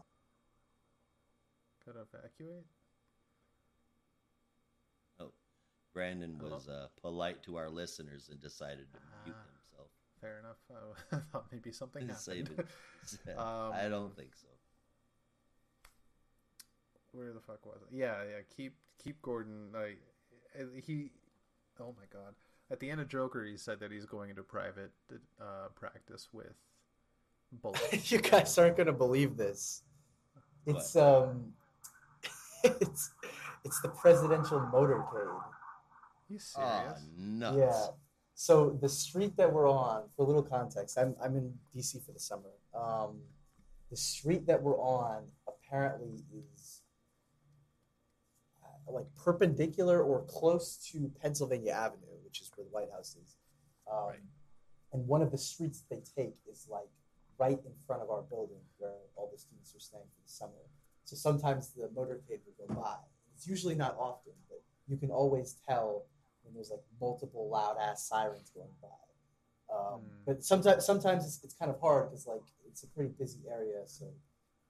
Could 1.85 1.95
evacuate? 1.97 2.65
Oh, 5.19 5.31
Brandon 5.93 6.35
Hello? 6.39 6.55
was 6.55 6.67
uh, 6.67 6.87
polite 7.01 7.43
to 7.43 7.57
our 7.57 7.69
listeners 7.69 8.29
and 8.31 8.41
decided 8.41 8.91
to 8.93 8.99
mute 9.25 9.35
Ah. 9.37 9.45
himself. 9.69 9.91
Fair 10.19 10.39
enough. 10.39 10.57
I 11.11 11.17
thought 11.31 11.45
maybe 11.51 11.71
something 11.71 12.11
Save 12.15 12.47
happened. 12.49 12.67
it. 13.27 13.37
Um, 13.37 13.73
I 13.73 13.87
don't 13.89 14.15
think 14.15 14.35
so. 14.35 14.47
Where 17.11 17.33
the 17.33 17.41
fuck 17.41 17.65
was 17.65 17.77
it? 17.81 17.95
Yeah, 17.95 18.15
yeah. 18.23 18.41
Keep 18.55 18.73
keep 19.03 19.21
Gordon. 19.21 19.69
Like 19.73 19.99
uh, 20.59 20.65
he. 20.83 21.11
Oh 21.79 21.93
my 21.97 22.05
god. 22.11 22.33
At 22.69 22.79
the 22.79 22.89
end 22.89 23.01
of 23.01 23.09
Joker, 23.09 23.43
he 23.43 23.57
said 23.57 23.79
that 23.81 23.91
he's 23.91 24.05
going 24.05 24.29
into 24.29 24.43
private 24.43 24.91
uh, 25.41 25.67
practice 25.75 26.29
with 26.31 26.53
bullets. 27.51 28.11
you 28.11 28.19
guys 28.19 28.57
aren't 28.57 28.77
gonna 28.77 28.93
believe 28.93 29.35
this. 29.35 29.83
It's 30.65 30.95
um, 30.95 31.53
it's 32.63 33.11
it's 33.65 33.81
the 33.81 33.89
presidential 33.89 34.59
motorcade. 34.73 35.41
you 36.29 36.39
Oh, 36.57 36.81
serious? 36.83 37.03
nuts. 37.17 37.57
Yeah. 37.57 37.85
So 38.35 38.77
the 38.81 38.89
street 38.89 39.35
that 39.37 39.51
we're 39.51 39.69
on, 39.69 40.03
for 40.15 40.23
a 40.23 40.25
little 40.25 40.43
context, 40.43 40.97
I'm 40.97 41.15
I'm 41.21 41.35
in 41.35 41.53
DC 41.75 42.03
for 42.05 42.11
the 42.13 42.19
summer. 42.19 42.49
Um, 42.73 43.17
the 43.89 43.97
street 43.97 44.47
that 44.47 44.61
we're 44.61 44.79
on 44.79 45.23
apparently 45.47 46.23
is 46.33 46.60
like 48.87 49.05
perpendicular 49.15 50.01
or 50.01 50.23
close 50.23 50.77
to 50.91 51.11
Pennsylvania 51.21 51.71
Avenue, 51.71 52.17
which 52.23 52.41
is 52.41 52.51
where 52.55 52.65
the 52.65 52.71
White 52.71 52.91
House 52.91 53.15
is. 53.21 53.35
Um, 53.91 54.09
Right. 54.09 54.19
And 54.93 55.07
one 55.07 55.21
of 55.21 55.31
the 55.31 55.37
streets 55.37 55.83
they 55.89 56.01
take 56.17 56.35
is 56.51 56.67
like 56.69 56.89
right 57.39 57.59
in 57.65 57.71
front 57.87 58.01
of 58.01 58.09
our 58.09 58.23
building 58.23 58.59
where 58.77 58.91
all 59.15 59.29
the 59.31 59.37
students 59.37 59.73
are 59.73 59.79
staying 59.79 60.03
for 60.03 60.21
the 60.25 60.29
summer. 60.29 60.63
So 61.05 61.15
sometimes 61.15 61.69
the 61.69 61.87
motorcade 61.87 62.39
will 62.45 62.67
go 62.67 62.73
by. 62.75 62.97
It's 63.35 63.47
usually 63.47 63.75
not 63.75 63.95
often, 63.97 64.33
but 64.49 64.61
you 64.87 64.97
can 64.97 65.09
always 65.09 65.55
tell 65.67 66.05
when 66.43 66.53
there's 66.53 66.71
like 66.71 66.83
multiple 66.99 67.49
loud 67.49 67.77
ass 67.81 68.07
sirens 68.07 68.51
going 68.53 68.75
by. 68.81 68.87
Um, 69.73 70.01
Hmm. 70.01 70.07
But 70.25 70.43
sometimes, 70.43 70.85
sometimes 70.85 71.25
it's, 71.25 71.39
it's 71.43 71.53
kind 71.53 71.71
of 71.71 71.79
hard 71.79 72.09
because 72.09 72.27
like 72.27 72.43
it's 72.67 72.83
a 72.83 72.87
pretty 72.87 73.11
busy 73.17 73.39
area, 73.49 73.81
so 73.87 74.05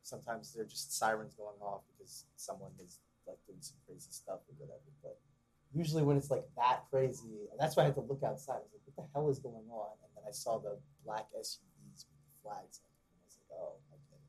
sometimes 0.03 0.53
they're 0.53 0.65
just 0.65 0.97
sirens 0.97 1.33
going 1.33 1.59
off 1.61 1.81
because 1.91 2.25
someone 2.35 2.71
is 2.83 2.99
like 3.31 3.39
doing 3.47 3.63
some 3.63 3.79
crazy 3.87 4.11
stuff 4.11 4.43
or 4.47 4.53
whatever. 4.59 4.91
But 5.01 5.15
usually 5.73 6.03
when 6.03 6.17
it's 6.17 6.29
like 6.29 6.43
that 6.57 6.83
crazy, 6.91 7.47
and 7.51 7.59
that's 7.59 7.75
why 7.75 7.83
I 7.83 7.85
had 7.87 7.95
to 7.95 8.01
look 8.01 8.23
outside. 8.23 8.59
I 8.59 8.67
was 8.67 8.71
like, 8.73 8.83
what 8.85 9.07
the 9.07 9.09
hell 9.13 9.29
is 9.29 9.39
going 9.39 9.67
on? 9.71 9.95
And 10.03 10.11
then 10.15 10.23
I 10.27 10.31
saw 10.31 10.59
the 10.59 10.77
black 11.05 11.27
SUVs 11.31 12.05
with 12.05 12.27
flags 12.43 12.81
on 12.83 12.91
them, 12.91 13.07
and 13.07 13.15
I 13.15 13.23
was 13.23 13.37
like, 13.39 13.51
oh, 13.55 13.73
okay. 13.95 14.21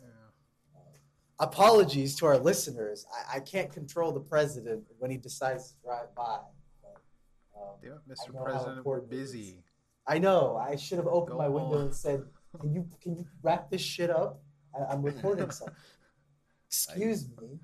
Yeah. 0.00 0.80
Um, 0.80 1.48
apologies 1.48 2.16
to 2.16 2.26
our 2.26 2.38
listeners. 2.38 3.06
I, 3.12 3.36
I 3.36 3.40
can't 3.40 3.70
control 3.70 4.12
the 4.12 4.20
president 4.20 4.84
when 4.98 5.10
he 5.10 5.16
decides 5.16 5.72
to 5.72 5.74
drive 5.84 6.14
by. 6.16 6.38
But, 6.82 7.60
um, 7.60 7.76
it, 7.82 7.92
Mr. 8.08 8.42
President, 8.42 8.84
we're 8.84 8.98
important 8.98 9.12
it 9.12 9.16
is. 9.16 9.32
busy. 9.32 9.62
I 10.06 10.18
know. 10.18 10.56
I 10.56 10.76
should 10.76 10.96
have 10.96 11.06
opened 11.06 11.36
Go 11.36 11.38
my 11.38 11.48
window 11.48 11.76
on. 11.76 11.82
and 11.82 11.94
said, 11.94 12.24
"Can 12.58 12.72
you 12.72 12.88
can 13.02 13.14
you 13.14 13.26
wrap 13.42 13.70
this 13.70 13.82
shit 13.82 14.08
up? 14.08 14.40
I, 14.74 14.90
I'm 14.90 15.02
recording 15.02 15.50
something. 15.50 15.76
Excuse 16.66 17.28
me." 17.28 17.58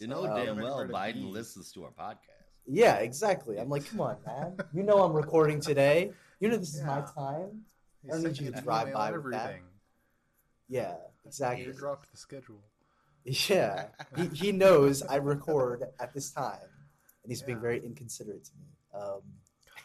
You 0.00 0.06
know 0.06 0.24
Um, 0.26 0.34
damn 0.46 0.56
well 0.60 0.84
Biden 0.86 1.14
be. 1.14 1.20
listens 1.20 1.72
to 1.72 1.84
our 1.84 1.90
podcast. 1.90 2.16
Yeah, 2.66 2.96
exactly. 2.96 3.58
I'm 3.58 3.68
like, 3.68 3.86
come 3.86 4.00
on, 4.00 4.16
man. 4.26 4.56
You 4.72 4.82
know 4.82 5.02
I'm 5.02 5.12
recording 5.12 5.60
today. 5.60 6.12
You 6.40 6.48
know 6.48 6.56
this 6.56 6.74
is 6.74 6.82
my 6.82 7.02
time. 7.02 7.62
He 8.02 8.08
I 8.08 8.12
don't 8.14 8.22
sent 8.22 8.34
need 8.34 8.40
you 8.40 8.46
you 8.46 8.52
to 8.52 8.60
drive 8.62 8.92
by 8.94 9.08
and 9.10 9.22
with 9.22 9.32
that. 9.32 9.44
everything. 9.46 9.64
Yeah, 10.68 10.94
exactly. 11.26 11.66
You 11.66 11.72
dropped 11.74 12.10
the 12.10 12.16
schedule. 12.16 12.62
Yeah, 13.24 13.88
he, 14.16 14.26
he 14.28 14.52
knows 14.52 15.02
I 15.02 15.16
record 15.16 15.82
at 16.00 16.14
this 16.14 16.30
time, 16.30 16.56
and 17.22 17.30
he's 17.30 17.42
being 17.42 17.60
very 17.60 17.84
inconsiderate 17.84 18.44
to 18.44 18.50
me. 18.58 18.66
Um, 18.94 19.20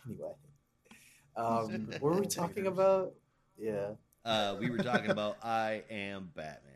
anyway, 0.08 0.32
um, 1.36 1.88
what 2.00 2.02
were 2.16 2.20
we 2.22 2.28
talking 2.28 2.68
about? 2.68 3.14
Yeah, 3.60 3.90
Uh, 4.24 4.56
we 4.60 4.70
were 4.70 4.78
talking 4.78 5.10
about 5.12 5.38
I 5.44 5.84
am 5.90 6.30
Batman. 6.34 6.72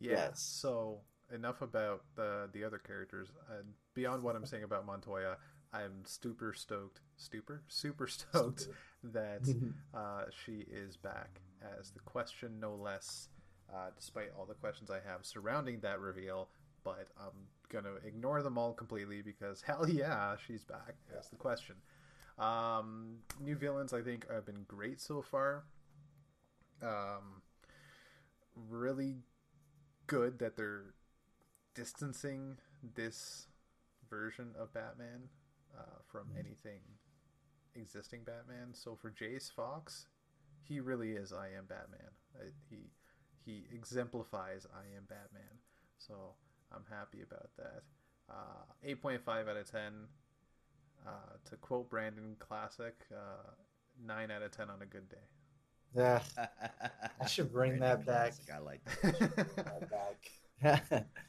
Yeah. 0.00 0.12
Yes. 0.12 0.40
So 0.40 1.00
enough 1.34 1.62
about 1.62 2.02
the 2.16 2.48
the 2.52 2.64
other 2.64 2.78
characters. 2.78 3.28
And 3.58 3.74
beyond 3.94 4.22
what 4.22 4.36
I'm 4.36 4.46
saying 4.46 4.64
about 4.64 4.86
Montoya, 4.86 5.36
I'm 5.72 6.04
super 6.04 6.52
stoked, 6.52 7.00
super 7.16 7.62
super 7.68 8.06
stoked 8.06 8.60
Super. 8.62 8.76
that 9.04 9.54
uh, 9.94 10.24
she 10.44 10.64
is 10.70 10.96
back 10.96 11.40
as 11.78 11.90
the 11.90 12.00
question, 12.00 12.60
no 12.60 12.74
less. 12.74 13.28
Uh, 13.72 13.90
despite 13.94 14.30
all 14.38 14.46
the 14.46 14.54
questions 14.54 14.90
I 14.90 15.00
have 15.06 15.26
surrounding 15.26 15.80
that 15.80 16.00
reveal, 16.00 16.48
but 16.84 17.08
I'm 17.20 17.48
gonna 17.68 17.96
ignore 18.06 18.42
them 18.42 18.56
all 18.56 18.72
completely 18.72 19.20
because 19.20 19.60
hell 19.66 19.88
yeah, 19.88 20.36
she's 20.46 20.64
back 20.64 20.94
as 21.18 21.28
the 21.28 21.36
question. 21.36 21.76
Um, 22.38 23.18
new 23.40 23.56
villains 23.56 23.92
I 23.92 24.00
think 24.00 24.30
have 24.30 24.46
been 24.46 24.64
great 24.68 25.00
so 25.00 25.20
far. 25.20 25.64
Um, 26.82 27.42
really 28.68 29.16
good 30.06 30.38
that 30.38 30.56
they're 30.56 30.94
distancing 31.78 32.56
this 32.96 33.46
version 34.10 34.48
of 34.58 34.72
Batman 34.74 35.28
uh, 35.78 35.82
from 36.10 36.26
anything 36.36 36.80
existing 37.76 38.22
Batman. 38.24 38.74
So 38.74 38.96
for 38.96 39.10
Jace 39.10 39.52
Fox, 39.52 40.06
he 40.60 40.80
really 40.80 41.12
is 41.12 41.32
I 41.32 41.46
am 41.56 41.66
Batman. 41.68 42.10
He 42.68 42.90
he 43.44 43.64
exemplifies 43.72 44.66
I 44.74 44.96
am 44.96 45.04
Batman. 45.08 45.58
So 45.98 46.14
I'm 46.72 46.84
happy 46.90 47.22
about 47.22 47.50
that. 47.56 47.82
Uh, 48.28 48.86
8.5 48.86 49.48
out 49.48 49.56
of 49.56 49.70
10. 49.70 49.80
Uh, 51.06 51.10
to 51.48 51.56
quote 51.56 51.88
Brandon 51.88 52.34
Classic, 52.40 52.94
uh, 53.14 53.50
9 54.04 54.30
out 54.32 54.42
of 54.42 54.50
10 54.50 54.68
on 54.68 54.82
a 54.82 54.84
good 54.84 55.08
day. 55.08 55.16
yeah, 55.96 56.20
I 57.22 57.26
should 57.26 57.52
bring 57.52 57.78
that 57.78 58.04
back. 58.04 58.34
Classic, 58.34 58.54
I 58.54 58.58
like 58.58 58.84
that. 58.84 59.46
that 59.56 59.90
back. 60.60 61.06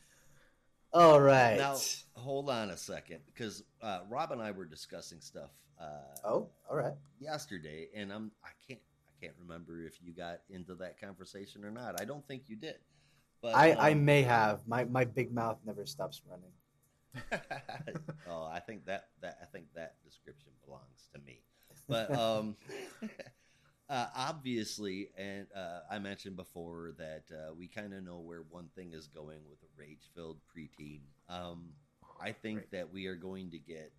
All 0.94 1.22
right. 1.22 1.58
Now, 1.58 1.78
hold 2.14 2.50
on 2.50 2.72
a 2.72 2.78
second, 2.78 3.20
because 3.28 3.64
uh, 3.82 4.00
Rob 4.10 4.32
and 4.32 4.42
I 4.42 4.52
were 4.52 4.66
discussing 4.66 5.22
stuff 5.22 5.52
uh, 5.80 6.28
oh, 6.28 6.50
all 6.70 6.76
right. 6.76 6.94
yesterday, 7.20 7.88
and 7.96 8.12
I'm 8.12 8.32
I 8.44 8.50
can't 8.68 8.82
I 9.08 9.26
can't 9.26 9.36
remember 9.40 9.86
if 9.86 10.00
you 10.04 10.14
got 10.14 10.42
into 10.50 10.76
that 10.76 11.00
conversation 11.00 11.64
or 11.64 11.72
not. 11.72 12.02
I 12.02 12.06
don't 12.06 12.28
think 12.28 12.44
you 12.48 12.56
did. 12.56 12.76
But 13.42 13.56
I, 13.56 13.72
I 13.72 13.92
um, 13.92 14.04
may 14.04 14.24
have. 14.24 14.68
My 14.68 14.84
my 14.84 15.06
big 15.06 15.34
mouth 15.34 15.58
never 15.66 15.86
stops 15.86 16.22
running. 16.30 16.52
oh, 18.30 18.50
I 18.52 18.60
think 18.60 18.86
that 18.86 19.10
that 19.22 19.38
I 19.42 19.46
think 19.46 19.66
that 19.76 19.96
description 20.04 20.52
belongs 20.66 21.08
to 21.14 21.22
me. 21.22 21.42
But 21.88 22.14
um, 22.14 22.58
uh, 23.90 24.08
obviously, 24.16 25.10
and 25.18 25.48
uh, 25.56 25.80
I 25.90 26.00
mentioned 26.00 26.36
before 26.36 26.94
that 26.98 27.24
uh, 27.32 27.54
we 27.58 27.68
kind 27.68 27.94
of 27.94 28.04
know 28.04 28.20
where 28.20 28.44
one 28.50 28.70
thing 28.76 28.94
is 28.94 29.08
going 29.08 29.40
with 29.50 29.60
a 29.64 29.68
rage-filled 29.78 30.38
preteen. 30.56 31.02
Um, 31.28 31.70
I 32.22 32.32
think 32.32 32.60
Right. 32.60 32.72
that 32.72 32.92
we 32.94 33.06
are 33.08 33.16
going 33.16 33.50
to 33.52 33.60
get 33.60 33.92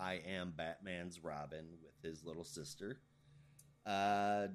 I 0.00 0.20
am 0.26 0.52
Batman's 0.56 1.24
Robin 1.24 1.66
with 1.82 1.94
his 2.08 2.24
little 2.24 2.44
sister. 2.44 3.00
Uh, 3.84 4.48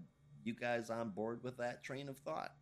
you 0.44 0.54
guys 0.54 0.90
on 0.90 1.10
board 1.10 1.44
with 1.44 1.58
that 1.58 1.84
train 1.84 2.08
of 2.08 2.18
thought? 2.20 2.54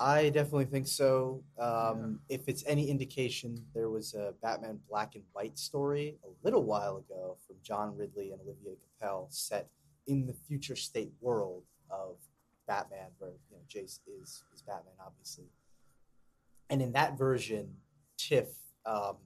I 0.00 0.30
definitely 0.30 0.64
think 0.66 0.86
so. 0.86 1.42
Um, 1.58 2.20
If 2.28 2.48
it's 2.48 2.64
any 2.66 2.88
indication, 2.88 3.64
there 3.74 3.90
was 3.90 4.14
a 4.14 4.34
Batman 4.40 4.80
Black 4.88 5.14
and 5.16 5.24
White 5.32 5.58
story 5.58 6.16
a 6.24 6.28
little 6.44 6.62
while 6.62 6.96
ago 6.98 7.36
from 7.46 7.56
John 7.62 7.96
Ridley 7.96 8.32
and 8.32 8.40
Olivier 8.40 8.76
Coipel, 9.00 9.26
set 9.32 9.68
in 10.06 10.26
the 10.26 10.32
future 10.32 10.76
state 10.76 11.12
world 11.20 11.62
of 11.90 12.16
Batman, 12.66 13.08
where 13.18 13.32
you 13.50 13.56
know 13.56 13.62
Jace 13.68 14.00
is 14.22 14.42
is 14.54 14.62
Batman, 14.62 14.94
obviously. 15.04 15.46
And 16.70 16.80
in 16.80 16.92
that 16.92 17.18
version, 17.18 17.76
Tiff 18.16 18.48
um, 18.86 19.16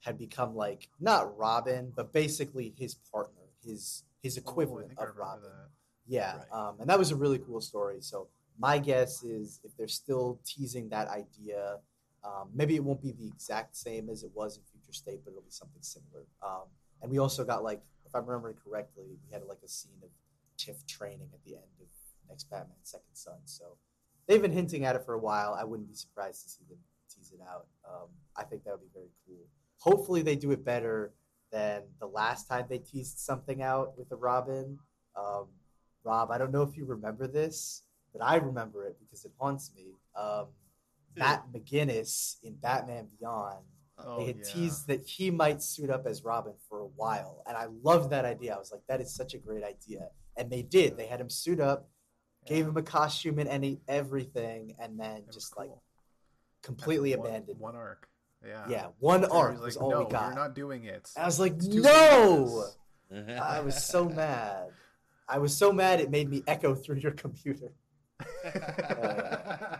had 0.00 0.18
become 0.18 0.54
like 0.54 0.88
not 1.00 1.36
Robin, 1.36 1.92
but 1.94 2.12
basically 2.12 2.74
his 2.76 2.94
partner, 2.94 3.42
his 3.64 4.04
his 4.22 4.36
Oh, 4.36 4.40
equivalent 4.40 4.92
I 4.98 5.04
of 5.04 5.16
Robin. 5.16 5.42
that. 5.44 5.68
Yeah, 6.06 6.36
Right. 6.36 6.52
um, 6.52 6.76
and 6.80 6.90
that 6.90 6.98
was 6.98 7.10
a 7.10 7.16
really 7.16 7.38
cool 7.38 7.60
story. 7.60 8.00
So 8.00 8.28
my 8.58 8.78
guess 8.78 9.22
is 9.22 9.60
if 9.64 9.74
they're 9.76 9.88
still 9.88 10.40
teasing 10.44 10.88
that 10.90 11.08
idea, 11.08 11.78
um, 12.24 12.50
maybe 12.52 12.74
it 12.76 12.84
won't 12.84 13.00
be 13.00 13.12
the 13.12 13.26
exact 13.28 13.76
same 13.76 14.10
as 14.10 14.22
it 14.24 14.30
was 14.34 14.56
in 14.58 14.62
Future 14.64 14.92
State, 14.92 15.20
but 15.24 15.30
it'll 15.30 15.42
be 15.42 15.50
something 15.50 15.80
similar. 15.80 16.24
Um, 16.42 16.64
and 17.00 17.10
we 17.10 17.18
also 17.18 17.44
got 17.44 17.62
like, 17.62 17.80
if 18.10 18.16
I'm 18.16 18.26
remembering 18.26 18.56
correctly, 18.64 19.04
we 19.06 19.32
had 19.32 19.42
like 19.48 19.60
a 19.64 19.68
scene 19.68 20.02
of 20.02 20.10
Tiff 20.56 20.84
training 20.86 21.28
at 21.32 21.42
the 21.44 21.54
end 21.54 21.72
of 21.80 21.86
next 22.28 22.50
Batman 22.50 22.76
Second 22.82 23.14
Son. 23.14 23.38
So 23.44 23.76
they've 24.26 24.42
been 24.42 24.52
hinting 24.52 24.84
at 24.84 24.96
it 24.96 25.04
for 25.04 25.14
a 25.14 25.18
while. 25.18 25.56
I 25.58 25.64
wouldn't 25.64 25.88
be 25.88 25.94
surprised 25.94 26.42
to 26.42 26.50
see 26.50 26.64
them 26.68 26.78
tease 27.08 27.32
it 27.32 27.40
out. 27.48 27.66
Um, 27.88 28.08
I 28.36 28.42
think 28.42 28.64
that 28.64 28.72
would 28.72 28.80
be 28.80 28.90
very 28.92 29.10
cool. 29.26 29.46
Hopefully, 29.78 30.22
they 30.22 30.36
do 30.36 30.50
it 30.50 30.64
better 30.64 31.14
than 31.52 31.82
the 32.00 32.06
last 32.06 32.48
time 32.48 32.66
they 32.68 32.78
teased 32.78 33.18
something 33.18 33.62
out 33.62 33.96
with 33.96 34.08
the 34.08 34.16
Robin. 34.16 34.78
Um, 35.16 35.46
Rob, 36.04 36.30
I 36.30 36.38
don't 36.38 36.52
know 36.52 36.62
if 36.62 36.76
you 36.76 36.84
remember 36.84 37.26
this, 37.26 37.82
but 38.12 38.22
I 38.22 38.36
remember 38.36 38.86
it 38.86 38.96
because 39.00 39.24
it 39.24 39.32
haunts 39.38 39.72
me. 39.74 39.94
Um, 40.16 40.46
Matt 41.16 41.44
McGinnis 41.52 42.36
in 42.42 42.54
Batman 42.54 43.08
Beyond, 43.18 43.64
Oh, 44.06 44.18
they 44.18 44.26
had 44.26 44.38
yeah. 44.38 44.52
teased 44.52 44.86
that 44.88 45.06
he 45.06 45.30
might 45.30 45.62
suit 45.62 45.90
up 45.90 46.06
as 46.06 46.24
Robin 46.24 46.54
for 46.68 46.80
a 46.80 46.86
while, 46.86 47.42
and 47.46 47.56
I 47.56 47.66
loved 47.82 48.10
that 48.10 48.24
idea. 48.24 48.54
I 48.54 48.58
was 48.58 48.72
like, 48.72 48.82
that 48.88 49.00
is 49.00 49.14
such 49.14 49.34
a 49.34 49.38
great 49.38 49.64
idea, 49.64 50.08
and 50.36 50.50
they 50.50 50.62
did. 50.62 50.96
They 50.96 51.06
had 51.06 51.20
him 51.20 51.30
suit 51.30 51.60
up, 51.60 51.88
gave 52.46 52.66
him 52.66 52.76
a 52.76 52.82
costume 52.82 53.38
and 53.38 53.48
any 53.48 53.80
everything, 53.88 54.76
and 54.80 54.98
then 54.98 55.24
just 55.32 55.56
like 55.56 55.70
completely 56.62 57.14
one, 57.14 57.26
abandoned. 57.26 57.58
One 57.58 57.76
arc. 57.76 58.08
Yeah. 58.46 58.64
yeah, 58.68 58.86
one 59.00 59.20
Terry's 59.20 59.32
arc 59.32 59.54
like, 59.56 59.64
was 59.64 59.76
all 59.76 59.90
no, 59.90 60.04
we 60.04 60.10
got. 60.10 60.26
You're 60.26 60.34
not 60.34 60.54
doing 60.54 60.84
it. 60.84 61.10
I 61.16 61.26
was 61.26 61.38
like, 61.38 61.60
no. 61.60 62.64
I 63.40 63.60
was 63.60 63.84
so 63.84 64.08
mad. 64.08 64.70
I 65.28 65.38
was 65.38 65.56
so 65.56 65.72
mad 65.72 66.00
it 66.00 66.10
made 66.10 66.28
me 66.28 66.42
echo 66.46 66.74
through 66.74 66.96
your 66.96 67.12
computer. 67.12 67.72
Um, 68.20 68.52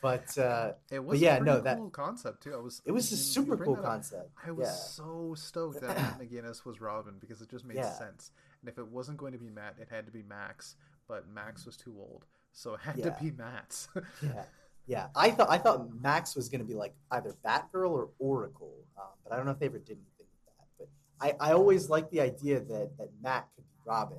but 0.00 0.36
uh, 0.38 0.72
it 0.90 1.04
was 1.04 1.20
yeah, 1.20 1.36
a 1.36 1.40
no, 1.40 1.52
pretty 1.52 1.64
that- 1.64 1.76
cool 1.78 1.90
concept 1.90 2.42
too. 2.42 2.54
I 2.54 2.58
was. 2.58 2.82
it 2.84 2.92
was 2.92 3.10
a 3.12 3.16
super 3.16 3.56
cool 3.56 3.74
that 3.74 3.80
up. 3.80 3.86
concept. 3.86 4.30
I 4.46 4.50
was 4.50 4.66
yeah. 4.68 4.72
so 4.72 5.34
stoked 5.36 5.80
that 5.80 5.96
Matt 5.96 6.20
McGinnis 6.20 6.64
was 6.64 6.80
Robin 6.80 7.14
because 7.20 7.40
it 7.40 7.50
just 7.50 7.64
made 7.64 7.76
Yeah. 7.76 7.92
sense. 7.92 8.30
And 8.60 8.68
if 8.68 8.78
it 8.78 8.86
wasn't 8.86 9.18
going 9.18 9.32
to 9.32 9.38
be 9.38 9.50
Matt, 9.50 9.76
it 9.80 9.88
had 9.90 10.06
to 10.06 10.12
be 10.12 10.22
Max. 10.22 10.76
But 11.06 11.28
Max 11.28 11.64
was 11.64 11.76
too 11.76 11.94
old, 11.98 12.26
so 12.52 12.74
it 12.74 12.80
had 12.80 12.98
Yeah. 12.98 13.10
to 13.10 13.16
be 13.22 13.30
Matt's. 13.30 13.88
yeah, 14.22 14.44
yeah. 14.86 15.06
I 15.16 15.30
thought 15.30 15.50
I 15.50 15.58
thought 15.58 15.88
Max 16.00 16.36
was 16.36 16.48
going 16.48 16.60
to 16.60 16.66
be 16.66 16.74
like 16.74 16.94
either 17.10 17.34
Batgirl 17.44 17.90
or 17.90 18.10
Oracle, 18.18 18.74
um, 18.98 19.06
but 19.24 19.32
I 19.32 19.36
don't 19.36 19.46
know 19.46 19.52
if 19.52 19.58
they 19.58 19.66
ever 19.66 19.78
did 19.78 19.98
anything 19.98 20.26
with 20.26 20.46
that. 20.46 20.66
But 20.78 20.88
I, 21.20 21.50
I 21.50 21.52
always 21.54 21.88
liked 21.88 22.10
the 22.10 22.20
idea 22.20 22.60
that 22.60 22.96
that 22.98 23.08
Matt 23.22 23.48
could 23.54 23.64
be 23.64 23.76
Robin 23.86 24.18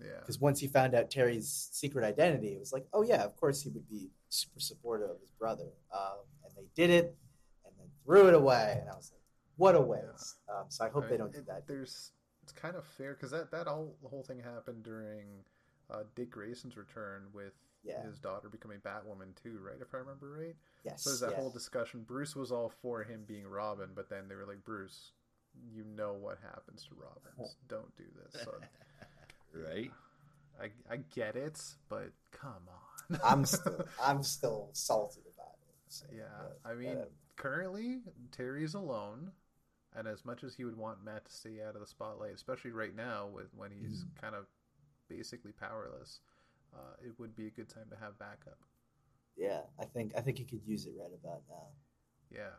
yeah. 0.00 0.18
because 0.20 0.40
once 0.40 0.60
he 0.60 0.66
found 0.66 0.94
out 0.94 1.10
Terry's 1.10 1.68
secret 1.72 2.04
identity, 2.04 2.48
it 2.48 2.60
was 2.60 2.72
like, 2.72 2.86
oh 2.92 3.02
yeah, 3.02 3.22
of 3.22 3.36
course 3.36 3.62
he 3.62 3.70
would 3.70 3.88
be 3.88 4.10
super 4.34 4.60
supportive 4.60 5.10
of 5.10 5.20
his 5.20 5.30
brother, 5.30 5.68
um, 5.94 6.18
and 6.44 6.52
they 6.56 6.66
did 6.74 6.90
it, 6.90 7.16
and 7.64 7.74
then 7.78 7.86
threw 8.04 8.28
it 8.28 8.34
away, 8.34 8.78
and 8.80 8.88
I 8.90 8.94
was 8.94 9.12
like, 9.12 9.20
what 9.56 9.74
a 9.74 9.80
waste. 9.80 10.36
Um, 10.48 10.64
so 10.68 10.84
I 10.84 10.88
hope 10.88 11.04
I 11.04 11.06
they 11.06 11.12
mean, 11.12 11.18
don't 11.20 11.32
do 11.32 11.42
that. 11.46 11.66
There's, 11.66 12.10
it's 12.42 12.52
kind 12.52 12.76
of 12.76 12.84
fair 12.84 13.14
because 13.14 13.30
that 13.30 13.50
that 13.52 13.66
whole 13.66 13.96
whole 14.08 14.22
thing 14.24 14.40
happened 14.40 14.82
during 14.82 15.26
uh, 15.90 16.02
Dick 16.16 16.30
Grayson's 16.30 16.76
return 16.76 17.26
with 17.32 17.52
Yeah. 17.84 18.02
his 18.02 18.18
daughter 18.18 18.48
becoming 18.48 18.78
Batwoman 18.80 19.34
too, 19.42 19.58
right? 19.62 19.80
If 19.80 19.94
I 19.94 19.98
remember 19.98 20.32
right. 20.38 20.56
Yes. 20.84 21.02
So 21.02 21.10
there's 21.10 21.20
that 21.20 21.30
yeah. 21.32 21.36
whole 21.36 21.50
discussion. 21.50 22.02
Bruce 22.02 22.34
was 22.34 22.50
all 22.50 22.70
for 22.82 23.02
him 23.04 23.24
being 23.26 23.46
Robin, 23.46 23.90
but 23.94 24.08
then 24.10 24.28
they 24.28 24.34
were 24.34 24.46
like, 24.46 24.64
Bruce, 24.64 25.12
you 25.72 25.84
know 25.96 26.14
what 26.14 26.38
happens 26.42 26.84
to 26.88 26.94
Robins. 26.96 27.56
Don't 27.68 27.94
do 27.96 28.04
this. 28.24 28.42
So 28.42 28.54
right? 29.54 29.90
I 30.60 30.70
I 30.90 30.96
get 31.14 31.36
it, 31.36 31.60
but 31.88 32.10
come 32.32 32.68
on. 32.68 32.83
I'm 33.22 33.44
still 33.46 33.84
I'm 33.98 34.22
still 34.22 34.70
salty 34.72 35.22
about 35.34 35.56
it. 35.68 35.74
so, 35.88 36.06
yeah. 36.10 36.24
but, 36.38 36.60
I 36.64 36.74
mean, 36.74 36.98
uh, 36.98 37.04
currently 37.36 38.00
Terry's 38.32 38.74
alone, 38.74 39.32
and 39.96 40.08
as 40.08 40.24
much 40.24 40.44
as 40.44 40.54
he 40.54 40.64
would 40.64 40.76
want 40.76 41.04
Matt 41.04 41.26
to 41.26 41.32
stay 41.32 41.62
out 41.66 41.74
of 41.74 41.80
the 41.80 41.86
spotlight, 41.86 42.34
especially 42.34 42.72
right 42.72 42.94
now 42.96 43.28
with 43.28 43.48
when 43.54 43.70
he's 43.70 44.04
Mm-hmm. 44.04 44.20
kind 44.20 44.34
of 44.34 44.46
basically 45.08 45.52
powerless, 45.52 46.20
uh, 46.74 46.94
it 47.04 47.18
would 47.18 47.36
be 47.36 47.46
a 47.46 47.50
good 47.50 47.68
time 47.68 47.86
to 47.90 47.96
have 47.96 48.18
backup. 48.18 48.58
yeah, 49.36 49.62
I 49.78 49.84
think 49.84 50.12
I 50.16 50.20
think 50.20 50.38
you 50.40 50.46
could 50.46 50.62
use 50.66 50.86
it 50.86 50.94
right 50.98 51.12
about 51.12 51.42
now. 51.48 51.68
Yeah. 52.30 52.50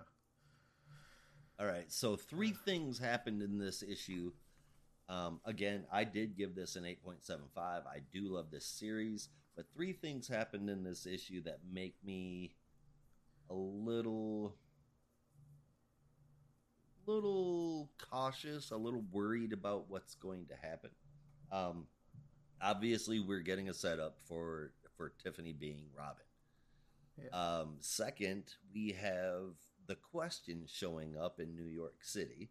All 1.59 1.65
right. 1.65 1.91
So 1.91 2.15
three 2.15 2.51
things 2.51 2.99
happened 2.99 3.41
in 3.41 3.57
this 3.57 3.84
issue. 3.84 4.31
Um, 5.09 5.41
again, 5.45 5.85
I 5.91 6.03
did 6.05 6.38
give 6.38 6.55
this 6.55 6.76
an 6.76 6.85
8.75. 6.85 7.85
I 7.88 7.99
do 8.13 8.30
love 8.30 8.51
this 8.51 8.65
series, 8.65 9.30
but 9.56 9.65
three 9.73 9.94
things 9.94 10.27
happened 10.27 10.69
in 10.69 10.84
this 10.84 11.06
issue 11.06 11.41
that 11.44 11.60
make 11.72 11.95
me 12.03 12.56
a 13.49 13.53
little 13.53 14.56
little 17.06 17.90
cautious, 18.10 18.72
a 18.72 18.77
little 18.77 19.03
worried 19.11 19.53
about 19.53 19.86
what's 19.90 20.15
going 20.15 20.48
to 20.48 20.56
happen. 20.56 20.90
Um, 21.52 21.86
obviously, 22.61 23.19
we're 23.19 23.41
getting 23.41 23.69
a 23.69 23.73
setup 23.73 24.18
for 24.27 24.72
for 24.98 25.14
Tiffany 25.23 25.53
being 25.53 25.86
Robin. 25.98 26.23
Yeah. 27.22 27.60
Um, 27.60 27.76
second, 27.80 28.44
we 28.73 28.95
have 28.99 29.53
the 29.88 29.95
question 29.95 30.64
showing 30.68 31.15
up 31.18 31.40
in 31.40 31.56
New 31.56 31.68
York 31.68 31.98
City. 32.02 32.49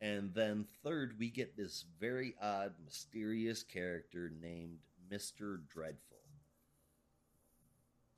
And 0.00 0.34
then 0.34 0.66
third, 0.84 1.14
we 1.18 1.30
get 1.30 1.56
this 1.56 1.84
very 1.98 2.34
odd, 2.40 2.74
mysterious 2.84 3.62
character 3.62 4.30
named 4.40 4.78
Mr. 5.10 5.58
Dreadful. 5.68 6.16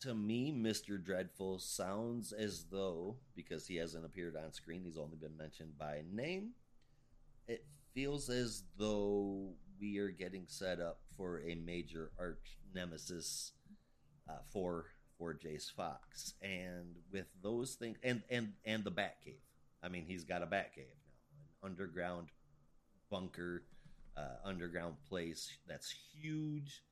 To 0.02 0.14
me, 0.14 0.52
Mr. 0.52 1.02
Dreadful 1.02 1.58
sounds 1.58 2.32
as 2.32 2.66
though, 2.70 3.16
because 3.34 3.66
he 3.66 3.76
hasn't 3.76 4.04
appeared 4.04 4.36
on 4.36 4.52
screen, 4.52 4.84
he's 4.84 4.96
only 4.96 5.16
been 5.16 5.36
mentioned 5.36 5.76
by 5.76 6.02
name, 6.12 6.50
it 7.48 7.64
feels 7.94 8.30
as 8.30 8.62
though 8.76 9.54
we 9.80 9.98
are 9.98 10.10
getting 10.10 10.44
set 10.46 10.80
up 10.80 11.00
for 11.16 11.40
a 11.40 11.56
major 11.56 12.12
arch 12.18 12.58
nemesis 12.74 13.52
uh, 14.28 14.38
for 14.52 14.86
for 15.18 15.34
Jace 15.34 15.72
Fox, 15.72 16.34
and 16.40 16.94
with 17.10 17.26
those 17.42 17.74
things, 17.74 17.98
and 18.04 18.22
and 18.30 18.52
and 18.64 18.84
the 18.84 18.92
Batcave. 18.92 19.40
I 19.82 19.88
mean, 19.88 20.04
he's 20.06 20.22
got 20.22 20.42
a 20.42 20.46
Batcave 20.46 20.94
now, 21.04 21.18
an 21.62 21.70
underground 21.70 22.28
bunker, 23.10 23.64
uh, 24.18 24.48
underground 24.48 24.96
place 25.08 25.50
that's 25.68 25.94
huge, 26.12 26.82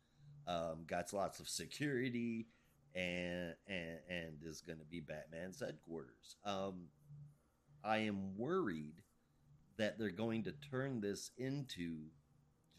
um, 0.47 0.85
got 0.87 1.13
lots 1.13 1.41
of 1.41 1.49
security, 1.49 2.47
and 2.95 3.55
and 3.69 3.99
and 4.09 4.35
is 4.45 4.61
going 4.61 4.79
to 4.79 4.85
be 4.85 5.01
Batman's 5.01 5.61
headquarters. 5.61 6.37
Um, 6.45 6.89
I 7.85 7.99
am 7.99 8.37
worried 8.37 9.03
that 9.79 9.99
they're 9.99 10.11
going 10.11 10.45
to 10.45 10.53
turn 10.71 11.01
this 11.01 11.31
into 11.39 11.97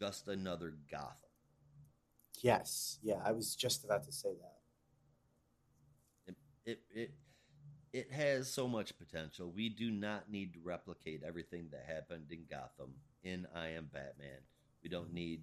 just 0.00 0.28
another 0.28 0.74
Gotham. 0.90 1.14
Yes, 2.42 2.98
yeah, 3.02 3.20
I 3.24 3.32
was 3.32 3.56
just 3.56 3.84
about 3.84 4.04
to 4.04 4.12
say 4.12 4.30
that. 4.40 4.58
it 6.66 6.80
it 6.90 7.14
it 7.92 8.12
has 8.12 8.52
so 8.52 8.68
much 8.68 8.96
potential. 8.98 9.50
We 9.54 9.70
do 9.70 9.90
not 9.90 10.30
need 10.30 10.52
to 10.54 10.60
replicate 10.62 11.22
everything 11.26 11.68
that 11.72 11.86
happened 11.88 12.26
in 12.30 12.44
Gotham 12.50 12.94
in 13.24 13.46
I 13.54 13.68
Am 13.70 13.88
Batman. 13.92 14.40
We 14.82 14.88
don't 14.88 15.12
need 15.12 15.42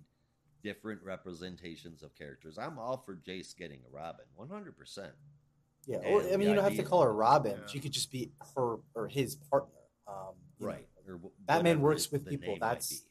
different 0.63 1.01
representations 1.03 2.01
of 2.03 2.15
characters. 2.15 2.57
I'm 2.57 2.79
all 2.79 2.97
for 3.05 3.15
Jace 3.15 3.55
getting 3.55 3.81
a 3.87 3.95
Robin, 3.95 4.25
100%. 4.39 5.11
Yeah, 5.87 5.97
or, 5.97 6.21
I 6.21 6.37
mean, 6.37 6.49
you 6.49 6.55
don't 6.55 6.63
have 6.63 6.75
to 6.77 6.83
call 6.83 7.03
her 7.03 7.13
Robin. 7.13 7.57
Yeah. 7.59 7.67
She 7.67 7.79
could 7.79 7.91
just 7.91 8.11
be 8.11 8.31
her 8.55 8.77
or 8.95 9.07
his 9.07 9.35
partner. 9.35 9.69
Um, 10.07 10.33
you 10.59 10.65
know, 10.65 10.71
Right. 10.73 10.87
Or 11.07 11.19
Batman 11.45 11.81
works 11.81 12.11
with 12.11 12.25
people, 12.27 12.57
that's- 12.59 13.03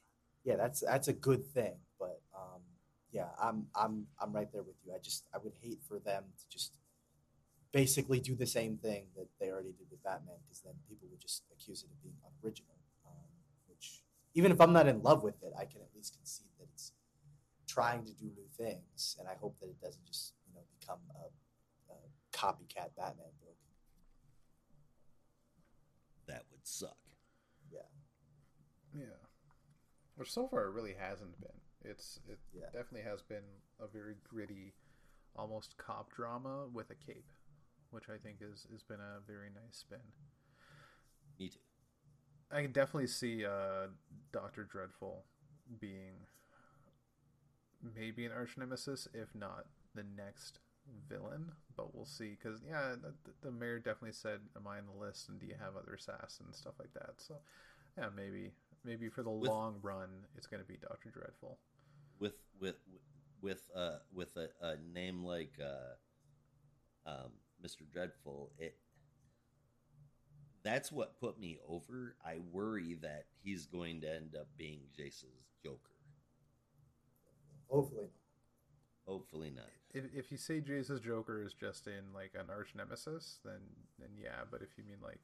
yeah, 0.45 0.57
that's 0.57 0.81
that's 0.81 1.07
a 1.09 1.13
good 1.13 1.47
thing. 1.47 1.75
But 1.99 2.21
um, 2.37 2.61
yeah, 3.13 3.29
I'm 3.41 3.67
I'm 3.75 4.07
I'm 4.21 4.33
right 4.33 4.51
there 4.53 4.63
with 4.65 4.75
you. 4.85 4.93
I 4.93 4.99
just 4.99 5.25
I 5.33 5.39
would 5.39 5.55
hate 5.63 5.79
for 5.89 6.01
them 6.01 6.25
to 6.37 6.49
just 6.51 6.73
basically 7.73 8.21
do 8.21 8.35
the 8.35 8.47
same 8.47 8.77
thing 8.77 9.07
that 9.17 9.29
they 9.41 9.51
already 9.51 9.73
did 9.73 9.87
with 9.91 10.03
Batman, 10.03 10.37
because 10.45 10.61
then 10.61 10.75
people 10.89 11.09
would 11.11 11.21
just 11.21 11.45
accuse 11.53 11.83
it 11.83 11.91
of 11.91 12.03
being 12.03 12.17
unoriginal. 12.27 12.75
Which 14.35 14.41
even 14.41 14.53
if 14.53 14.61
I'm 14.61 14.73
not 14.73 14.87
in 14.89 15.03
love 15.03 15.23
with 15.23 15.43
it, 15.43 15.53
I 15.59 15.65
can 15.65 15.81
at 15.81 15.89
least 15.95 16.17
concede 16.17 16.49
that 16.59 16.69
it's 16.73 16.93
trying 17.67 18.05
to 18.05 18.13
do 18.13 18.27
new 18.27 18.49
things, 18.57 19.17
and 19.19 19.29
I 19.29 19.35
hope 19.41 19.59
that 19.61 19.69
it 19.69 19.81
doesn't 19.81 20.05
just 20.05 20.35
you 20.49 20.55
know 20.55 20.63
become 20.81 20.99
a, 21.11 21.93
a 21.93 21.97
copycat 22.33 22.95
Batman 22.97 23.27
book. 23.41 23.57
That 26.27 26.43
would 26.51 26.67
suck. 26.67 26.97
Yeah, 27.73 27.81
Yeah. 28.97 29.05
Which 30.17 30.31
so 30.33 30.47
far 30.49 30.67
it 30.67 30.71
really 30.71 30.95
hasn't 30.95 31.41
been. 31.41 31.61
It's 31.91 32.21
it 32.29 32.39
Yeah. 32.53 32.67
definitely 32.67 33.03
has 33.03 33.23
been 33.23 33.45
a 33.81 33.87
very 33.87 34.17
gritty, 34.29 34.75
almost 35.37 35.77
cop 35.77 36.11
drama 36.13 36.67
with 36.73 36.91
a 36.91 36.95
cape, 36.95 37.31
which 37.91 38.09
I 38.09 38.17
think 38.19 38.39
is 38.41 38.67
has 38.71 38.83
been 38.83 39.01
a 39.01 39.21
very 39.27 39.51
nice 39.51 39.79
spin. 39.79 39.99
Me 41.39 41.49
too. 41.49 41.59
I 42.55 42.63
can 42.63 42.73
definitely 42.73 43.09
see 43.09 43.45
uh, 43.45 43.89
Doctor 44.33 44.65
Dreadful 44.65 45.25
being 45.81 46.15
maybe 47.97 48.25
an 48.25 48.33
arch 48.33 48.57
nemesis, 48.57 49.09
if 49.13 49.35
not 49.35 49.67
the 49.95 50.05
next 50.17 50.61
villain. 51.09 51.53
But 51.77 51.95
we'll 51.95 52.07
see. 52.07 52.37
Because 52.41 52.61
yeah, 52.69 52.95
the, 53.01 53.13
the 53.43 53.51
mayor 53.51 53.79
definitely 53.79 54.13
said, 54.13 54.39
"Am 54.57 54.67
I 54.67 54.79
on 54.79 54.85
the 54.87 55.05
list? 55.05 55.29
And 55.29 55.41
do 55.41 55.47
you 55.47 55.55
have 55.61 55.77
other 55.77 55.95
assassins 55.95 56.47
and 56.47 56.55
stuff 56.55 56.75
like 56.79 56.95
that?" 56.95 57.15
So 57.19 57.35
yeah, 57.99 58.07
maybe 58.17 58.53
maybe 58.85 59.09
for 59.09 59.23
the 59.23 59.31
With- 59.31 59.51
long 59.51 59.77
run, 59.83 60.09
it's 60.37 60.47
going 60.47 60.63
to 60.63 60.69
be 60.69 60.77
Doctor 60.81 61.11
Dreadful. 61.11 61.59
with 62.21 62.35
with 62.61 62.77
with 63.43 63.63
uh 63.75 63.97
with 64.13 64.37
a, 64.37 64.49
a 64.65 64.77
name 64.95 65.25
like 65.25 65.59
uh 65.61 67.11
um 67.11 67.33
Mr. 67.65 67.91
Dreadful 67.93 68.51
it 68.59 68.77
that's 70.65 70.91
what 70.91 71.21
put 71.21 71.39
me 71.39 71.59
over. 71.69 72.17
I 72.25 72.39
worry 72.51 72.97
that 73.03 73.27
he's 73.43 73.67
going 73.67 74.01
to 74.01 74.13
end 74.13 74.35
up 74.35 74.49
being 74.57 74.81
Jace's 74.97 75.45
Joker. 75.63 75.79
Hopefully 77.69 78.05
not. 78.05 79.13
Hopefully 79.13 79.53
not. 79.55 79.69
If, 79.93 80.05
if 80.15 80.33
you 80.33 80.39
say 80.39 80.61
Jace's 80.61 81.01
Joker 81.01 81.43
is 81.45 81.53
just 81.53 81.87
in 81.87 82.13
like 82.15 82.33
an 82.35 82.47
arch 82.49 82.71
nemesis, 82.75 83.39
then 83.45 83.61
then 83.99 84.09
yeah. 84.19 84.45
But 84.51 84.63
if 84.63 84.79
you 84.79 84.85
mean 84.85 84.99
like 85.03 85.21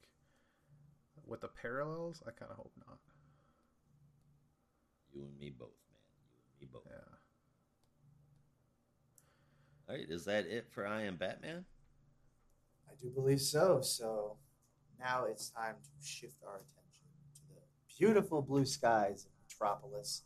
with 1.26 1.40
the 1.40 1.48
parallels, 1.48 2.22
I 2.26 2.30
kind 2.30 2.50
of 2.50 2.58
hope 2.58 2.72
not. 2.86 2.98
You 5.12 5.22
and 5.22 5.38
me 5.38 5.50
both, 5.50 5.68
man. 5.88 5.98
You 6.28 6.42
and 6.44 6.60
me 6.60 6.68
both. 6.72 6.82
Yeah. 6.86 7.16
All 9.88 9.96
right, 9.96 10.06
is 10.08 10.24
that 10.26 10.46
it 10.46 10.68
for 10.70 10.86
I 10.86 11.02
Am 11.02 11.16
Batman? 11.16 11.64
I 12.88 12.92
do 13.00 13.08
believe 13.08 13.40
so. 13.40 13.80
So 13.80 14.36
now 15.00 15.24
it's 15.24 15.48
time 15.50 15.74
to 15.82 16.06
shift 16.06 16.36
our 16.46 16.56
attention 16.56 17.06
to 17.34 17.40
the 17.54 17.60
beautiful 17.98 18.42
blue 18.42 18.64
skies 18.66 19.24
of 19.26 19.30
Metropolis 19.48 20.22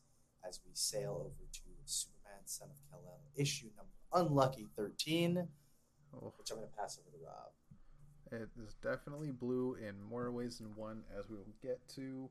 as 0.46 0.60
we 0.66 0.70
sail 0.74 1.16
over 1.20 1.44
to 1.52 1.60
Superman, 1.84 2.40
Son 2.44 2.68
of 2.70 2.76
Kal-El, 2.90 3.20
issue 3.36 3.68
number 3.76 3.90
unlucky 4.12 4.66
13, 4.76 5.48
Oh, 6.16 6.32
which 6.38 6.50
I'm 6.52 6.58
going 6.58 6.68
to 6.68 6.76
pass 6.76 6.98
over 7.00 7.10
to 7.16 7.24
Rob. 7.24 8.42
it 8.42 8.48
is 8.64 8.74
definitely 8.82 9.32
blue 9.32 9.76
in 9.76 10.00
more 10.08 10.30
ways 10.30 10.58
than 10.58 10.68
one, 10.76 11.02
as 11.18 11.28
we 11.28 11.36
will 11.36 11.54
get 11.62 11.80
to. 11.96 12.28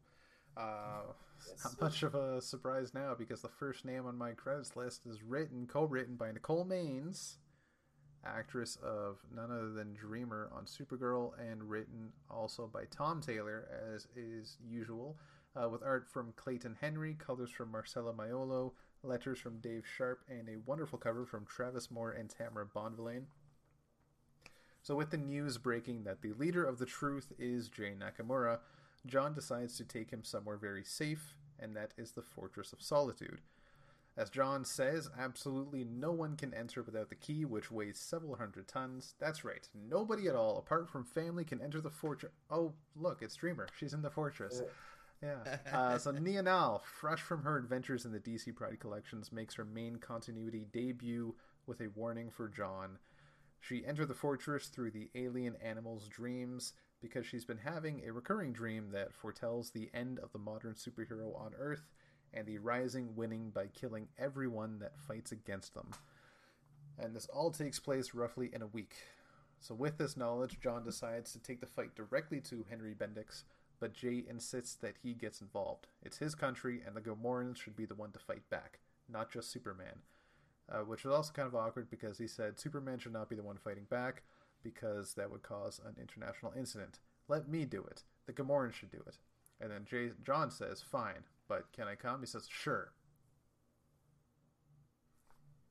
Uh, 0.55 1.01
Yes, 1.45 1.61
not 1.65 1.81
much 1.81 2.03
of 2.03 2.15
a 2.15 2.41
surprise 2.41 2.93
now 2.93 3.13
because 3.17 3.41
the 3.41 3.49
first 3.49 3.83
name 3.83 4.05
on 4.05 4.17
my 4.17 4.31
credits 4.31 4.77
list 4.77 5.05
is 5.05 5.21
written, 5.23 5.67
co-written 5.67 6.15
by 6.15 6.31
Nicole 6.31 6.63
Maines, 6.65 7.33
actress 8.25 8.77
of 8.83 9.17
none 9.35 9.51
other 9.51 9.71
than 9.71 9.93
Dreamer 9.93 10.49
on 10.55 10.65
Supergirl, 10.65 11.31
and 11.39 11.69
written 11.69 12.11
also 12.29 12.69
by 12.71 12.83
Tom 12.89 13.21
Taylor, 13.21 13.67
as 13.93 14.07
is 14.15 14.57
usual, 14.67 15.17
uh, 15.55 15.69
with 15.69 15.83
art 15.83 16.07
from 16.09 16.33
Clayton 16.35 16.77
Henry, 16.81 17.15
colors 17.15 17.51
from 17.51 17.71
Marcelo 17.71 18.13
Maiolo, 18.13 18.71
letters 19.03 19.39
from 19.39 19.59
Dave 19.59 19.83
Sharp, 19.85 20.21
and 20.29 20.47
a 20.49 20.59
wonderful 20.65 20.97
cover 20.97 21.25
from 21.25 21.45
Travis 21.45 21.91
Moore 21.91 22.11
and 22.11 22.29
Tamara 22.29 22.65
Bonvillain. 22.65 23.23
So, 24.81 24.95
with 24.95 25.11
the 25.11 25.17
news 25.17 25.57
breaking 25.57 26.03
that 26.03 26.21
the 26.21 26.33
leader 26.33 26.63
of 26.63 26.77
the 26.77 26.85
truth 26.85 27.31
is 27.39 27.69
Jay 27.69 27.93
Nakamura, 27.97 28.59
John 29.05 29.33
decides 29.33 29.77
to 29.77 29.83
take 29.83 30.11
him 30.11 30.23
somewhere 30.23 30.57
very 30.57 30.83
safe, 30.83 31.35
and 31.59 31.75
that 31.75 31.93
is 31.97 32.11
the 32.11 32.21
Fortress 32.21 32.73
of 32.73 32.81
Solitude. 32.81 33.39
As 34.15 34.29
John 34.29 34.63
says, 34.63 35.09
absolutely 35.17 35.83
no 35.83 36.11
one 36.11 36.35
can 36.35 36.53
enter 36.53 36.83
without 36.83 37.09
the 37.09 37.15
key, 37.15 37.45
which 37.45 37.71
weighs 37.71 37.97
several 37.97 38.35
hundred 38.35 38.67
tons. 38.67 39.15
That's 39.19 39.43
right, 39.43 39.67
nobody 39.73 40.27
at 40.27 40.35
all, 40.35 40.57
apart 40.57 40.87
from 40.87 41.03
family, 41.03 41.43
can 41.43 41.59
enter 41.59 41.81
the 41.81 41.89
fortress. 41.89 42.31
Oh, 42.51 42.73
look, 42.95 43.23
it's 43.23 43.35
Dreamer. 43.35 43.67
She's 43.79 43.93
in 43.93 44.03
the 44.03 44.11
fortress. 44.11 44.61
Yeah. 44.61 44.67
Uh, 45.73 45.97
so 45.97 46.11
Nia 46.11 46.43
Nal, 46.43 46.83
fresh 46.85 47.21
from 47.21 47.43
her 47.43 47.57
adventures 47.57 48.05
in 48.05 48.11
the 48.11 48.19
DC 48.19 48.53
Pride 48.53 48.79
collections, 48.79 49.31
makes 49.31 49.55
her 49.55 49.65
main 49.65 49.95
continuity 49.95 50.67
debut 50.71 51.33
with 51.65 51.79
a 51.81 51.87
warning 51.95 52.29
for 52.29 52.49
John. 52.49 52.99
She 53.59 53.85
entered 53.85 54.09
the 54.09 54.13
fortress 54.13 54.67
through 54.67 54.91
the 54.91 55.09
alien 55.15 55.55
animal's 55.63 56.09
dreams 56.09 56.73
because 57.01 57.25
she's 57.25 57.45
been 57.45 57.59
having 57.59 58.01
a 58.05 58.11
recurring 58.11 58.51
dream 58.51 58.89
that 58.91 59.13
foretells 59.13 59.71
the 59.71 59.89
end 59.93 60.19
of 60.19 60.33
the 60.33 60.39
modern 60.39 60.73
superhero 60.73 61.39
on 61.39 61.53
Earth 61.57 61.87
and 62.33 62.45
the 62.45 62.57
rising 62.57 63.15
winning 63.15 63.49
by 63.49 63.67
killing 63.67 64.07
everyone 64.17 64.79
that 64.79 64.99
fights 64.99 65.31
against 65.31 65.73
them. 65.73 65.91
And 66.97 67.15
this 67.15 67.27
all 67.27 67.51
takes 67.51 67.79
place 67.79 68.13
roughly 68.13 68.49
in 68.53 68.61
a 68.61 68.67
week. 68.67 68.95
So, 69.59 69.73
with 69.73 69.97
this 69.97 70.17
knowledge, 70.17 70.59
John 70.61 70.83
decides 70.83 71.31
to 71.31 71.39
take 71.39 71.61
the 71.61 71.65
fight 71.65 71.95
directly 71.95 72.41
to 72.41 72.65
Henry 72.69 72.93
Bendix, 72.93 73.43
but 73.79 73.93
Jay 73.93 74.23
insists 74.29 74.75
that 74.75 74.97
he 75.01 75.13
gets 75.13 75.41
involved. 75.41 75.87
It's 76.01 76.17
his 76.17 76.35
country, 76.35 76.81
and 76.85 76.95
the 76.95 77.01
Gamorrans 77.01 77.57
should 77.57 77.75
be 77.75 77.85
the 77.85 77.95
one 77.95 78.11
to 78.11 78.19
fight 78.19 78.49
back, 78.49 78.79
not 79.09 79.31
just 79.31 79.51
Superman. 79.51 80.01
Uh, 80.71 80.79
which 80.79 81.03
was 81.03 81.13
also 81.13 81.33
kind 81.33 81.47
of 81.47 81.55
awkward 81.55 81.89
because 81.89 82.17
he 82.17 82.27
said 82.27 82.59
Superman 82.59 82.97
should 82.97 83.11
not 83.13 83.29
be 83.29 83.35
the 83.35 83.43
one 83.43 83.57
fighting 83.57 83.85
back 83.89 84.23
because 84.63 85.13
that 85.15 85.29
would 85.29 85.43
cause 85.43 85.81
an 85.85 85.95
international 85.99 86.53
incident. 86.57 86.99
Let 87.27 87.49
me 87.49 87.65
do 87.65 87.83
it. 87.83 88.03
The 88.25 88.33
Gamorrans 88.33 88.73
should 88.73 88.91
do 88.91 89.03
it. 89.05 89.17
And 89.59 89.71
then 89.71 89.85
Jay, 89.85 90.11
John 90.25 90.51
says, 90.51 90.81
"Fine, 90.81 91.25
but 91.47 91.71
can 91.73 91.87
I 91.87 91.95
come?" 91.95 92.21
He 92.21 92.27
says, 92.27 92.47
"Sure." 92.49 92.93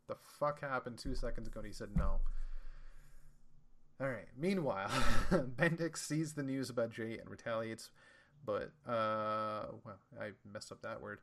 The 0.08 0.16
fuck 0.38 0.60
happened 0.60 0.98
two 0.98 1.14
seconds 1.14 1.48
ago? 1.48 1.60
And 1.60 1.66
he 1.66 1.72
said 1.72 1.96
no. 1.96 2.20
All 4.00 4.08
right. 4.08 4.28
Meanwhile, 4.36 4.90
Bendix 5.30 5.98
sees 5.98 6.34
the 6.34 6.42
news 6.42 6.68
about 6.70 6.90
Jay 6.90 7.18
and 7.18 7.30
retaliates, 7.30 7.90
but 8.44 8.72
uh, 8.86 9.66
well, 9.84 9.98
I 10.20 10.30
messed 10.52 10.72
up 10.72 10.82
that 10.82 11.00
word. 11.00 11.20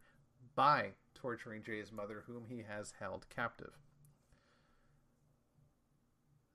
By 0.55 0.91
torturing 1.13 1.63
Jay's 1.63 1.91
mother, 1.91 2.23
whom 2.25 2.45
he 2.49 2.63
has 2.67 2.93
held 2.99 3.27
captive. 3.29 3.73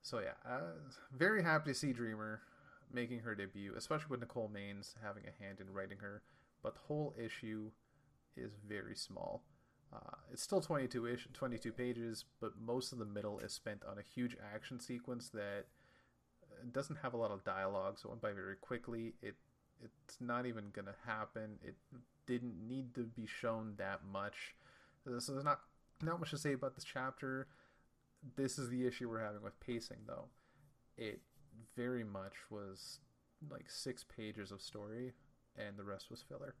So 0.01 0.19
yeah, 0.19 0.33
uh, 0.47 0.73
very 1.11 1.41
happy 1.41 1.71
to 1.71 1.75
see 1.75 1.93
Dreamer 1.93 2.41
making 2.91 3.19
her 3.19 3.33
debut, 3.33 3.73
especially 3.75 4.07
with 4.09 4.19
Nicole 4.19 4.51
Maines 4.53 4.93
having 5.03 5.23
a 5.23 5.43
hand 5.43 5.59
in 5.59 5.71
writing 5.71 5.97
her. 5.99 6.21
But 6.61 6.75
the 6.75 6.81
whole 6.81 7.15
issue 7.17 7.71
is 8.37 8.51
very 8.67 8.95
small. 8.95 9.43
Uh, 9.93 10.17
it's 10.31 10.41
still 10.41 10.61
22 10.61 11.07
ish, 11.07 11.27
22 11.33 11.71
pages, 11.71 12.25
but 12.41 12.53
most 12.59 12.91
of 12.91 12.97
the 12.99 13.05
middle 13.05 13.39
is 13.39 13.53
spent 13.53 13.83
on 13.89 13.97
a 13.97 14.01
huge 14.01 14.35
action 14.53 14.79
sequence 14.79 15.29
that 15.29 15.65
uh, 16.43 16.65
doesn't 16.71 16.97
have 16.97 17.13
a 17.13 17.17
lot 17.17 17.31
of 17.31 17.43
dialogue, 17.43 17.97
so 17.97 18.09
it 18.09 18.11
went 18.11 18.21
by 18.21 18.33
very 18.33 18.55
quickly. 18.55 19.13
It 19.21 19.35
it's 19.83 20.17
not 20.19 20.45
even 20.45 20.71
gonna 20.73 20.95
happen. 21.05 21.59
It 21.63 21.75
didn't 22.25 22.67
need 22.67 22.95
to 22.95 23.03
be 23.03 23.25
shown 23.27 23.75
that 23.77 24.01
much. 24.11 24.55
So 25.03 25.11
there's 25.11 25.43
not 25.43 25.61
not 26.01 26.19
much 26.19 26.31
to 26.31 26.37
say 26.37 26.53
about 26.53 26.75
this 26.75 26.83
chapter. 26.83 27.47
This 28.35 28.57
is 28.57 28.69
the 28.69 28.85
issue 28.87 29.09
we're 29.09 29.23
having 29.23 29.43
with 29.43 29.59
pacing, 29.59 29.99
though. 30.07 30.25
It 30.97 31.21
very 31.75 32.03
much 32.03 32.33
was 32.49 32.99
like 33.49 33.69
six 33.69 34.03
pages 34.03 34.51
of 34.51 34.61
story, 34.61 35.13
and 35.57 35.77
the 35.77 35.83
rest 35.83 36.09
was 36.09 36.23
filler, 36.27 36.55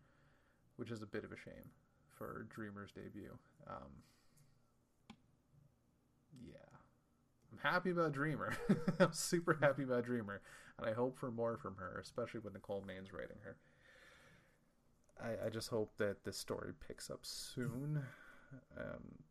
which 0.77 0.91
is 0.91 1.01
a 1.01 1.07
bit 1.07 1.23
of 1.23 1.31
a 1.31 1.37
shame 1.37 1.69
for 2.17 2.47
Dreamer's 2.49 2.91
debut. 2.91 3.37
Um, 3.67 4.03
yeah, 6.45 6.77
I'm 7.51 7.71
happy 7.71 7.91
about 7.91 8.13
Dreamer. 8.13 8.55
I'm 8.99 9.13
super 9.13 9.57
happy 9.61 9.83
about 9.83 10.05
Dreamer, 10.05 10.41
and 10.77 10.87
I 10.87 10.93
hope 10.93 11.17
for 11.17 11.31
more 11.31 11.57
from 11.57 11.75
her, 11.77 11.99
especially 12.01 12.41
with 12.41 12.53
Nicole 12.53 12.83
Maines 12.87 13.13
writing 13.13 13.37
her. 13.43 13.57
I, 15.21 15.47
I 15.47 15.49
just 15.49 15.69
hope 15.69 15.93
that 15.97 16.23
this 16.23 16.37
story 16.37 16.73
picks 16.87 17.09
up 17.09 17.19
soon. 17.23 18.01
Um, 18.77 19.23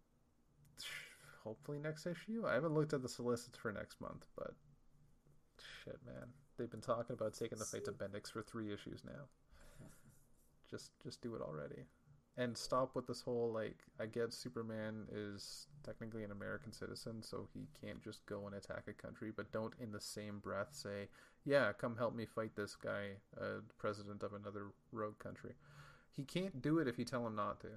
hopefully 1.44 1.78
next 1.78 2.06
issue. 2.06 2.44
I 2.46 2.54
haven't 2.54 2.74
looked 2.74 2.92
at 2.92 3.02
the 3.02 3.08
solicits 3.08 3.58
for 3.58 3.70
next 3.70 4.00
month, 4.00 4.26
but 4.36 4.54
shit, 5.84 5.98
man, 6.06 6.28
they've 6.58 6.70
been 6.70 6.80
talking 6.80 7.14
about 7.14 7.34
taking 7.34 7.58
the 7.58 7.64
fight 7.64 7.84
to 7.84 7.92
Bendix 7.92 8.32
for 8.32 8.42
three 8.42 8.72
issues 8.72 9.02
now. 9.04 9.28
Just, 10.74 10.90
just 11.02 11.22
do 11.22 11.34
it 11.36 11.40
already, 11.40 11.84
and 12.36 12.56
stop 12.58 12.96
with 12.96 13.06
this 13.06 13.20
whole 13.20 13.52
like. 13.52 13.78
I 14.00 14.06
get 14.06 14.32
Superman 14.32 15.06
is 15.12 15.68
technically 15.84 16.24
an 16.24 16.32
American 16.32 16.72
citizen, 16.72 17.22
so 17.22 17.46
he 17.54 17.68
can't 17.80 18.02
just 18.02 18.26
go 18.26 18.46
and 18.46 18.56
attack 18.56 18.84
a 18.88 18.92
country, 18.92 19.30
but 19.36 19.52
don't 19.52 19.74
in 19.80 19.92
the 19.92 20.00
same 20.00 20.40
breath 20.40 20.70
say, 20.72 21.08
"Yeah, 21.44 21.72
come 21.72 21.96
help 21.96 22.16
me 22.16 22.26
fight 22.26 22.56
this 22.56 22.74
guy, 22.74 23.18
uh, 23.40 23.60
president 23.78 24.24
of 24.24 24.32
another 24.32 24.72
rogue 24.90 25.18
country." 25.20 25.52
He 26.10 26.24
can't 26.24 26.60
do 26.60 26.78
it 26.78 26.88
if 26.88 26.98
you 26.98 27.04
tell 27.04 27.26
him 27.26 27.36
not 27.36 27.60
to. 27.60 27.68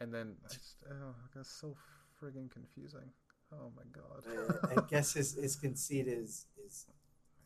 And 0.00 0.12
then 0.12 0.34
I 0.44 0.48
just, 0.48 0.76
oh, 0.90 1.14
that's 1.34 1.48
so 1.48 1.76
friggin' 2.20 2.50
confusing. 2.50 3.10
Oh 3.52 3.70
my 3.76 3.82
god. 3.92 4.76
I 4.76 4.80
guess 4.88 5.12
his, 5.12 5.34
his 5.34 5.56
conceit 5.56 6.08
is 6.08 6.46
is 6.64 6.86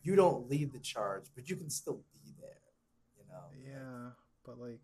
you 0.03 0.15
don't 0.15 0.49
lead 0.49 0.71
the 0.71 0.79
charge, 0.79 1.25
but 1.35 1.49
you 1.49 1.55
can 1.55 1.69
still 1.69 2.01
be 2.23 2.33
there. 2.39 2.61
You 3.17 3.23
know. 3.29 3.43
yeah, 3.63 4.11
but 4.47 4.57
like, 4.59 4.79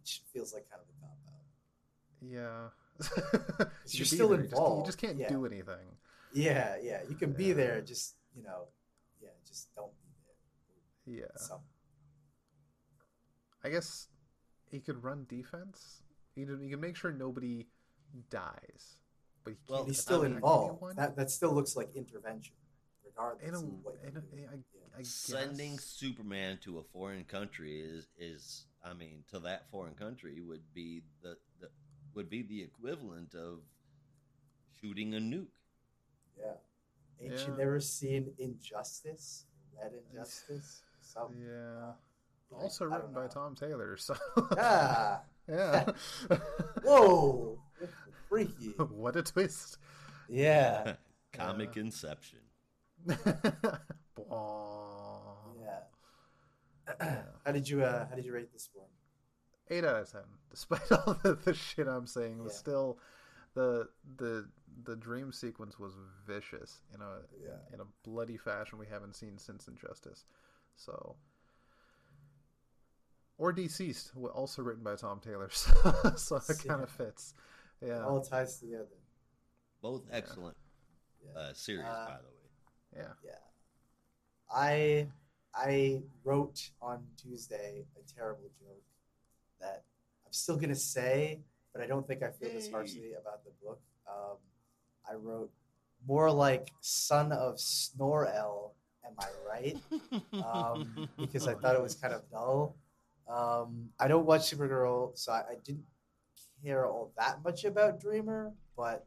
Which 0.00 0.22
feels 0.32 0.54
like 0.54 0.66
kind 0.70 0.80
of 0.80 0.88
a 0.88 0.96
cop 1.02 1.18
out. 1.28 1.42
yeah. 2.22 3.66
You're 3.90 4.06
still 4.06 4.28
there, 4.28 4.40
you 4.42 4.48
just- 4.48 4.62
You 4.62 4.82
just, 4.86 4.98
can't 4.98 5.18
yeah. 5.18 5.28
do 5.28 5.44
anything. 5.44 5.86
Yeah, 6.32 6.76
yeah. 6.82 7.00
You 7.08 7.16
can 7.16 7.32
be 7.32 7.46
Yeah. 7.46 7.54
there, 7.54 7.80
just 7.82 8.14
you 8.36 8.42
know, 8.42 8.68
yeah, 9.20 9.30
just 9.46 9.74
don't 9.74 9.92
be 11.06 11.14
there. 11.14 11.20
Yeah. 11.20 11.36
So. 11.36 11.60
I 13.64 13.70
guess 13.70 14.08
he 14.70 14.78
could 14.80 15.02
run 15.02 15.26
defense. 15.28 16.02
He 16.36 16.44
could, 16.44 16.60
he 16.62 16.70
could 16.70 16.80
make 16.80 16.96
sure 16.96 17.10
nobody 17.10 17.66
dies. 18.30 18.98
But 19.44 19.54
he 19.54 19.56
Well, 19.68 19.78
can't 19.80 19.88
he's 19.88 20.00
still 20.00 20.22
involved. 20.22 20.74
anyone. 20.82 20.96
That 20.96 21.16
that 21.16 21.30
still 21.30 21.52
looks 21.52 21.74
like 21.76 21.94
intervention, 21.96 22.54
regardless 23.04 23.48
in 23.48 23.54
a, 23.54 23.58
of 23.58 23.64
in 23.64 24.12
you 24.12 24.18
a, 24.18 24.20
do. 24.20 24.48
I, 24.52 24.54
Yeah. 24.74 24.98
I 24.98 25.02
Sending. 25.02 25.78
Superman 25.78 26.58
to 26.64 26.78
a 26.78 26.82
foreign 26.84 27.24
country 27.24 27.80
is 27.80 28.06
is 28.18 28.66
I 28.84 28.94
mean, 28.94 29.24
to 29.30 29.38
that 29.40 29.70
foreign 29.70 29.94
country 29.94 30.40
would 30.40 30.62
be 30.74 31.02
the, 31.22 31.36
the 31.60 31.68
would 32.14 32.30
be 32.30 32.42
the 32.42 32.62
equivalent 32.62 33.34
of 33.34 33.60
shooting 34.80 35.14
a 35.14 35.18
nuke. 35.18 35.46
Yeah. 36.38 36.52
Ain't 37.20 37.32
Yeah. 37.34 37.46
you 37.48 37.54
never 37.58 37.80
seen 37.80 38.32
Injustice? 38.38 39.44
Red 39.80 39.92
Injustice? 40.10 40.82
Something. 41.00 41.42
Yeah. 41.46 41.92
Like, 42.50 42.62
Also 42.62 42.84
written 42.86 43.12
by. 43.12 43.26
Tom 43.26 43.54
Taylor. 43.54 43.96
So 43.96 44.14
Ah, 44.56 45.22
yeah. 45.48 45.84
whoa, 46.84 47.58
freaky. 48.28 48.70
what 48.90 49.16
a 49.16 49.22
twist. 49.22 49.78
Yeah, 50.28 50.94
Comic 51.32 51.76
Inception. 51.76 52.40
Blah. 56.98 57.06
yeah. 57.08 57.22
how 57.46 57.52
did 57.52 57.68
you 57.68 57.82
uh, 57.84 58.06
How 58.08 58.14
did 58.16 58.24
you 58.24 58.32
rate 58.32 58.52
this 58.52 58.68
one? 58.74 58.86
eight 59.70 59.84
out 59.84 59.96
of 59.96 60.10
ten. 60.10 60.22
Despite 60.50 60.90
all 60.92 61.14
the, 61.22 61.34
the 61.34 61.54
shit 61.54 61.86
I'm 61.86 62.06
saying, 62.06 62.42
was 62.42 62.56
still 62.56 62.98
the 63.54 63.88
the 64.16 64.48
the 64.84 64.96
dream 64.96 65.32
sequence 65.32 65.78
was 65.78 65.92
vicious 66.26 66.78
in 66.94 67.00
a 67.00 67.18
Yeah. 67.42 67.50
in 67.74 67.80
a 67.80 67.84
bloody 68.04 68.36
fashion 68.36 68.78
we 68.78 68.86
haven't 68.86 69.16
seen 69.16 69.38
since 69.38 69.68
Injustice. 69.68 70.24
So 70.76 71.16
or 73.36 73.52
DCeased, 73.52 74.10
also 74.34 74.62
written 74.62 74.82
by 74.82 74.96
Tom 74.96 75.20
Taylor, 75.20 75.48
so, 75.52 75.70
so 76.16 76.36
it 76.48 76.58
kind 76.66 76.82
of 76.82 76.90
fits. 76.90 77.34
It 77.80 77.86
Yeah, 77.88 78.04
all 78.04 78.20
ties 78.20 78.58
together. 78.58 78.86
Both 79.80 80.02
excellent 80.10 80.56
Yeah. 81.24 81.40
uh, 81.40 81.52
series, 81.52 81.84
Uh, 81.86 82.06
by 82.08 82.16
the 82.16 82.28
way. 82.28 83.04
yeah. 83.04 83.12
Yeah. 83.24 83.38
I 84.50 85.06
I 85.54 86.02
wrote 86.24 86.70
on 86.80 87.04
Tuesday 87.16 87.84
a 87.96 88.12
terrible 88.14 88.50
joke 88.60 88.82
that 89.60 89.84
I'm 90.26 90.32
still 90.32 90.56
gonna 90.56 90.74
say, 90.74 91.40
but 91.72 91.82
I 91.82 91.86
don't 91.86 92.06
think 92.06 92.22
I 92.22 92.30
feel 92.30 92.50
this 92.50 92.70
harshly 92.70 93.12
about 93.12 93.44
the 93.44 93.50
book. 93.62 93.80
Um, 94.08 94.36
I 95.08 95.14
wrote 95.14 95.50
more 96.06 96.30
like 96.30 96.70
son 96.80 97.32
of 97.32 97.58
Snore-El, 97.58 98.74
am 99.04 99.12
I 99.18 99.26
right? 99.48 99.76
Um, 100.44 101.08
because 101.18 101.48
I 101.48 101.54
thought 101.54 101.74
it 101.74 101.82
was 101.82 101.94
kind 101.94 102.14
of 102.14 102.28
dull. 102.30 102.76
Um, 103.28 103.90
I 103.98 104.08
don't 104.08 104.26
watch 104.26 104.50
Supergirl, 104.50 105.16
so 105.18 105.32
I, 105.32 105.38
I 105.38 105.54
didn't 105.64 105.84
care 106.64 106.86
all 106.86 107.12
that 107.18 107.42
much 107.44 107.64
about 107.64 108.00
Dreamer. 108.00 108.52
But 108.76 109.06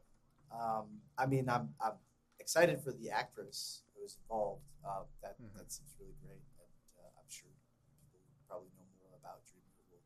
um, 0.52 0.86
I 1.18 1.26
mean, 1.26 1.48
I'm 1.48 1.70
I'm 1.84 1.94
excited 2.38 2.80
for 2.82 2.92
the 2.92 3.10
actress 3.10 3.82
who's 4.02 4.18
involved. 4.20 4.66
Uh, 4.84 5.04
that 5.22 5.38
Mhm. 5.38 5.54
that 5.56 5.70
seems 5.70 5.94
really 6.00 6.16
great, 6.20 6.42
and 6.58 6.70
uh, 6.98 7.08
I'm 7.18 7.28
sure 7.28 7.48
people 7.94 8.18
probably 8.48 8.68
know 8.76 8.84
more 8.98 9.14
about 9.16 9.46
Dreamer 9.46 9.70
will, 9.90 10.02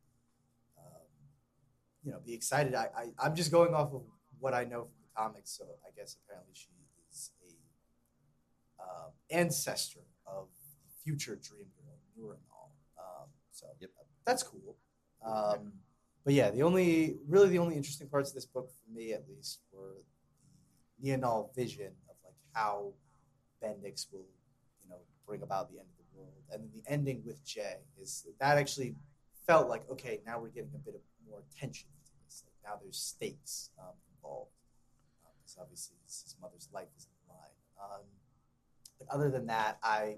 um, 0.77 1.09
you 2.03 2.11
know, 2.11 2.19
be 2.19 2.33
excited. 2.33 2.75
I, 2.75 2.89
I 2.95 3.13
I'm 3.17 3.35
just 3.35 3.51
going 3.51 3.73
off 3.73 3.91
of 3.93 4.03
what 4.39 4.53
I 4.53 4.63
know 4.65 4.85
from 4.85 5.01
the 5.01 5.09
comics, 5.15 5.49
so 5.57 5.65
I 5.85 5.89
guess 5.97 6.15
apparently 6.23 6.53
she 6.53 6.69
is 7.09 7.31
a 7.41 7.49
um, 8.83 9.11
ancestor 9.31 10.05
of 10.27 10.47
the 10.85 10.91
future 11.03 11.35
Dream 11.35 11.65
Girl, 11.75 11.97
Nura 12.15 12.37
Nal. 12.47 12.71
Um, 12.99 13.29
so 13.51 13.65
Yep. 13.79 13.89
that's 14.25 14.43
cool. 14.43 14.77
Um, 15.25 15.73
but 16.23 16.33
yeah, 16.35 16.51
the 16.51 16.61
only 16.61 17.17
really 17.27 17.49
the 17.49 17.57
only 17.57 17.75
interesting 17.75 18.07
parts 18.07 18.29
of 18.29 18.35
this 18.35 18.45
book 18.45 18.69
for 18.69 18.91
me, 18.91 19.13
at 19.13 19.27
least, 19.27 19.61
were 19.71 20.03
the 20.99 21.09
vision 21.55 21.95
of 22.09 22.15
like 22.23 22.35
how 22.53 22.93
Bendix 23.63 24.11
will, 24.11 24.27
you 24.83 24.89
know, 24.89 24.97
bring 25.25 25.41
about 25.41 25.71
the 25.71 25.79
end 25.79 25.87
of 25.87 25.97
the 25.97 26.19
world, 26.19 26.33
and 26.51 26.63
then 26.63 26.69
the 26.73 26.91
ending 26.91 27.23
with 27.25 27.43
Jay 27.45 27.77
is 28.01 28.27
that 28.39 28.57
actually 28.57 28.95
felt 29.45 29.69
like 29.69 29.89
okay, 29.89 30.21
now 30.25 30.39
we're 30.39 30.49
getting 30.49 30.75
a 30.75 30.79
bit 30.79 30.95
of 30.95 31.01
more 31.29 31.43
tension 31.59 31.89
to 32.05 32.11
this. 32.25 32.43
Like 32.45 32.71
now 32.71 32.79
there's 32.81 32.97
stakes 32.97 33.69
um, 33.79 33.95
involved 34.15 34.51
because 35.39 35.57
obviously 35.59 35.95
his, 36.05 36.21
his 36.23 36.35
mother's 36.41 36.69
life 36.73 36.89
is 36.97 37.05
the 37.05 37.33
line. 37.33 37.57
Um, 37.81 38.05
but 38.99 39.07
other 39.09 39.29
than 39.29 39.45
that, 39.47 39.77
I 39.83 40.17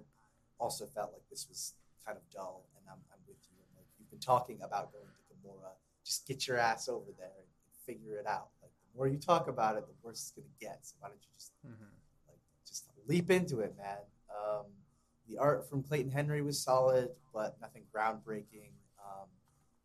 also 0.59 0.85
felt 0.85 1.11
like 1.13 1.23
this 1.29 1.47
was 1.49 1.73
kind 2.05 2.17
of 2.17 2.23
dull, 2.33 2.65
and 2.77 2.85
I'm, 2.89 2.99
I'm 3.11 3.19
with 3.27 3.37
you. 3.51 3.57
Like 3.75 3.85
you've 3.99 4.09
been 4.09 4.19
talking 4.19 4.59
about 4.63 4.91
going 4.91 5.05
to 5.05 5.21
Gamorra, 5.35 5.71
just 6.05 6.27
get 6.27 6.47
your 6.47 6.57
ass 6.57 6.89
over 6.89 7.11
there 7.17 7.31
and, 7.37 7.45
figure 7.85 8.17
it 8.17 8.27
out. 8.27 8.49
Like 8.61 8.69
the 8.69 8.97
more 8.97 9.07
you 9.07 9.17
talk 9.17 9.47
about 9.47 9.75
it, 9.75 9.87
the 9.87 9.93
worse 10.03 10.21
it's 10.21 10.31
gonna 10.31 10.53
get. 10.59 10.85
So 10.85 10.93
why 10.99 11.07
don't 11.09 11.17
you 11.23 11.31
just 11.33 11.53
Mhm. 11.65 11.89
Just 12.69 12.85
leap 13.07 13.29
into 13.31 13.59
it, 13.59 13.75
man? 13.77 13.97
Um, 14.29 14.65
the 15.27 15.37
art 15.37 15.69
from 15.69 15.83
Clayton 15.83 16.11
Henry 16.11 16.41
was 16.41 16.59
solid, 16.59 17.09
but 17.33 17.57
nothing 17.61 17.83
groundbreaking. 17.95 18.71
Um, 19.03 19.27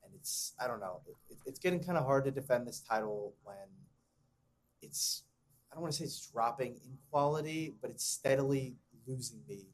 and 0.04 0.12
it's 0.14 0.54
I 0.60 0.66
don't 0.66 0.80
know, 0.80 1.00
it, 1.30 1.38
it's 1.46 1.58
getting 1.58 1.82
kind 1.82 1.98
of 1.98 2.04
hard 2.04 2.24
to 2.24 2.30
defend 2.30 2.66
this 2.66 2.80
title 2.80 3.34
when 3.42 3.56
it's 4.82 5.22
I 5.70 5.74
don't 5.74 5.82
want 5.82 5.94
to 5.94 5.98
say 5.98 6.04
it's 6.04 6.30
dropping 6.30 6.74
in 6.84 6.98
quality, 7.10 7.74
but 7.80 7.90
it's 7.90 8.04
steadily 8.04 8.76
losing 9.06 9.40
me 9.48 9.66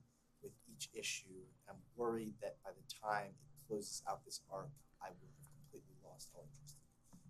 with 0.43 0.53
each 0.73 0.89
issue. 0.95 1.45
I'm 1.69 1.77
worried 1.97 2.35
that 2.41 2.57
by 2.65 2.71
the 2.71 3.07
time 3.07 3.27
it 3.29 3.69
closes 3.69 4.03
out 4.09 4.25
this 4.25 4.41
arc, 4.51 4.71
I 5.03 5.09
will 5.09 5.29
have 5.37 5.49
completely 5.61 5.97
lost 6.03 6.31
all 6.35 6.47
interest. 6.57 6.77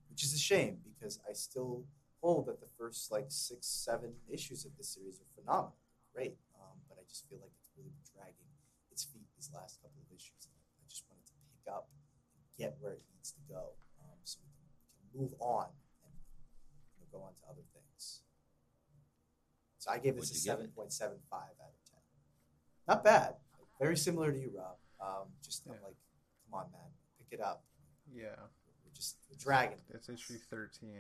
Which 0.09 0.23
is 0.23 0.35
a 0.35 0.39
shame 0.39 0.79
because 0.85 1.19
I 1.29 1.33
still 1.33 1.85
hold 2.21 2.47
that 2.47 2.61
the 2.61 2.69
first 2.79 3.11
like 3.11 3.27
six, 3.29 3.67
seven 3.67 4.13
issues 4.29 4.65
of 4.65 4.77
this 4.77 4.89
series 4.95 5.21
are 5.21 5.31
phenomenal, 5.35 5.77
great. 6.15 6.37
Um, 6.57 6.77
but 6.89 6.97
I 7.01 7.05
just 7.09 7.29
feel 7.29 7.39
like 7.41 7.53
it's 7.57 7.69
really 7.77 7.91
been 7.91 8.09
dragging 8.13 8.51
its 8.93 9.05
feet 9.05 9.27
these 9.37 9.51
last 9.55 9.81
couple 9.81 10.01
of 10.05 10.09
issues. 10.15 10.49
I 10.49 10.85
just 10.89 11.05
wanted 11.09 11.27
to 11.29 11.37
pick 11.57 11.67
up 11.73 11.89
and 12.37 12.43
get 12.61 12.77
where 12.81 13.01
it 13.01 13.05
needs 13.17 13.33
to 13.33 13.43
go, 13.49 13.75
um, 14.05 14.19
so 14.25 14.39
we 14.45 14.53
can, 14.53 14.69
can 14.97 15.07
move 15.17 15.33
on 15.41 15.73
and 16.05 16.13
you 16.13 17.01
know, 17.01 17.09
go 17.09 17.25
on 17.25 17.33
to 17.41 17.45
other 17.49 17.65
things. 17.73 18.21
So 19.81 19.91
I 19.91 19.97
gave 19.99 20.15
this 20.17 20.29
What'd 20.29 20.37
a 20.37 20.39
you 20.39 20.45
give 20.45 20.53
seven 20.53 20.65
it? 20.67 20.77
point 20.77 20.93
seven 20.93 21.17
five 21.33 21.57
out 21.57 21.73
of 21.73 21.81
ten. 21.89 22.05
Not 22.87 23.01
bad. 23.05 23.35
Very 23.81 23.97
similar 23.97 24.31
to 24.31 24.37
you, 24.39 24.53
Rob. 24.53 24.77
Um, 25.01 25.33
just 25.43 25.65
I'm 25.65 25.73
like, 25.81 25.97
come 26.45 26.61
on, 26.61 26.67
man, 26.71 26.93
pick 27.17 27.39
it 27.39 27.43
up. 27.43 27.65
Yeah, 28.13 28.37
We're 28.37 28.60
just 29.01 29.17
dragging. 29.39 29.79
it's 29.95 30.09
issue 30.09 30.35
13, 30.51 30.91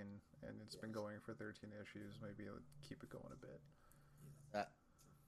and 0.42 0.52
it's 0.64 0.74
been 0.74 0.92
going 0.92 1.16
for 1.24 1.34
13 1.34 1.70
issues. 1.82 2.18
Maybe 2.22 2.46
it'll 2.46 2.58
keep 2.88 3.02
it 3.02 3.10
going 3.10 3.24
a 3.30 3.46
bit. 3.46 3.60
Uh, 4.54 4.64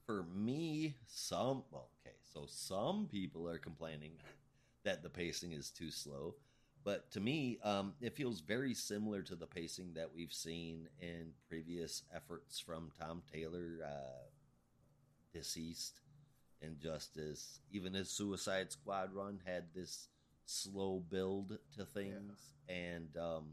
for 0.07 0.25
me, 0.35 0.95
some 1.07 1.65
well, 1.71 1.91
okay, 2.01 2.17
so 2.33 2.45
some 2.49 3.09
people 3.11 3.49
are 3.49 3.59
complaining 3.59 4.13
that 4.85 5.03
the 5.03 5.11
pacing 5.11 5.53
is 5.53 5.71
too 5.71 5.91
slow, 5.91 6.35
but 6.83 7.11
to 7.13 7.21
me, 7.21 7.59
um, 7.63 7.93
it 8.01 8.17
feels 8.17 8.41
very 8.41 8.75
similar 8.75 9.23
to 9.23 9.37
the 9.37 9.47
pacing 9.47 9.93
that 9.95 10.09
we've 10.15 10.33
seen 10.33 10.89
in 11.01 11.33
previous 11.49 12.03
efforts 12.15 12.59
from 12.59 12.91
Tom 12.99 13.23
Taylor, 13.33 13.81
uh, 13.85 15.39
DCeased, 15.39 15.93
Injustice, 16.63 17.61
even 17.71 17.93
his 17.93 18.09
Suicide 18.09 18.73
Squad 18.73 19.13
run 19.13 19.41
had 19.45 19.65
this 19.75 20.09
slow 20.47 21.03
build 21.11 21.59
to 21.77 21.85
things, 21.85 22.55
and 22.69 23.17
um, 23.17 23.51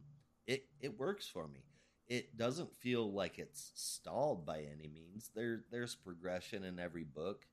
it 0.48 0.66
it 0.82 0.98
works 0.98 1.28
for 1.28 1.48
me 1.48 1.61
it 2.10 2.36
doesn't 2.36 2.76
feel 2.80 3.14
like 3.14 3.38
it's 3.38 3.72
stalled 3.76 4.45
by 4.45 4.61
any 4.61 4.90
means. 4.91 5.30
There, 5.36 5.64
there's 5.72 5.94
progression 5.94 6.64
in 6.64 6.80
every 6.80 7.03
book. 7.03 7.45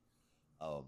Um, 0.59 0.85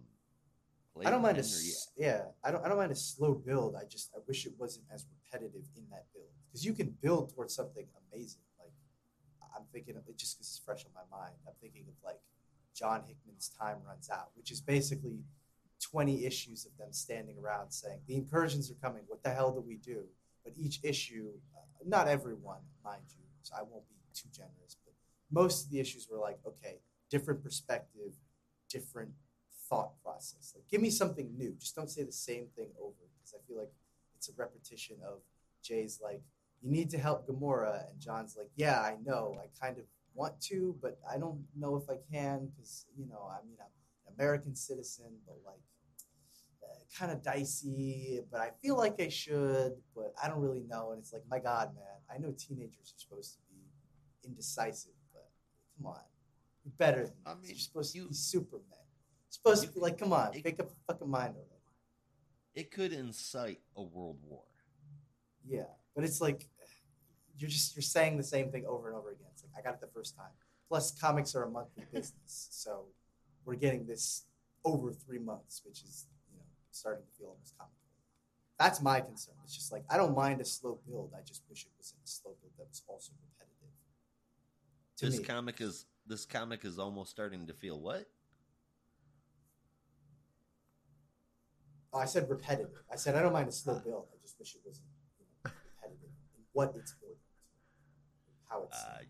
I 1.06 1.12
don't 1.12 1.22
mind 1.22 1.38
a 1.38 1.44
Clayton 1.44 1.72
yeah. 1.96 2.24
I 2.44 2.52
don't 2.52 2.66
I 2.66 2.68
don't 2.68 2.78
mind 2.78 2.92
a 2.92 2.96
slow 2.96 3.36
build. 3.36 3.76
I 3.76 3.86
just 3.86 4.10
I 4.16 4.20
wish 4.28 4.46
it 4.46 4.54
wasn't 4.58 4.86
as 4.92 5.06
repetitive 5.24 5.62
in 5.78 5.84
that 5.92 6.06
build 6.14 6.28
because 6.48 6.66
you 6.66 6.74
can 6.74 6.94
build 7.02 7.34
towards 7.34 7.54
something 7.54 7.86
amazing. 8.12 8.42
Like 8.60 8.74
I'm 9.56 9.64
thinking 9.72 9.96
of 9.96 10.04
it 10.10 10.18
just 10.18 10.38
because 10.38 10.48
it's 10.48 10.58
fresh 10.66 10.84
on 10.84 10.92
my 10.94 11.18
mind. 11.18 11.36
I'm 11.48 11.54
thinking 11.62 11.86
of 11.88 11.94
like 12.04 12.20
John 12.76 13.04
Hickman's 13.08 13.50
Time 13.58 13.78
Runs 13.88 14.10
Out, 14.10 14.32
which 14.36 14.52
is 14.52 14.60
basically 14.60 15.20
20 15.92 16.26
issues 16.26 16.66
of 16.66 16.78
them 16.78 16.92
standing 16.92 17.38
around 17.44 17.72
saying 17.72 18.00
the 18.08 18.16
incursions 18.16 18.70
are 18.70 18.76
coming. 18.76 19.04
What 19.08 19.24
the 19.24 19.30
hell 19.30 19.52
do 19.52 19.62
we 19.62 19.76
do? 19.76 20.04
But 20.44 20.54
each 20.58 20.80
issue, 20.84 21.30
uh, 21.56 21.62
not 21.86 22.08
everyone, 22.08 22.60
mind 22.84 23.04
you, 23.10 23.24
so 23.42 23.56
I 23.58 23.62
won't 23.62 23.88
be 23.90 23.96
too 24.14 24.30
generous, 24.32 24.78
but 24.86 24.94
most 25.32 25.66
of 25.66 25.72
the 25.72 25.80
issues 25.80 26.08
were 26.12 26.20
like, 26.20 26.40
okay, 26.46 26.80
different 27.10 27.44
perspective, 27.44 28.14
different 28.70 29.12
thought 29.68 29.92
process. 30.04 30.54
Like, 30.56 30.68
give 30.70 30.82
me 30.82 30.90
something 30.90 31.30
new. 31.38 31.56
Just 31.60 31.76
don't 31.76 31.90
say 31.90 32.04
the 32.04 32.12
same 32.12 32.48
thing 32.56 32.70
over 32.82 32.96
because 33.18 33.34
I 33.34 33.40
feel 33.48 33.58
like 33.58 33.72
it's 34.16 34.30
a 34.30 34.34
repetition 34.38 34.98
of 35.06 35.20
Jay's 35.64 36.00
like, 36.04 36.22
you 36.62 36.72
need 36.72 36.90
to 36.90 36.98
help 36.98 37.28
Gamorra, 37.28 37.90
and 37.90 38.00
John's 38.00 38.36
like, 38.38 38.50
yeah, 38.56 38.82
I 38.82 38.98
know, 39.06 39.40
I 39.42 39.48
kind 39.64 39.78
of 39.78 39.86
want 40.14 40.40
to, 40.42 40.76
but 40.82 41.00
I 41.10 41.18
don't 41.18 41.42
know 41.58 41.78
if 41.78 41.90
I 41.90 41.98
can 42.12 42.48
because 42.48 42.86
you 42.98 43.08
know, 43.08 43.30
I 43.32 43.46
mean, 43.46 43.56
I'm 43.62 43.72
an 44.08 44.14
American 44.20 44.56
citizen, 44.56 45.06
but 45.26 45.38
like, 45.46 45.62
kind 46.98 47.12
of 47.12 47.22
dicey. 47.24 48.22
But 48.32 48.42
I 48.42 48.52
feel 48.62 48.78
like 48.78 49.00
I 49.02 49.10
should, 49.10 49.74
but 49.96 50.14
I 50.22 50.28
don't 50.28 50.40
really 50.40 50.64
know. 50.68 50.92
And 50.92 51.00
it's 51.00 51.14
like, 51.14 51.24
my 51.30 51.40
God, 51.40 51.74
man, 51.76 51.84
I 52.14 52.18
know 52.18 52.34
teenagers 52.38 52.94
are 52.96 53.00
supposed 53.00 53.34
to 53.36 53.40
be 53.50 53.62
indecisive, 54.24 54.94
but 55.14 55.28
come 55.78 55.88
on, 55.88 56.02
you're 56.64 56.74
better 56.78 57.04
than 57.06 57.14
I 57.26 57.34
this. 57.34 57.42
mean, 57.42 57.50
You're 57.52 57.60
supposed 57.60 57.96
you- 57.96 58.04
to 58.04 58.10
be 58.10 58.16
Superman. 58.16 58.64
supposed 59.30 59.64
to 59.64 59.72
be 59.72 59.80
like, 59.80 59.98
come 59.98 60.14
on, 60.14 60.34
it- 60.36 60.44
make 60.44 60.60
up 60.60 60.72
a 60.72 60.94
fucking 60.94 61.10
mind 61.10 61.36
already. 61.36 61.46
it 62.56 62.72
could 62.72 62.92
incite 62.94 63.62
a 63.76 63.84
world 63.84 64.18
war. 64.24 64.44
Yeah, 65.48 65.68
but 65.96 66.04
it's 66.04 66.20
like 66.20 66.50
you're 67.38 67.50
just 67.50 67.76
you're 67.76 67.82
saying 67.84 68.18
the 68.18 68.24
same 68.24 68.52
thing 68.52 68.66
over 68.66 68.88
and 68.90 68.98
over 68.98 69.12
again. 69.12 69.28
It's 69.34 69.44
like 69.44 69.54
I 69.58 69.62
got 69.66 69.76
it 69.76 69.82
the 69.82 69.88
first 69.88 70.16
time. 70.18 70.32
Plus, 70.68 70.92
comics 71.00 71.34
are 71.36 71.44
a 71.44 71.50
monthly 71.50 71.86
business, 71.94 72.50
so 72.52 72.86
we're 73.46 73.56
getting 73.56 73.86
this 73.86 74.26
over 74.66 74.92
three 74.92 75.20
months, 75.20 75.62
which 75.66 75.82
is 75.84 76.06
you 76.12 76.19
starting 76.80 77.04
to 77.06 77.12
feel 77.18 77.28
almost 77.30 77.58
comical. 77.58 77.76
That's 78.58 78.82
my 78.82 79.00
concern. 79.02 79.36
It's 79.44 79.56
just 79.56 79.72
like 79.72 79.84
I 79.90 79.98
don't 79.98 80.16
mind 80.16 80.42
a 80.42 80.46
slow 80.46 80.80
build. 80.88 81.12
I 81.18 81.22
just 81.26 81.44
wish 81.50 81.66
it 81.66 81.72
was 81.78 81.94
a 82.04 82.08
slow 82.08 82.32
build 82.42 82.54
that 82.58 82.68
was 82.70 82.82
also 82.88 83.12
repetitive. 83.32 83.74
To 84.98 85.06
this 85.06 85.20
me. 85.20 85.24
comic 85.26 85.62
is 85.62 85.86
this 86.08 86.26
comic 86.26 86.66
is 86.66 86.80
almost 86.80 87.12
starting 87.12 87.48
to 87.48 87.54
feel 87.54 87.80
what? 87.80 88.06
Oh, 91.94 92.00
I 92.00 92.06
said 92.06 92.30
repetitive. 92.30 92.72
I 92.92 92.96
said 92.98 93.16
I 93.16 93.22
don't 93.22 93.34
mind 93.34 93.50
a 93.50 93.52
slow 93.52 93.80
build. 93.80 94.06
I 94.14 94.18
just 94.22 94.38
wish 94.40 94.56
it 94.56 94.62
wasn't 94.66 94.88
you 95.20 95.26
know, 95.46 95.52
repetitive 95.82 96.10
in 96.38 96.44
what 96.54 96.74
it's 96.78 96.94
building, 96.94 97.18
to, 97.18 98.32
how 98.50 98.64
it's. 98.64 98.78
Uh, 98.78 99.04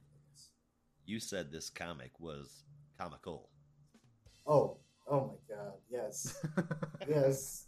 You 1.05 1.19
said 1.19 1.51
this 1.51 1.69
comic 1.69 2.11
was 2.19 2.63
comical. 2.97 3.49
oh, 4.45 4.77
oh 5.09 5.37
my 5.49 5.55
God! 5.55 5.73
Yes, 5.89 6.41
yes. 7.07 7.65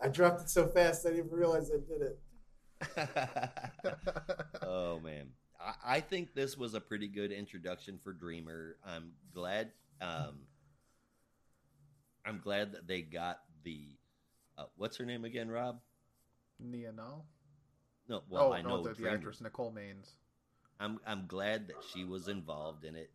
I 0.00 0.08
dropped 0.08 0.42
it 0.42 0.50
so 0.50 0.66
fast 0.66 1.06
I 1.06 1.10
didn't 1.10 1.26
even 1.26 1.38
realize 1.38 1.70
I 1.70 1.78
did 1.78 2.02
it. 2.02 2.20
oh 4.62 5.00
man, 5.00 5.28
I, 5.60 5.96
I 5.96 6.00
think 6.00 6.34
this 6.34 6.56
was 6.56 6.74
a 6.74 6.80
pretty 6.80 7.08
good 7.08 7.32
introduction 7.32 7.98
for 8.02 8.12
Dreamer. 8.12 8.76
I'm 8.86 9.12
glad. 9.32 9.70
Um, 10.00 10.40
I'm 12.24 12.40
glad 12.42 12.72
that 12.72 12.86
they 12.86 13.02
got 13.02 13.40
the. 13.62 13.96
Uh, 14.58 14.64
what's 14.76 14.96
her 14.96 15.04
name 15.04 15.24
again, 15.24 15.50
Rob? 15.50 15.80
Nia 16.58 16.92
Nal? 16.92 17.26
No, 18.08 18.22
well 18.28 18.48
oh, 18.48 18.52
I 18.52 18.62
no, 18.62 18.68
know 18.68 18.82
the, 18.82 18.90
the 18.90 18.94
Dreamer. 18.96 19.16
actress 19.16 19.40
Nicole 19.40 19.72
Maines. 19.72 20.12
I'm 20.78 21.00
I'm 21.06 21.26
glad 21.26 21.68
that 21.68 21.76
she 21.92 22.04
was 22.04 22.28
involved 22.28 22.84
in 22.84 22.94
it. 22.96 23.10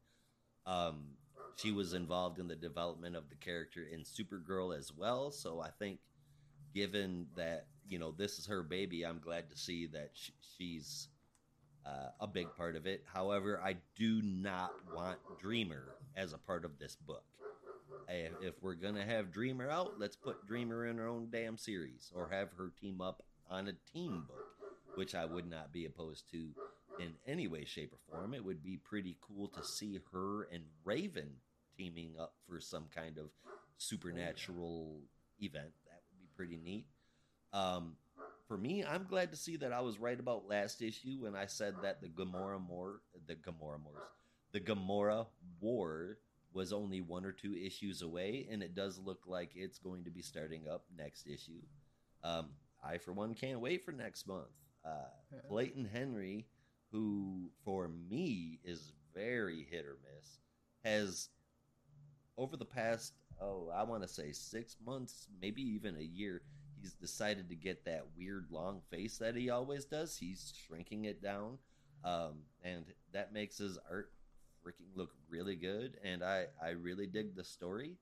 Um, 0.65 1.11
she 1.55 1.71
was 1.71 1.93
involved 1.93 2.39
in 2.39 2.47
the 2.47 2.55
development 2.55 3.15
of 3.15 3.29
the 3.29 3.35
character 3.35 3.83
in 3.91 4.01
Supergirl 4.01 4.77
as 4.77 4.91
well. 4.93 5.31
So 5.31 5.59
I 5.61 5.69
think, 5.79 5.99
given 6.73 7.27
that 7.35 7.67
you 7.87 7.99
know 7.99 8.11
this 8.11 8.39
is 8.39 8.45
her 8.47 8.63
baby, 8.63 9.05
I'm 9.05 9.19
glad 9.19 9.49
to 9.49 9.57
see 9.57 9.87
that 9.87 10.11
sh- 10.13 10.31
she's 10.57 11.09
uh, 11.85 12.09
a 12.19 12.27
big 12.27 12.47
part 12.55 12.75
of 12.75 12.85
it. 12.85 13.03
However, 13.11 13.61
I 13.63 13.77
do 13.95 14.21
not 14.21 14.73
want 14.95 15.17
Dreamer 15.39 15.95
as 16.15 16.33
a 16.33 16.37
part 16.37 16.65
of 16.65 16.77
this 16.79 16.95
book. 16.95 17.23
If 18.41 18.55
we're 18.61 18.75
gonna 18.75 19.05
have 19.05 19.31
Dreamer 19.31 19.69
out, 19.69 19.93
let's 19.97 20.17
put 20.17 20.45
Dreamer 20.45 20.87
in 20.87 20.97
her 20.97 21.07
own 21.07 21.29
damn 21.31 21.57
series, 21.57 22.11
or 22.13 22.27
have 22.29 22.49
her 22.57 22.71
team 22.81 22.99
up 22.99 23.23
on 23.49 23.67
a 23.67 23.73
team 23.93 24.25
book, 24.27 24.45
which 24.95 25.15
I 25.15 25.25
would 25.25 25.49
not 25.49 25.71
be 25.71 25.85
opposed 25.85 26.29
to 26.31 26.49
in 26.99 27.13
any 27.25 27.47
way, 27.47 27.65
shape, 27.65 27.93
or 27.93 28.17
form. 28.17 28.33
It 28.33 28.43
would 28.43 28.63
be 28.63 28.77
pretty 28.77 29.17
cool 29.21 29.47
to 29.49 29.63
see 29.63 29.99
her 30.11 30.43
and 30.51 30.63
Raven 30.83 31.31
teaming 31.77 32.13
up 32.19 32.33
for 32.47 32.59
some 32.59 32.85
kind 32.93 33.17
of 33.17 33.29
supernatural 33.77 35.01
event. 35.39 35.71
That 35.85 36.01
would 36.09 36.19
be 36.19 36.27
pretty 36.35 36.57
neat. 36.57 36.85
Um, 37.53 37.95
for 38.47 38.57
me, 38.57 38.83
I'm 38.83 39.05
glad 39.05 39.31
to 39.31 39.37
see 39.37 39.55
that 39.57 39.71
I 39.71 39.81
was 39.81 39.99
right 39.99 40.19
about 40.19 40.47
last 40.47 40.81
issue 40.81 41.19
when 41.21 41.35
I 41.35 41.45
said 41.45 41.75
that 41.83 42.01
the 42.01 42.09
Gamorra 42.09 42.59
War, 42.67 43.01
the 43.27 43.35
Gamorra 43.35 43.81
Wars, 43.81 44.03
the 44.51 44.59
Gamorra 44.59 45.27
War 45.59 46.17
was 46.53 46.73
only 46.73 46.99
one 46.99 47.25
or 47.25 47.31
two 47.31 47.55
issues 47.55 48.01
away, 48.01 48.47
and 48.51 48.61
it 48.61 48.75
does 48.75 48.99
look 48.99 49.21
like 49.25 49.51
it's 49.55 49.79
going 49.79 50.03
to 50.03 50.09
be 50.09 50.21
starting 50.21 50.67
up 50.69 50.83
next 50.97 51.27
issue. 51.27 51.61
Um, 52.23 52.49
I, 52.83 52.97
for 52.97 53.13
one, 53.13 53.33
can't 53.35 53.61
wait 53.61 53.85
for 53.85 53.93
next 53.93 54.27
month. 54.27 54.49
Uh, 54.85 55.07
Clayton 55.47 55.85
Henry, 55.85 56.47
who 56.91 57.49
for 57.63 57.89
me 58.09 58.59
is 58.63 58.93
very 59.13 59.67
hit 59.69 59.85
or 59.85 59.97
miss, 60.03 60.39
has 60.83 61.29
over 62.37 62.57
the 62.57 62.65
past 62.65 63.13
oh 63.41 63.69
I 63.73 63.83
want 63.83 64.03
to 64.03 64.07
say 64.07 64.31
six 64.31 64.77
months, 64.85 65.27
maybe 65.41 65.61
even 65.61 65.97
a 65.97 66.03
year, 66.03 66.41
he's 66.79 66.93
decided 66.93 67.49
to 67.49 67.55
get 67.55 67.85
that 67.85 68.05
weird 68.17 68.47
long 68.51 68.81
face 68.89 69.17
that 69.17 69.35
he 69.35 69.49
always 69.49 69.85
does. 69.85 70.17
He's 70.17 70.53
shrinking 70.65 71.05
it 71.05 71.21
down, 71.21 71.57
um, 72.03 72.43
and 72.63 72.85
that 73.13 73.33
makes 73.33 73.57
his 73.57 73.77
art 73.89 74.11
freaking 74.65 74.95
look 74.95 75.11
really 75.29 75.55
good. 75.55 75.97
And 76.03 76.23
I 76.23 76.45
I 76.63 76.69
really 76.69 77.07
dig 77.07 77.35
the 77.35 77.43
story. 77.43 77.97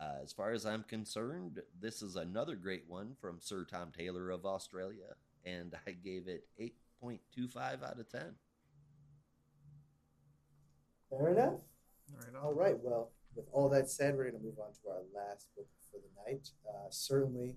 Uh, 0.00 0.22
as 0.22 0.32
far 0.32 0.52
as 0.52 0.64
I'm 0.64 0.82
concerned, 0.84 1.60
this 1.78 2.00
is 2.00 2.16
another 2.16 2.56
great 2.56 2.84
one 2.88 3.16
from 3.20 3.38
Sir 3.38 3.66
Tom 3.70 3.92
Taylor 3.96 4.30
of 4.30 4.46
Australia, 4.46 5.14
and 5.44 5.74
I 5.86 5.90
gave 5.90 6.26
it 6.26 6.44
8.25 7.02 7.82
out 7.82 7.98
of 7.98 8.08
10. 8.10 8.34
Fair 11.10 11.28
enough. 11.30 11.54
Right 12.14 12.42
All 12.42 12.50
on. 12.50 12.56
right. 12.56 12.76
Well, 12.80 13.10
with 13.34 13.46
all 13.52 13.68
that 13.70 13.88
said, 13.90 14.16
we're 14.16 14.30
going 14.30 14.42
to 14.42 14.46
move 14.46 14.58
on 14.58 14.72
to 14.72 14.90
our 14.90 15.02
last 15.14 15.48
book 15.56 15.66
for 15.90 15.98
the 15.98 16.30
night. 16.30 16.50
Uh, 16.68 16.88
certainly 16.90 17.56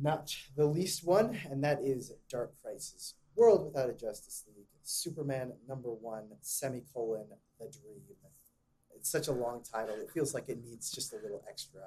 not 0.00 0.34
the 0.56 0.66
least 0.66 1.06
one, 1.06 1.38
and 1.50 1.62
that 1.64 1.80
is 1.82 2.12
Dark 2.28 2.52
Crisis 2.62 3.14
World 3.36 3.64
Without 3.64 3.90
a 3.90 3.94
Justice 3.94 4.44
League, 4.54 4.66
Superman 4.82 5.52
number 5.68 5.90
one, 5.90 6.28
semicolon, 6.40 7.26
The 7.58 7.66
Dream. 7.66 8.00
It's 8.96 9.10
such 9.10 9.28
a 9.28 9.32
long 9.32 9.62
title. 9.62 9.96
It 9.96 10.10
feels 10.10 10.34
like 10.34 10.48
it 10.48 10.64
needs 10.64 10.90
just 10.90 11.12
a 11.12 11.16
little 11.16 11.44
extra. 11.48 11.82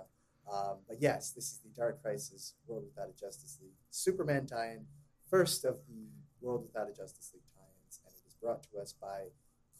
Um, 0.52 0.78
but 0.88 0.98
yes, 1.02 1.32
this 1.32 1.46
is 1.52 1.60
the 1.60 1.70
Dark 1.70 2.02
Crisis 2.02 2.54
World 2.68 2.84
Without 2.86 3.10
a 3.10 3.20
Justice 3.20 3.58
League 3.62 3.74
Superman 3.90 4.46
tie 4.46 4.74
in, 4.74 4.86
first 5.30 5.66
of 5.66 5.78
the 5.88 6.08
World 6.42 6.64
Without 6.64 6.90
a 6.90 6.94
Justice 6.94 7.32
League 7.34 7.44
tie 7.54 7.68
ins, 7.84 8.00
and 8.06 8.14
it 8.14 8.28
is 8.28 8.36
brought 8.36 8.64
to 8.72 8.80
us 8.80 8.94
by 8.94 9.28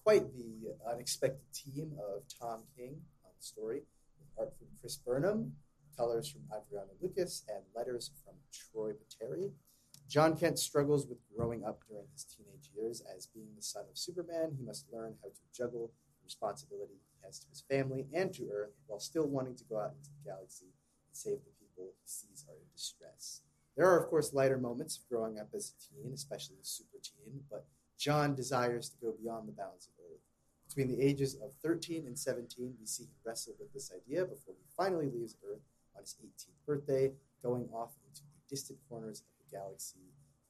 quite 0.04 0.34
the 0.34 0.76
unexpected 0.90 1.46
team 1.54 1.94
of 2.00 2.24
Tom 2.28 2.62
King 2.76 3.02
on 3.24 3.32
the 3.38 3.44
story, 3.44 3.82
with 4.20 4.28
art 4.38 4.54
from 4.58 4.68
Chris 4.80 4.98
Burnham, 4.98 5.54
colors 5.96 6.28
from 6.28 6.42
Adriana 6.52 6.92
Lucas, 7.02 7.44
and 7.48 7.64
letters 7.76 8.12
from 8.24 8.36
Troy 8.52 8.92
Peteri. 8.92 9.52
John 10.08 10.38
Kent 10.38 10.60
struggles 10.60 11.08
with 11.08 11.20
growing 11.36 11.64
up 11.66 11.82
during 11.90 12.08
his 12.14 12.24
teenage 12.24 12.70
years. 12.76 13.02
As 13.16 13.28
being 13.28 13.50
the 13.56 13.62
son 13.62 13.84
of 13.90 13.98
Superman, 13.98 14.56
he 14.58 14.64
must 14.64 14.86
learn 14.92 15.16
how 15.22 15.30
to 15.30 15.42
juggle 15.56 15.92
the 16.20 16.24
responsibility 16.24 16.94
he 16.96 17.26
has 17.26 17.40
to 17.40 17.50
his 17.50 17.64
family 17.70 18.08
and 18.14 18.34
to 18.34 18.50
Earth 18.54 18.74
while 18.88 19.00
still 19.00 19.28
wanting 19.28 19.56
to 19.56 19.66
go 19.66 19.80
out 19.80 19.94
into 19.98 20.10
the 20.12 20.30
galaxy 20.30 20.68
and 21.08 21.16
save 21.16 21.40
the 21.44 21.52
people 21.60 21.92
he 22.02 22.08
sees 22.08 22.46
are 22.48 22.56
in 22.56 22.68
distress. 22.74 23.42
There 23.78 23.88
are, 23.88 24.00
of 24.04 24.10
course, 24.10 24.34
lighter 24.34 24.58
moments 24.58 24.98
of 24.98 25.08
growing 25.08 25.38
up 25.40 25.50
as 25.56 25.72
a 25.72 25.78
teen, 25.80 26.12
especially 26.12 26.56
a 26.60 26.66
super 26.66 26.98
teen, 27.02 27.42
but 27.50 27.66
John 27.98 28.34
desires 28.34 28.90
to 28.90 28.98
go 28.98 29.14
beyond 29.22 29.48
the 29.48 29.52
bounds 29.52 29.88
of 29.88 29.94
Earth. 30.04 30.22
Between 30.68 30.88
the 30.88 31.02
ages 31.02 31.36
of 31.36 31.52
13 31.64 32.08
and 32.08 32.18
17, 32.18 32.74
we 32.80 32.86
see 32.88 33.04
him 33.04 33.10
wrestle 33.24 33.54
with 33.60 33.72
this 33.74 33.92
idea 33.96 34.26
before 34.26 34.56
he 34.58 34.66
finally 34.76 35.10
leaves 35.14 35.36
Earth 35.48 35.62
on 35.96 36.02
his 36.02 36.16
18th 36.24 36.66
birthday, 36.66 37.12
going 37.44 37.70
off 37.72 37.94
into 38.08 38.22
the 38.22 38.50
distant 38.50 38.80
corners 38.90 39.22
of 39.22 39.46
the 39.46 39.58
galaxy, 39.58 40.00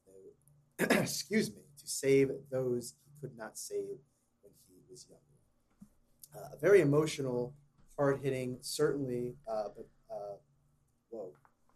though- 0.05 0.85
excuse 1.01 1.51
me, 1.51 1.61
to 1.77 1.87
save 1.87 2.31
those 2.49 2.95
he 3.05 3.11
could 3.19 3.37
not 3.37 3.57
save 3.57 3.97
when 4.41 4.53
he 4.69 4.75
was 4.89 5.05
younger. 5.09 5.23
Uh, 6.33 6.55
a 6.55 6.57
very 6.57 6.79
emotional, 6.81 7.53
hard 7.97 8.19
hitting, 8.21 8.57
certainly, 8.61 9.35
uh, 9.49 9.65
but 9.75 9.87
uh, 10.09 10.35
whoa, 11.09 11.33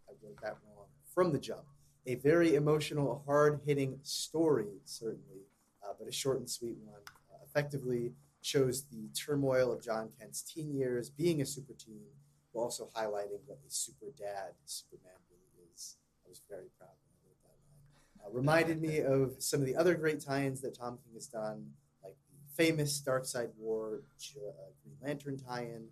I 0.07 0.13
wrote 0.23 0.39
that 0.41 0.55
wrong. 0.65 0.70
From 1.13 1.33
the 1.33 1.39
jump, 1.39 1.65
a 2.05 2.15
very 2.15 2.55
emotional, 2.55 3.23
hard 3.25 3.61
hitting 3.65 3.99
story, 4.03 4.79
certainly, 4.85 5.45
uh, 5.83 5.93
but 5.97 6.07
a 6.07 6.11
short 6.11 6.39
and 6.39 6.49
sweet 6.49 6.77
one. 6.83 7.01
Uh, 7.31 7.43
effectively 7.45 8.13
shows 8.41 8.83
the 8.83 9.09
turmoil 9.09 9.71
of 9.71 9.83
John 9.83 10.09
Kent's 10.19 10.41
teen 10.41 10.73
years, 10.73 11.09
being 11.09 11.41
a 11.41 11.45
super 11.45 11.73
teen, 11.73 12.07
while 12.51 12.65
also 12.65 12.89
highlighting 12.95 13.39
what 13.45 13.59
a 13.67 13.69
super 13.69 14.07
dad 14.17 14.53
Superman 14.65 15.11
really 15.29 15.69
is. 15.73 15.97
I 16.25 16.29
was 16.29 16.41
very 16.49 16.69
proud 16.77 16.95
when 17.03 17.13
I 17.13 17.27
wrote 17.27 17.43
that 17.43 18.25
line. 18.25 18.33
Uh, 18.33 18.37
reminded 18.37 18.81
me 18.81 18.99
of 19.01 19.35
some 19.39 19.59
of 19.59 19.65
the 19.65 19.75
other 19.75 19.95
great 19.95 20.21
tie-ins 20.21 20.61
that 20.61 20.75
Tom 20.75 20.97
King 21.03 21.13
has 21.13 21.27
done, 21.27 21.71
like 22.03 22.15
the 22.29 22.63
famous 22.63 23.01
Darkseid 23.05 23.49
War 23.57 24.01
uh, 24.37 24.51
Green 24.83 24.97
Lantern 25.01 25.37
tie-in, 25.37 25.87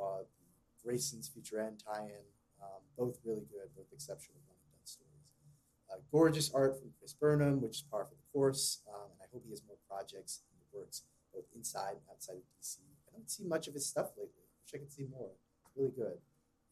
uh, 0.00 0.22
Grayson's 0.84 1.28
Future 1.28 1.60
End 1.60 1.82
tie-in. 1.86 2.24
Um, 2.62 2.82
both 2.96 3.18
really 3.24 3.46
good, 3.50 3.74
both 3.76 3.90
exceptional 3.92 4.38
one 4.46 4.54
and 4.54 4.70
done 4.70 4.86
stories. 4.86 5.12
Gorgeous 6.10 6.50
art 6.54 6.78
from 6.78 6.90
Chris 6.98 7.12
Burnham, 7.12 7.60
which 7.60 7.76
is 7.76 7.82
par 7.82 8.04
for 8.04 8.14
the 8.14 8.32
course, 8.32 8.82
um, 8.88 9.10
and 9.12 9.20
I 9.22 9.26
hope 9.32 9.42
he 9.44 9.50
has 9.50 9.62
more 9.66 9.76
projects 9.88 10.40
in 10.50 10.58
the 10.58 10.78
works, 10.78 11.02
both 11.34 11.44
inside 11.54 11.92
and 11.92 12.06
outside 12.10 12.36
of 12.36 12.42
DC. 12.60 12.78
I 13.08 13.16
don't 13.16 13.30
see 13.30 13.44
much 13.44 13.68
of 13.68 13.74
his 13.74 13.86
stuff 13.86 14.10
lately. 14.16 14.44
Wish 14.64 14.74
I 14.74 14.78
could 14.78 14.92
see 14.92 15.06
more. 15.10 15.30
It's 15.64 15.76
really 15.76 15.92
good. 15.96 16.18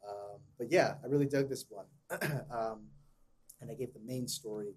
Um, 0.06 0.40
but 0.58 0.70
yeah, 0.70 0.94
I 1.04 1.06
really 1.06 1.26
dug 1.26 1.48
this 1.48 1.66
one. 1.68 1.86
um, 2.50 2.88
and 3.60 3.70
I 3.70 3.74
gave 3.74 3.92
the 3.92 4.00
main 4.00 4.26
story 4.26 4.74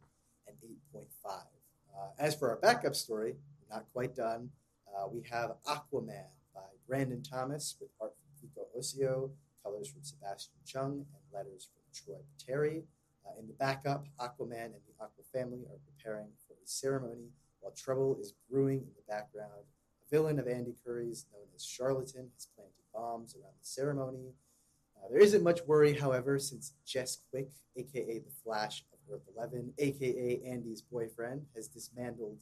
an 0.48 0.54
8.5. 0.94 1.06
Uh, 1.26 2.08
as 2.20 2.36
for 2.36 2.50
our 2.50 2.58
backup 2.58 2.96
story, 2.96 3.36
not 3.70 3.86
quite 3.94 4.16
done. 4.16 4.50
Uh, 4.88 5.08
we 5.12 5.24
have 5.32 5.52
Aquaman 5.66 6.26
by 6.54 6.62
Brandon 6.88 7.24
Thomas 7.24 7.76
with 7.80 7.90
art 8.02 8.14
from 8.16 8.50
Kiko 8.50 8.66
Ossio, 8.78 9.32
colors 9.64 9.88
from 9.90 10.04
Sebastian 10.04 10.54
Chung, 10.66 11.06
and 11.14 11.24
letters 11.34 11.70
from 11.74 11.82
Troy 11.94 12.22
Terry. 12.38 12.84
Uh, 13.26 13.40
in 13.40 13.48
the 13.48 13.54
backup, 13.54 14.06
Aquaman 14.20 14.66
and 14.66 14.84
the 14.88 14.94
Aqua 15.00 15.24
family 15.32 15.66
are 15.70 15.80
preparing 15.86 16.28
for 16.48 16.54
a 16.54 16.68
ceremony 16.68 17.30
while 17.60 17.72
trouble 17.72 18.18
is 18.20 18.34
brewing 18.50 18.80
in 18.80 18.92
the 18.96 19.14
background. 19.14 19.64
A 20.06 20.10
villain 20.10 20.40
of 20.40 20.48
Andy 20.48 20.76
Curry's, 20.86 21.26
known 21.32 21.48
as 21.56 21.64
Charlatan, 21.64 22.30
has 22.36 22.48
planted 22.56 22.74
bombs 22.94 23.36
around 23.36 23.54
the 23.60 23.66
ceremony. 23.66 24.34
Uh, 24.98 25.08
there 25.10 25.22
isn't 25.22 25.44
much 25.44 25.62
worry, 25.66 25.94
however, 25.94 26.38
since 26.38 26.74
Jess 26.86 27.20
Quick, 27.30 27.50
aka 27.78 28.20
the 28.20 28.32
Flash 28.44 28.84
of 28.92 29.00
Earth 29.14 29.24
11, 29.36 29.74
aka 29.78 30.42
Andy's 30.46 30.82
boyfriend, 30.82 31.46
has 31.56 31.68
dismantled 31.68 32.38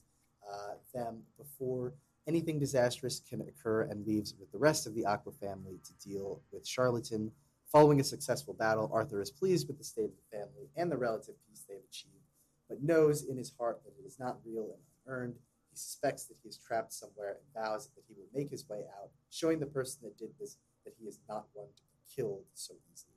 uh, 0.51 0.73
them 0.93 1.21
before 1.37 1.93
anything 2.27 2.59
disastrous 2.59 3.19
can 3.19 3.41
occur 3.41 3.83
and 3.83 4.05
leaves 4.05 4.35
with 4.39 4.51
the 4.51 4.57
rest 4.57 4.85
of 4.85 4.93
the 4.95 5.05
Aqua 5.05 5.31
family 5.31 5.79
to 5.83 6.07
deal 6.07 6.41
with 6.51 6.67
Charlatan. 6.67 7.31
Following 7.71 8.01
a 8.01 8.03
successful 8.03 8.53
battle, 8.53 8.91
Arthur 8.91 9.21
is 9.21 9.31
pleased 9.31 9.69
with 9.69 9.77
the 9.77 9.83
state 9.85 10.09
of 10.09 10.11
the 10.11 10.37
family 10.37 10.67
and 10.75 10.91
the 10.91 10.97
relative 10.97 11.35
peace 11.47 11.63
they've 11.69 11.77
achieved, 11.89 12.27
but 12.67 12.83
knows 12.83 13.23
in 13.23 13.37
his 13.37 13.53
heart 13.57 13.81
that 13.85 13.93
it 13.97 14.05
is 14.05 14.19
not 14.19 14.39
real 14.45 14.63
and 14.73 14.81
unearned. 15.07 15.35
He 15.69 15.77
suspects 15.77 16.25
that 16.25 16.35
he 16.43 16.49
is 16.49 16.57
trapped 16.57 16.91
somewhere 16.91 17.37
and 17.37 17.63
vows 17.63 17.87
that 17.95 18.03
he 18.09 18.13
will 18.13 18.27
make 18.33 18.51
his 18.51 18.67
way 18.67 18.83
out, 18.99 19.11
showing 19.29 19.61
the 19.61 19.67
person 19.67 20.01
that 20.03 20.17
did 20.17 20.31
this 20.37 20.57
that 20.83 20.95
he 20.99 21.07
is 21.07 21.19
not 21.29 21.45
one 21.53 21.67
to 21.77 21.83
be 21.83 22.13
killed 22.13 22.43
so 22.53 22.73
easily. 22.91 23.13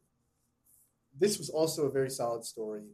This 1.18 1.36
was 1.36 1.50
also 1.50 1.86
a 1.86 1.90
very 1.90 2.10
solid 2.10 2.44
story, 2.44 2.84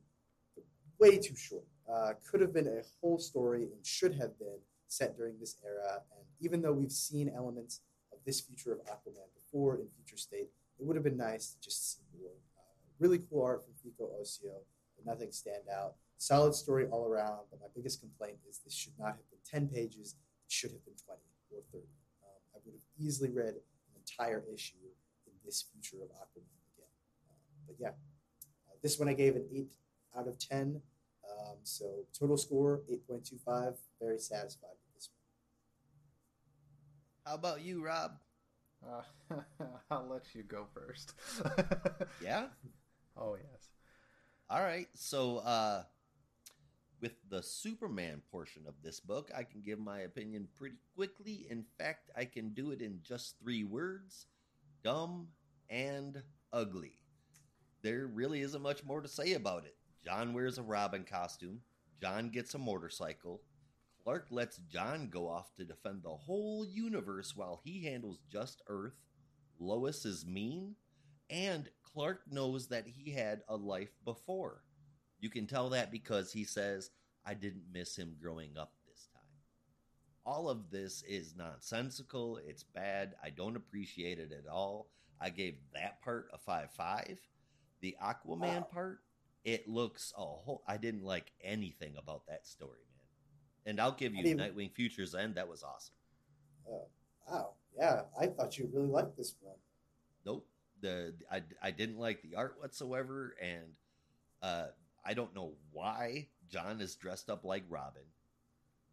but 0.54 0.64
way 0.98 1.18
too 1.18 1.36
short. 1.36 1.64
Uh, 1.86 2.12
could 2.30 2.40
have 2.40 2.54
been 2.54 2.68
a 2.68 2.80
whole 3.02 3.18
story 3.18 3.64
and 3.64 3.84
should 3.84 4.14
have 4.14 4.38
been 4.38 4.60
set 4.88 5.14
during 5.14 5.38
this 5.38 5.56
era. 5.62 6.00
And 6.16 6.24
even 6.40 6.62
though 6.62 6.72
we've 6.72 6.90
seen 6.90 7.30
elements 7.36 7.80
of 8.12 8.18
this 8.24 8.40
future 8.40 8.72
of 8.72 8.78
Aquaman 8.86 9.28
before 9.34 9.76
in 9.76 9.88
Future 9.96 10.16
State, 10.16 10.48
it 10.80 10.86
would 10.86 10.96
have 10.96 11.04
been 11.04 11.16
nice 11.16 11.52
to 11.52 11.60
just 11.60 11.92
see 11.92 12.02
more. 12.18 12.32
Uh, 12.56 12.64
really 12.98 13.20
cool 13.30 13.42
art 13.42 13.62
from 13.62 13.74
Fico 13.82 14.10
Ossio, 14.20 14.64
but 14.96 15.04
nothing 15.04 15.30
stand 15.30 15.64
out. 15.72 15.94
Solid 16.16 16.54
story 16.54 16.86
all 16.86 17.06
around, 17.06 17.40
but 17.50 17.60
my 17.60 17.66
biggest 17.74 18.00
complaint 18.00 18.38
is 18.48 18.58
this 18.58 18.74
should 18.74 18.98
not 18.98 19.08
have 19.08 19.30
been 19.30 19.40
10 19.44 19.68
pages. 19.68 20.16
It 20.46 20.52
should 20.52 20.70
have 20.72 20.84
been 20.84 20.94
20 21.06 21.20
or 21.52 21.62
30. 21.72 21.84
Um, 22.24 22.40
I 22.54 22.58
would 22.64 22.74
have 22.74 22.84
easily 22.98 23.30
read 23.30 23.54
an 23.54 23.94
entire 23.96 24.42
issue 24.52 24.76
in 25.26 25.32
this 25.44 25.64
future 25.72 26.02
of 26.02 26.10
Aquaman 26.10 26.56
again. 26.74 26.92
Um, 27.28 27.36
but 27.66 27.76
yeah, 27.78 27.88
uh, 28.68 28.76
this 28.82 28.98
one 28.98 29.08
I 29.08 29.14
gave 29.14 29.36
an 29.36 29.46
8 29.54 29.68
out 30.18 30.28
of 30.28 30.38
10. 30.38 30.80
Um, 31.30 31.56
so 31.62 32.04
total 32.18 32.36
score 32.36 32.80
8.25. 32.90 33.76
Very 34.00 34.18
satisfied 34.18 34.70
with 34.70 34.94
this 34.94 35.08
one. 35.12 35.20
How 37.24 37.34
about 37.34 37.60
you, 37.62 37.84
Rob? 37.84 38.12
Uh, 38.86 39.02
I'll 39.90 40.08
let 40.08 40.34
you 40.34 40.42
go 40.42 40.66
first. 40.74 41.14
Yeah. 42.22 42.46
Oh 43.16 43.36
yes. 43.36 43.68
All 44.48 44.62
right. 44.62 44.88
So, 44.94 45.38
uh, 45.38 45.84
with 47.00 47.12
the 47.30 47.42
Superman 47.42 48.22
portion 48.30 48.62
of 48.66 48.74
this 48.82 49.00
book, 49.00 49.30
I 49.34 49.42
can 49.42 49.62
give 49.62 49.78
my 49.78 50.00
opinion 50.00 50.48
pretty 50.54 50.76
quickly. 50.94 51.46
In 51.48 51.64
fact, 51.78 52.10
I 52.16 52.24
can 52.26 52.50
do 52.50 52.72
it 52.72 52.82
in 52.82 53.00
just 53.02 53.38
three 53.40 53.64
words 53.64 54.26
dumb 54.82 55.28
and 55.70 56.22
ugly. 56.52 56.92
There 57.82 58.06
really 58.06 58.40
isn't 58.42 58.62
much 58.62 58.84
more 58.84 59.00
to 59.00 59.08
say 59.08 59.32
about 59.34 59.64
it. 59.64 59.76
John 60.04 60.32
wears 60.34 60.58
a 60.58 60.62
Robin 60.62 61.04
costume, 61.04 61.60
John 62.00 62.30
gets 62.30 62.54
a 62.54 62.58
motorcycle. 62.58 63.42
Clark 64.10 64.26
lets 64.32 64.56
John 64.68 65.08
go 65.08 65.28
off 65.28 65.54
to 65.54 65.64
defend 65.64 66.02
the 66.02 66.08
whole 66.08 66.66
universe 66.66 67.36
while 67.36 67.60
he 67.62 67.84
handles 67.84 68.18
just 68.28 68.60
Earth. 68.66 68.96
Lois 69.60 70.04
is 70.04 70.26
mean, 70.26 70.74
and 71.30 71.68
Clark 71.84 72.22
knows 72.28 72.66
that 72.70 72.88
he 72.88 73.12
had 73.12 73.42
a 73.48 73.54
life 73.54 73.92
before. 74.04 74.64
You 75.20 75.30
can 75.30 75.46
tell 75.46 75.70
that 75.70 75.92
because 75.92 76.32
he 76.32 76.42
says, 76.42 76.90
I 77.24 77.34
didn't 77.34 77.70
miss 77.72 77.94
him 77.94 78.16
growing 78.20 78.58
up 78.58 78.72
this 78.84 79.06
time. 79.14 79.22
All 80.26 80.48
of 80.48 80.72
this 80.72 81.04
is 81.04 81.36
nonsensical. 81.36 82.40
It's 82.44 82.64
bad. 82.64 83.14
I 83.22 83.30
don't 83.30 83.54
appreciate 83.54 84.18
it 84.18 84.32
at 84.32 84.50
all. 84.50 84.90
I 85.20 85.30
gave 85.30 85.54
that 85.72 86.02
part 86.02 86.30
a 86.32 86.38
5 86.38 86.72
5. 86.72 87.16
The 87.80 87.96
Aquaman 88.02 88.40
Wow. 88.40 88.68
part, 88.72 89.04
it 89.44 89.68
looks 89.68 90.12
a 90.16 90.20
whole. 90.24 90.64
I 90.66 90.78
didn't 90.78 91.04
like 91.04 91.30
anything 91.40 91.94
about 91.96 92.26
that 92.26 92.44
story. 92.44 92.89
And 93.66 93.80
I'll 93.80 93.92
give 93.92 94.14
you 94.14 94.32
I 94.32 94.34
Nightwing 94.34 94.72
Futures 94.72 95.14
End. 95.14 95.34
That 95.34 95.48
was 95.48 95.62
awesome. 95.62 95.94
Oh, 96.68 96.86
wow. 97.28 97.54
Yeah, 97.76 98.02
I 98.18 98.26
thought 98.26 98.58
you 98.58 98.68
really 98.72 98.88
liked 98.88 99.16
this 99.16 99.34
one. 99.40 99.56
Nope. 100.24 100.46
The 100.80 101.14
I, 101.30 101.42
I 101.62 101.70
didn't 101.70 101.98
like 101.98 102.22
the 102.22 102.36
art 102.36 102.56
whatsoever, 102.58 103.34
and 103.40 103.74
uh, 104.42 104.68
I 105.04 105.12
don't 105.12 105.34
know 105.34 105.52
why 105.72 106.28
John 106.50 106.80
is 106.80 106.94
dressed 106.94 107.28
up 107.28 107.44
like 107.44 107.64
Robin. 107.68 108.02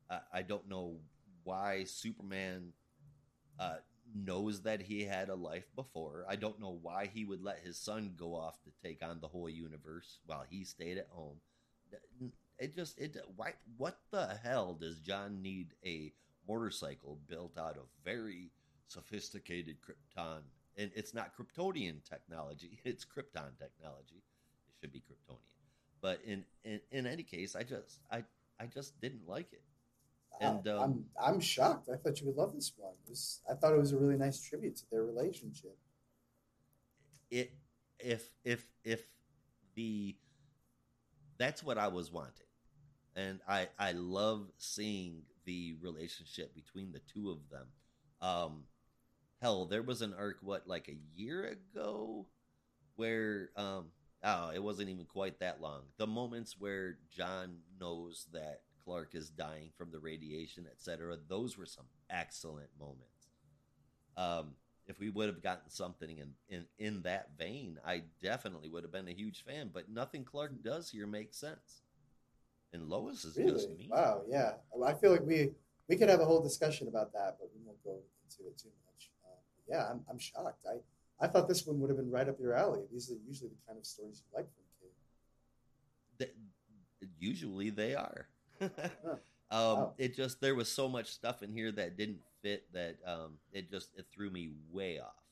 Uh, 0.09 0.19
I 0.33 0.41
don't 0.41 0.67
know 0.67 0.97
why 1.43 1.85
Superman 1.85 2.73
uh, 3.57 3.77
knows 4.13 4.61
that 4.63 4.81
he 4.81 5.03
had 5.03 5.29
a 5.29 5.35
life 5.35 5.67
before. 5.75 6.25
I 6.29 6.35
don't 6.35 6.59
know 6.59 6.77
why 6.81 7.09
he 7.13 7.25
would 7.25 7.41
let 7.41 7.59
his 7.59 7.77
son 7.77 8.13
go 8.17 8.35
off 8.35 8.61
to 8.63 8.87
take 8.87 9.03
on 9.03 9.19
the 9.21 9.27
whole 9.27 9.49
universe 9.49 10.19
while 10.25 10.43
he 10.49 10.63
stayed 10.63 10.97
at 10.97 11.07
home. 11.09 11.37
It 12.59 12.75
just 12.75 12.97
it 12.97 13.17
why 13.35 13.53
what 13.77 13.99
the 14.11 14.37
hell 14.43 14.73
does 14.73 14.99
John 14.99 15.41
need 15.41 15.73
a 15.85 16.13
motorcycle 16.47 17.19
built 17.27 17.57
out 17.57 17.77
of 17.77 17.83
very 18.03 18.51
sophisticated 18.87 19.77
Krypton? 19.81 20.41
And 20.77 20.91
it's 20.95 21.13
not 21.13 21.31
Kryptonian 21.35 22.03
technology; 22.03 22.79
it's 22.85 23.05
Krypton 23.05 23.57
technology. 23.59 24.23
It 24.23 24.73
should 24.81 24.91
be 24.91 24.99
Kryptonian, 24.99 25.37
but 26.01 26.19
in 26.25 26.43
in, 26.63 26.79
in 26.91 27.05
any 27.05 27.23
case, 27.23 27.55
I 27.55 27.63
just 27.63 27.99
I 28.11 28.23
I 28.59 28.65
just 28.65 28.99
didn't 29.01 29.27
like 29.27 29.53
it. 29.53 29.61
And, 30.39 30.67
um, 30.67 30.81
I'm 30.81 31.33
I'm 31.33 31.39
shocked. 31.39 31.89
I 31.91 31.97
thought 31.97 32.19
you 32.21 32.27
would 32.27 32.37
love 32.37 32.53
this 32.53 32.71
one. 32.77 32.93
This, 33.07 33.41
I 33.49 33.55
thought 33.55 33.73
it 33.73 33.79
was 33.79 33.91
a 33.91 33.97
really 33.97 34.17
nice 34.17 34.39
tribute 34.41 34.75
to 34.77 34.89
their 34.91 35.03
relationship. 35.03 35.77
it 37.31 37.51
if 37.99 38.29
if 38.43 38.65
if 38.83 39.03
the 39.75 40.15
that's 41.37 41.63
what 41.63 41.77
I 41.77 41.87
was 41.87 42.11
wanting. 42.11 42.46
And 43.17 43.41
I 43.49 43.67
I 43.77 43.91
love 43.93 44.47
seeing 44.57 45.23
the 45.45 45.75
relationship 45.81 46.55
between 46.55 46.93
the 46.93 47.01
two 47.13 47.31
of 47.31 47.39
them. 47.49 47.67
Um 48.21 48.63
hell, 49.41 49.65
there 49.65 49.83
was 49.83 50.01
an 50.01 50.13
arc 50.17 50.37
what 50.41 50.67
like 50.67 50.87
a 50.87 50.99
year 51.15 51.45
ago 51.45 52.27
where 52.95 53.49
um 53.57 53.87
oh, 54.23 54.51
it 54.53 54.63
wasn't 54.63 54.89
even 54.89 55.05
quite 55.05 55.39
that 55.39 55.61
long. 55.61 55.81
The 55.97 56.07
moments 56.07 56.55
where 56.59 56.99
John 57.11 57.57
knows 57.79 58.27
that 58.33 58.61
Clark 58.85 59.15
is 59.15 59.29
dying 59.29 59.71
from 59.77 59.91
the 59.91 59.99
radiation, 59.99 60.65
etc. 60.71 61.17
Those 61.27 61.57
were 61.57 61.65
some 61.65 61.87
excellent 62.09 62.69
moments. 62.79 63.27
Um, 64.15 64.55
if 64.87 64.99
we 64.99 65.09
would 65.09 65.27
have 65.27 65.43
gotten 65.43 65.69
something 65.69 66.17
in, 66.17 66.31
in 66.49 66.65
in 66.79 67.01
that 67.01 67.31
vein, 67.37 67.79
I 67.85 68.03
definitely 68.21 68.69
would 68.69 68.83
have 68.83 68.91
been 68.91 69.09
a 69.09 69.13
huge 69.13 69.43
fan. 69.43 69.71
But 69.73 69.89
nothing 69.89 70.23
Clark 70.23 70.63
does 70.63 70.89
here 70.89 71.07
makes 71.07 71.37
sense. 71.37 71.81
And 72.73 72.89
Lois 72.89 73.23
is 73.25 73.37
Really? 73.37 73.51
just 73.53 73.69
mean. 73.69 73.89
Wow. 73.89 74.23
Yeah. 74.27 74.53
I 74.83 74.93
feel 74.93 75.11
like 75.11 75.25
we 75.25 75.51
we 75.87 75.95
could 75.95 76.09
have 76.09 76.19
a 76.19 76.25
whole 76.25 76.41
discussion 76.41 76.87
about 76.87 77.13
that, 77.13 77.37
but 77.39 77.49
we 77.53 77.61
won't 77.65 77.81
go 77.83 77.99
into 78.23 78.49
it 78.49 78.57
too 78.57 78.69
much. 78.85 79.11
Uh, 79.25 79.39
yeah, 79.67 79.89
I'm 79.89 80.03
I'm 80.09 80.19
shocked. 80.19 80.65
I 80.69 80.79
I 81.19 81.27
thought 81.27 81.47
this 81.47 81.65
one 81.65 81.79
would 81.79 81.89
have 81.89 81.97
been 81.97 82.11
right 82.11 82.27
up 82.27 82.39
your 82.39 82.53
alley. 82.53 82.81
These 82.91 83.09
are 83.11 83.15
usually 83.25 83.49
the 83.49 83.65
kind 83.65 83.79
of 83.79 83.85
stories 83.85 84.21
you 84.23 84.37
like 84.37 84.45
from 84.53 84.63
Kid. 86.19 86.29
Usually 87.19 87.69
they 87.69 87.95
are. 87.95 88.27
um, 88.61 88.69
Wow. 89.49 89.93
It 89.97 90.15
just 90.15 90.41
there 90.41 90.55
was 90.55 90.69
so 90.69 90.87
much 90.89 91.07
stuff 91.11 91.41
in 91.41 91.51
here 91.51 91.71
that 91.71 91.97
didn't 91.97 92.19
fit 92.41 92.71
that 92.73 92.97
um, 93.05 93.33
it 93.51 93.71
just 93.71 93.89
it 93.97 94.05
threw 94.13 94.29
me 94.29 94.51
way 94.71 94.99
off. 94.99 95.23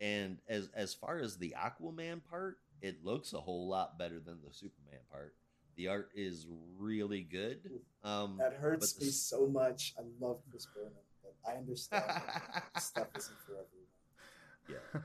And 0.00 0.38
as 0.48 0.68
as 0.74 0.94
far 0.94 1.18
as 1.18 1.36
the 1.36 1.54
Aquaman 1.58 2.20
part, 2.28 2.58
it 2.82 3.04
looks 3.04 3.32
a 3.32 3.40
whole 3.40 3.68
lot 3.68 3.98
better 3.98 4.20
than 4.20 4.38
the 4.46 4.52
Superman 4.52 5.00
part. 5.10 5.34
The 5.76 5.88
art 5.88 6.10
is 6.14 6.46
really 6.78 7.22
good. 7.22 7.58
Um, 8.04 8.36
That 8.38 8.54
hurts 8.54 9.00
me 9.00 9.06
so 9.06 9.46
much. 9.46 9.94
I 9.98 10.02
love 10.20 10.40
Chris 10.50 10.66
Burnham, 10.66 10.92
but 11.22 11.34
I 11.50 11.56
understand 11.56 12.04
that 12.06 12.64
stuff 12.82 13.08
isn't 13.16 13.36
for 13.46 13.52
everyone. 13.52 13.86
yeah. 14.68 15.00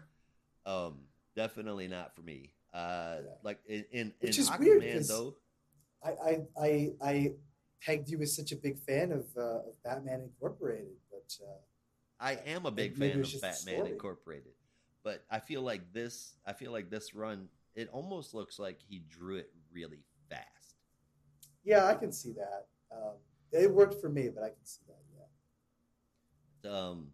Um, 0.66 1.00
definitely 1.36 1.88
not 1.88 2.16
for 2.16 2.22
me. 2.22 2.52
Uh, 2.74 3.18
Yeah. 3.24 3.30
like 3.44 3.60
in 3.68 3.86
in, 3.92 4.14
in 4.22 4.30
is 4.30 4.50
Aquaman 4.50 4.80
weird, 4.80 5.06
though. 5.06 5.36
I 6.04 6.10
I 6.10 6.42
I, 6.60 6.94
I 7.02 7.34
pegged 7.82 8.10
you 8.10 8.22
as 8.22 8.36
such 8.36 8.52
a 8.52 8.56
big 8.56 8.80
fan 8.80 9.12
of 9.12 9.26
uh, 9.38 9.60
of 9.70 9.84
Batman 9.84 10.22
Incorporated, 10.22 10.98
but 11.10 11.38
uh, 11.42 11.58
I 12.20 12.34
am 12.46 12.66
a 12.66 12.72
big 12.72 12.96
fan 12.96 13.22
of 13.22 13.42
Batman. 13.42 13.88
Incorporated, 13.88 14.54
but 15.04 15.24
I 15.30 15.40
feel 15.40 15.62
like 15.62 15.94
this. 15.94 16.36
I 16.46 16.54
feel 16.54 16.72
like 16.72 16.90
this 16.90 17.14
run. 17.14 17.48
It 17.76 17.90
almost 17.92 18.34
looks 18.34 18.58
like 18.58 18.80
he 18.80 19.00
drew 19.00 19.36
it 19.36 19.52
really 19.72 19.98
fast. 19.98 20.15
Yeah, 21.66 21.86
I 21.88 21.96
can 21.96 22.12
see 22.12 22.32
that. 22.34 22.68
Um, 22.92 23.14
it 23.52 23.72
worked 23.72 24.00
for 24.00 24.10
me, 24.10 24.30
but 24.34 24.44
I 24.44 24.50
can 24.50 24.64
see 24.66 24.82
that. 24.88 25.02
Yeah. 26.64 26.72
Um, 26.72 27.08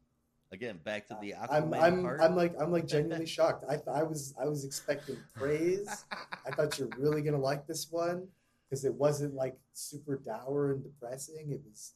Again, 0.54 0.80
back 0.84 1.08
to 1.08 1.18
the 1.22 1.34
I'm 1.34 1.72
Aquaman 1.72 1.82
I'm 1.82 2.02
part. 2.04 2.22
I'm 2.22 2.36
like 2.36 2.54
I'm 2.60 2.74
like 2.74 2.86
genuinely 2.96 3.26
shocked. 3.26 3.64
I 3.70 3.80
I 3.90 4.04
was 4.04 4.34
I 4.40 4.46
was 4.48 4.66
expecting 4.66 5.16
praise. 5.34 6.04
I 6.46 6.52
thought 6.52 6.78
you're 6.78 6.90
really 6.98 7.22
gonna 7.22 7.38
like 7.40 7.66
this 7.68 7.88
one 7.90 8.28
because 8.70 8.84
it 8.84 8.94
wasn't 8.94 9.34
like 9.34 9.56
super 9.72 10.18
dour 10.18 10.74
and 10.74 10.84
depressing. 10.84 11.52
It 11.52 11.62
was, 11.66 11.94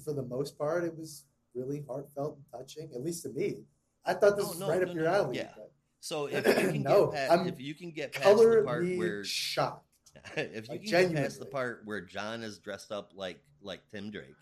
for 0.04 0.12
the 0.12 0.22
most 0.24 0.58
part, 0.58 0.84
it 0.84 0.94
was 0.94 1.24
really 1.54 1.82
heartfelt 1.88 2.36
and 2.36 2.44
touching. 2.60 2.90
At 2.94 3.02
least 3.02 3.22
to 3.22 3.30
me, 3.30 3.64
I 4.04 4.12
thought 4.12 4.36
this 4.36 4.44
No, 4.44 4.50
was 4.50 4.60
no, 4.60 4.68
right 4.68 4.82
no, 4.82 4.88
up 4.90 4.94
your 4.94 5.06
alley. 5.06 5.36
yeah. 5.38 5.48
but 5.56 5.72
so 6.00 6.26
if 6.30 6.46
you 6.46 6.52
can 6.72 6.82
No, 6.82 7.06
get 7.06 7.14
past, 7.14 7.32
I'm 7.32 7.48
if 7.48 7.58
you 7.58 7.74
can 7.74 7.92
get 7.92 8.12
past 8.12 8.24
color 8.24 8.60
the 8.60 8.66
part 8.66 8.84
where 8.98 9.24
shocked. 9.24 9.86
if 10.36 10.68
you 10.68 10.72
Like, 10.74 10.82
can 10.82 10.90
get 10.90 11.14
past 11.14 11.38
the 11.38 11.46
part 11.46 11.82
where 11.84 12.00
John 12.00 12.42
is 12.42 12.58
dressed 12.58 12.92
up 12.92 13.12
like 13.14 13.40
like 13.62 13.88
Tim 13.90 14.10
Drake, 14.10 14.34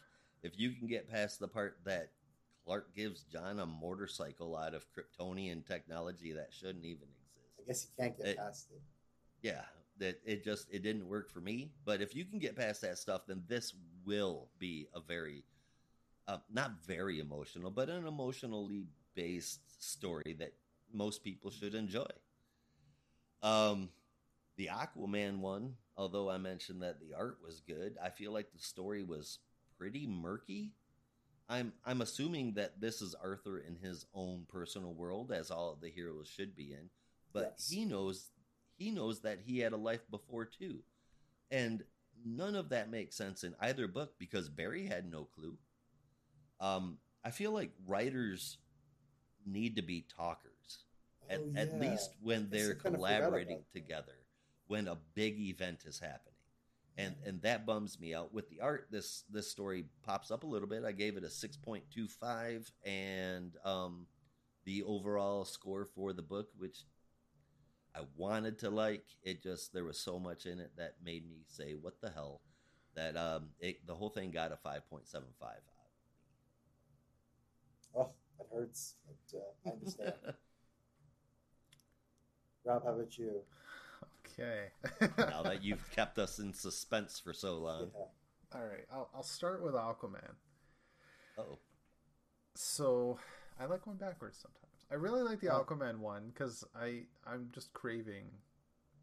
if 0.43 0.59
you 0.59 0.73
can 0.73 0.87
get 0.87 1.09
past 1.09 1.41
the 1.41 1.49
part 1.49 1.79
that 1.85 2.11
Clark 2.65 2.95
gives 2.95 3.23
John 3.25 3.61
a 3.61 3.67
motorcycle 3.67 4.57
out 4.57 4.75
of 4.75 4.87
Kryptonian 4.93 5.67
technology 5.67 6.33
that 6.33 6.53
shouldn't 6.53 6.85
even 6.85 7.09
exist. 7.09 7.59
I 7.59 7.63
guess 7.67 7.87
you 7.87 8.03
can't 8.05 8.17
get 8.17 8.27
It- 8.27 8.37
past 8.39 8.69
it. 8.71 8.83
Yeah, 9.43 9.65
that 9.99 10.21
it 10.25 10.45
just 10.45 10.67
it 10.71 10.83
didn't 10.83 11.09
work 11.09 11.31
for 11.31 11.41
me. 11.41 11.71
But 11.85 12.01
if 12.01 12.15
you 12.15 12.25
can 12.25 12.39
get 12.39 12.57
past 12.57 12.81
that 12.83 12.99
stuff, 12.99 13.27
then 13.27 13.43
this 13.47 13.75
will 14.05 14.49
be 14.59 14.89
a 14.95 15.01
very 15.01 15.45
uh, 16.27 16.39
not 16.53 16.83
very 16.85 17.21
emotional, 17.21 17.71
but 17.71 17.89
an 17.89 18.07
emotionally 18.07 18.87
based 19.15 19.61
story 19.83 20.35
that 20.39 20.53
most 20.93 21.23
people 21.25 21.51
should 21.51 21.75
enjoy. 21.75 22.07
Um, 23.43 23.91
the 24.59 24.69
Aquaman 24.69 25.39
one, 25.41 25.77
although 25.97 26.31
I 26.31 26.39
mentioned 26.39 26.83
that 26.83 27.01
the 27.01 27.15
art 27.17 27.39
was 27.45 27.61
good, 27.63 27.97
I 28.03 28.11
feel 28.11 28.33
like 28.33 28.53
the 28.53 28.61
story 28.61 29.05
was 29.05 29.41
pretty 29.79 30.07
murky. 30.07 30.75
I'm 31.49 31.73
I'm 31.87 32.03
assuming 32.03 32.55
that 32.55 32.81
this 32.81 33.01
is 33.03 33.15
Arthur 33.15 33.59
in 33.61 33.77
his 33.77 34.07
own 34.15 34.47
personal 34.49 34.95
world, 34.95 35.33
as 35.33 35.51
all 35.51 35.73
of 35.73 35.81
the 35.81 35.91
heroes 35.91 36.29
should 36.29 36.57
be 36.57 36.73
in. 36.75 36.91
But 37.33 37.53
Yes. 37.53 37.69
he 37.71 37.87
knows 37.87 38.33
he 38.79 38.91
knows 38.91 39.21
that 39.23 39.41
he 39.47 39.61
had 39.61 39.73
a 39.73 39.79
life 39.79 40.03
before 40.11 40.47
too, 40.47 40.83
and 41.51 41.85
none 42.25 42.57
of 42.57 42.71
that 42.71 42.91
makes 42.91 43.17
sense 43.17 43.45
in 43.45 43.55
either 43.61 43.89
book 43.89 44.19
because 44.19 44.49
Barry 44.51 44.87
had 44.87 45.11
no 45.11 45.25
clue. 45.25 45.59
Um, 46.61 46.99
I 47.25 47.31
feel 47.31 47.53
like 47.53 47.71
writers 47.87 48.59
need 49.47 49.77
to 49.77 49.83
be 49.83 50.07
talkers 50.17 50.85
at, 51.31 51.41
Oh, 51.41 51.53
at 51.57 51.69
yeah. 51.75 51.81
least 51.81 52.11
when 52.23 52.49
they're 52.51 52.71
I 52.73 52.83
kinda 52.83 52.99
forgot 52.99 53.01
collaborating 53.01 53.65
together 53.73 54.18
when 54.69 54.89
a 54.89 54.97
big 55.15 55.39
event 55.41 55.85
is 55.87 55.99
happening 55.99 56.35
and 56.97 57.15
and 57.27 57.43
that 57.43 57.67
bums 57.67 57.99
me 58.01 58.15
out 58.15 58.33
with 58.33 58.49
the 58.51 58.61
art 58.61 58.87
this 58.91 59.25
this 59.31 59.51
story 59.51 59.85
pops 60.03 60.31
up 60.31 60.45
a 60.45 60.47
little 60.47 60.69
bit 60.69 60.85
i 60.85 60.93
gave 60.93 61.17
it 61.17 61.25
a 61.25 61.31
6.25 61.31 62.71
and 62.85 63.57
um 63.65 64.07
the 64.65 64.83
overall 64.83 65.45
score 65.45 65.85
for 65.85 66.13
the 66.13 66.23
book 66.23 66.49
which 66.57 66.85
i 67.95 68.01
wanted 68.17 68.59
to 68.59 68.71
like 68.71 69.05
it 69.23 69.43
just 69.43 69.73
there 69.73 69.85
was 69.85 69.99
so 69.99 70.19
much 70.19 70.47
in 70.47 70.61
it 70.61 70.73
that 70.77 70.95
made 71.05 71.29
me 71.29 71.45
say 71.47 71.73
what 71.73 72.01
the 72.01 72.11
hell 72.11 72.41
that 72.95 73.17
um 73.17 73.49
it, 73.61 73.87
the 73.87 73.95
whole 73.95 74.11
thing 74.11 74.31
got 74.31 74.53
a 74.53 74.57
5.75 74.57 75.23
out 75.43 75.63
Oh, 77.95 78.11
that 78.39 78.47
hurts. 78.53 78.95
But, 79.07 79.39
uh, 79.39 79.43
I 79.67 79.73
understand. 79.73 80.13
Rob, 82.65 82.85
how 82.85 82.93
about 82.93 83.19
you? 83.19 83.43
Okay. 84.39 84.69
now 85.19 85.43
that 85.43 85.63
you've 85.63 85.91
kept 85.95 86.19
us 86.19 86.39
in 86.39 86.53
suspense 86.55 87.19
for 87.19 87.33
so 87.33 87.59
long 87.59 87.91
Yeah. 87.95 88.05
All 88.61 88.65
right, 88.67 88.87
I'll, 88.93 89.11
I'll 89.15 89.23
start 89.23 89.63
with 89.63 89.75
Aquaman. 89.75 90.35
oh 91.39 91.59
So 92.55 93.19
I 93.61 93.67
like 93.67 93.83
going 93.85 93.97
backwards 93.99 94.39
sometimes. 94.39 94.65
I 94.91 94.95
really 94.95 95.23
like 95.23 95.41
the 95.41 95.53
Oh. 95.53 95.65
Aquaman 95.65 95.99
one 95.99 96.29
because 96.33 96.65
I 96.75 97.03
I'm 97.27 97.51
just 97.53 97.73
craving 97.73 98.27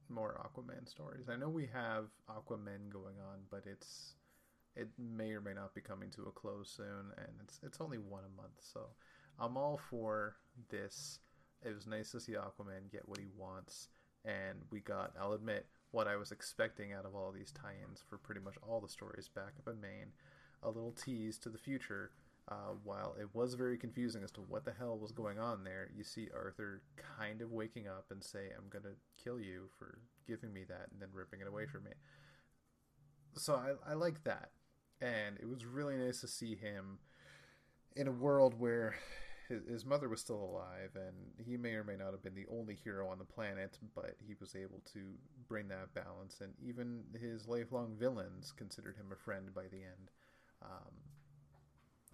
more 0.10 0.40
Aquaman 0.44 0.88
stories. 0.90 1.30
I 1.30 1.36
know 1.36 1.50
we 1.50 1.68
have 1.74 2.06
Aquaman 2.30 2.90
going 2.92 3.16
on, 3.20 3.40
but 3.52 3.64
it's 3.66 4.14
it 4.76 4.90
may 4.98 5.32
or 5.32 5.42
may 5.42 5.54
not 5.54 5.74
be 5.76 5.82
coming 5.82 6.10
to 6.12 6.24
a 6.24 6.32
close 6.32 6.70
soon, 6.76 7.12
and 7.18 7.28
it's 7.44 7.60
it's 7.64 7.82
only 7.82 7.98
one 7.98 8.24
a 8.26 8.36
month. 8.42 8.60
So 8.60 8.82
I'm 9.40 9.58
all 9.58 9.80
for 9.90 10.36
this. 10.70 11.20
It 11.62 11.74
was 11.74 11.88
nice 11.88 12.12
to 12.12 12.20
see 12.20 12.34
Aquaman 12.34 12.92
get 12.92 13.08
what 13.08 13.20
he 13.20 13.28
wants, 13.38 13.90
and 14.26 14.60
we 14.72 14.80
got. 14.80 15.14
I'll 15.20 15.34
admit 15.34 15.68
what 15.92 16.08
I 16.08 16.16
was 16.16 16.32
expecting 16.32 16.92
out 16.92 17.06
of 17.06 17.16
all 17.16 17.32
these 17.32 17.52
tie-ins 17.52 18.04
for 18.10 18.18
pretty 18.18 18.42
much 18.42 18.56
all 18.62 18.82
the 18.82 18.90
stories 18.90 19.30
back 19.30 19.54
up 19.60 19.74
in 19.74 19.80
Maine. 19.80 20.12
A 20.64 20.68
little 20.68 20.92
tease 20.92 21.38
to 21.40 21.50
the 21.50 21.58
future. 21.58 22.12
Uh, 22.48 22.74
while 22.84 23.16
it 23.20 23.28
was 23.34 23.56
very 23.56 23.76
confusing 23.76 24.24
as 24.24 24.30
to 24.32 24.42
what 24.42 24.66
the 24.66 24.74
hell 24.78 25.00
was 25.00 25.12
going 25.12 25.40
on 25.40 25.64
there, 25.64 25.90
you 25.96 26.04
see 26.04 26.30
Arthur 26.36 26.84
kind 27.18 27.42
of 27.42 27.52
waking 27.52 27.88
up 27.88 28.06
and 28.12 28.24
say, 28.24 28.52
"I'm 28.56 28.70
gonna 28.70 28.96
kill 29.18 29.40
you 29.40 29.70
for 29.80 29.98
giving 30.28 30.54
me 30.54 30.64
that," 30.66 30.90
and 30.92 31.02
then 31.02 31.10
ripping 31.12 31.42
it 31.42 31.48
away 31.48 31.66
from 31.66 31.86
me. 31.86 31.92
So 33.36 33.56
I, 33.56 33.92
I 33.92 33.94
like 33.96 34.24
that, 34.26 34.52
and 35.02 35.38
it 35.40 35.48
was 35.48 35.66
really 35.66 35.98
nice 35.98 36.22
to 36.22 36.28
see 36.28 36.56
him 36.56 37.00
in 37.96 38.08
a 38.08 38.12
world 38.12 38.60
where 38.60 38.96
his, 39.48 39.62
his 39.68 39.86
mother 39.86 40.10
was 40.10 40.22
still 40.22 40.44
alive, 40.44 40.92
and 40.96 41.46
he 41.46 41.58
may 41.58 41.74
or 41.74 41.84
may 41.84 41.96
not 41.96 42.12
have 42.12 42.24
been 42.24 42.36
the 42.36 42.48
only 42.52 42.76
hero 42.76 43.08
on 43.08 43.20
the 43.20 43.26
planet, 43.26 43.78
but 43.94 44.16
he 44.26 44.36
was 44.40 44.56
able 44.56 44.82
to 44.94 45.00
bring 45.48 45.68
that 45.70 45.94
balance, 45.94 46.42
and 46.42 46.54
even 46.64 47.04
his 47.20 47.48
lifelong 47.48 47.96
villains 47.98 48.54
considered 48.56 48.98
him 48.98 49.08
a 49.12 49.16
friend 49.16 49.54
by 49.54 49.64
the 49.64 49.78
end. 49.78 50.12
Um, 50.62 50.94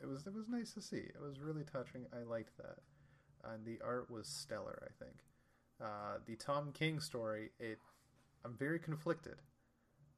it 0.01 0.07
was 0.07 0.25
it 0.25 0.33
was 0.33 0.49
nice 0.49 0.73
to 0.73 0.81
see. 0.81 0.97
It 0.97 1.21
was 1.21 1.39
really 1.39 1.63
touching. 1.63 2.05
I 2.13 2.23
liked 2.23 2.57
that, 2.57 2.79
and 3.43 3.65
the 3.65 3.79
art 3.85 4.09
was 4.09 4.27
stellar. 4.27 4.81
I 4.83 5.03
think 5.03 5.17
uh, 5.81 6.17
the 6.25 6.35
Tom 6.35 6.71
King 6.73 6.99
story. 6.99 7.51
It 7.59 7.79
I'm 8.43 8.55
very 8.57 8.79
conflicted 8.79 9.35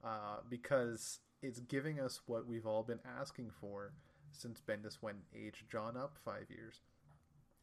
uh, 0.03 0.37
because 0.49 1.19
it's 1.41 1.59
giving 1.59 1.99
us 1.99 2.21
what 2.25 2.47
we've 2.47 2.65
all 2.65 2.83
been 2.83 3.01
asking 3.19 3.51
for 3.59 3.91
since 4.31 4.61
Bendis 4.61 5.01
went 5.01 5.17
aged 5.35 5.69
John 5.71 5.95
up 5.97 6.17
five 6.23 6.45
years, 6.49 6.81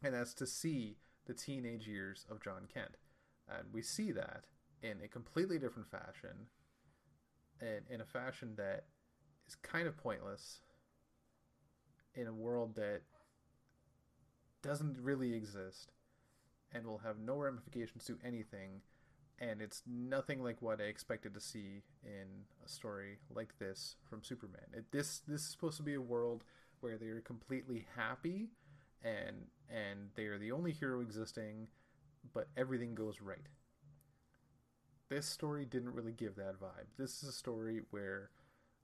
and 0.03 0.13
that's 0.13 0.33
to 0.35 0.47
see 0.47 0.97
the 1.25 1.33
teenage 1.33 1.87
years 1.87 2.25
of 2.29 2.41
John 2.41 2.67
Kent, 2.73 2.97
and 3.47 3.67
we 3.71 3.81
see 3.81 4.11
that 4.11 4.45
in 4.81 4.97
a 5.03 5.07
completely 5.07 5.59
different 5.59 5.89
fashion, 5.89 6.47
and 7.59 7.81
in 7.89 8.01
a 8.01 8.05
fashion 8.05 8.53
that 8.57 8.85
is 9.47 9.55
kind 9.55 9.87
of 9.87 9.97
pointless 9.97 10.61
in 12.15 12.27
a 12.27 12.33
world 12.33 12.75
that 12.75 13.01
doesn't 14.61 14.97
really 15.01 15.33
exist 15.33 15.91
and 16.71 16.85
will 16.85 16.99
have 16.99 17.19
no 17.19 17.35
ramifications 17.35 18.05
to 18.05 18.17
anything 18.23 18.81
and 19.41 19.59
it's 19.59 19.81
nothing 19.87 20.43
like 20.43 20.61
what 20.61 20.79
I 20.79 20.83
expected 20.83 21.33
to 21.33 21.41
see 21.41 21.81
in 22.03 22.45
a 22.63 22.69
story 22.69 23.17
like 23.33 23.57
this 23.57 23.95
from 24.07 24.23
Superman. 24.23 24.67
It, 24.71 24.91
this 24.91 25.21
this 25.27 25.41
is 25.41 25.47
supposed 25.47 25.77
to 25.77 25.83
be 25.83 25.95
a 25.95 26.01
world 26.01 26.43
where 26.79 26.97
they 26.97 27.07
are 27.07 27.21
completely 27.21 27.87
happy 27.95 28.49
and 29.03 29.47
and 29.69 30.09
they 30.15 30.25
are 30.25 30.37
the 30.37 30.51
only 30.51 30.71
hero 30.71 31.01
existing, 31.01 31.67
but 32.33 32.47
everything 32.57 32.95
goes 32.95 33.21
right. 33.21 33.47
This 35.09 35.25
story 35.25 35.65
didn't 35.65 35.93
really 35.93 36.11
give 36.11 36.35
that 36.35 36.59
vibe. 36.59 36.87
This 36.97 37.23
is 37.23 37.29
a 37.29 37.33
story 37.33 37.81
where 37.91 38.31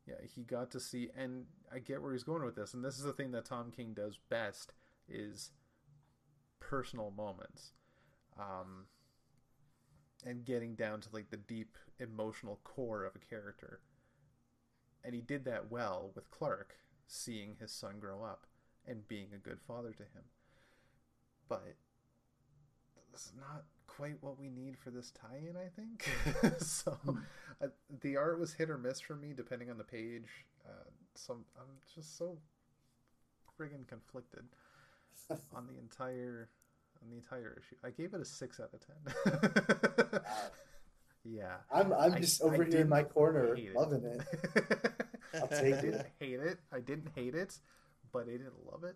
yeah, 0.05 0.15
he 0.23 0.43
got 0.43 0.71
to 0.71 0.79
see 0.79 1.09
and 1.17 1.45
I 1.73 1.79
get 1.79 2.01
where 2.01 2.13
he's 2.13 2.23
going 2.23 2.43
with 2.43 2.55
this, 2.55 2.73
and 2.73 2.83
this 2.83 2.97
is 2.97 3.03
the 3.03 3.13
thing 3.13 3.31
that 3.31 3.45
Tom 3.45 3.71
King 3.75 3.93
does 3.93 4.17
best 4.29 4.73
is 5.07 5.51
personal 6.59 7.11
moments. 7.11 7.71
Um, 8.39 8.85
and 10.25 10.45
getting 10.45 10.75
down 10.75 11.01
to 11.01 11.09
like 11.11 11.29
the 11.29 11.37
deep 11.37 11.77
emotional 11.99 12.59
core 12.63 13.03
of 13.03 13.15
a 13.15 13.19
character. 13.19 13.81
And 15.03 15.13
he 15.15 15.21
did 15.21 15.45
that 15.45 15.71
well 15.71 16.11
with 16.15 16.29
Clark, 16.31 16.75
seeing 17.07 17.55
his 17.59 17.71
son 17.71 17.99
grow 17.99 18.23
up 18.23 18.47
and 18.87 19.07
being 19.07 19.27
a 19.33 19.37
good 19.37 19.59
father 19.67 19.91
to 19.91 20.03
him. 20.03 20.23
But 21.49 21.75
this 23.11 23.25
is 23.25 23.33
not 23.39 23.63
quite 23.87 24.15
what 24.21 24.39
we 24.39 24.49
need 24.49 24.77
for 24.77 24.91
this 24.91 25.11
tie-in, 25.11 25.55
I 25.57 25.69
think. 25.75 26.07
so 26.61 26.97
uh, 27.61 27.67
the 28.01 28.15
art 28.17 28.39
was 28.39 28.53
hit 28.53 28.69
or 28.69 28.77
miss 28.77 28.99
for 28.99 29.15
me 29.15 29.33
depending 29.35 29.69
on 29.69 29.77
the 29.77 29.83
page. 29.83 30.45
Uh, 30.67 30.89
so 31.15 31.37
I'm 31.57 31.65
just 31.93 32.17
so 32.17 32.37
friggin' 33.59 33.87
conflicted 33.87 34.43
on 35.55 35.67
the 35.67 35.79
entire 35.79 36.49
on 37.01 37.09
the 37.09 37.15
entire 37.17 37.57
issue. 37.59 37.75
I 37.83 37.89
gave 37.91 38.13
it 38.13 38.21
a 38.21 38.25
six 38.25 38.59
out 38.59 38.69
of 38.73 38.79
ten. 38.85 40.21
Wow. 40.21 40.21
yeah. 41.23 41.55
I'm 41.71 41.93
I'm 41.93 42.13
I- 42.13 42.19
just 42.19 42.41
I 42.41 42.45
over 42.45 42.63
here 42.63 42.81
in 42.81 42.89
my 42.89 43.03
corner 43.03 43.55
hate 43.55 43.69
it. 43.69 43.75
loving 43.75 44.03
it. 44.03 44.21
I'll 45.33 45.47
take 45.47 45.73
it. 45.75 45.81
didn't 45.81 46.05
hate 46.19 46.39
it. 46.39 46.59
I 46.71 46.79
didn't 46.79 47.09
hate 47.15 47.35
it, 47.35 47.59
but 48.17 48.27
I 48.27 48.31
didn't 48.31 48.65
love 48.71 48.83
it. 48.83 48.95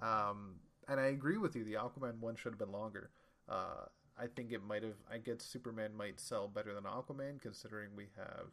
Um, 0.00 0.56
and 0.88 1.00
I 1.00 1.06
agree 1.06 1.36
with 1.36 1.56
you. 1.56 1.64
The 1.64 1.74
Aquaman 1.74 2.20
one 2.20 2.36
should 2.36 2.52
have 2.52 2.58
been 2.58 2.72
longer. 2.72 3.10
Uh, 3.48 3.86
I 4.18 4.26
think 4.28 4.52
it 4.52 4.62
might 4.62 4.82
have. 4.84 4.94
I 5.12 5.18
guess 5.18 5.42
Superman 5.42 5.96
might 5.96 6.20
sell 6.20 6.46
better 6.46 6.72
than 6.72 6.84
Aquaman, 6.84 7.40
considering 7.40 7.90
we 7.96 8.06
have 8.16 8.46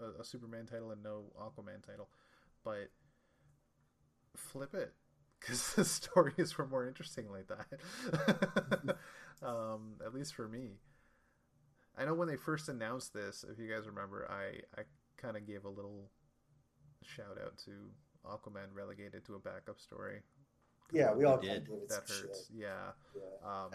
a, 0.00 0.20
a 0.20 0.24
Superman 0.24 0.66
title 0.66 0.90
and 0.90 1.02
no 1.02 1.24
Aquaman 1.40 1.86
title. 1.86 2.08
But 2.64 2.90
flip 4.36 4.74
it, 4.74 4.92
because 5.40 5.72
the 5.76 5.84
stories 5.84 6.58
were 6.58 6.66
more 6.66 6.86
interesting 6.86 7.26
like 7.30 7.46
that. 7.48 8.96
um, 9.42 9.94
at 10.04 10.12
least 10.12 10.34
for 10.34 10.48
me. 10.48 10.78
I 11.96 12.04
know 12.04 12.14
when 12.14 12.28
they 12.28 12.36
first 12.36 12.68
announced 12.68 13.12
this, 13.14 13.44
if 13.50 13.58
you 13.58 13.72
guys 13.72 13.86
remember, 13.86 14.28
I 14.30 14.80
I 14.80 14.84
kind 15.16 15.36
of 15.36 15.46
gave 15.46 15.64
a 15.64 15.68
little 15.68 16.10
shout 17.02 17.38
out 17.42 17.56
to 17.64 17.70
Aquaman 18.28 18.74
relegated 18.74 19.24
to 19.26 19.34
a 19.34 19.38
backup 19.38 19.80
story. 19.80 20.20
Yeah, 20.92 21.12
we 21.12 21.24
all 21.24 21.38
You 21.42 21.48
kind 21.50 21.62
of 21.62 21.66
did. 21.66 21.88
That 21.88 21.94
hurts. 22.08 22.18
shit. 22.20 22.36
Yeah. 22.54 22.92
Yeah. 23.14 23.48
Um, 23.48 23.70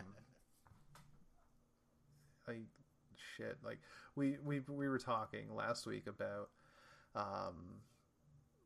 I 2.48 2.56
shit 3.38 3.58
like 3.64 3.80
we 4.16 4.38
we 4.44 4.60
we 4.68 4.88
were 4.88 5.00
talking 5.00 5.54
last 5.56 5.86
week 5.86 6.08
about 6.08 6.50
um 7.16 7.80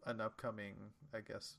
an 0.05 0.19
upcoming 0.21 0.75
I 1.13 1.19
guess 1.21 1.57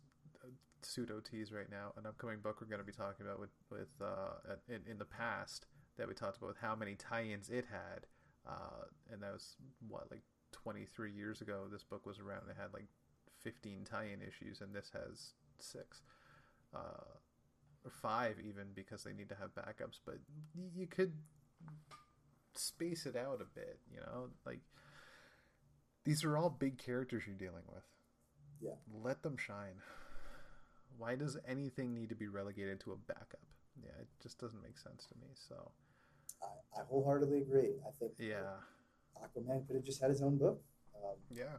pseudo 0.83 1.21
tease 1.21 1.53
right 1.53 1.71
now 1.71 1.93
an 1.97 2.07
upcoming 2.07 2.39
book 2.41 2.59
we're 2.61 2.67
going 2.67 2.81
to 2.81 2.87
be 2.87 2.93
talking 2.93 3.27
about 3.27 3.41
with 3.41 3.51
with 3.71 3.89
uh 4.01 4.55
in, 4.69 4.81
in 4.91 4.99
the 4.99 5.05
past 5.05 5.67
that 5.97 6.09
we 6.09 6.15
talked 6.15 6.37
about 6.39 6.49
with 6.49 6.59
how 6.59 6.75
many 6.77 6.95
tie-ins 6.95 7.51
it 7.51 7.67
had 7.71 8.07
uh 8.49 8.85
and 9.13 9.23
that 9.23 9.33
was 9.33 9.57
what 9.89 10.11
like 10.11 10.23
23 10.53 11.13
years 11.13 11.41
ago 11.41 11.65
this 11.71 11.83
book 11.85 12.07
was 12.07 12.19
around 12.19 12.43
it 12.49 12.57
had 12.61 12.73
like 12.73 12.87
15 13.43 13.85
tie-in 13.85 14.21
issues 14.23 14.61
and 14.61 14.75
this 14.75 14.91
has 14.93 15.33
six 15.59 16.03
uh 16.75 17.05
or 17.85 17.91
five 17.91 18.37
even 18.41 18.67
because 18.75 19.05
they 19.05 19.13
need 19.13 19.29
to 19.29 19.35
have 19.37 19.55
backups 19.55 19.99
but 20.05 20.19
y- 20.57 20.71
you 20.75 20.87
could 20.87 21.13
space 22.55 23.07
it 23.07 23.17
out 23.17 23.41
a 23.41 23.55
bit 23.59 23.79
you 23.93 24.01
know? 24.01 24.29
Like 24.45 24.61
these 26.05 26.25
are 26.25 26.37
all 26.37 26.51
big 26.51 26.79
characters 26.79 27.25
you're 27.27 27.37
dealing 27.37 27.65
with. 27.69 27.83
Yeah. 28.61 28.73
let 29.05 29.23
them 29.23 29.37
shine. 29.37 29.77
Why 30.97 31.15
does 31.15 31.37
anything 31.47 31.95
need 31.95 32.09
to 32.09 32.17
be 32.17 32.27
relegated 32.29 32.81
to 32.81 32.93
a 32.93 32.97
backup? 32.97 33.41
Yeah 33.83 33.91
it 34.01 34.09
just 34.23 34.39
doesn't 34.39 34.63
make 34.63 34.79
sense 34.79 35.07
to 35.07 35.15
me 35.21 35.29
so. 35.35 35.71
I, 36.43 36.81
I 36.81 36.85
wholeheartedly 36.89 37.39
agree. 37.39 37.75
I 37.87 37.91
think 37.99 38.13
yeah. 38.19 38.59
Aquaman 39.23 39.67
could 39.67 39.77
have 39.77 39.85
just 39.85 40.01
had 40.01 40.11
his 40.11 40.23
own 40.23 40.37
book. 40.37 40.61
Um, 40.97 41.15
yeah 41.35 41.59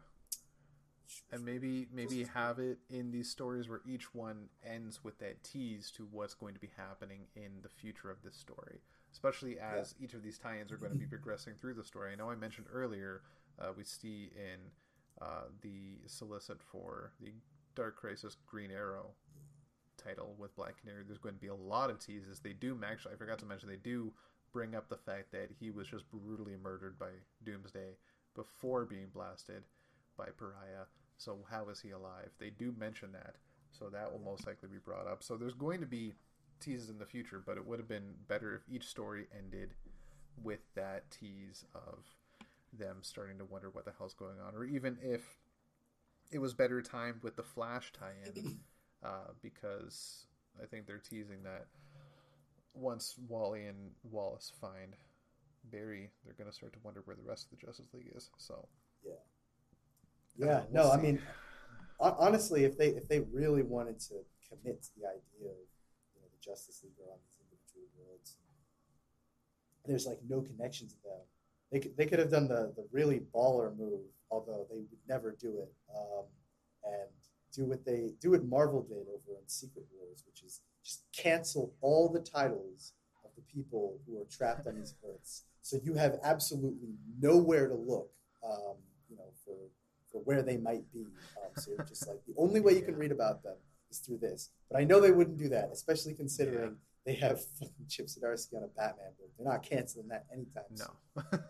and 1.31 1.43
maybe 1.43 1.87
maybe 1.93 2.23
have 2.23 2.59
it 2.59 2.77
in 2.89 3.11
these 3.11 3.29
stories 3.29 3.67
where 3.67 3.81
each 3.85 4.13
one 4.13 4.49
ends 4.65 5.03
with 5.03 5.17
that 5.19 5.43
tease 5.43 5.91
to 5.91 6.07
what's 6.11 6.33
going 6.33 6.53
to 6.53 6.59
be 6.59 6.69
happening 6.77 7.21
in 7.35 7.61
the 7.63 7.69
future 7.69 8.09
of 8.09 8.21
this 8.23 8.35
story 8.35 8.79
especially 9.11 9.57
as 9.59 9.95
each 9.99 10.13
of 10.13 10.23
these 10.23 10.37
tie-ins 10.37 10.71
are 10.71 10.77
going 10.77 10.91
to 10.91 10.97
be 10.97 11.05
progressing 11.05 11.53
through 11.59 11.73
the 11.73 11.83
story. 11.83 12.11
I 12.11 12.15
know 12.15 12.29
i 12.29 12.35
mentioned 12.35 12.67
earlier 12.71 13.21
uh, 13.59 13.69
we 13.75 13.83
see 13.83 14.31
in 14.35 14.59
uh, 15.21 15.45
the 15.61 15.97
solicit 16.07 16.61
for 16.61 17.11
the 17.19 17.33
dark 17.75 17.95
crisis 17.95 18.37
green 18.47 18.71
arrow 18.71 19.07
title 19.97 20.35
with 20.37 20.55
black 20.55 20.79
canary 20.79 21.03
there's 21.05 21.17
going 21.17 21.35
to 21.35 21.41
be 21.41 21.47
a 21.47 21.55
lot 21.55 21.89
of 21.89 21.99
teases. 21.99 22.39
They 22.39 22.53
do 22.53 22.79
actually 22.85 23.13
i 23.13 23.17
forgot 23.17 23.39
to 23.39 23.45
mention 23.45 23.69
they 23.69 23.75
do 23.75 24.13
bring 24.51 24.75
up 24.75 24.89
the 24.89 24.97
fact 24.97 25.31
that 25.31 25.49
he 25.59 25.69
was 25.69 25.87
just 25.87 26.05
brutally 26.09 26.55
murdered 26.61 26.97
by 26.97 27.09
doomsday 27.43 27.95
before 28.35 28.85
being 28.85 29.07
blasted 29.13 29.63
by 30.17 30.25
Pariah. 30.37 30.85
So 31.19 31.39
how 31.51 31.67
is 31.69 31.81
he 31.81 31.91
alive? 31.91 32.29
They 32.39 32.49
do 32.49 32.73
mention 32.79 33.11
that, 33.11 33.35
so 33.71 33.89
that 33.89 34.11
will 34.11 34.19
most 34.19 34.47
likely 34.47 34.69
be 34.69 34.77
brought 34.77 35.05
up. 35.05 35.21
So 35.21 35.35
there's 35.35 35.53
going 35.53 35.81
to 35.81 35.85
be 35.85 36.13
teases 36.61 36.89
in 36.89 36.97
the 36.97 37.05
future, 37.05 37.43
but 37.45 37.57
it 37.57 37.67
would 37.67 37.77
have 37.77 37.89
been 37.89 38.13
better 38.27 38.55
if 38.55 38.61
each 38.73 38.85
story 38.85 39.27
ended 39.37 39.73
with 40.41 40.61
that 40.75 41.11
tease 41.11 41.65
of 41.75 42.05
them 42.71 42.97
starting 43.01 43.37
to 43.37 43.45
wonder 43.45 43.69
what 43.69 43.83
the 43.83 43.91
hell's 43.97 44.13
going 44.13 44.39
on, 44.45 44.55
or 44.55 44.63
even 44.63 44.97
if 45.01 45.21
it 46.31 46.39
was 46.39 46.53
better 46.53 46.81
timed 46.81 47.21
with 47.21 47.35
the 47.35 47.43
Flash 47.43 47.91
tie-in, 47.91 48.59
uh, 49.03 49.31
because 49.41 50.25
I 50.61 50.67
think 50.67 50.87
they're 50.87 50.99
teasing 50.99 51.43
that 51.43 51.65
once 52.73 53.15
Wally 53.27 53.65
and 53.65 53.91
Wallace 54.09 54.53
find 54.61 54.95
Barry, 55.65 56.11
they're 56.23 56.35
going 56.35 56.49
to 56.49 56.55
start 56.55 56.71
to 56.73 56.79
wonder 56.83 57.01
where 57.03 57.17
the 57.17 57.27
rest 57.27 57.45
of 57.45 57.59
the 57.59 57.65
Justice 57.65 57.87
League 57.93 58.11
is. 58.15 58.29
So 58.37 58.67
Yeah. 59.03 59.13
Yeah. 60.37 60.63
we'll 60.69 60.83
no, 60.85 60.91
I 60.91 60.97
mean, 60.97 61.21
honestly, 61.99 62.63
if 62.63 62.77
they 62.77 62.87
if 62.87 63.07
they 63.07 63.21
really 63.31 63.63
wanted 63.63 63.99
to 63.99 64.15
commit 64.47 64.81
to 64.83 64.89
the 64.97 65.07
idea 65.07 65.51
of 65.51 65.67
you 66.15 66.21
know 66.21 66.27
the 66.31 66.41
Justice 66.41 66.81
League 66.83 66.93
are 67.05 67.11
on 67.11 67.19
these 67.23 67.37
individual 67.39 67.87
worlds, 67.97 68.37
there's 69.85 70.05
like 70.05 70.19
no 70.27 70.41
connection 70.41 70.87
to 70.87 70.95
them. 71.03 71.21
They 71.71 71.79
could, 71.79 71.97
they 71.97 72.05
could 72.05 72.19
have 72.19 72.31
done 72.31 72.47
the 72.47 72.73
the 72.75 72.87
really 72.91 73.21
baller 73.33 73.75
move, 73.77 74.01
although 74.31 74.65
they 74.69 74.77
would 74.77 75.03
never 75.07 75.35
do 75.39 75.59
it, 75.59 75.73
um, 75.95 76.25
and 76.83 77.09
do 77.53 77.65
what 77.65 77.85
they 77.85 78.13
do 78.21 78.31
what 78.31 78.45
Marvel 78.45 78.83
did 78.83 79.07
over 79.07 79.39
in 79.39 79.47
Secret 79.47 79.85
Wars, 79.97 80.23
which 80.25 80.43
is 80.43 80.61
just 80.83 81.03
cancel 81.15 81.73
all 81.81 82.09
the 82.09 82.19
titles 82.19 82.93
of 83.23 83.31
the 83.35 83.41
people 83.53 83.99
who 84.05 84.19
are 84.19 84.25
trapped 84.25 84.67
on 84.67 84.75
these 84.75 84.95
Earths. 85.07 85.43
So 85.61 85.77
you 85.83 85.93
have 85.95 86.19
absolutely 86.23 86.95
nowhere 87.19 87.67
to 87.67 87.75
look, 87.75 88.09
um, 88.43 88.77
you 89.09 89.17
know, 89.17 89.31
for 89.45 89.55
for 90.11 90.19
where 90.19 90.41
they 90.41 90.57
might 90.57 90.91
be. 90.91 91.05
Um, 91.43 91.51
so 91.55 91.71
you're 91.71 91.85
just 91.85 92.07
like 92.07 92.19
the 92.27 92.33
only 92.37 92.59
way 92.59 92.73
you 92.73 92.81
can 92.81 92.95
read 92.95 93.11
about 93.11 93.43
them 93.43 93.55
is 93.91 93.99
through 93.99 94.17
this. 94.17 94.49
But 94.69 94.79
I 94.79 94.83
know 94.83 94.99
they 94.99 95.11
wouldn't 95.11 95.37
do 95.37 95.49
that, 95.49 95.69
especially 95.71 96.13
considering 96.13 96.75
they 97.05 97.13
have 97.15 97.43
fucking 97.43 97.85
Chip 97.87 98.07
Zdarsky 98.07 98.55
on 98.57 98.63
a 98.63 98.67
Batman 98.67 99.11
book. 99.17 99.29
They're 99.37 99.47
not 99.47 99.63
canceling 99.63 100.07
that 100.09 100.25
anytime 100.33 100.63
soon. 100.75 100.87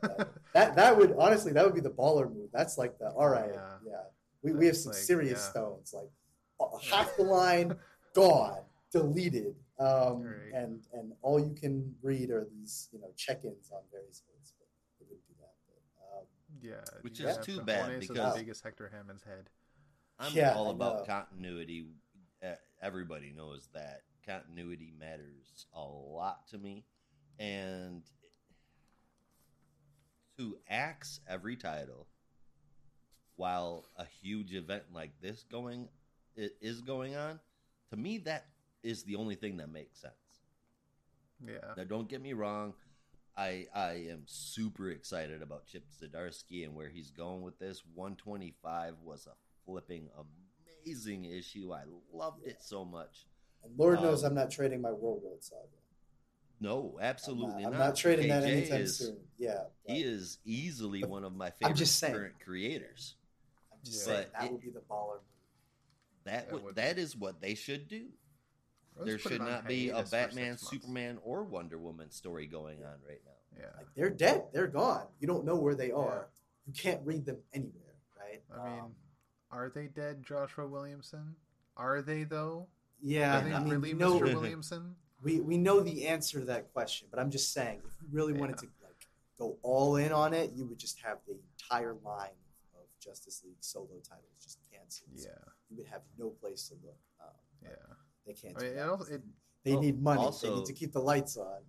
no. 0.04 0.26
That 0.54 0.76
that 0.76 0.98
would 0.98 1.16
honestly 1.18 1.52
that 1.54 1.66
would 1.66 1.76
be 1.76 1.82
the 1.82 1.90
baller 1.90 2.28
move. 2.34 2.50
That's 2.54 2.78
like 2.78 2.98
the 2.98 3.10
all 3.10 3.30
right, 3.30 3.52
Yeah. 3.54 3.70
yeah. 3.86 4.04
We, 4.42 4.54
we 4.54 4.66
have 4.68 4.78
some 4.78 4.94
like, 4.94 5.02
serious 5.02 5.42
yeah. 5.44 5.50
stones 5.52 5.94
like 5.94 6.10
uh, 6.60 6.78
half 6.78 7.16
the 7.18 7.24
line 7.24 7.76
gone, 8.16 8.60
deleted, 8.92 9.56
um, 9.80 10.34
and 10.54 10.82
and 10.94 11.12
all 11.22 11.40
you 11.40 11.54
can 11.60 11.94
read 12.02 12.30
are 12.32 12.48
these 12.58 12.88
you 12.94 13.00
know 13.00 13.12
check-ins 13.18 13.70
on 13.72 13.82
various 13.92 14.24
words. 14.32 14.54
But 14.58 14.68
they 15.00 15.06
wouldn't 15.10 15.28
do 15.28 15.34
that. 15.42 15.54
But, 15.68 16.18
um, 16.20 16.26
yeah, 16.62 16.76
Which 17.02 17.20
is 17.20 17.38
too 17.40 17.62
bad, 17.62 17.82
harness 17.82 18.04
as 18.04 18.08
because- 18.10 18.36
big 18.38 18.50
as 18.50 18.62
Hector 18.62 18.90
Hammond's 18.90 19.24
head. 19.24 19.50
I'm 20.20 20.34
Yeah, 20.34 20.54
all 20.56 20.70
about 20.70 21.00
know. 21.00 21.06
continuity. 21.06 21.88
Uh, 22.44 22.56
everybody 22.82 23.32
knows 23.32 23.68
that 23.74 24.04
continuity 24.26 24.92
matters 24.98 25.66
a 25.74 25.82
lot 25.82 26.48
to 26.50 26.58
me, 26.58 26.86
and 27.40 28.04
to 30.38 30.58
axe 30.70 31.20
every 31.28 31.56
title 31.56 32.08
while 33.36 33.86
a 33.98 34.06
huge 34.06 34.54
event 34.54 34.84
like 34.94 35.12
this 35.22 35.44
going 35.44 35.90
it 36.36 36.56
is 36.62 36.82
going 36.82 37.16
on, 37.16 37.40
to 37.90 37.98
me 37.98 38.18
that 38.20 38.46
is 38.84 39.04
the 39.04 39.16
only 39.16 39.36
thing 39.36 39.58
that 39.58 39.70
makes 39.70 40.00
sense. 40.00 40.14
Yeah, 41.46 41.74
Now, 41.76 41.84
don't 41.86 42.08
get 42.08 42.22
me 42.22 42.34
wrong. 42.34 42.74
I 43.40 43.68
I 43.74 43.92
am 44.12 44.24
super 44.26 44.90
excited 44.90 45.42
about 45.42 45.66
Chip 45.66 45.86
Zdarsky 45.90 46.66
and 46.66 46.76
where 46.76 46.90
he's 46.90 47.10
going 47.10 47.42
with 47.42 47.58
this. 47.58 47.84
125 47.96 48.96
was 49.04 49.28
a 49.28 49.36
flipping 49.66 50.10
amazing 50.86 51.24
issue. 51.26 51.72
I 51.74 51.84
loved 52.14 52.46
it 52.46 52.58
so 52.62 52.84
much. 52.84 53.28
and 53.64 53.72
Lord 53.78 54.02
knows 54.02 54.24
Um, 54.26 54.32
I'm 54.32 54.36
not 54.36 54.52
trading 54.52 54.82
my 54.82 54.90
Warworld 54.90 55.42
Saga. 55.42 55.62
No, 56.60 56.98
I'm 57.00 57.06
absolutely 57.06 57.64
not, 57.64 57.72
not. 57.72 57.74
I'm 57.74 57.80
not 57.80 57.96
trading 57.96 58.28
that 58.28 58.44
anytime 58.44 58.82
is, 58.82 58.98
soon. 58.98 59.18
Yeah, 59.38 59.64
but 59.88 59.96
He 59.96 60.04
is 60.04 60.40
easily 60.44 61.06
one 61.06 61.24
of 61.24 61.34
my 61.34 61.52
favorite 61.52 61.78
just 61.78 61.98
saying. 61.98 62.14
current 62.14 62.36
creators. 62.44 63.16
I'm 63.72 63.80
just 63.86 64.00
Yeah. 64.06 64.14
saying 64.16 64.28
that 64.34 64.44
it- 64.44 64.52
would 64.52 64.62
be 64.62 64.70
the 64.70 64.82
baller 64.82 65.14
move. 65.16 65.22
That 66.26 66.46
That 66.48 66.54
would, 66.54 66.64
would 66.64 66.76
that 66.76 66.98
is 67.00 67.16
what 67.16 67.40
they 67.40 67.56
should 67.56 67.88
do. 67.88 68.10
Let's 69.00 69.10
there 69.10 69.20
should 69.20 69.42
not 69.42 69.68
be 69.68 69.90
a 69.90 70.04
Batman, 70.04 70.58
six 70.58 70.64
months. 70.64 70.70
Superman, 70.70 71.20
or 71.24 71.44
Wonder 71.44 71.78
Woman 71.78 72.12
story 72.12 72.48
going 72.48 72.80
on 72.84 72.96
right 73.08 73.22
now. 73.26 73.60
Yeah, 73.60 73.66
Like 73.78 73.88
they're 73.96 74.10
dead. 74.10 74.44
They're 74.54 74.68
gone. 74.68 75.06
You 75.20 75.28
don't 75.28 75.46
know 75.46 75.56
where 75.56 75.76
they 75.76 75.92
are. 75.92 76.28
You 76.68 76.74
can't 76.74 77.02
read 77.06 77.26
them 77.26 77.38
anywhere, 77.54 77.96
right? 78.18 78.42
I 78.54 78.70
mean, 78.70 78.80
Um, 78.80 78.96
are 79.52 79.70
they 79.70 79.88
dead, 79.88 80.24
Joshua 80.24 80.68
Williamson? 80.68 81.36
Are 81.78 82.02
they 82.02 82.24
though? 82.24 82.68
yeah. 83.02 83.40
are 83.40 83.44
they 83.44 83.54
I 83.54 83.60
mean, 83.60 83.70
really 83.70 83.94
we 83.94 84.00
know, 84.00 84.20
Mr. 84.20 84.34
Williamson? 84.34 84.96
we 85.24 85.40
we 85.40 85.58
know 85.58 85.80
the 85.80 86.08
answer 86.08 86.40
to 86.40 86.46
that 86.46 86.72
question, 86.74 87.08
but 87.10 87.20
I'm 87.20 87.32
just 87.32 87.54
saying, 87.54 87.80
if 87.86 88.02
you 88.02 88.08
really 88.12 88.34
wanted 88.34 88.58
to 88.58 88.68
like 88.84 89.08
go 89.38 89.58
all 89.64 89.96
in 89.96 90.12
on 90.12 90.34
it, 90.34 90.52
you 90.54 90.66
would 90.66 90.78
just 90.78 91.00
have 91.00 91.18
the 91.28 91.36
entire 91.36 91.96
line 92.04 92.38
of 92.76 92.84
Justice 93.00 93.42
League 93.46 93.56
solo 93.62 93.88
titles 94.04 94.38
just 94.42 94.60
canceled. 94.72 95.10
So 95.16 95.30
Yeah, 95.30 95.52
you 95.70 95.78
would 95.78 95.88
have 95.88 96.02
no 96.18 96.30
place 96.30 96.68
to 96.70 96.76
look. 96.84 96.98
Um, 97.22 97.30
yeah. 97.64 97.70
They 98.30 98.34
can't. 98.36 98.58
I 98.58 98.62
mean, 98.62 98.76
that. 98.76 99.02
it 99.10 99.16
it- 99.16 99.24
they 99.64 99.76
Oh, 99.76 99.82
need 99.82 100.02
money. 100.02 100.26
they 100.42 100.50
need 100.56 100.66
to 100.66 100.74
keep 100.74 100.94
the 100.94 101.02
lights 101.02 101.36
on. 101.36 101.64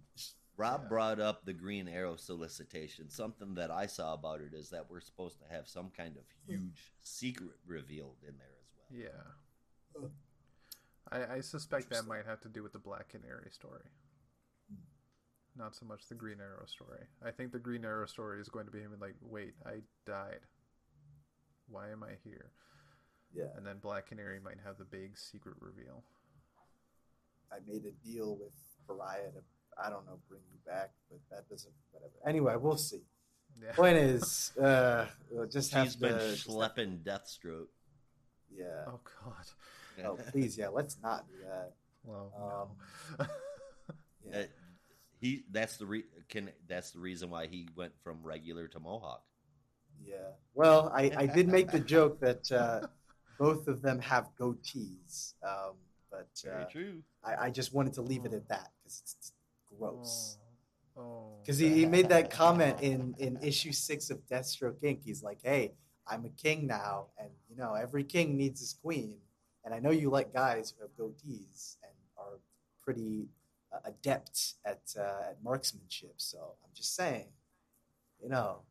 Rob 0.57 0.82
Yeah. 0.82 0.89
brought 0.89 1.20
up 1.20 1.45
the 1.45 1.53
Green 1.53 1.89
Arrow 1.89 2.15
solicitation. 2.16 3.09
Something 3.11 3.55
that 3.55 3.70
I 3.70 3.87
saw 3.87 4.12
about 4.15 4.41
it 4.43 4.53
is 4.55 4.70
that 4.70 4.89
we're 4.89 5.01
supposed 5.01 5.41
to 5.41 5.47
have 5.49 5.66
some 5.66 5.91
kind 5.91 6.16
of 6.16 6.23
huge 6.47 6.93
secret 7.03 7.57
revealed 7.66 8.19
in 8.23 8.37
there 8.39 8.57
as 8.61 8.69
well. 8.77 8.87
Yeah. 8.91 9.32
Oh. 9.97 10.11
I, 11.11 11.37
I 11.37 11.41
suspect 11.41 11.91
that 11.91 12.07
might 12.07 12.27
have 12.27 12.41
to 12.43 12.49
do 12.49 12.62
with 12.62 12.73
the 12.73 12.78
Black 12.78 13.09
Canary 13.09 13.51
story. 13.51 13.89
Hmm. 14.69 14.77
Not 15.57 15.74
so 15.74 15.85
much 15.87 16.07
the 16.09 16.15
Green 16.15 16.41
Arrow 16.41 16.66
story. 16.66 17.07
I 17.24 17.32
think 17.32 17.51
the 17.53 17.59
Green 17.59 17.85
Arrow 17.85 18.07
story 18.07 18.41
is 18.41 18.49
going 18.49 18.66
to 18.66 18.73
be 18.73 18.81
him 18.81 18.95
like, 19.01 19.16
wait, 19.20 19.55
I 19.66 19.82
died. 20.07 20.47
Why 21.69 21.91
am 21.91 22.05
I 22.05 22.12
here? 22.23 22.53
Yeah. 23.32 23.49
And 23.57 23.66
then 23.66 23.78
Black 23.78 24.07
Canary 24.07 24.39
might 24.41 24.59
have 24.65 24.77
the 24.78 24.85
big 24.85 25.16
secret 25.19 25.57
reveal. 25.59 26.05
I 27.52 27.56
made 27.66 27.85
a 27.86 27.93
deal 28.06 28.36
with 28.36 28.52
Pariah 28.86 29.31
to 29.32 29.43
I 29.82 29.89
don't 29.90 30.05
know 30.06 30.18
bring 30.28 30.43
you 30.52 30.59
back, 30.66 30.90
but 31.10 31.20
that 31.31 31.48
doesn't 31.48 31.72
whatever. 31.93 32.12
Anyway, 32.27 32.55
we'll 32.56 32.77
see. 32.77 33.02
Yeah. 33.62 33.72
Point 33.72 33.97
is, 33.98 34.52
uh, 34.59 35.06
we'll 35.31 35.47
just 35.48 35.72
have 35.72 35.86
She's 35.86 35.94
to 35.97 36.01
been 36.01 36.18
just 36.18 36.47
have- 36.47 36.55
schlepping 36.56 37.02
Deathstroke. 37.02 37.66
yeah. 38.51 38.85
Oh 38.86 39.01
God. 39.24 40.05
Oh 40.05 40.18
please, 40.31 40.56
yeah. 40.56 40.68
Let's 40.68 40.97
not 41.02 41.27
do 41.28 41.35
that. 41.47 41.72
Well, 42.05 42.32
Um, 42.36 42.77
no. 43.18 43.27
Yeah. 44.31 44.39
Uh, 44.40 44.44
he 45.20 45.44
that's 45.51 45.77
the 45.78 45.86
re- 45.86 46.05
can 46.28 46.51
that's 46.68 46.90
the 46.93 47.01
reason 47.01 47.31
why 47.31 47.47
he 47.47 47.68
went 47.74 47.93
from 48.02 48.22
regular 48.22 48.68
to 48.68 48.78
Mohawk. 48.81 49.22
Yeah. 50.02 50.16
Well, 50.55 50.90
I, 50.94 51.10
I 51.16 51.27
did 51.27 51.48
make 51.48 51.70
the 51.70 51.81
joke 51.94 52.20
that 52.20 52.51
uh, 52.52 52.86
both 53.39 53.66
of 53.68 53.82
them 53.82 53.98
have 54.01 54.28
goatees, 54.39 55.35
um, 55.43 55.74
but 56.20 56.51
uh, 56.51 56.64
true. 56.64 57.02
I, 57.24 57.47
I 57.47 57.51
just 57.51 57.72
wanted 57.72 57.94
to 57.94 58.02
leave 58.02 58.24
it 58.24 58.32
at 58.32 58.48
that 58.48 58.70
because 58.78 59.01
it's, 59.02 59.16
it's 59.18 59.32
gross. 59.78 60.38
Oh. 60.97 61.01
oh. 61.01 61.26
Because 61.40 61.59
he, 61.59 61.68
he 61.68 61.86
made 61.86 62.09
that 62.09 62.30
comment 62.30 62.80
in, 62.80 63.14
in 63.18 63.38
issue 63.42 63.72
six 63.72 64.10
of 64.10 64.18
Deathstroke 64.26 64.80
Inc. 64.82 65.01
He's 65.05 65.22
like, 65.22 65.38
hey, 65.42 65.72
I'm 66.06 66.24
a 66.24 66.30
king 66.30 66.66
now, 66.66 67.06
and 67.18 67.30
you 67.48 67.56
know 67.56 67.74
every 67.74 68.05
king 68.05 68.36
needs 68.36 68.60
his 68.60 68.74
queen, 68.82 69.14
and 69.64 69.72
I 69.72 69.78
know 69.78 69.90
you 69.90 70.10
like 70.10 70.32
guys 70.32 70.74
who 70.76 70.82
have 70.82 70.97
goatees 70.97 71.76
and 71.82 71.92
are 72.18 72.40
pretty 72.82 73.28
uh, 73.72 73.78
adept 73.84 74.55
at 74.64 74.80
uh, 74.98 75.30
at 75.30 75.38
marksmanship. 75.42 76.14
So 76.16 76.38
I'm 76.64 76.70
just 76.74 76.97
saying, 76.97 77.28
you 78.20 78.28
know, 78.28 78.62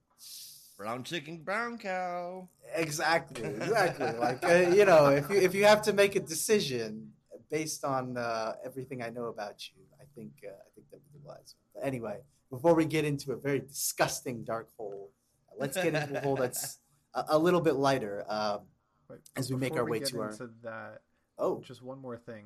Brown 0.80 1.04
chicken, 1.04 1.40
brown 1.40 1.78
cow. 1.78 2.48
Exactly, 2.74 3.44
exactly. 3.44 4.12
like 4.18 4.46
uh, 4.46 4.72
you 4.74 4.86
know, 4.86 5.08
if 5.08 5.30
you 5.30 5.36
if 5.36 5.54
you 5.54 5.66
have 5.66 5.82
to 5.82 5.92
make 5.92 6.16
a 6.16 6.22
decision 6.22 7.12
based 7.50 7.84
on 7.84 8.18
uh, 8.18 8.54
everything 8.64 9.02
I 9.02 9.10
know 9.10 9.26
about 9.26 9.68
you, 9.70 9.84
I 10.00 10.06
think 10.16 10.32
uh, 10.44 10.50
I 10.50 10.70
think 10.76 10.90
that 10.92 10.98
would 10.98 11.14
be 11.14 11.20
wise. 11.24 11.56
But 11.74 11.86
anyway, 11.86 12.20
before 12.50 12.76
we 12.76 12.86
get 12.86 13.06
into 13.06 13.32
a 13.32 13.36
very 13.38 13.60
disgusting 13.60 14.44
dark 14.44 14.70
hole, 14.78 15.12
uh, 15.50 15.56
let's 15.60 15.76
get 15.76 15.94
into 15.96 16.18
a 16.18 16.22
hole 16.22 16.36
that's 16.36 16.80
a, 17.14 17.26
a 17.30 17.38
little 17.38 17.62
bit 17.62 17.76
lighter. 17.76 18.26
Um, 18.28 18.62
Wait, 19.10 19.20
as 19.36 19.50
we 19.52 19.58
make 19.58 19.76
our 19.76 19.86
way 19.86 20.00
get 20.00 20.10
to 20.10 20.22
our- 20.22 20.36
that, 20.64 21.02
oh, 21.38 21.62
just 21.62 21.82
one 21.82 22.00
more 22.00 22.18
thing. 22.18 22.46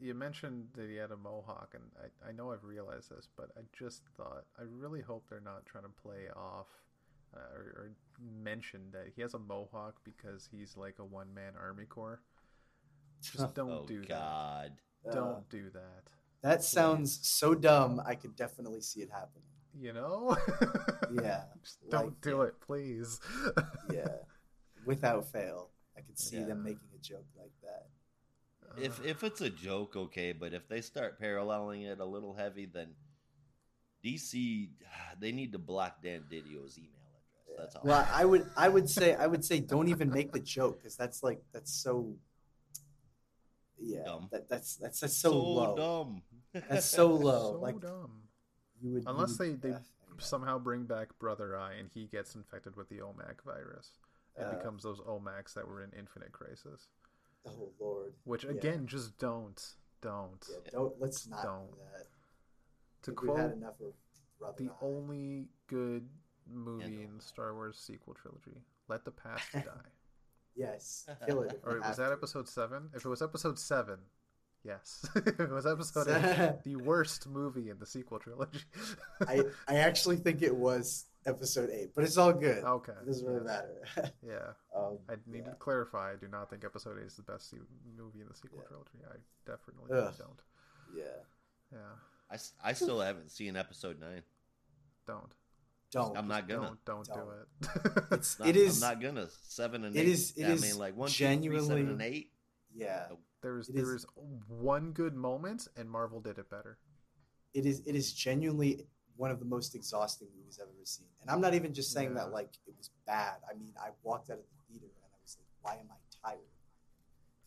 You 0.00 0.14
mentioned 0.14 0.68
that 0.76 0.88
he 0.88 0.94
had 0.94 1.10
a 1.10 1.16
mohawk, 1.16 1.74
and 1.74 1.82
I, 2.00 2.28
I 2.28 2.32
know 2.32 2.52
I've 2.52 2.62
realized 2.62 3.10
this, 3.10 3.26
but 3.36 3.50
I 3.56 3.62
just 3.76 4.02
thought 4.16 4.44
I 4.56 4.62
really 4.70 5.00
hope 5.00 5.24
they're 5.28 5.40
not 5.40 5.66
trying 5.66 5.82
to 5.84 5.90
play 5.90 6.28
off 6.36 6.68
uh, 7.34 7.40
or, 7.52 7.60
or 7.76 7.90
mention 8.42 8.80
that 8.92 9.08
he 9.14 9.22
has 9.22 9.34
a 9.34 9.38
mohawk 9.38 9.96
because 10.04 10.48
he's 10.50 10.76
like 10.76 10.94
a 11.00 11.04
one 11.04 11.34
man 11.34 11.52
army 11.60 11.84
corps. 11.84 12.20
Just 13.22 13.54
don't 13.54 13.70
oh 13.70 13.84
do 13.86 14.02
God. 14.04 14.72
uh, 15.04 15.10
that. 15.10 15.14
Don't 15.14 15.48
do 15.50 15.70
that. 15.70 16.02
that 16.42 16.62
sounds 16.62 17.18
so 17.26 17.54
dumb. 17.54 18.00
I 18.06 18.14
could 18.14 18.36
definitely 18.36 18.80
see 18.80 19.00
it 19.00 19.10
happening. 19.10 19.44
You 19.78 19.92
know? 19.92 20.36
Yeah, 21.10 21.44
Just 21.62 21.78
don't 21.88 22.06
like- 22.06 22.20
do 22.20 22.42
it, 22.42 22.54
please. 22.60 23.18
Yeah, 23.92 24.08
without 24.84 25.26
fail, 25.32 25.70
I 25.96 26.02
could 26.02 26.18
see 26.18 26.36
Yeah. 26.38 26.44
them 26.46 26.62
making 26.62 26.88
a 26.94 26.98
joke 26.98 27.24
like 27.38 27.52
that. 27.62 27.86
If 28.82 29.04
if 29.04 29.24
it's 29.24 29.40
a 29.40 29.48
joke, 29.50 29.96
okay, 29.96 30.32
but 30.32 30.52
if 30.52 30.68
they 30.68 30.80
start 30.82 31.18
paralleling 31.18 31.82
it 31.82 31.98
a 32.00 32.04
little 32.04 32.34
heavy, 32.34 32.66
then 32.66 32.88
DC 34.04 34.68
they 35.20 35.32
need 35.32 35.52
to 35.52 35.58
block 35.58 36.02
Dan 36.02 36.24
DiDio's 36.30 36.78
email 36.78 36.92
address. 37.16 37.56
That's 37.58 37.74
all. 37.76 37.82
Well, 37.84 38.08
I 38.12 38.24
would, 38.24 38.46
I 38.56 38.68
would 38.68 38.88
say, 38.88 39.14
I 39.14 39.26
would 39.26 39.44
say, 39.44 39.60
don't 39.60 39.88
even 39.88 40.10
make 40.10 40.32
the 40.32 40.40
joke 40.40 40.78
because 40.78 40.96
that's 40.96 41.22
like, 41.22 41.40
that's 41.52 41.72
so, 41.72 42.14
yeah, 43.80 44.04
Dumb. 44.04 44.28
that, 44.32 44.48
that's 44.48 44.76
that's 44.76 45.00
that's 45.00 45.16
so, 45.16 45.30
low. 45.38 45.76
dumb. 45.76 46.22
That's 46.68 46.86
so 46.86 47.06
low. 47.14 47.52
so 47.54 47.58
like 47.60 47.80
dumb. 47.80 48.22
you 48.80 48.92
would, 48.94 49.04
Unless 49.06 49.36
they- 49.36 49.54
they. 49.54 49.74
Somehow 50.20 50.58
bring 50.58 50.82
back 50.82 51.16
Brother 51.20 51.56
Eye 51.56 51.74
and 51.74 51.88
he 51.94 52.06
gets 52.08 52.34
infected 52.34 52.74
with 52.74 52.88
the 52.88 52.96
OMAC 52.96 53.40
virus. 53.44 53.92
It 54.36 54.42
Uh, 54.42 54.56
becomes 54.56 54.82
those 54.82 54.98
OMACs 55.00 55.54
that 55.54 55.68
were 55.68 55.80
in 55.84 55.92
Infinite 55.96 56.32
Crisis. 56.32 56.88
oh 57.46 57.70
lord, 57.78 58.14
Which 58.24 58.42
Yeah. 58.42 58.50
again, 58.50 58.88
just 58.88 59.16
don't, 59.18 59.62
don't. 60.00 60.44
yeah, 60.50 60.70
don't 60.72 61.00
let's 61.00 61.28
not 61.28 61.44
Don't. 61.44 61.70
do 61.70 61.76
that. 61.92 62.06
To 63.02 63.10
Think 63.12 63.22
we've 63.22 63.36
had 63.36 63.46
quote 63.50 63.56
enough 63.58 63.80
of 63.80 63.92
Brother 64.40 64.64
the 64.64 64.70
Eye. 64.70 64.76
only 64.82 65.48
good 65.68 66.08
movie 66.50 66.84
And 66.84 67.00
in 67.00 67.16
the 67.18 67.22
Star 67.22 67.54
Wars 67.54 67.78
sequel 67.78 68.14
trilogy, 68.14 68.60
"Let 68.88 69.04
the 69.04 69.12
Past 69.12 69.46
Die." 69.52 69.62
Yes, 70.58 71.06
kill 71.26 71.42
it. 71.42 71.52
if 71.54 71.66
Or 71.66 71.78
was 71.80 71.96
that 71.96 72.08
to. 72.08 72.12
episode 72.12 72.48
seven? 72.48 72.90
If 72.94 73.04
it 73.04 73.08
was 73.08 73.22
episode 73.22 73.58
seven, 73.58 73.98
yes. 74.64 75.08
if 75.16 75.40
it 75.40 75.50
was 75.50 75.66
episode 75.66 76.08
eight, 76.08 76.62
the 76.64 76.76
worst 76.76 77.26
movie 77.28 77.70
in 77.70 77.78
the 77.78 77.86
sequel 77.86 78.18
trilogy. 78.18 78.60
I 79.26 79.42
I 79.68 79.76
actually 79.76 80.16
think 80.16 80.42
it 80.42 80.54
was 80.54 81.06
episode 81.26 81.70
eight, 81.70 81.90
but 81.94 82.04
it's 82.04 82.16
all 82.16 82.32
good. 82.32 82.64
okay. 82.64 82.92
It 83.02 83.06
doesn't 83.06 83.26
really 83.26 83.44
yes. 83.46 83.62
matter. 83.96 84.12
Yeah, 84.26 84.52
um, 84.76 84.98
I 85.08 85.14
need 85.26 85.44
yeah. 85.44 85.50
to 85.50 85.56
clarify. 85.56 86.12
I 86.12 86.16
do 86.16 86.28
not 86.28 86.50
think 86.50 86.64
episode 86.64 86.98
eight 87.00 87.06
is 87.06 87.14
the 87.16 87.22
best 87.22 87.50
se- 87.50 87.58
movie 87.96 88.20
in 88.20 88.28
the 88.28 88.34
sequel 88.34 88.60
Yeah. 88.62 88.68
trilogy. 88.68 88.98
I 89.10 89.16
definitely 89.50 89.94
Ugh. 89.96 90.14
don't. 90.18 90.40
yeah, 90.96 91.04
Yeah, 91.72 91.78
I, 92.30 92.36
I 92.70 92.72
still 92.72 93.00
haven't 93.00 93.30
seen 93.30 93.56
episode 93.56 94.00
nine. 94.00 94.22
don't. 95.06 95.32
Don't. 95.90 96.16
I'm 96.16 96.28
not 96.28 96.48
gonna. 96.48 96.76
Don't 96.84 96.84
don't, 96.84 97.06
Don't. 97.06 97.16
do 97.16 97.30
it. 98.00 98.02
It's 98.12 98.38
Not- 98.38 98.48
it 98.48 98.56
is 98.56 98.82
I'm 98.82 98.90
not 98.90 99.02
gonna. 99.02 99.28
Seven 99.42 99.84
and 99.84 99.96
it 99.96 100.00
eight. 100.00 100.08
is- 100.08 100.32
it 100.36 100.44
I 100.44 100.50
is 100.50 100.62
mean, 100.62 100.78
like 100.78 100.96
one, 100.96 101.08
two, 101.08 101.14
three, 101.14 101.24
seven, 101.26 101.42
genuinely- 101.42 101.80
and 101.92 102.02
eight. 102.02 102.30
yeah. 102.74 103.06
There's 103.42 103.68
It 103.68 103.76
there 103.76 103.94
is- 103.94 104.02
is 104.02 104.06
one 104.48 104.92
good 104.92 105.14
moment, 105.14 105.68
and 105.76 105.88
Marvel 105.88 106.20
did 106.20 106.38
it 106.38 106.50
better. 106.50 106.78
it 107.54 107.64
is 107.66 107.82
it 107.86 107.94
is 107.94 108.12
genuinely 108.12 108.86
one 109.16 109.30
of 109.30 109.38
the 109.40 109.44
most 109.46 109.74
exhausting 109.74 110.28
movies 110.36 110.58
I've 110.62 110.68
ever 110.68 110.84
seen. 110.84 111.06
And 111.22 111.30
I'm 111.30 111.40
not 111.40 111.54
even 111.54 111.72
just 111.74 111.90
saying 111.92 112.10
Yeah. 112.10 112.24
that 112.24 112.32
like 112.32 112.50
it 112.66 112.74
was 112.76 112.90
bad. 113.06 113.36
I 113.50 113.54
mean, 113.58 113.72
I 113.80 113.88
walked 114.02 114.30
out 114.30 114.38
of 114.38 114.44
the 114.44 114.72
theater 114.72 114.86
and 114.86 115.04
I 115.12 115.18
was 115.22 115.36
like, 115.38 115.48
why 115.62 115.80
am 115.80 115.88
I 115.90 116.28
tired? 116.28 116.40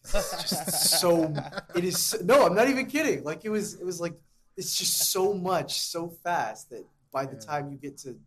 It's 0.04 0.50
just 0.50 1.00
so 1.00 1.34
it 1.76 1.84
is 1.86 2.22
no, 2.24 2.46
I'm 2.46 2.56
not 2.56 2.68
even 2.70 2.88
kidding. 2.88 3.24
Like 3.24 3.46
it 3.46 3.50
was 3.50 3.76
it 3.76 3.86
was 3.86 4.02
like 4.02 4.14
it's 4.58 4.76
just 4.78 5.12
so 5.12 5.34
much 5.34 5.80
so 5.82 6.10
fast 6.24 6.70
that 6.72 6.84
by 7.12 7.26
the 7.26 7.34
Yeah. 7.36 7.40
time 7.40 7.72
you 7.72 7.78
get 7.78 7.98
to, 8.00 8.18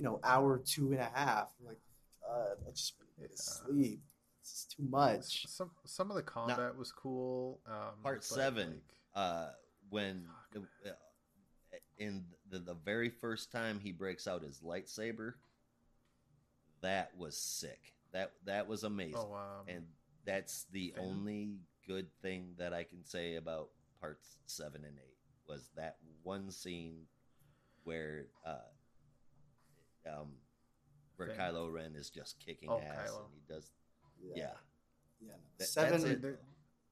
you 0.00 0.06
know, 0.06 0.18
hour 0.24 0.56
two 0.64 0.92
and 0.92 1.00
a 1.00 1.10
half, 1.12 1.50
you're 1.60 1.68
like, 1.68 1.80
God, 2.26 2.56
I 2.66 2.70
just 2.70 2.94
want 2.98 3.10
to 3.14 3.20
go 3.20 3.26
to 3.26 3.32
Yeah. 3.34 3.36
sleep. 3.36 4.02
This 4.42 4.50
is 4.50 4.64
too 4.74 4.82
much. 4.88 5.46
Some 5.46 5.70
some 5.84 6.10
of 6.10 6.16
the 6.16 6.22
combat 6.22 6.74
was 6.74 6.90
cool. 6.90 7.60
Um, 7.66 8.00
Part 8.02 8.24
seven. 8.24 8.68
like, 8.70 8.82
Uh, 9.14 9.50
when 9.90 10.26
uh, 10.56 10.90
in 11.98 12.24
the 12.48 12.60
the 12.60 12.72
very 12.72 13.10
first 13.10 13.52
time 13.52 13.78
he 13.78 13.92
breaks 13.92 14.26
out 14.26 14.42
his 14.42 14.60
lightsaber, 14.60 15.34
that 16.80 17.14
was 17.18 17.36
sick. 17.36 17.92
That 18.12 18.32
that 18.46 18.66
was 18.66 18.84
amazing. 18.84 19.16
oh, 19.18 19.34
um, 19.34 19.68
and 19.68 19.84
that's 20.24 20.64
the 20.72 20.94
Finn? 20.96 21.04
only 21.04 21.58
good 21.86 22.06
thing 22.22 22.54
that 22.56 22.72
I 22.72 22.84
can 22.84 23.04
say 23.04 23.34
about 23.34 23.68
parts 24.00 24.38
seven 24.46 24.82
and 24.86 24.96
eight 24.98 25.18
was 25.46 25.68
that 25.76 25.98
one 26.22 26.50
scene 26.50 27.06
where 27.84 28.28
uh, 28.46 28.70
um, 30.06 30.28
where 31.16 31.28
Finn? 31.28 31.36
Kylo 31.38 31.72
Ren 31.72 31.94
is 31.96 32.10
just 32.10 32.38
kicking 32.38 32.68
Oh, 32.70 32.80
ass 32.80 33.10
Kylo. 33.10 33.24
and 33.24 33.34
he 33.34 33.52
does 33.52 33.70
Yeah. 34.22 34.32
yeah. 34.36 34.50
Yeah. 35.20 35.28
no. 35.28 35.34
That- 35.58 35.68
Seven 35.68 36.00
that's 36.02 36.20
there, 36.22 36.38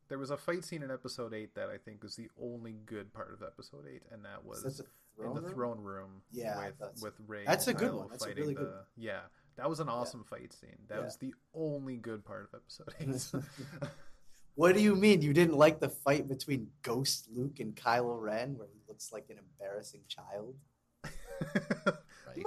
there 0.09 0.19
was 0.19 0.31
a 0.31 0.37
fight 0.37 0.65
scene 0.65 0.83
in 0.83 0.91
episode 0.91 1.35
eight 1.35 1.55
that 1.55 1.69
I 1.71 1.79
think 1.79 2.03
was 2.03 2.17
the 2.17 2.29
only 2.41 2.73
good 2.87 3.13
part 3.13 3.33
of 3.33 3.43
episode 3.43 3.87
eight, 3.93 4.03
and 4.11 4.25
that 4.25 4.45
was 4.45 4.63
the 4.63 4.85
in 5.25 5.35
the 5.35 5.41
room? 5.43 5.51
throne 5.53 5.81
room. 5.81 6.23
Yeah, 6.31 6.65
with 6.67 6.79
that's- 6.79 7.03
with 7.03 7.15
Rey. 7.27 7.45
that's 7.47 7.67
and 7.67 7.77
a 7.77 7.79
good 7.81 7.91
Kylo 7.93 7.99
one. 7.99 8.09
That's 8.11 8.25
a 8.25 8.29
fighting 8.29 8.43
really 8.43 8.55
good 8.55 8.67
the- 8.67 8.71
one. 8.71 8.85
Yeah, 8.97 9.21
that 9.57 9.69
was 9.69 9.81
an 9.81 9.89
awesome 9.89 10.25
fight 10.25 10.53
scene. 10.53 10.79
That 10.89 10.99
Yeah. 10.99 11.05
was 11.05 11.17
the 11.17 11.35
only 11.55 11.97
good 11.97 12.25
part 12.25 12.49
of 12.53 12.55
episode 12.55 12.95
eight. 13.01 13.89
What 14.55 14.75
do 14.75 14.81
you 14.83 14.97
mean 14.97 15.23
you 15.23 15.33
didn't 15.33 15.57
like 15.57 15.79
the 15.79 15.89
fight 15.89 16.27
between 16.27 16.73
Ghost 16.83 17.29
Luke 17.31 17.61
and 17.61 17.77
Kylo 17.77 18.21
Ren, 18.21 18.59
where 18.59 18.67
he 18.67 18.81
looks 18.89 19.13
like 19.13 19.31
an 19.31 19.39
embarrassing 19.39 20.03
child? 20.09 20.57
Right. 22.27 22.37
More. 22.39 22.45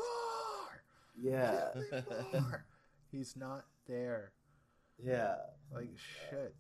Yeah, 1.22 1.70
Kill 1.74 2.02
me 2.34 2.40
more. 2.40 2.66
He's 3.12 3.36
not 3.36 3.66
there. 3.88 4.32
yeah. 5.04 5.36
Like 5.74 5.90
shit. 6.30 6.56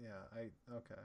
Yeah, 0.00 0.08
I 0.34 0.50
okay. 0.76 1.00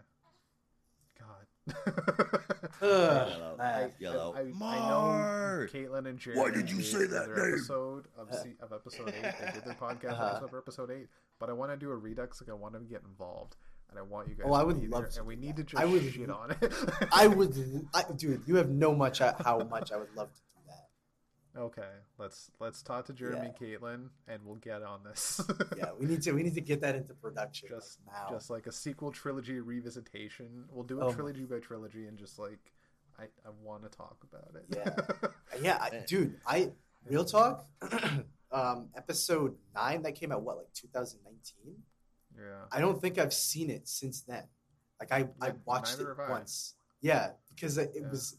God. 1.19 1.45
Ugh, 2.81 3.29
Yellow. 3.29 3.91
Yellow. 3.99 4.35
I, 4.37 4.39
I 4.41 4.79
know 4.79 5.67
Caitlin 5.73 6.07
and 6.07 6.17
Jerry. 6.19 6.37
Why 6.37 6.51
did 6.51 6.69
you 6.71 6.81
say 6.81 7.05
that 7.05 7.27
name? 7.35 7.53
Episode 7.53 8.05
of, 8.17 8.33
se- 8.33 8.55
of 8.61 8.71
episode 8.71 9.09
eight. 9.09 9.33
They 9.39 9.51
did 9.53 9.65
their 9.65 9.73
podcast 9.81 10.11
Uh-huh. 10.13 10.25
episode 10.35 10.49
for 10.51 10.57
episode 10.59 10.91
eight, 10.91 11.07
but 11.39 11.49
I 11.49 11.53
want 11.53 11.71
to 11.71 11.77
do 11.77 11.91
a 11.91 11.95
redux. 11.95 12.39
Like 12.41 12.49
I 12.49 12.53
want 12.53 12.75
to 12.75 12.79
get 12.81 13.01
involved, 13.03 13.55
and 13.89 13.99
I 13.99 14.01
want 14.03 14.29
you 14.29 14.35
guys. 14.35 14.45
Oh, 14.47 14.53
I 14.53 14.61
to 14.61 14.65
would 14.67 14.81
be 14.81 14.87
love 14.87 15.01
there, 15.03 15.11
to 15.11 15.19
and 15.19 15.27
we 15.27 15.35
do 15.35 15.41
need 15.41 15.55
that. 15.57 15.67
to 15.67 15.75
just 15.75 15.81
I 15.81 15.85
would- 15.85 16.13
shit 16.13 16.29
on 16.29 16.51
it. 16.61 16.73
I 17.11 17.27
would, 17.27 17.87
I, 17.93 18.03
dude. 18.15 18.43
You 18.45 18.55
have 18.55 18.69
no 18.69 18.93
much 18.95 19.19
how 19.19 19.59
much 19.69 19.91
I 19.91 19.97
would 19.97 20.15
love 20.15 20.29
to 20.33 20.39
do 20.39 20.45
that. 20.45 20.46
Okay, 21.57 21.89
let's 22.19 22.51
let's 22.59 22.84
talk 22.84 23.05
to 23.05 23.13
Jeremy 23.13 23.47
and 23.47 23.55
Caitlin, 23.55 24.09
and 24.27 24.41
we'll 24.45 24.55
get 24.57 24.84
on 24.84 25.03
this. 25.03 25.41
yeah, 25.77 25.89
we 25.99 26.05
need 26.05 26.21
to 26.23 26.31
we 26.34 26.43
need 26.43 26.53
to 26.55 26.61
get 26.61 26.81
that 26.81 26.95
into 26.95 27.13
production 27.15 27.69
just 27.69 27.99
like 28.05 28.15
now. 28.15 28.29
just 28.35 28.49
like 28.49 28.67
a 28.67 28.71
sequel 28.71 29.11
trilogy 29.11 29.59
revisitation. 29.59 30.65
We'll 30.71 30.84
do 30.84 30.99
a 31.01 31.05
Oh 31.05 31.07
my- 31.09 31.13
trilogy 31.15 31.45
by 31.45 31.59
trilogy, 31.59 32.05
and 32.07 32.17
just 32.17 32.38
like 32.38 32.59
I 33.19 33.23
I 33.45 33.49
want 33.63 33.84
to 33.84 33.89
talk 33.89 34.17
about 34.31 34.51
it. 34.55 34.65
Yeah. 34.75 35.29
yeah, 35.61 35.77
I, 35.81 36.03
dude. 36.07 36.39
I 36.45 36.71
real 37.09 37.25
talk. 37.25 37.65
um, 38.51 38.89
episode 38.95 39.55
nine 39.75 40.03
that 40.03 40.13
came 40.15 40.31
out 40.31 40.43
what 40.43 40.57
like 40.57 40.71
2019. 40.73 41.75
yeah. 42.38 42.43
I 42.71 42.79
don't 42.79 43.01
think 43.01 43.17
I've 43.17 43.34
seen 43.34 43.69
it 43.71 43.88
since 43.88 44.21
then. 44.21 44.43
Like 44.99 45.11
I, 45.11 45.27
I 45.41 45.53
watched 45.65 45.99
it 45.99 46.07
I. 46.19 46.29
once. 46.29 46.75
Yeah, 47.01 47.31
because 47.53 47.77
it, 47.77 47.91
it 47.95 48.01
Yeah. 48.03 48.09
was 48.09 48.38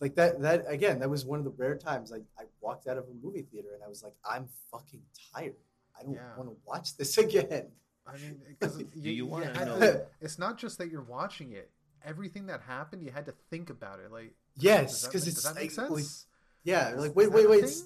like 0.00 0.14
that. 0.16 0.40
That 0.40 0.64
again, 0.66 0.98
that 1.00 1.08
was 1.10 1.24
one 1.24 1.38
of 1.38 1.44
the 1.44 1.50
rare 1.52 1.76
times 1.76 2.12
I, 2.12 2.16
I 2.40 2.44
walked 2.60 2.86
out 2.86 2.96
of 2.98 3.04
a 3.04 3.24
movie 3.26 3.42
theater 3.42 3.68
and 3.74 3.82
I 3.84 3.88
was 3.88 4.02
like, 4.02 4.14
I'm 4.28 4.48
fucking 4.70 5.00
tired. 5.34 5.54
I 5.98 6.02
don't 6.02 6.14
Yeah. 6.14 6.36
want 6.36 6.48
to 6.50 6.56
watch 6.66 6.96
this 6.96 7.16
again. 7.26 7.66
I 8.06 8.16
mean, 8.16 8.40
because 8.48 8.76
Do 8.76 8.86
you 9.10 9.26
wanna 9.26 9.46
had 9.56 9.66
know- 9.68 9.78
to- 9.80 10.06
it's 10.20 10.38
not 10.38 10.58
just 10.58 10.78
that 10.78 10.90
you're 10.90 11.02
watching 11.02 11.52
it. 11.52 11.70
Everything 12.04 12.46
that 12.46 12.62
happened, 12.62 13.02
you 13.04 13.10
had 13.10 13.26
to 13.26 13.34
think 13.50 13.68
about 13.70 14.00
it. 14.00 14.10
Like, 14.10 14.32
Yes, 14.56 14.90
does 14.90 15.02
that 15.02 15.08
because 15.08 15.22
make- 15.26 15.32
it's 15.34 15.42
does 15.42 15.44
that 15.54 15.60
make 15.60 15.76
like, 15.78 15.90
like- 15.90 15.98
sense? 16.00 16.26
yeah, 16.64 16.94
like 16.96 17.14
wait, 17.14 17.30
wait, 17.30 17.48
wait. 17.48 17.68
thing? 17.68 17.84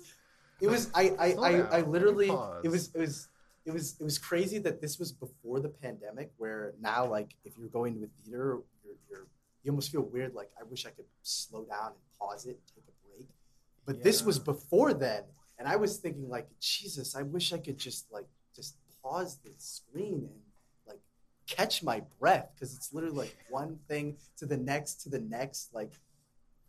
It 0.60 0.68
was 0.68 0.88
I, 0.94 1.10
I, 1.18 1.32
I. 1.34 1.50
I 1.78 1.80
literally 1.82 2.28
it 2.62 2.68
was 2.68 2.90
it 2.94 2.98
was 2.98 3.28
it 3.66 3.72
was 3.72 3.96
it 4.00 4.04
was 4.04 4.18
crazy 4.18 4.58
that 4.60 4.80
this 4.80 4.98
was 5.00 5.10
before 5.12 5.58
the 5.58 5.68
pandemic 5.68 6.30
where 6.38 6.74
now 6.80 7.04
like 7.06 7.34
if 7.44 7.58
you're 7.58 7.68
going 7.68 7.94
to 7.94 8.04
a 8.04 8.08
theater 8.24 8.58
you're, 8.84 8.94
you're 9.10 9.26
you 9.64 9.72
almost 9.72 9.90
feel 9.90 10.02
weird 10.02 10.34
like 10.34 10.50
I 10.60 10.62
wish 10.62 10.86
I 10.86 10.90
could 10.90 11.06
slow 11.22 11.64
down 11.64 11.88
and 11.88 12.18
pause 12.18 12.46
it 12.46 12.50
and 12.50 12.66
take 12.74 12.84
a 12.86 13.16
break. 13.16 13.28
But 13.86 14.02
this 14.04 14.22
was 14.22 14.38
before 14.38 14.94
then 14.94 15.24
and 15.58 15.66
I 15.66 15.76
was 15.76 15.96
thinking 15.96 16.28
like 16.28 16.48
Jesus, 16.60 17.16
I 17.16 17.22
wish 17.22 17.52
I 17.52 17.58
could 17.58 17.78
just 17.78 18.12
like 18.12 18.26
just 18.54 18.76
pause 19.02 19.38
the 19.44 19.50
screen 19.58 20.28
and 20.30 20.40
like 20.86 21.00
catch 21.48 21.82
my 21.82 22.02
breath 22.20 22.50
because 22.54 22.74
it's 22.74 22.92
literally 22.92 23.16
like 23.16 23.36
one 23.50 23.78
thing 23.88 24.16
to 24.36 24.46
the 24.46 24.56
next 24.56 25.02
to 25.02 25.08
the 25.08 25.20
next 25.20 25.74
like 25.74 25.92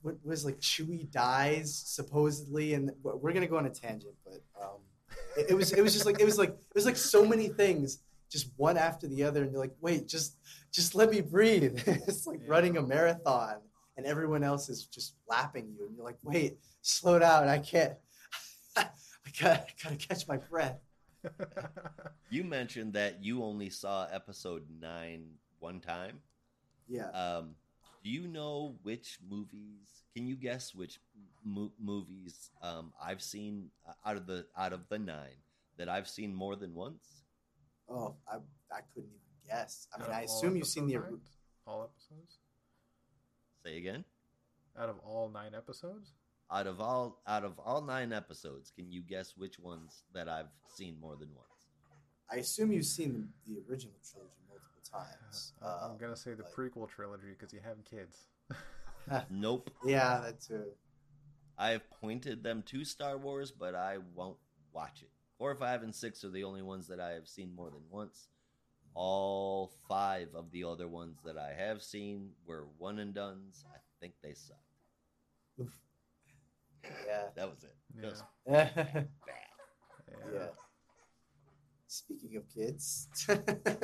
what 0.06 0.18
was 0.24 0.46
like 0.46 0.60
Chewie 0.60 1.12
dies 1.12 1.76
supposedly, 1.76 2.76
and 2.76 2.92
we're 3.02 3.34
gonna 3.34 3.48
go 3.48 3.58
on 3.58 3.66
a 3.66 3.72
tangent, 3.72 4.14
but 4.24 4.40
um, 4.62 4.78
it, 5.36 5.48
it 5.50 5.54
was 5.56 5.74
it 5.74 5.82
was 5.82 5.94
just 5.94 6.06
like 6.06 6.20
it 6.20 6.26
was 6.26 6.38
like 6.38 6.50
it 6.50 6.76
was 6.76 6.86
like 6.86 6.96
so 6.96 7.26
many 7.26 7.48
things, 7.48 8.04
just 8.32 8.52
one 8.58 8.78
after 8.78 9.08
the 9.08 9.24
other, 9.24 9.44
and 9.44 9.52
you're 9.52 9.62
like, 9.62 9.76
wait, 9.82 10.08
just 10.08 10.38
just 10.72 10.96
let 10.96 11.10
me 11.10 11.22
breathe. 11.22 11.82
it's 11.88 12.26
like 12.28 12.40
Yeah. 12.42 12.50
running 12.50 12.78
a 12.78 12.82
marathon, 12.82 13.56
and 13.98 14.06
everyone 14.06 14.44
else 14.44 14.70
is 14.70 14.86
just 14.88 15.16
lapping 15.28 15.74
you, 15.78 15.86
and 15.88 15.96
you're 15.96 16.06
like, 16.06 16.20
wait, 16.24 16.58
slow 16.82 17.20
down, 17.20 17.48
I 17.48 17.60
can't, 17.60 17.94
I 18.78 18.88
gotta, 19.42 19.66
gotta 19.84 19.96
catch 19.98 20.28
my 20.28 20.38
breath. 20.38 20.80
You 22.30 22.44
mentioned 22.44 22.94
that 22.94 23.24
you 23.24 23.44
only 23.44 23.70
saw 23.70 24.08
episode 24.12 24.64
nine 24.82 25.26
one 25.60 25.80
time. 25.80 26.20
Yeah, 26.88 27.10
Um, 27.12 27.56
do 28.04 28.10
you 28.10 28.28
know 28.28 28.78
which 28.84 29.20
movies? 29.28 30.04
Can 30.16 30.28
you 30.28 30.36
guess 30.36 30.74
which 30.74 31.00
mo- 31.44 31.74
movies 31.80 32.52
um, 32.62 32.94
I've 33.02 33.22
seen 33.22 33.70
uh, 33.88 33.94
out 34.06 34.18
of 34.18 34.28
the 34.28 34.46
out 34.58 34.74
of 34.74 34.88
the 34.90 35.00
nine 35.00 35.38
that 35.78 35.90
I've 35.90 36.08
seen 36.08 36.34
more 36.34 36.56
than 36.56 36.74
once? 36.74 37.25
Oh, 37.90 38.16
I 38.28 38.36
I 38.72 38.82
couldn't 38.94 39.10
even 39.10 39.48
guess. 39.48 39.88
I 39.94 40.02
mean, 40.02 40.12
I 40.12 40.22
assume 40.22 40.56
you've 40.56 40.68
seen 40.68 40.88
the. 40.88 40.96
episodes, 40.96 41.12
nine? 41.68 41.74
all 41.76 41.84
episodes 41.84 42.38
Say 43.64 43.78
again. 43.78 44.04
out 44.80 44.90
of 44.90 44.98
all 45.00 45.30
nine 45.30 45.56
episodes. 45.56 46.14
Out 46.52 46.68
of 46.68 46.80
all 46.80 47.22
out 47.26 47.44
of 47.44 47.58
all 47.60 47.82
nine 47.82 48.14
episodes, 48.14 48.72
can 48.76 48.92
you 48.92 49.02
guess 49.02 49.34
which 49.36 49.58
ones 49.60 50.04
that 50.14 50.30
I've 50.30 50.50
seen 50.76 51.00
more 51.00 51.16
than 51.16 51.30
once? 51.36 51.48
I 52.32 52.36
assume 52.38 52.72
you've 52.72 52.86
seen 52.86 53.30
the, 53.46 53.54
the 53.54 53.60
original 53.70 53.96
trilogy 54.12 54.34
multiple 54.48 54.82
times. 54.92 55.54
Uh, 55.62 55.80
I'm 55.86 55.92
Um, 55.92 55.98
gonna 55.98 56.16
say 56.16 56.34
the 56.34 56.44
like- 56.44 56.54
prequel 56.54 56.88
trilogy 56.88 57.30
because 57.32 57.52
you 57.54 57.60
have 57.64 57.78
kids. 57.86 58.28
Nope. 59.30 59.70
Yeah, 59.86 60.20
that 60.24 60.42
too. 60.42 60.66
I 61.58 61.70
have 61.72 61.90
pointed 62.02 62.44
them 62.44 62.64
to 62.68 62.84
Star 62.84 63.18
Wars, 63.18 63.52
but 63.52 63.74
I 63.76 63.98
won't 64.14 64.38
watch 64.74 65.02
it. 65.04 65.10
Four, 65.38 65.56
five, 65.56 65.84
and 65.84 65.94
six 65.96 66.24
are 66.24 66.30
the 66.30 66.44
only 66.44 66.62
ones 66.62 66.88
that 66.88 67.00
I 67.00 67.12
have 67.12 67.28
seen 67.28 67.54
more 67.56 67.70
than 67.70 67.84
once. 67.90 68.28
All 68.96 69.74
five 69.88 70.30
of 70.36 70.52
the 70.52 70.64
other 70.66 70.88
ones 70.88 71.20
that 71.26 71.38
I 71.38 71.54
have 71.54 71.84
seen 71.84 72.32
were 72.46 72.68
one 72.78 73.00
and 73.00 73.14
duns. 73.14 73.66
I 73.74 73.80
think 74.00 74.16
they 74.24 74.34
sucked. 74.34 74.62
Yeah. 76.84 77.28
That 77.36 77.50
was 77.50 77.64
it. 77.64 77.76
Yeah. 77.96 78.10
Just 78.10 78.24
yeah. 78.48 78.70
bad. 78.76 79.08
Yeah. 80.34 80.48
Speaking 81.88 82.36
of 82.38 82.44
kids. 82.54 83.08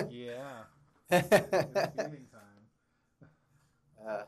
Yeah. 0.10 0.64
It's 1.12 1.28
feeding 1.96 2.28
time. 2.32 2.66
uh, 4.08 4.24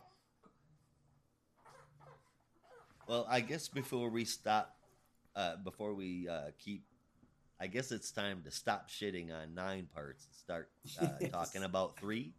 Well, 3.07 3.25
I 3.29 3.41
guess 3.41 3.67
before 3.67 4.09
we 4.09 4.25
stop, 4.25 4.75
uh, 5.35 5.57
before 5.57 5.93
we 5.93 6.27
uh, 6.29 6.51
keep, 6.57 6.83
I 7.63 7.67
guess 7.67 7.93
it's 7.93 8.11
time 8.11 8.41
to 8.43 8.51
stop 8.51 8.89
shitting 8.89 9.31
on 9.33 9.55
nine 9.55 9.87
parts 9.95 10.25
and 10.25 10.35
start 10.35 10.69
uh, 11.01 11.07
Yes. 11.21 11.31
talking 11.31 11.63
about 11.63 11.97
three. 11.97 12.33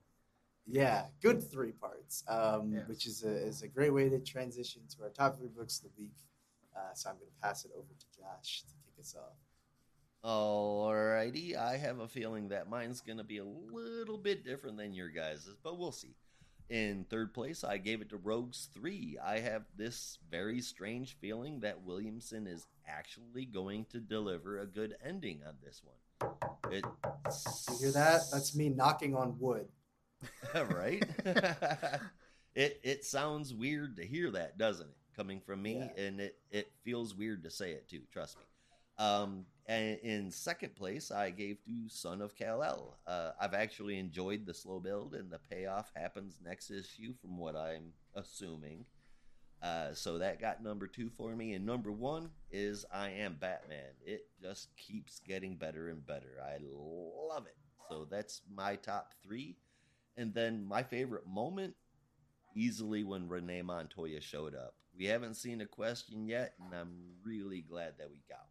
yeah, 0.67 1.07
good 1.23 1.43
three 1.51 1.73
parts, 1.73 2.23
um, 2.29 2.73
Yes. 2.75 2.87
which 2.89 3.07
is 3.07 3.25
a, 3.25 3.31
is 3.35 3.63
a 3.63 3.69
great 3.69 3.95
way 3.95 4.11
to 4.11 4.19
transition 4.19 4.83
to 4.95 5.03
our 5.05 5.09
top 5.09 5.39
three 5.39 5.49
books 5.49 5.79
of 5.79 5.85
the 5.85 5.91
week. 6.03 6.13
Uh, 6.77 6.93
so 6.93 7.09
I'm 7.09 7.17
going 7.17 7.31
to 7.31 7.41
pass 7.43 7.65
it 7.65 7.71
over 7.75 7.89
to 7.89 8.07
Josh 8.21 8.65
to 8.69 8.75
kick 8.85 9.01
us 9.01 9.15
off. 9.19 9.33
Alrighty, 10.29 11.57
I 11.57 11.79
have 11.79 12.01
a 12.01 12.09
feeling 12.09 12.49
that 12.49 12.69
mine's 12.69 13.01
gonna 13.03 13.25
be 13.25 13.39
a 13.39 13.45
little 13.45 14.17
bit 14.19 14.43
different 14.45 14.77
than 14.79 14.95
your 14.95 15.11
guys's, 15.11 15.57
but 15.63 15.79
we'll 15.79 15.93
see. 15.93 16.15
In 16.71 17.05
third 17.11 17.35
place, 17.35 17.63
I 17.63 17.77
gave 17.77 18.01
it 18.01 18.09
to 18.11 18.17
Rogues 18.17 18.69
3. 18.73 19.19
I 19.23 19.39
have 19.41 19.65
this 19.77 20.19
very 20.31 20.61
strange 20.61 21.17
feeling 21.21 21.61
that 21.61 21.83
Williamson 21.83 22.47
is 22.47 22.67
actually 22.89 23.45
going 23.45 23.85
to 23.91 24.01
deliver 24.01 24.59
a 24.59 24.67
good 24.67 24.97
ending 25.05 25.43
on 25.47 25.55
this 25.63 25.83
one. 25.85 26.33
It 26.73 26.85
You 27.69 27.77
hear 27.79 27.93
that? 27.93 28.23
That's 28.33 28.57
me 28.57 28.71
knocking 28.71 29.15
on 29.15 29.39
wood. 29.39 29.69
right? 30.55 31.05
it 32.55 32.81
it 32.83 33.05
sounds 33.05 33.53
weird 33.53 33.97
to 33.97 34.07
hear 34.07 34.31
that, 34.31 34.57
doesn't 34.57 34.87
it? 34.89 34.97
Coming 35.15 35.41
from 35.41 35.61
me, 35.63 35.77
Yeah. 35.97 36.03
and 36.03 36.19
it 36.21 36.39
it 36.51 36.73
feels 36.83 37.15
weird 37.15 37.43
to 37.45 37.51
say 37.51 37.73
it 37.73 37.89
too. 37.91 38.01
Trust 38.11 38.39
me. 38.39 38.45
Um, 38.99 39.47
and 39.67 39.99
in 40.01 40.31
second 40.31 40.75
place, 40.77 41.11
I 41.11 41.31
gave 41.31 41.65
to 41.65 41.89
Son 41.89 42.21
of 42.21 42.35
Kal 42.35 42.63
El. 42.63 42.99
Uh, 43.07 43.31
I've 43.41 43.55
actually 43.55 43.99
enjoyed 43.99 44.47
the 44.47 44.55
slow 44.55 44.79
build, 44.79 45.15
and 45.15 45.31
the 45.31 45.41
payoff 45.51 45.91
happens 45.97 46.39
next 46.45 46.71
issue, 46.71 47.15
from 47.21 47.39
what 47.39 47.57
I'm 47.57 47.93
assuming. 48.15 48.85
Uh, 49.63 49.95
so 49.95 50.19
that 50.19 50.41
got 50.41 50.63
number 50.63 50.87
two 50.87 51.09
for 51.17 51.35
me, 51.35 51.55
and 51.55 51.65
number 51.65 51.91
one 51.91 52.29
is 52.51 52.85
I 52.93 53.09
Am 53.11 53.39
Batman. 53.41 53.95
It 54.05 54.27
just 54.43 54.69
keeps 54.77 55.21
getting 55.21 55.57
better 55.57 55.89
and 55.89 56.07
better. 56.07 56.37
I 56.45 56.59
love 56.61 57.47
it. 57.47 57.57
So 57.89 58.07
that's 58.11 58.43
my 58.55 58.77
top 58.77 59.15
three. 59.23 59.57
And 60.19 60.35
then 60.35 60.65
my 60.65 60.83
favorite 60.83 61.27
moment, 61.27 61.75
easily 62.55 63.03
when 63.03 63.29
Renee 63.29 63.63
Montoya 63.63 64.21
showed 64.21 64.55
up. 64.55 64.75
We 64.97 65.07
haven't 65.07 65.35
seen 65.35 65.63
a 65.63 65.67
question 65.67 66.29
yet, 66.29 66.53
and 66.63 66.79
I'm 66.79 66.93
really 67.25 67.63
glad 67.63 67.95
that 67.99 68.11
we 68.11 68.23
got 68.29 68.39
one. 68.39 68.49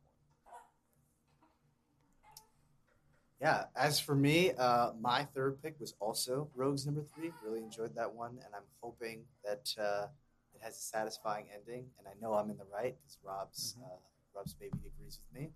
Yeah, 3.43 3.65
as 3.75 3.99
for 3.99 4.15
me, 4.15 4.51
uh, 4.57 4.91
my 5.01 5.25
third 5.35 5.61
pick 5.61 5.77
was 5.77 5.95
also 5.99 6.47
Rogues 6.55 6.85
number 6.85 7.03
three. 7.13 7.29
Really 7.43 7.59
enjoyed 7.59 7.93
that 7.95 8.13
one, 8.15 8.37
and 8.45 8.55
I'm 8.55 8.63
hoping 8.79 9.25
that 9.43 9.69
uh, 9.77 10.07
it 10.55 10.61
has 10.61 10.77
a 10.77 10.81
satisfying 10.81 11.47
ending. 11.53 11.83
And 11.99 12.07
I 12.07 12.11
know 12.21 12.35
I'm 12.35 12.49
in 12.49 12.55
the 12.57 12.63
right 12.73 12.95
because 13.01 13.17
Rob's 13.21 13.75
Mhm. 13.77 13.83
uh, 13.83 13.97
Rob's 14.33 14.53
baby 14.53 14.79
agrees 14.87 15.19
with 15.19 15.41
me. 15.41 15.51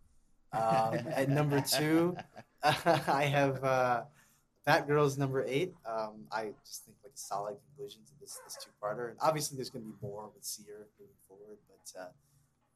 Um, 0.51 0.95
at 1.15 1.29
number 1.29 1.61
two, 1.61 2.17
I 2.61 3.23
have 3.23 3.63
uh, 3.63 4.03
Batgirl's 4.67 5.17
number 5.17 5.45
eight. 5.45 5.73
Um, 5.85 6.27
I 6.29 6.51
just 6.65 6.83
think 6.83 6.97
like 7.05 7.13
a 7.13 7.17
solid 7.17 7.55
conclusion 7.67 8.03
to 8.03 8.11
this 8.19 8.37
this 8.43 8.57
two 8.61 8.71
parter, 8.83 9.11
and 9.11 9.17
obviously 9.21 9.55
there's 9.55 9.69
going 9.69 9.85
to 9.85 9.91
be 9.91 9.97
more 10.05 10.29
with 10.35 10.43
Seer 10.43 10.87
moving 10.99 11.15
forward, 11.29 11.57
but 11.69 12.01
uh, 12.01 12.09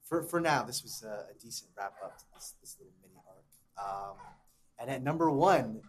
for 0.03 0.23
for 0.23 0.39
now, 0.39 0.63
this 0.63 0.83
was 0.83 1.03
a, 1.03 1.25
a 1.29 1.33
decent 1.37 1.69
wrap 1.75 1.95
up 2.01 2.17
to 2.17 2.23
this 2.33 2.53
this 2.61 2.77
little 2.79 2.93
mini 3.01 3.19
arc. 3.27 3.43
Um, 3.77 4.15
and 4.81 4.89
at 4.89 5.03
number 5.03 5.29
one, 5.29 5.79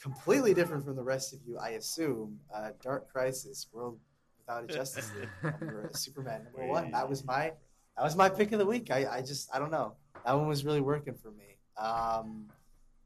completely 0.00 0.52
different 0.52 0.84
from 0.84 0.96
the 0.96 1.02
rest 1.02 1.32
of 1.32 1.40
you, 1.46 1.58
I 1.58 1.70
assume, 1.70 2.38
uh, 2.54 2.70
Dark 2.82 3.10
Crisis, 3.10 3.66
World 3.72 3.98
Without 4.46 4.64
a 4.64 4.66
Justice 4.66 5.10
League, 5.18 5.28
number, 5.42 5.90
Superman 5.94 6.44
number 6.44 6.66
one. 6.70 6.90
That 6.90 7.08
was 7.08 7.24
my 7.24 7.52
that 7.96 8.02
was 8.02 8.14
my 8.14 8.28
pick 8.28 8.52
of 8.52 8.58
the 8.58 8.66
week. 8.66 8.90
I, 8.90 9.06
I 9.06 9.20
just 9.22 9.48
I 9.54 9.58
don't 9.58 9.70
know. 9.70 9.94
That 10.26 10.34
one 10.34 10.46
was 10.46 10.64
really 10.64 10.82
working 10.82 11.14
for 11.14 11.30
me. 11.30 11.56
Um, 11.78 12.46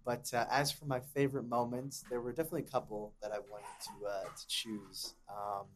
but 0.04 0.28
uh, 0.34 0.46
as 0.50 0.72
for 0.72 0.86
my 0.86 0.98
favorite 0.98 1.48
moments, 1.48 2.04
there 2.10 2.20
were 2.20 2.32
definitely 2.32 2.62
a 2.62 2.70
couple 2.70 3.12
that 3.22 3.30
I 3.30 3.38
wanted 3.38 3.66
to 3.84 4.08
uh, 4.08 4.24
to 4.24 4.48
choose. 4.48 5.14
Um, 5.30 5.66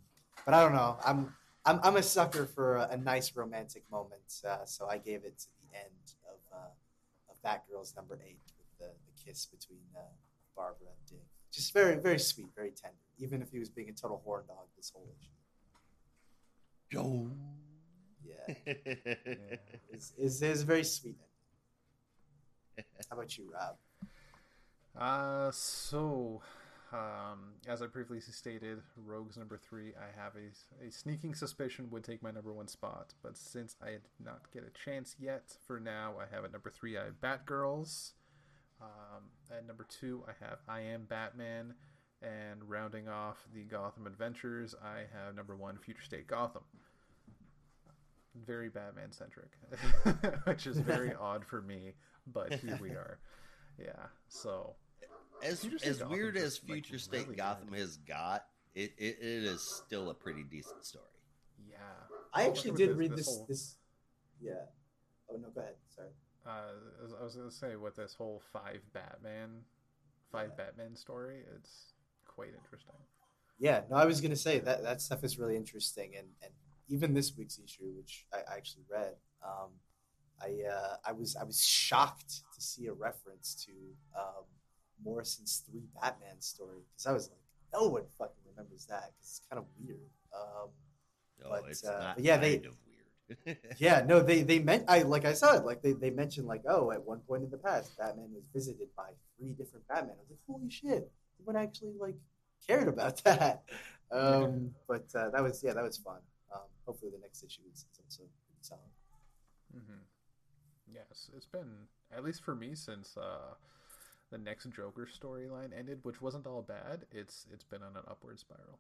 but 0.45 0.55
I 0.55 0.63
don't 0.63 0.75
know. 0.75 0.99
I'm 1.05 1.33
I'm 1.65 1.79
I'm 1.85 1.97
a 1.97 2.03
sucker 2.03 2.47
for 2.47 2.77
a, 2.77 2.89
a 2.93 2.97
nice 2.97 3.37
romantic 3.37 3.85
moment, 3.89 4.41
uh, 4.49 4.65
so 4.65 4.89
I 4.89 4.99
gave 4.99 5.25
it 5.25 5.39
to 5.39 5.47
the 5.61 5.79
end 5.79 6.15
of 6.29 6.39
uh, 6.53 7.31
of 7.31 7.37
Batgirl's 7.45 7.95
number 7.95 8.19
eight 8.27 8.41
with 8.43 8.49
the, 8.49 8.51
the 8.51 8.52
kiss 9.25 9.47
between 9.47 9.81
uh, 9.97 10.01
Barbara 10.57 10.89
and 10.89 11.11
Dick. 11.11 11.27
Just 11.53 11.73
very 11.73 11.97
very 11.97 12.19
sweet, 12.19 12.49
very 12.55 12.71
tender. 12.71 12.97
Even 13.19 13.43
if 13.43 13.51
he 13.51 13.59
was 13.59 13.69
being 13.69 13.89
a 13.89 13.93
total 13.93 14.21
horn 14.25 14.45
dog 14.47 14.67
this 14.77 14.91
whole 14.95 15.09
issue. 15.19 15.31
Joe. 16.91 17.31
Yeah, 18.25 18.55
it's, 19.91 20.13
it's, 20.17 20.43
it's 20.43 20.63
very 20.63 20.85
sweet. 20.85 21.17
How 23.11 23.17
about 23.17 23.37
you, 23.37 23.53
Rob? 23.53 23.77
Uh, 24.97 25.51
so, 25.53 26.41
um, 26.93 27.55
as 27.67 27.83
I 27.83 27.87
previously 27.87 28.33
stated, 28.33 28.83
Rogue's 28.97 29.37
number 29.37 29.57
three, 29.57 29.93
I 29.97 30.21
have 30.21 30.33
a, 30.37 30.87
a 30.87 30.91
sneaking 30.91 31.35
suspicion 31.35 31.89
would 31.91 32.05
take 32.05 32.23
my 32.23 32.31
number 32.31 32.53
one 32.53 32.69
spot, 32.69 33.15
but 33.23 33.37
since 33.37 33.77
I 33.83 33.91
did 33.93 34.03
not 34.23 34.51
get 34.53 34.65
a 34.65 34.85
chance 34.85 35.17
yet, 35.19 35.57
for 35.67 35.81
now, 35.81 36.15
I 36.21 36.35
have 36.35 36.45
at 36.45 36.53
number 36.53 36.71
three, 36.71 36.99
I 36.99 37.05
have 37.05 37.21
Batgirls. 37.21 38.13
Um, 38.83 39.23
at 39.57 39.67
number 39.67 39.87
two, 39.89 40.25
I 40.27 40.33
have 40.45 40.59
I 40.69 40.81
Am 40.81 41.05
Batman. 41.05 41.75
And 42.23 42.69
rounding 42.69 43.09
off 43.09 43.39
the 43.53 43.65
Gotham 43.65 44.07
Adventures, 44.07 44.75
I 44.83 44.99
have 45.13 45.35
number 45.35 45.57
one, 45.57 45.77
Future 45.79 46.03
State 46.03 46.27
Gotham. 46.29 46.63
Very 48.47 48.69
Batman 48.71 49.11
centric, 49.13 49.51
which 50.45 50.67
is 50.67 50.79
very 50.79 51.13
odd 51.21 51.45
for 51.45 51.61
me, 51.61 51.93
but 52.33 52.55
here 52.55 52.79
we 52.81 52.91
are. 52.91 53.19
Yeah, 53.79 54.07
so 54.29 54.75
as 55.43 55.67
as 55.85 55.99
Gotham 55.99 56.13
weird 56.17 56.37
is, 56.37 56.45
as 56.45 56.61
like, 56.63 56.73
Future 56.85 56.99
State 56.99 57.25
really 57.25 57.37
Gotham 57.37 57.69
good. 57.71 57.79
has 57.81 57.97
got, 57.99 58.47
it, 58.75 58.93
it, 58.97 59.19
it 59.21 59.45
is 59.45 59.61
still 59.85 60.09
a 60.09 60.15
pretty 60.15 60.45
decent 60.45 60.85
story. 60.85 61.05
yeah. 61.69 61.77
I 62.33 62.43
Well, 62.45 62.51
actually 62.53 62.71
did 62.73 62.91
this- 62.91 62.97
read 62.97 63.11
this 63.11 63.17
this 63.19 63.27
whole- 63.27 63.47
this. 63.49 63.77
Yeah. 64.41 64.53
Oh 65.29 65.37
no, 65.37 65.49
go 65.55 65.61
ahead. 65.61 65.75
Sorry. 65.95 66.09
Uh, 66.47 67.05
as 67.05 67.13
I 67.19 67.23
was 67.25 67.37
gonna 67.37 67.51
say 67.51 67.77
with 67.77 67.97
this 67.97 68.15
whole 68.15 68.43
five 68.53 68.81
Batman, 68.93 69.65
five 70.31 70.51
Yeah. 70.57 70.65
Batman 70.67 70.97
story, 70.97 71.43
it's 71.57 71.93
quite 72.27 72.51
interesting. 72.55 72.95
Yeah, 73.59 73.83
no, 73.91 73.97
I 73.97 74.05
was 74.07 74.21
gonna 74.21 74.37
say 74.37 74.59
that 74.61 74.83
that 74.83 75.01
stuff 75.01 75.23
is 75.25 75.39
really 75.39 75.57
interesting, 75.57 76.15
and 76.17 76.29
and 76.43 76.53
even 76.89 77.15
this 77.15 77.37
week's 77.37 77.59
issue, 77.59 77.93
which 77.97 78.27
I, 78.33 78.39
I 78.53 78.57
actually 78.57 78.85
read, 78.91 79.15
um, 79.45 79.71
I 80.41 80.63
uh, 80.69 80.97
I 81.05 81.13
was 81.13 81.37
I 81.37 81.45
was 81.45 81.63
shocked 81.65 82.43
to 82.55 82.61
see 82.61 82.87
a 82.87 82.93
reference 82.93 83.55
to 83.67 83.73
um, 84.19 84.45
Morrison's 85.05 85.63
three 85.69 85.85
Batman 86.01 86.41
story 86.41 86.81
because 86.91 87.07
I 87.07 87.13
was 87.13 87.29
like, 87.31 87.39
no 87.73 87.89
one 87.89 88.05
fucking 88.19 88.43
remembers 88.51 88.87
that 88.87 89.13
because 89.15 89.29
it's 89.31 89.43
kind 89.51 89.59
of 89.61 89.67
weird. 89.81 90.11
Um, 90.35 90.71
Oh, 91.45 91.49
But, 91.61 91.71
it's 91.71 91.85
uh, 91.85 91.99
not 91.99 92.15
but 92.17 92.25
yeah, 92.25 92.37
they- 92.37 92.57
of 92.59 92.63
weird. 92.63 92.77
yeah, 93.79 94.03
no, 94.07 94.21
they 94.21 94.43
they 94.43 94.59
meant 94.59 94.85
I 94.89 95.03
like 95.03 95.25
I 95.25 95.33
said 95.33 95.65
like 95.65 95.83
they, 95.83 95.93
they 95.93 96.11
mentioned 96.11 96.47
like 96.47 96.63
oh 96.69 96.91
at 96.91 97.03
one 97.03 97.21
point 97.21 97.45
in 97.45 97.51
the 97.51 97.59
past 97.59 97.97
Batman 97.99 98.29
was 98.35 98.45
visited 98.53 98.89
by 98.97 99.11
three 99.39 99.53
different 99.53 99.87
Batman. 99.89 100.17
I 100.17 100.21
was 100.21 100.31
like 100.31 100.39
holy 100.47 100.71
shit, 100.71 101.11
someone 101.37 101.63
actually 101.63 101.95
like 101.99 102.17
cared 102.67 102.89
about 102.89 103.17
that. 103.25 103.63
Um, 104.11 104.73
but 104.87 105.07
uh, 105.15 105.31
that 105.31 105.43
was 105.43 105.63
yeah 105.65 105.73
that 105.73 105.85
was 105.85 105.99
fun. 105.99 106.19
Um, 106.53 106.69
hopefully 106.87 107.11
the 107.11 107.21
next 107.21 107.43
issue 107.43 107.63
is, 107.73 107.87
is 107.93 108.01
also 108.05 108.23
pretty 108.23 108.61
solid. 108.61 108.83
Mm-hmm. 109.75 110.03
Yes, 110.93 111.31
it's 111.35 111.47
been 111.47 111.89
at 112.15 112.25
least 112.25 112.43
for 112.43 112.55
me 112.55 112.75
since 112.75 113.17
uh, 113.17 113.55
the 114.31 114.39
next 114.39 114.69
Joker 114.71 115.09
storyline 115.09 115.77
ended, 115.77 116.01
which 116.03 116.21
wasn't 116.21 116.47
all 116.47 116.63
bad. 116.63 117.07
It's 117.11 117.47
it's 117.53 117.65
been 117.65 117.83
on 117.83 117.97
an 117.97 118.05
upward 118.09 118.39
spiral. 118.39 118.79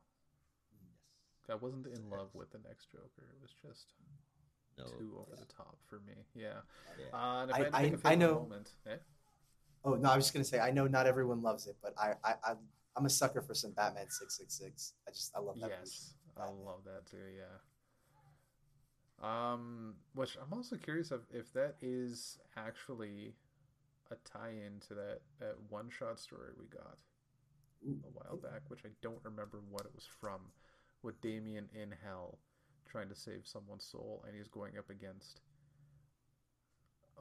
I 1.50 1.56
wasn't 1.56 1.86
in 1.86 2.08
love 2.08 2.30
with 2.34 2.50
the 2.52 2.60
next 2.66 2.90
Joker. 2.92 3.26
It 3.28 3.40
was 3.42 3.52
just 3.60 3.92
no, 4.78 4.84
too 4.84 5.12
over 5.18 5.26
yeah, 5.30 5.40
the 5.40 5.52
top 5.52 5.76
for 5.88 6.00
me. 6.06 6.14
Yeah. 6.34 6.60
yeah. 6.98 7.16
Uh, 7.16 7.42
and 7.42 7.50
if 7.50 7.56
I- 7.56 7.58
I, 7.60 7.64
had 7.64 7.74
I- 7.74 7.82
pick 7.82 7.92
a 7.92 7.96
I 7.96 8.10
favorite 8.10 8.16
know- 8.18 8.34
moment, 8.40 8.70
eh? 8.86 8.96
Oh 9.84 9.94
no, 9.94 10.10
I 10.10 10.16
was 10.16 10.26
just 10.26 10.32
gonna 10.34 10.44
say 10.44 10.60
I 10.60 10.70
know 10.70 10.86
not 10.86 11.06
everyone 11.06 11.42
loves 11.42 11.66
it, 11.66 11.76
but 11.82 11.92
I 11.98 12.12
I 12.24 12.34
I'm, 12.46 12.58
I'm 12.96 13.04
a 13.06 13.10
sucker 13.10 13.42
for 13.42 13.52
some 13.54 13.72
Batman 13.72 14.08
six 14.10 14.36
six 14.38 14.54
six. 14.56 14.92
I 15.08 15.10
just 15.10 15.32
I 15.34 15.40
love 15.40 15.58
that. 15.60 15.70
Yes, 15.70 16.14
I 16.36 16.44
love 16.44 16.84
that 16.84 17.04
too. 17.10 17.16
Yeah. 17.36 17.58
Um, 19.22 19.94
which 20.14 20.36
I'm 20.40 20.52
also 20.56 20.76
curious 20.76 21.10
of 21.10 21.22
if 21.32 21.52
that 21.52 21.76
is 21.80 22.38
actually 22.56 23.34
a 24.10 24.16
tie-in 24.28 24.80
to 24.88 24.94
that 24.94 25.20
that 25.40 25.54
one-shot 25.68 26.18
story 26.18 26.50
we 26.58 26.66
got 26.66 26.98
Ooh, 27.86 27.98
a 28.04 28.10
while 28.12 28.36
back, 28.36 28.62
which 28.68 28.80
I 28.84 28.88
don't 29.00 29.18
remember 29.24 29.60
what 29.70 29.82
it 29.86 29.92
was 29.94 30.06
from, 30.20 30.40
with 31.02 31.20
Damian 31.20 31.68
in 31.74 31.92
hell 32.04 32.38
trying 32.92 33.08
to 33.08 33.16
save 33.16 33.42
someone's 33.46 33.84
soul, 33.84 34.24
and 34.28 34.36
he's 34.36 34.48
going 34.48 34.78
up 34.78 34.90
against 34.90 35.40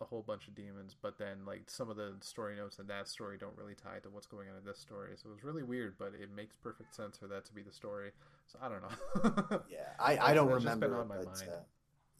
a 0.01 0.05
whole 0.05 0.21
bunch 0.21 0.47
of 0.47 0.55
demons. 0.55 0.95
But 1.01 1.17
then, 1.17 1.45
like 1.45 1.69
some 1.69 1.89
of 1.89 1.97
the 1.97 2.15
story 2.21 2.55
notes 2.57 2.79
in 2.79 2.87
that 2.87 3.07
story 3.07 3.37
don't 3.39 3.57
really 3.57 3.75
tie 3.75 3.99
to 4.03 4.09
what's 4.09 4.27
going 4.27 4.49
on 4.49 4.57
in 4.57 4.65
this 4.65 4.79
story, 4.79 5.11
so 5.15 5.29
it 5.29 5.33
was 5.33 5.43
really 5.43 5.63
weird. 5.63 5.95
But 5.97 6.13
it 6.19 6.29
makes 6.35 6.55
perfect 6.55 6.95
sense 6.95 7.17
for 7.17 7.27
that 7.27 7.45
to 7.45 7.53
be 7.53 7.61
the 7.63 7.71
story. 7.71 8.11
So 8.47 8.59
I 8.61 8.69
don't 8.69 8.81
know. 8.81 9.61
Yeah, 9.69 9.79
I, 9.99 10.17
I 10.17 10.33
don't 10.33 10.49
That's 10.49 10.65
remember, 10.65 10.97
on 11.01 11.07
my 11.07 11.15
but 11.17 11.25
mind. 11.25 11.49
uh, 11.49 11.63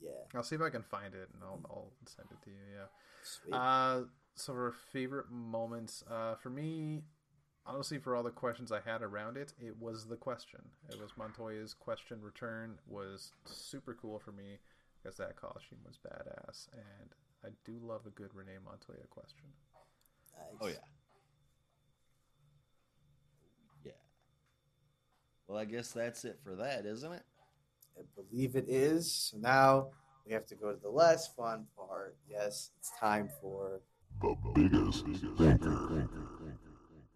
yeah, 0.02 0.12
I'll 0.36 0.44
see 0.44 0.56
if 0.56 0.62
I 0.62 0.70
can 0.70 0.84
find 0.84 1.14
it, 1.14 1.30
and 1.34 1.44
I'll, 1.44 1.60
I'll 1.70 1.92
send 2.06 2.28
it 2.32 2.42
to 2.44 2.50
you. 2.50 2.58
Yeah. 2.74 2.86
sweet. 3.24 3.54
Uh, 3.56 4.02
so 4.36 4.54
for 4.54 4.72
favorite 4.92 5.30
moments, 5.30 6.04
uh, 6.10 6.36
for 6.36 6.50
me, 6.50 7.04
honestly, 7.74 7.98
for 7.98 8.16
all 8.16 8.24
the 8.24 8.30
questions 8.32 8.72
I 8.72 8.80
had 8.86 9.02
around 9.02 9.38
it, 9.38 9.54
it 9.60 9.76
was 9.80 10.06
the 10.06 10.16
question. 10.16 10.60
It 10.90 11.00
was 11.00 11.12
Montoya's 11.18 11.74
question 11.74 12.22
return 12.22 12.78
was 12.88 13.32
super 13.46 13.98
cool 14.00 14.20
for 14.20 14.32
me 14.32 14.60
because 15.02 15.18
that 15.18 15.36
costume 15.36 15.80
was 15.86 15.98
badass, 15.98 16.68
and 16.74 17.10
I 17.44 17.50
do 17.66 17.80
love 17.82 18.02
a 18.06 18.10
good 18.10 18.30
Renee 18.34 18.60
Montoya 18.64 19.08
question. 19.10 19.46
Nice. 20.38 20.60
Oh 20.62 20.68
yeah. 20.68 20.74
Yeah. 23.86 23.92
Well, 25.48 25.58
I 25.58 25.66
guess 25.66 25.92
that's 25.92 26.26
it 26.26 26.40
for 26.44 26.56
that, 26.56 26.86
isn't 26.86 27.12
it? 27.12 27.24
I 27.98 28.02
believe 28.16 28.56
it 28.56 28.66
is. 28.68 29.12
So 29.32 29.38
now 29.38 29.88
we 30.26 30.34
have 30.34 30.46
to 30.48 30.56
go 30.56 30.72
to 30.72 30.80
the 30.82 30.90
less 30.90 31.28
fun 31.28 31.66
part. 31.76 32.16
Yes, 32.30 32.72
it's 32.80 32.92
time 33.00 33.30
for. 33.42 33.82
The 34.22 34.36
biggest 34.54 35.06
thinker. 35.38 36.08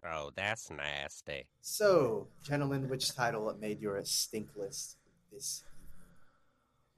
Oh, 0.08 0.30
that's 0.36 0.70
nasty. 0.70 1.46
So, 1.60 2.28
gentlemen, 2.44 2.88
which 2.88 3.14
title 3.14 3.52
made 3.60 3.80
your 3.80 4.00
stink 4.04 4.48
list 4.56 4.96
this 5.32 5.64
week? 5.64 5.72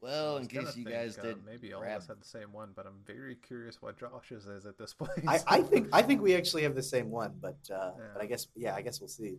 Well, 0.01 0.37
in 0.37 0.47
case 0.47 0.77
you 0.77 0.85
think, 0.85 0.91
guys 0.97 1.19
uh, 1.19 1.23
did 1.23 1.45
maybe 1.45 1.73
all 1.73 1.81
grab, 1.81 1.97
of 1.97 2.03
us 2.03 2.09
had 2.09 2.21
the 2.21 2.25
same 2.25 2.53
one, 2.53 2.71
but 2.77 2.87
I'm 2.87 3.01
very 3.07 3.35
curious 3.35 3.81
what 3.83 3.99
Josh's 3.99 4.47
is 4.47 4.67
at 4.67 4.79
this 4.79 4.93
point. 4.99 5.11
I, 5.27 5.41
I 5.47 5.63
think 5.63 5.89
I 5.93 6.03
think 6.03 6.21
we 6.23 6.35
actually 6.35 6.63
have 6.65 6.75
the 6.75 6.83
same 6.83 7.11
one, 7.11 7.35
but 7.41 7.57
uh, 7.73 7.93
Yeah. 7.99 8.05
but 8.15 8.23
I 8.23 8.27
guess 8.27 8.47
yeah, 8.55 8.75
I 8.75 8.83
guess 8.83 9.01
we'll 9.01 9.09
see. 9.09 9.39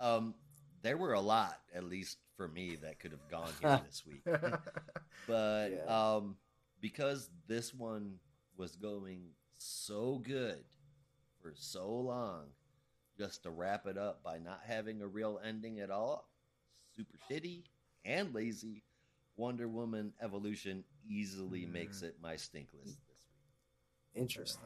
um, 0.00 0.34
there 0.82 0.96
were 0.96 1.12
a 1.12 1.20
lot, 1.20 1.58
at 1.74 1.84
least 1.84 2.18
for 2.36 2.48
me, 2.48 2.76
that 2.82 2.98
could 2.98 3.12
have 3.12 3.28
gone 3.30 3.50
here 3.60 3.80
this 3.86 4.02
week. 4.06 4.22
But 5.28 5.68
Yeah. 5.72 6.14
um, 6.16 6.36
because 6.80 7.30
this 7.46 7.72
one 7.74 8.18
was 8.56 8.74
going 8.76 9.28
so 9.58 10.18
good 10.24 10.64
for 11.42 11.52
so 11.56 11.90
long, 11.90 12.44
just 13.18 13.42
to 13.42 13.50
wrap 13.50 13.86
it 13.86 13.98
up 13.98 14.22
by 14.22 14.38
not 14.38 14.60
having 14.66 15.02
a 15.02 15.06
real 15.06 15.40
ending 15.44 15.80
at 15.80 15.90
all, 15.90 16.28
super 16.94 17.18
shitty 17.30 17.64
and 18.04 18.34
lazy. 18.34 18.82
Wonder 19.36 19.66
Woman 19.66 20.12
Evolution 20.22 20.84
easily 21.08 21.64
makes 21.66 22.00
Mm. 22.00 22.04
it 22.04 22.16
my 22.22 22.36
stink 22.36 22.68
list 22.74 22.98
this 23.08 23.26
week. 23.32 24.22
Interesting. 24.22 24.62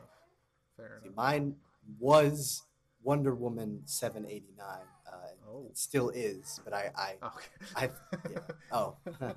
Fair 0.76 0.98
See, 1.00 1.06
enough. 1.06 1.16
mine 1.16 1.56
was 1.98 2.64
Wonder 3.02 3.34
Woman 3.34 3.82
seven 3.86 4.26
eighty 4.26 4.52
nine. 4.58 4.86
Uh, 5.10 5.12
Oh. 5.48 5.66
It 5.70 5.78
still 5.78 6.08
is, 6.10 6.60
but 6.64 6.72
I 6.74 6.90
I 6.96 7.16
Okay. 7.26 7.46
I 7.76 7.90
yeah. 8.30 8.38
Oh, 8.72 8.96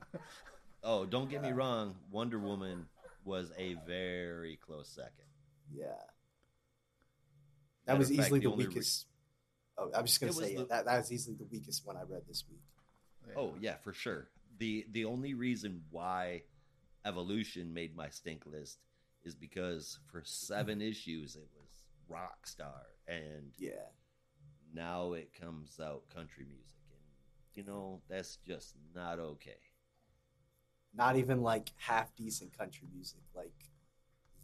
Oh, 0.83 1.05
don't 1.05 1.29
get 1.29 1.41
me 1.43 1.51
wrong, 1.51 1.95
Wonder 2.09 2.39
Woman 2.39 2.87
was 3.25 3.51
a 3.57 3.75
very 3.85 4.55
close 4.57 4.89
second. 4.89 5.25
yeah. 5.71 6.01
Matter 7.89 7.97
That 7.97 7.99
was 7.99 8.09
of 8.11 8.15
fact, 8.17 8.27
easily 8.27 8.39
the 8.39 8.45
the 8.45 8.51
only 8.51 8.65
re- 8.65 8.69
weakest. 8.69 9.05
oh, 9.77 9.91
I 9.93 10.01
was 10.01 10.11
just 10.11 10.21
gonna 10.21 10.33
say 10.33 10.55
the- 10.55 10.65
that 10.65 10.85
that 10.85 10.97
was 10.97 11.11
easily 11.11 11.35
the 11.35 11.45
weakest 11.45 11.85
one 11.85 11.97
I 11.97 12.03
read 12.03 12.23
this 12.27 12.43
week. 12.49 12.61
Yeah. 13.27 13.33
Oh 13.37 13.55
yeah, 13.59 13.77
for 13.77 13.93
sure. 13.93 14.29
the 14.57 14.85
The 14.91 15.05
only 15.05 15.33
reason 15.33 15.83
why 15.89 16.43
Evolution 17.05 17.73
made 17.73 17.95
my 17.95 18.09
stink 18.09 18.45
list 18.45 18.79
is 19.23 19.33
because 19.35 19.99
for 20.07 20.21
seven 20.23 20.81
issues 20.91 21.35
it 21.35 21.47
was 21.55 21.85
Rockstar, 22.09 22.85
and 23.07 23.51
Yeah. 23.57 23.87
now 24.73 25.13
it 25.13 25.33
comes 25.33 25.79
out 25.79 26.07
country 26.09 26.45
music, 26.45 26.83
and 26.91 27.01
you 27.55 27.63
know 27.63 28.01
that's 28.09 28.37
just 28.45 28.75
not 28.93 29.19
okay. 29.19 29.59
Not 30.93 31.15
even 31.17 31.41
like 31.41 31.71
half 31.77 32.15
decent 32.15 32.57
country 32.57 32.87
music, 32.93 33.21
like 33.35 33.53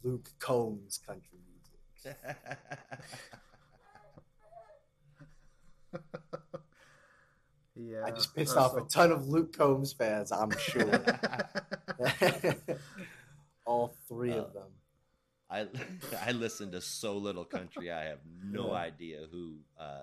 Luke 0.04 0.32
Combs 0.40 0.98
country 1.00 1.40
music. 1.46 1.55
Yeah. 7.78 8.04
I 8.06 8.12
just 8.12 8.34
pissed 8.34 8.56
off 8.56 8.72
so- 8.72 8.78
a 8.86 8.88
ton 8.88 9.12
of 9.12 9.28
Luke 9.28 9.58
Combs 9.58 9.92
fans, 9.92 10.32
I'm 10.32 10.52
sure. 10.58 11.04
All 13.66 13.94
three 14.08 14.32
Uh, 14.32 14.44
of 14.44 14.54
them. 14.54 14.70
I 15.50 15.68
I 16.26 16.32
listen 16.32 16.72
to 16.72 16.80
so 16.82 17.18
little 17.18 17.44
country. 17.46 17.92
I 17.92 18.06
have 18.06 18.20
no 18.44 18.68
Yeah. 18.72 18.78
idea 18.80 19.28
who 19.30 19.58
uh, 19.78 20.02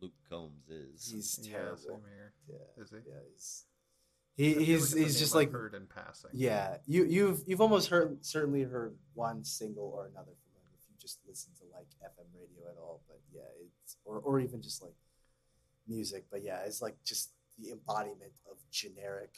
Luke 0.00 0.12
Combs 0.28 0.68
is. 0.68 1.10
He's 1.10 1.40
yeah, 1.42 1.56
terrible. 1.56 1.76
same 1.78 2.02
here. 2.06 2.32
Yeah, 2.50 2.82
Is 2.82 2.90
he? 2.90 2.96
yeah, 2.96 3.14
he's 3.32 3.64
he, 4.36 4.52
feel 4.52 4.58
like 4.58 4.66
he's 4.68 4.92
he's 4.92 5.18
just 5.18 5.32
I've 5.34 5.36
like 5.40 5.52
heard 5.52 5.74
in 5.74 5.86
passing. 5.86 6.30
yeah. 6.34 6.76
You 6.86 7.04
you've 7.04 7.42
you've 7.46 7.60
almost 7.62 7.88
heard 7.88 8.22
certainly 8.24 8.62
heard 8.62 8.94
one 9.14 9.42
single 9.44 9.90
or 9.96 10.06
another 10.06 10.32
just 11.04 11.18
listen 11.28 11.52
to 11.60 11.64
like 11.76 11.88
FM 12.00 12.32
radio 12.32 12.64
at 12.72 12.78
all. 12.80 13.02
But 13.06 13.20
yeah, 13.30 13.42
it's 13.60 13.96
or 14.06 14.16
or 14.18 14.40
even 14.40 14.62
just 14.62 14.82
like 14.82 14.96
music. 15.86 16.24
But 16.30 16.42
yeah, 16.42 16.60
it's 16.64 16.80
like 16.80 16.96
just 17.04 17.32
the 17.58 17.70
embodiment 17.72 18.32
of 18.50 18.56
generic, 18.70 19.34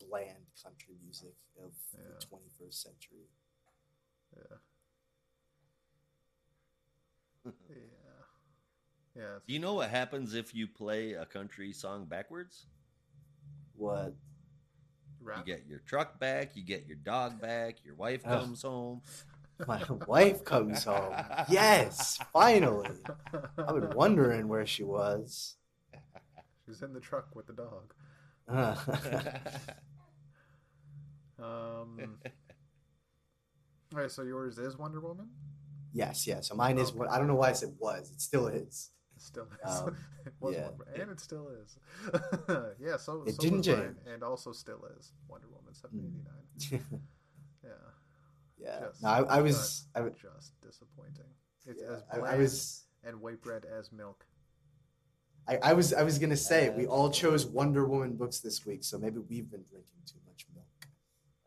bland 0.00 0.46
country 0.64 0.94
music 1.04 1.34
of 1.62 1.72
Yeah. 1.92 2.04
the 2.08 2.26
21st 2.26 2.74
century. 2.82 3.28
Yeah. 4.36 4.56
Yeah. 7.68 7.76
Yeah. 9.16 9.38
Do 9.46 9.52
you 9.52 9.58
know 9.58 9.74
what 9.74 9.90
happens 9.90 10.34
if 10.34 10.54
you 10.54 10.66
play 10.68 11.12
a 11.14 11.26
country 11.26 11.72
song 11.72 12.06
backwards? 12.06 12.66
What? 13.74 14.14
You 15.22 15.42
get 15.44 15.66
your 15.66 15.80
truck 15.80 16.18
back, 16.18 16.56
you 16.56 16.64
get 16.64 16.86
your 16.86 16.96
dog 16.96 17.40
back, 17.40 17.84
your 17.84 17.94
wife 17.94 18.22
Ugh. 18.24 18.40
comes 18.40 18.62
home. 18.62 19.02
My 19.66 19.82
wife 20.06 20.44
comes 20.44 20.84
home. 20.84 21.14
Yes, 21.48 22.18
finally. 22.32 22.90
I've 23.58 23.74
been 23.74 23.90
wondering 23.94 24.48
where 24.48 24.66
she 24.66 24.84
was. 24.84 25.56
She's 26.66 26.82
in 26.82 26.92
the 26.92 27.00
truck 27.00 27.34
with 27.34 27.46
the 27.46 27.52
dog. 27.54 27.92
Uh, 28.48 28.74
Um. 31.38 32.18
all 33.94 34.00
right, 34.02 34.10
so 34.10 34.22
yours 34.22 34.58
is 34.58 34.76
Wonder 34.76 35.00
Woman. 35.00 35.28
yes, 35.94 36.26
yes. 36.26 36.48
So 36.48 36.54
mine 36.54 36.78
is 36.78 36.92
what 36.92 37.08
I 37.10 37.16
don't 37.18 37.28
know 37.28 37.34
why 37.34 37.48
I 37.48 37.52
said 37.52 37.70
was. 37.78 38.10
It 38.10 38.20
still 38.20 38.46
is. 38.48 38.90
It 39.16 39.22
still 39.22 39.46
is. 39.64 39.80
Um, 39.80 39.96
it 40.26 40.34
was 40.38 40.54
yeah. 40.54 40.68
Wonder, 40.68 40.84
and 41.00 41.10
it 41.10 41.18
still 41.20 41.48
is. 41.48 41.78
yeah. 42.78 42.98
So 42.98 43.24
It 43.26 43.36
so 43.36 43.42
didn't 43.42 43.62
change. 43.62 43.96
and 44.12 44.22
also 44.22 44.52
still 44.52 44.84
is 44.98 45.12
Wonder 45.28 45.46
Woman 45.48 45.72
seven 45.74 45.98
eighty 46.68 46.78
nine. 46.82 47.00
yeah. 47.64 47.70
Yeah. 48.62 48.80
Just, 48.88 49.02
No, 49.02 49.08
I, 49.08 49.22
I 49.22 49.40
was. 49.40 49.56
just, 49.56 49.88
I, 49.94 50.00
would- 50.02 50.16
just 50.16 50.60
disappointing. 50.60 51.24
It's 51.66 51.80
yeah, 51.82 51.96
as 51.96 52.02
I, 52.12 52.18
bland 52.18 52.34
I 52.34 52.38
was. 52.38 52.84
and 53.04 53.20
white 53.20 53.40
bread 53.42 53.64
as 53.64 53.90
milk. 53.92 54.24
I, 55.48 55.56
I 55.62 55.72
was. 55.72 55.92
I 55.94 56.02
was 56.02 56.18
gonna 56.18 56.36
say 56.36 56.68
we 56.70 56.86
Uh, 56.86 56.90
all 56.90 57.10
chose 57.10 57.46
Wonder 57.46 57.86
Woman 57.86 58.16
books 58.16 58.40
this 58.40 58.64
week, 58.66 58.84
so 58.84 58.98
maybe 58.98 59.18
we've 59.18 59.50
been 59.50 59.64
drinking 59.68 60.02
too 60.06 60.18
much 60.26 60.46
milk. 60.54 60.66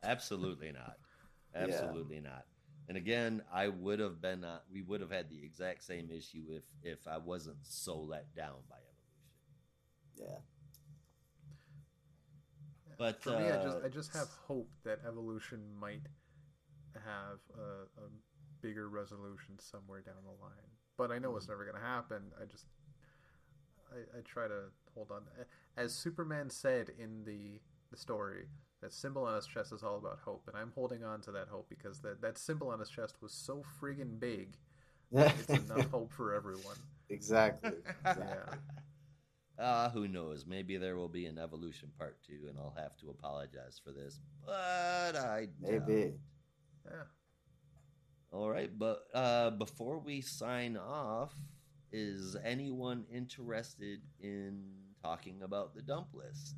Absolutely 0.04 0.72
not. 0.72 0.98
Yeah. 1.56 1.66
Absolutely 1.66 2.20
not. 2.20 2.46
And 2.90 2.98
again, 2.98 3.44
I 3.54 3.68
would 3.68 4.00
have 4.00 4.20
been. 4.20 4.44
Uh, 4.44 4.58
we 4.72 4.82
would 4.82 5.02
have 5.02 5.12
had 5.12 5.30
the 5.30 5.38
exact 5.46 5.84
same 5.84 6.10
issue 6.10 6.46
if 6.50 6.64
if 6.82 7.08
I 7.08 7.20
wasn't 7.20 7.58
so 7.62 8.00
let 8.00 8.34
down 8.36 8.56
by 8.68 8.78
evolution. 10.18 10.34
Yeah. 10.34 10.40
But 12.98 13.22
For 13.22 13.32
me, 13.32 13.46
I 13.52 13.64
just 13.64 13.78
uh, 13.78 13.86
I 13.86 13.90
just 13.90 14.14
have 14.16 14.30
hope 14.48 14.70
that 14.84 15.00
evolution 15.08 15.60
might 15.80 16.02
have 17.00 17.40
a, 17.58 18.02
a 18.02 18.10
bigger 18.62 18.90
resolution 18.90 19.60
somewhere 19.60 20.02
down 20.02 20.24
the 20.24 20.44
line. 20.44 20.72
But 20.98 21.12
I 21.12 21.20
know 21.20 21.36
it's 21.38 21.48
never 21.48 21.64
going 21.66 21.78
to 21.78 21.82
happen. 21.88 22.32
I 22.42 22.46
just 22.46 22.66
I, 23.92 24.20
I 24.20 24.22
try 24.22 24.48
to 24.48 24.72
hold 24.94 25.12
on. 25.12 25.24
As 25.78 25.94
Superman 25.94 26.50
said 26.50 26.92
in 26.98 27.24
the 27.26 27.60
the 27.92 27.98
story, 27.98 28.46
that 28.82 28.94
symbol 28.94 29.24
on 29.24 29.36
his 29.36 29.46
chest 29.46 29.72
is 29.72 29.84
all 29.84 29.98
about 29.98 30.20
hope, 30.26 30.44
and 30.48 30.58
I'm 30.58 30.72
holding 30.74 31.04
on 31.04 31.22
to 31.22 31.32
that 31.32 31.48
hope 31.48 31.68
because 31.70 32.00
that 32.02 32.22
that 32.22 32.38
symbol 32.38 32.70
on 32.70 32.80
his 32.80 32.90
chest 32.90 33.16
was 33.22 33.32
so 33.34 33.64
friggin' 33.80 34.20
big. 34.20 34.58
It's 35.12 35.50
enough 35.50 35.90
hope 35.92 36.12
for 36.12 36.34
everyone. 36.34 36.78
exactly. 37.10 37.74
exactly. 38.06 38.26
Yeah. 38.26 38.56
Uh, 39.64 39.90
who 39.92 40.08
knows? 40.08 40.46
Maybe 40.48 40.78
there 40.78 40.98
will 40.98 41.08
be 41.08 41.28
an 41.28 41.38
evolution 41.38 41.92
part 42.00 42.18
two, 42.26 42.48
and 42.50 42.58
I'll 42.58 42.76
have 42.76 42.98
to 42.98 43.10
apologize 43.12 43.80
for 43.84 43.92
this. 43.92 44.20
But 44.46 45.16
I 45.16 45.48
doubt 45.62 45.88
Maybe. 45.88 46.14
It. 46.86 46.92
Yeah. 46.92 47.04
All 48.32 48.50
right, 48.50 48.72
but 48.78 49.04
uh, 49.14 49.52
before 49.52 50.00
we 50.00 50.22
sign 50.22 50.76
off, 50.76 51.34
is 51.92 52.36
anyone 52.44 53.06
interested 53.14 54.02
in 54.20 54.64
talking 55.04 55.44
about 55.44 55.76
the 55.76 55.84
dump 55.84 56.08
list? 56.14 56.56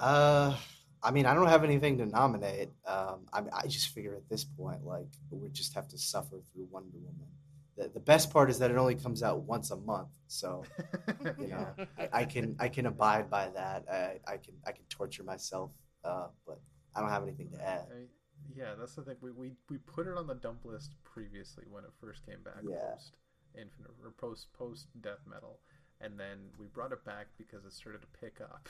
Uh, 0.00 0.56
I 1.02 1.10
mean, 1.10 1.26
I 1.26 1.34
don't 1.34 1.48
have 1.48 1.62
anything 1.62 1.98
to 1.98 2.06
nominate. 2.06 2.70
Um, 2.86 3.26
I, 3.32 3.42
I 3.52 3.66
just 3.66 3.88
figure 3.88 4.14
at 4.14 4.26
this 4.30 4.44
point, 4.44 4.84
like, 4.84 5.08
we 5.30 5.50
just 5.50 5.74
have 5.74 5.86
to 5.88 5.98
suffer 5.98 6.40
through 6.52 6.68
Wonder 6.70 6.96
Woman. 6.96 7.28
The, 7.76 7.88
the 7.88 8.00
best 8.00 8.32
part 8.32 8.48
is 8.48 8.58
that 8.60 8.70
it 8.70 8.78
only 8.78 8.94
comes 8.94 9.22
out 9.22 9.42
once 9.42 9.70
a 9.72 9.76
month, 9.76 10.08
so 10.28 10.64
you 11.38 11.48
know, 11.48 11.66
I, 11.98 12.08
I 12.20 12.24
can 12.24 12.54
I 12.60 12.68
can 12.68 12.86
abide 12.86 13.28
by 13.28 13.48
that. 13.48 13.84
I, 13.90 14.32
I 14.32 14.36
can 14.36 14.54
I 14.64 14.70
can 14.70 14.84
torture 14.88 15.24
myself, 15.24 15.72
uh, 16.04 16.28
but 16.46 16.60
I 16.94 17.00
don't 17.00 17.10
have 17.10 17.24
anything 17.24 17.50
to 17.50 17.60
add. 17.60 17.86
I, 18.46 18.58
yeah, 18.58 18.74
that's 18.78 18.94
the 18.94 19.02
thing. 19.02 19.16
We, 19.20 19.30
we 19.32 19.52
we 19.70 19.78
put 19.78 20.06
it 20.06 20.16
on 20.16 20.26
the 20.26 20.34
dump 20.34 20.64
list 20.64 20.92
previously 21.04 21.64
when 21.70 21.84
it 21.84 21.90
first 22.00 22.24
came 22.26 22.42
back 22.44 22.62
Yeah. 22.62 22.94
post 22.94 23.16
Infinite 23.54 23.92
or 24.02 24.10
post 24.10 24.52
post 24.52 24.86
Death 25.00 25.20
Metal, 25.30 25.58
and 26.00 26.18
then 26.18 26.38
we 26.58 26.66
brought 26.66 26.92
it 26.92 27.04
back 27.04 27.26
because 27.38 27.64
it 27.64 27.72
started 27.72 28.02
to 28.02 28.08
pick 28.20 28.40
up, 28.40 28.68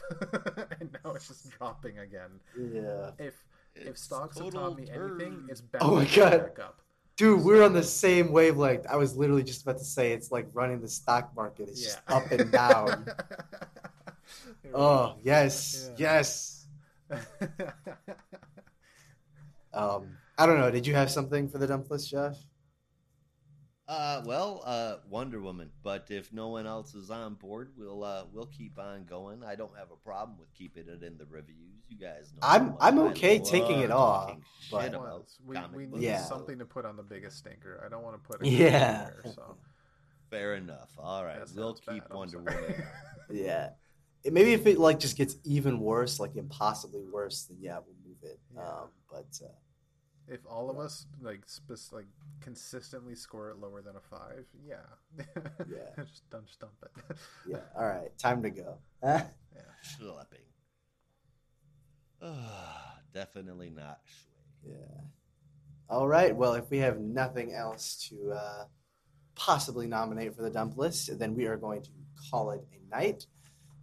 and 0.80 0.96
now 1.04 1.12
it's 1.12 1.28
just 1.28 1.48
dropping 1.58 1.98
again. 1.98 2.40
Yeah, 2.56 3.10
If 3.18 3.34
if 3.74 3.98
stocks 3.98 4.38
have 4.38 4.50
taught 4.50 4.76
me 4.76 4.88
anything, 4.90 5.42
turd. 5.42 5.48
it's 5.48 5.60
oh 5.60 5.66
bound 5.78 5.90
Oh 5.92 5.96
my 5.96 6.04
to 6.04 6.10
go 6.10 6.20
God. 6.20 6.50
up. 6.58 6.80
dude, 7.16 7.44
we're 7.44 7.64
on 7.64 7.72
the 7.72 7.82
same 7.82 8.32
wavelength. 8.32 8.86
I 8.88 8.96
was 8.96 9.16
literally 9.16 9.44
just 9.44 9.62
about 9.62 9.78
to 9.78 9.84
say 9.84 10.12
it's 10.12 10.30
like 10.32 10.48
running 10.52 10.80
the 10.80 10.88
stock 10.88 11.34
market. 11.36 11.68
It's 11.68 11.80
Yeah, 11.80 11.86
just 11.86 12.02
up 12.10 12.32
and 12.32 12.50
down. 12.52 13.10
Oh 14.72 15.16
yes, 15.22 15.90
Yeah. 15.90 15.96
yes. 15.96 16.66
Um, 19.74 20.16
I 20.38 20.46
don't 20.46 20.58
know. 20.58 20.70
Did 20.70 20.86
you 20.86 20.94
have 20.94 21.10
something 21.10 21.48
for 21.48 21.58
the 21.58 21.66
dump 21.66 21.90
list, 21.90 22.10
Josh? 22.10 22.36
Uh, 23.86 24.22
well, 24.24 24.62
uh, 24.64 24.96
Wonder 25.10 25.40
Woman. 25.42 25.70
But 25.82 26.06
if 26.08 26.32
no 26.32 26.48
one 26.48 26.66
else 26.66 26.94
is 26.94 27.10
on 27.10 27.34
board, 27.34 27.72
we'll 27.76 28.02
uh, 28.02 28.24
we'll 28.32 28.46
keep 28.46 28.78
on 28.78 29.04
going. 29.04 29.44
I 29.44 29.56
don't 29.56 29.76
have 29.76 29.90
a 29.90 29.96
problem 29.96 30.38
with 30.38 30.52
keeping 30.54 30.84
it 30.88 31.02
in 31.02 31.18
the 31.18 31.26
reviews. 31.26 31.58
You 31.88 31.98
guys 31.98 32.32
know. 32.32 32.46
I'm- 32.46 32.76
I'm 32.80 32.98
okay 33.10 33.38
taking 33.38 33.80
it 33.80 33.90
off, 33.90 34.36
but- 34.70 34.88
about 34.94 35.28
we, 35.44 35.58
we 35.74 35.86
need 35.86 36.02
Yeah. 36.02 36.22
something 36.24 36.58
to 36.58 36.64
put 36.64 36.86
on 36.86 36.96
the 36.96 37.02
biggest 37.02 37.36
stinker. 37.38 37.82
I 37.84 37.90
don't 37.90 38.02
want 38.02 38.20
to 38.22 38.26
put 38.26 38.44
it 38.46 38.50
Yeah. 38.50 39.04
there, 39.04 39.22
so 39.34 39.56
Fair 40.30 40.54
enough. 40.54 40.90
All 40.98 41.22
right, 41.24 41.42
we'll 41.54 41.74
keep 41.74 41.86
bad, 41.86 42.02
I'm 42.10 42.16
Wonder. 42.16 42.38
Woman. 42.38 42.84
Yeah. 43.30 43.70
It- 44.24 44.32
maybe 44.32 44.54
if 44.54 44.66
it 44.66 44.78
like 44.78 44.98
just 44.98 45.18
gets 45.18 45.36
even 45.44 45.78
worse, 45.78 46.18
like 46.18 46.36
impossibly 46.36 47.04
worse, 47.04 47.42
then 47.44 47.58
yeah, 47.60 47.74
we'll 47.84 47.96
move 48.08 48.16
it. 48.22 48.40
Yeah. 48.54 48.62
Um, 48.66 48.88
but 49.10 49.26
uh, 49.44 49.48
If 50.26 50.40
all 50.48 50.70
of 50.70 50.78
us 50.78 51.06
like 51.20 51.42
spec- 51.46 51.92
like 51.92 52.06
consistently 52.40 53.14
score 53.14 53.50
it 53.50 53.58
lower 53.58 53.82
than 53.82 53.96
a 53.96 54.00
five, 54.00 54.46
yeah, 54.66 54.76
Yeah. 55.70 56.02
just 56.04 56.28
don't 56.30 56.48
stump 56.48 56.72
it. 56.82 57.16
yeah, 57.46 57.58
all 57.76 57.86
right, 57.86 58.16
time 58.18 58.42
to 58.42 58.50
go. 58.50 58.78
Schlepping. 59.04 60.48
Ah, 62.22 62.98
definitely 63.14 63.70
not 63.70 64.00
Shui. 64.04 64.72
Yeah. 64.72 65.00
All 65.90 66.08
right. 66.08 66.34
Well, 66.34 66.54
if 66.54 66.70
we 66.70 66.78
have 66.78 66.98
nothing 67.00 67.52
else 67.52 68.08
to 68.08 68.32
uh, 68.32 68.64
possibly 69.34 69.86
nominate 69.86 70.34
for 70.34 70.40
the 70.42 70.48
dump 70.50 70.78
list, 70.78 71.18
then 71.18 71.34
we 71.34 71.44
are 71.46 71.58
going 71.58 71.82
to 71.82 71.90
call 72.30 72.50
it 72.52 72.64
a 72.72 72.90
night. 72.96 73.26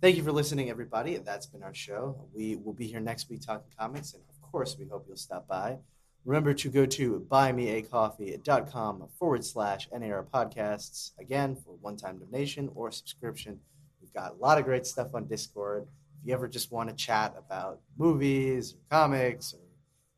Thank 0.02 0.18
you 0.18 0.24
for 0.24 0.32
listening, 0.32 0.72
everybody. 0.72 1.18
That's 1.18 1.46
been 1.46 1.62
our 1.62 1.76
show. 1.76 2.28
We 2.34 2.56
will 2.56 2.74
be 2.74 2.88
here 2.88 3.00
next 3.00 3.30
week 3.30 3.42
talking 3.46 3.72
comics, 3.78 4.16
and 4.16 4.24
of 4.28 4.52
course, 4.52 4.76
we 4.80 4.88
hope 4.88 5.06
you'll 5.08 5.16
stop 5.18 5.48
by. 5.48 5.78
Remember 6.24 6.54
to 6.54 6.70
go 6.70 6.86
to 6.86 7.26
buymeacoffee.com 7.30 9.08
forward 9.18 9.44
slash 9.44 9.90
NAR 9.92 10.24
podcasts, 10.24 11.12
again, 11.20 11.56
for 11.56 11.76
one 11.82 11.98
time 11.98 12.20
donation 12.20 12.70
or 12.76 12.92
subscription. 12.92 13.60
We've 14.00 14.14
got 14.14 14.34
a 14.34 14.36
lot 14.36 14.60
of 14.60 14.66
great 14.66 14.86
stuff 14.86 15.16
on 15.16 15.26
Discord. 15.26 15.88
If 16.20 16.28
you 16.28 16.34
ever 16.34 16.48
just 16.48 16.72
want 16.72 16.90
to 16.90 16.96
chat 16.96 17.34
about 17.38 17.80
movies 17.98 18.74
or 18.74 18.78
comics 18.90 19.54
or 19.54 19.62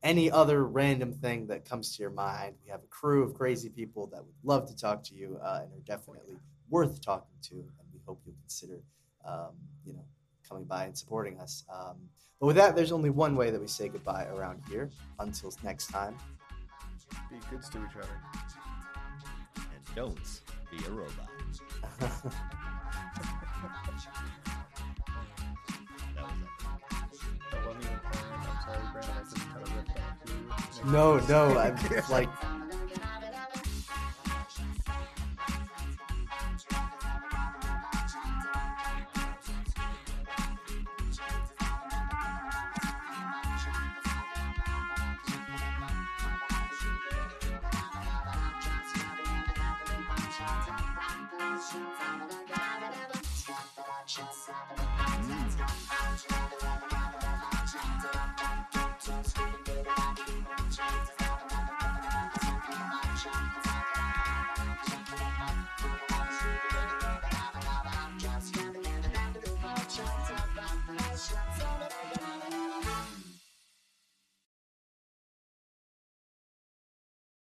any 0.04 0.30
other 0.30 0.66
random 0.66 1.14
thing 1.14 1.48
that 1.48 1.64
comes 1.64 1.96
to 1.96 2.04
your 2.04 2.12
mind. 2.12 2.56
We 2.66 2.70
have 2.70 2.82
a 2.84 2.88
crew 2.88 3.24
of 3.24 3.34
crazy 3.34 3.70
people 3.70 4.08
that 4.08 4.22
would 4.22 4.36
love 4.44 4.68
to 4.68 4.76
talk 4.76 5.02
to 5.06 5.16
you 5.16 5.40
uh, 5.42 5.62
and 5.64 5.72
are 5.72 5.86
definitely 5.86 6.36
worth 6.70 7.02
talking 7.02 7.38
to. 7.44 7.56
And 7.56 7.88
we 7.94 8.02
hope 8.06 8.22
you'll 8.26 8.36
consider, 8.42 8.82
um, 9.26 9.52
you 9.86 9.94
know, 9.94 10.04
coming 10.48 10.66
by 10.66 10.86
and 10.86 10.98
supporting 10.98 11.40
us. 11.40 11.64
Um, 11.74 11.96
but 12.40 12.48
with 12.48 12.56
that, 12.58 12.76
there's 12.76 12.92
only 12.92 13.10
one 13.10 13.36
way 13.36 13.52
that 13.52 13.62
we 13.62 13.68
say 13.68 13.88
goodbye 13.88 14.26
around 14.26 14.62
here. 14.70 14.90
Until 15.20 15.54
next 15.64 15.88
time. 15.88 16.18
Be 17.30 17.38
good 17.50 17.62
to 17.62 17.78
each 17.86 17.96
other. 17.96 18.22
And 19.58 19.96
don't 19.96 20.42
be 20.72 20.84
a 20.86 20.90
robot. 20.90 21.30
no, 30.86 31.18
no, 31.28 31.54
was 31.54 31.86
it. 31.92 32.04
That 32.10 32.70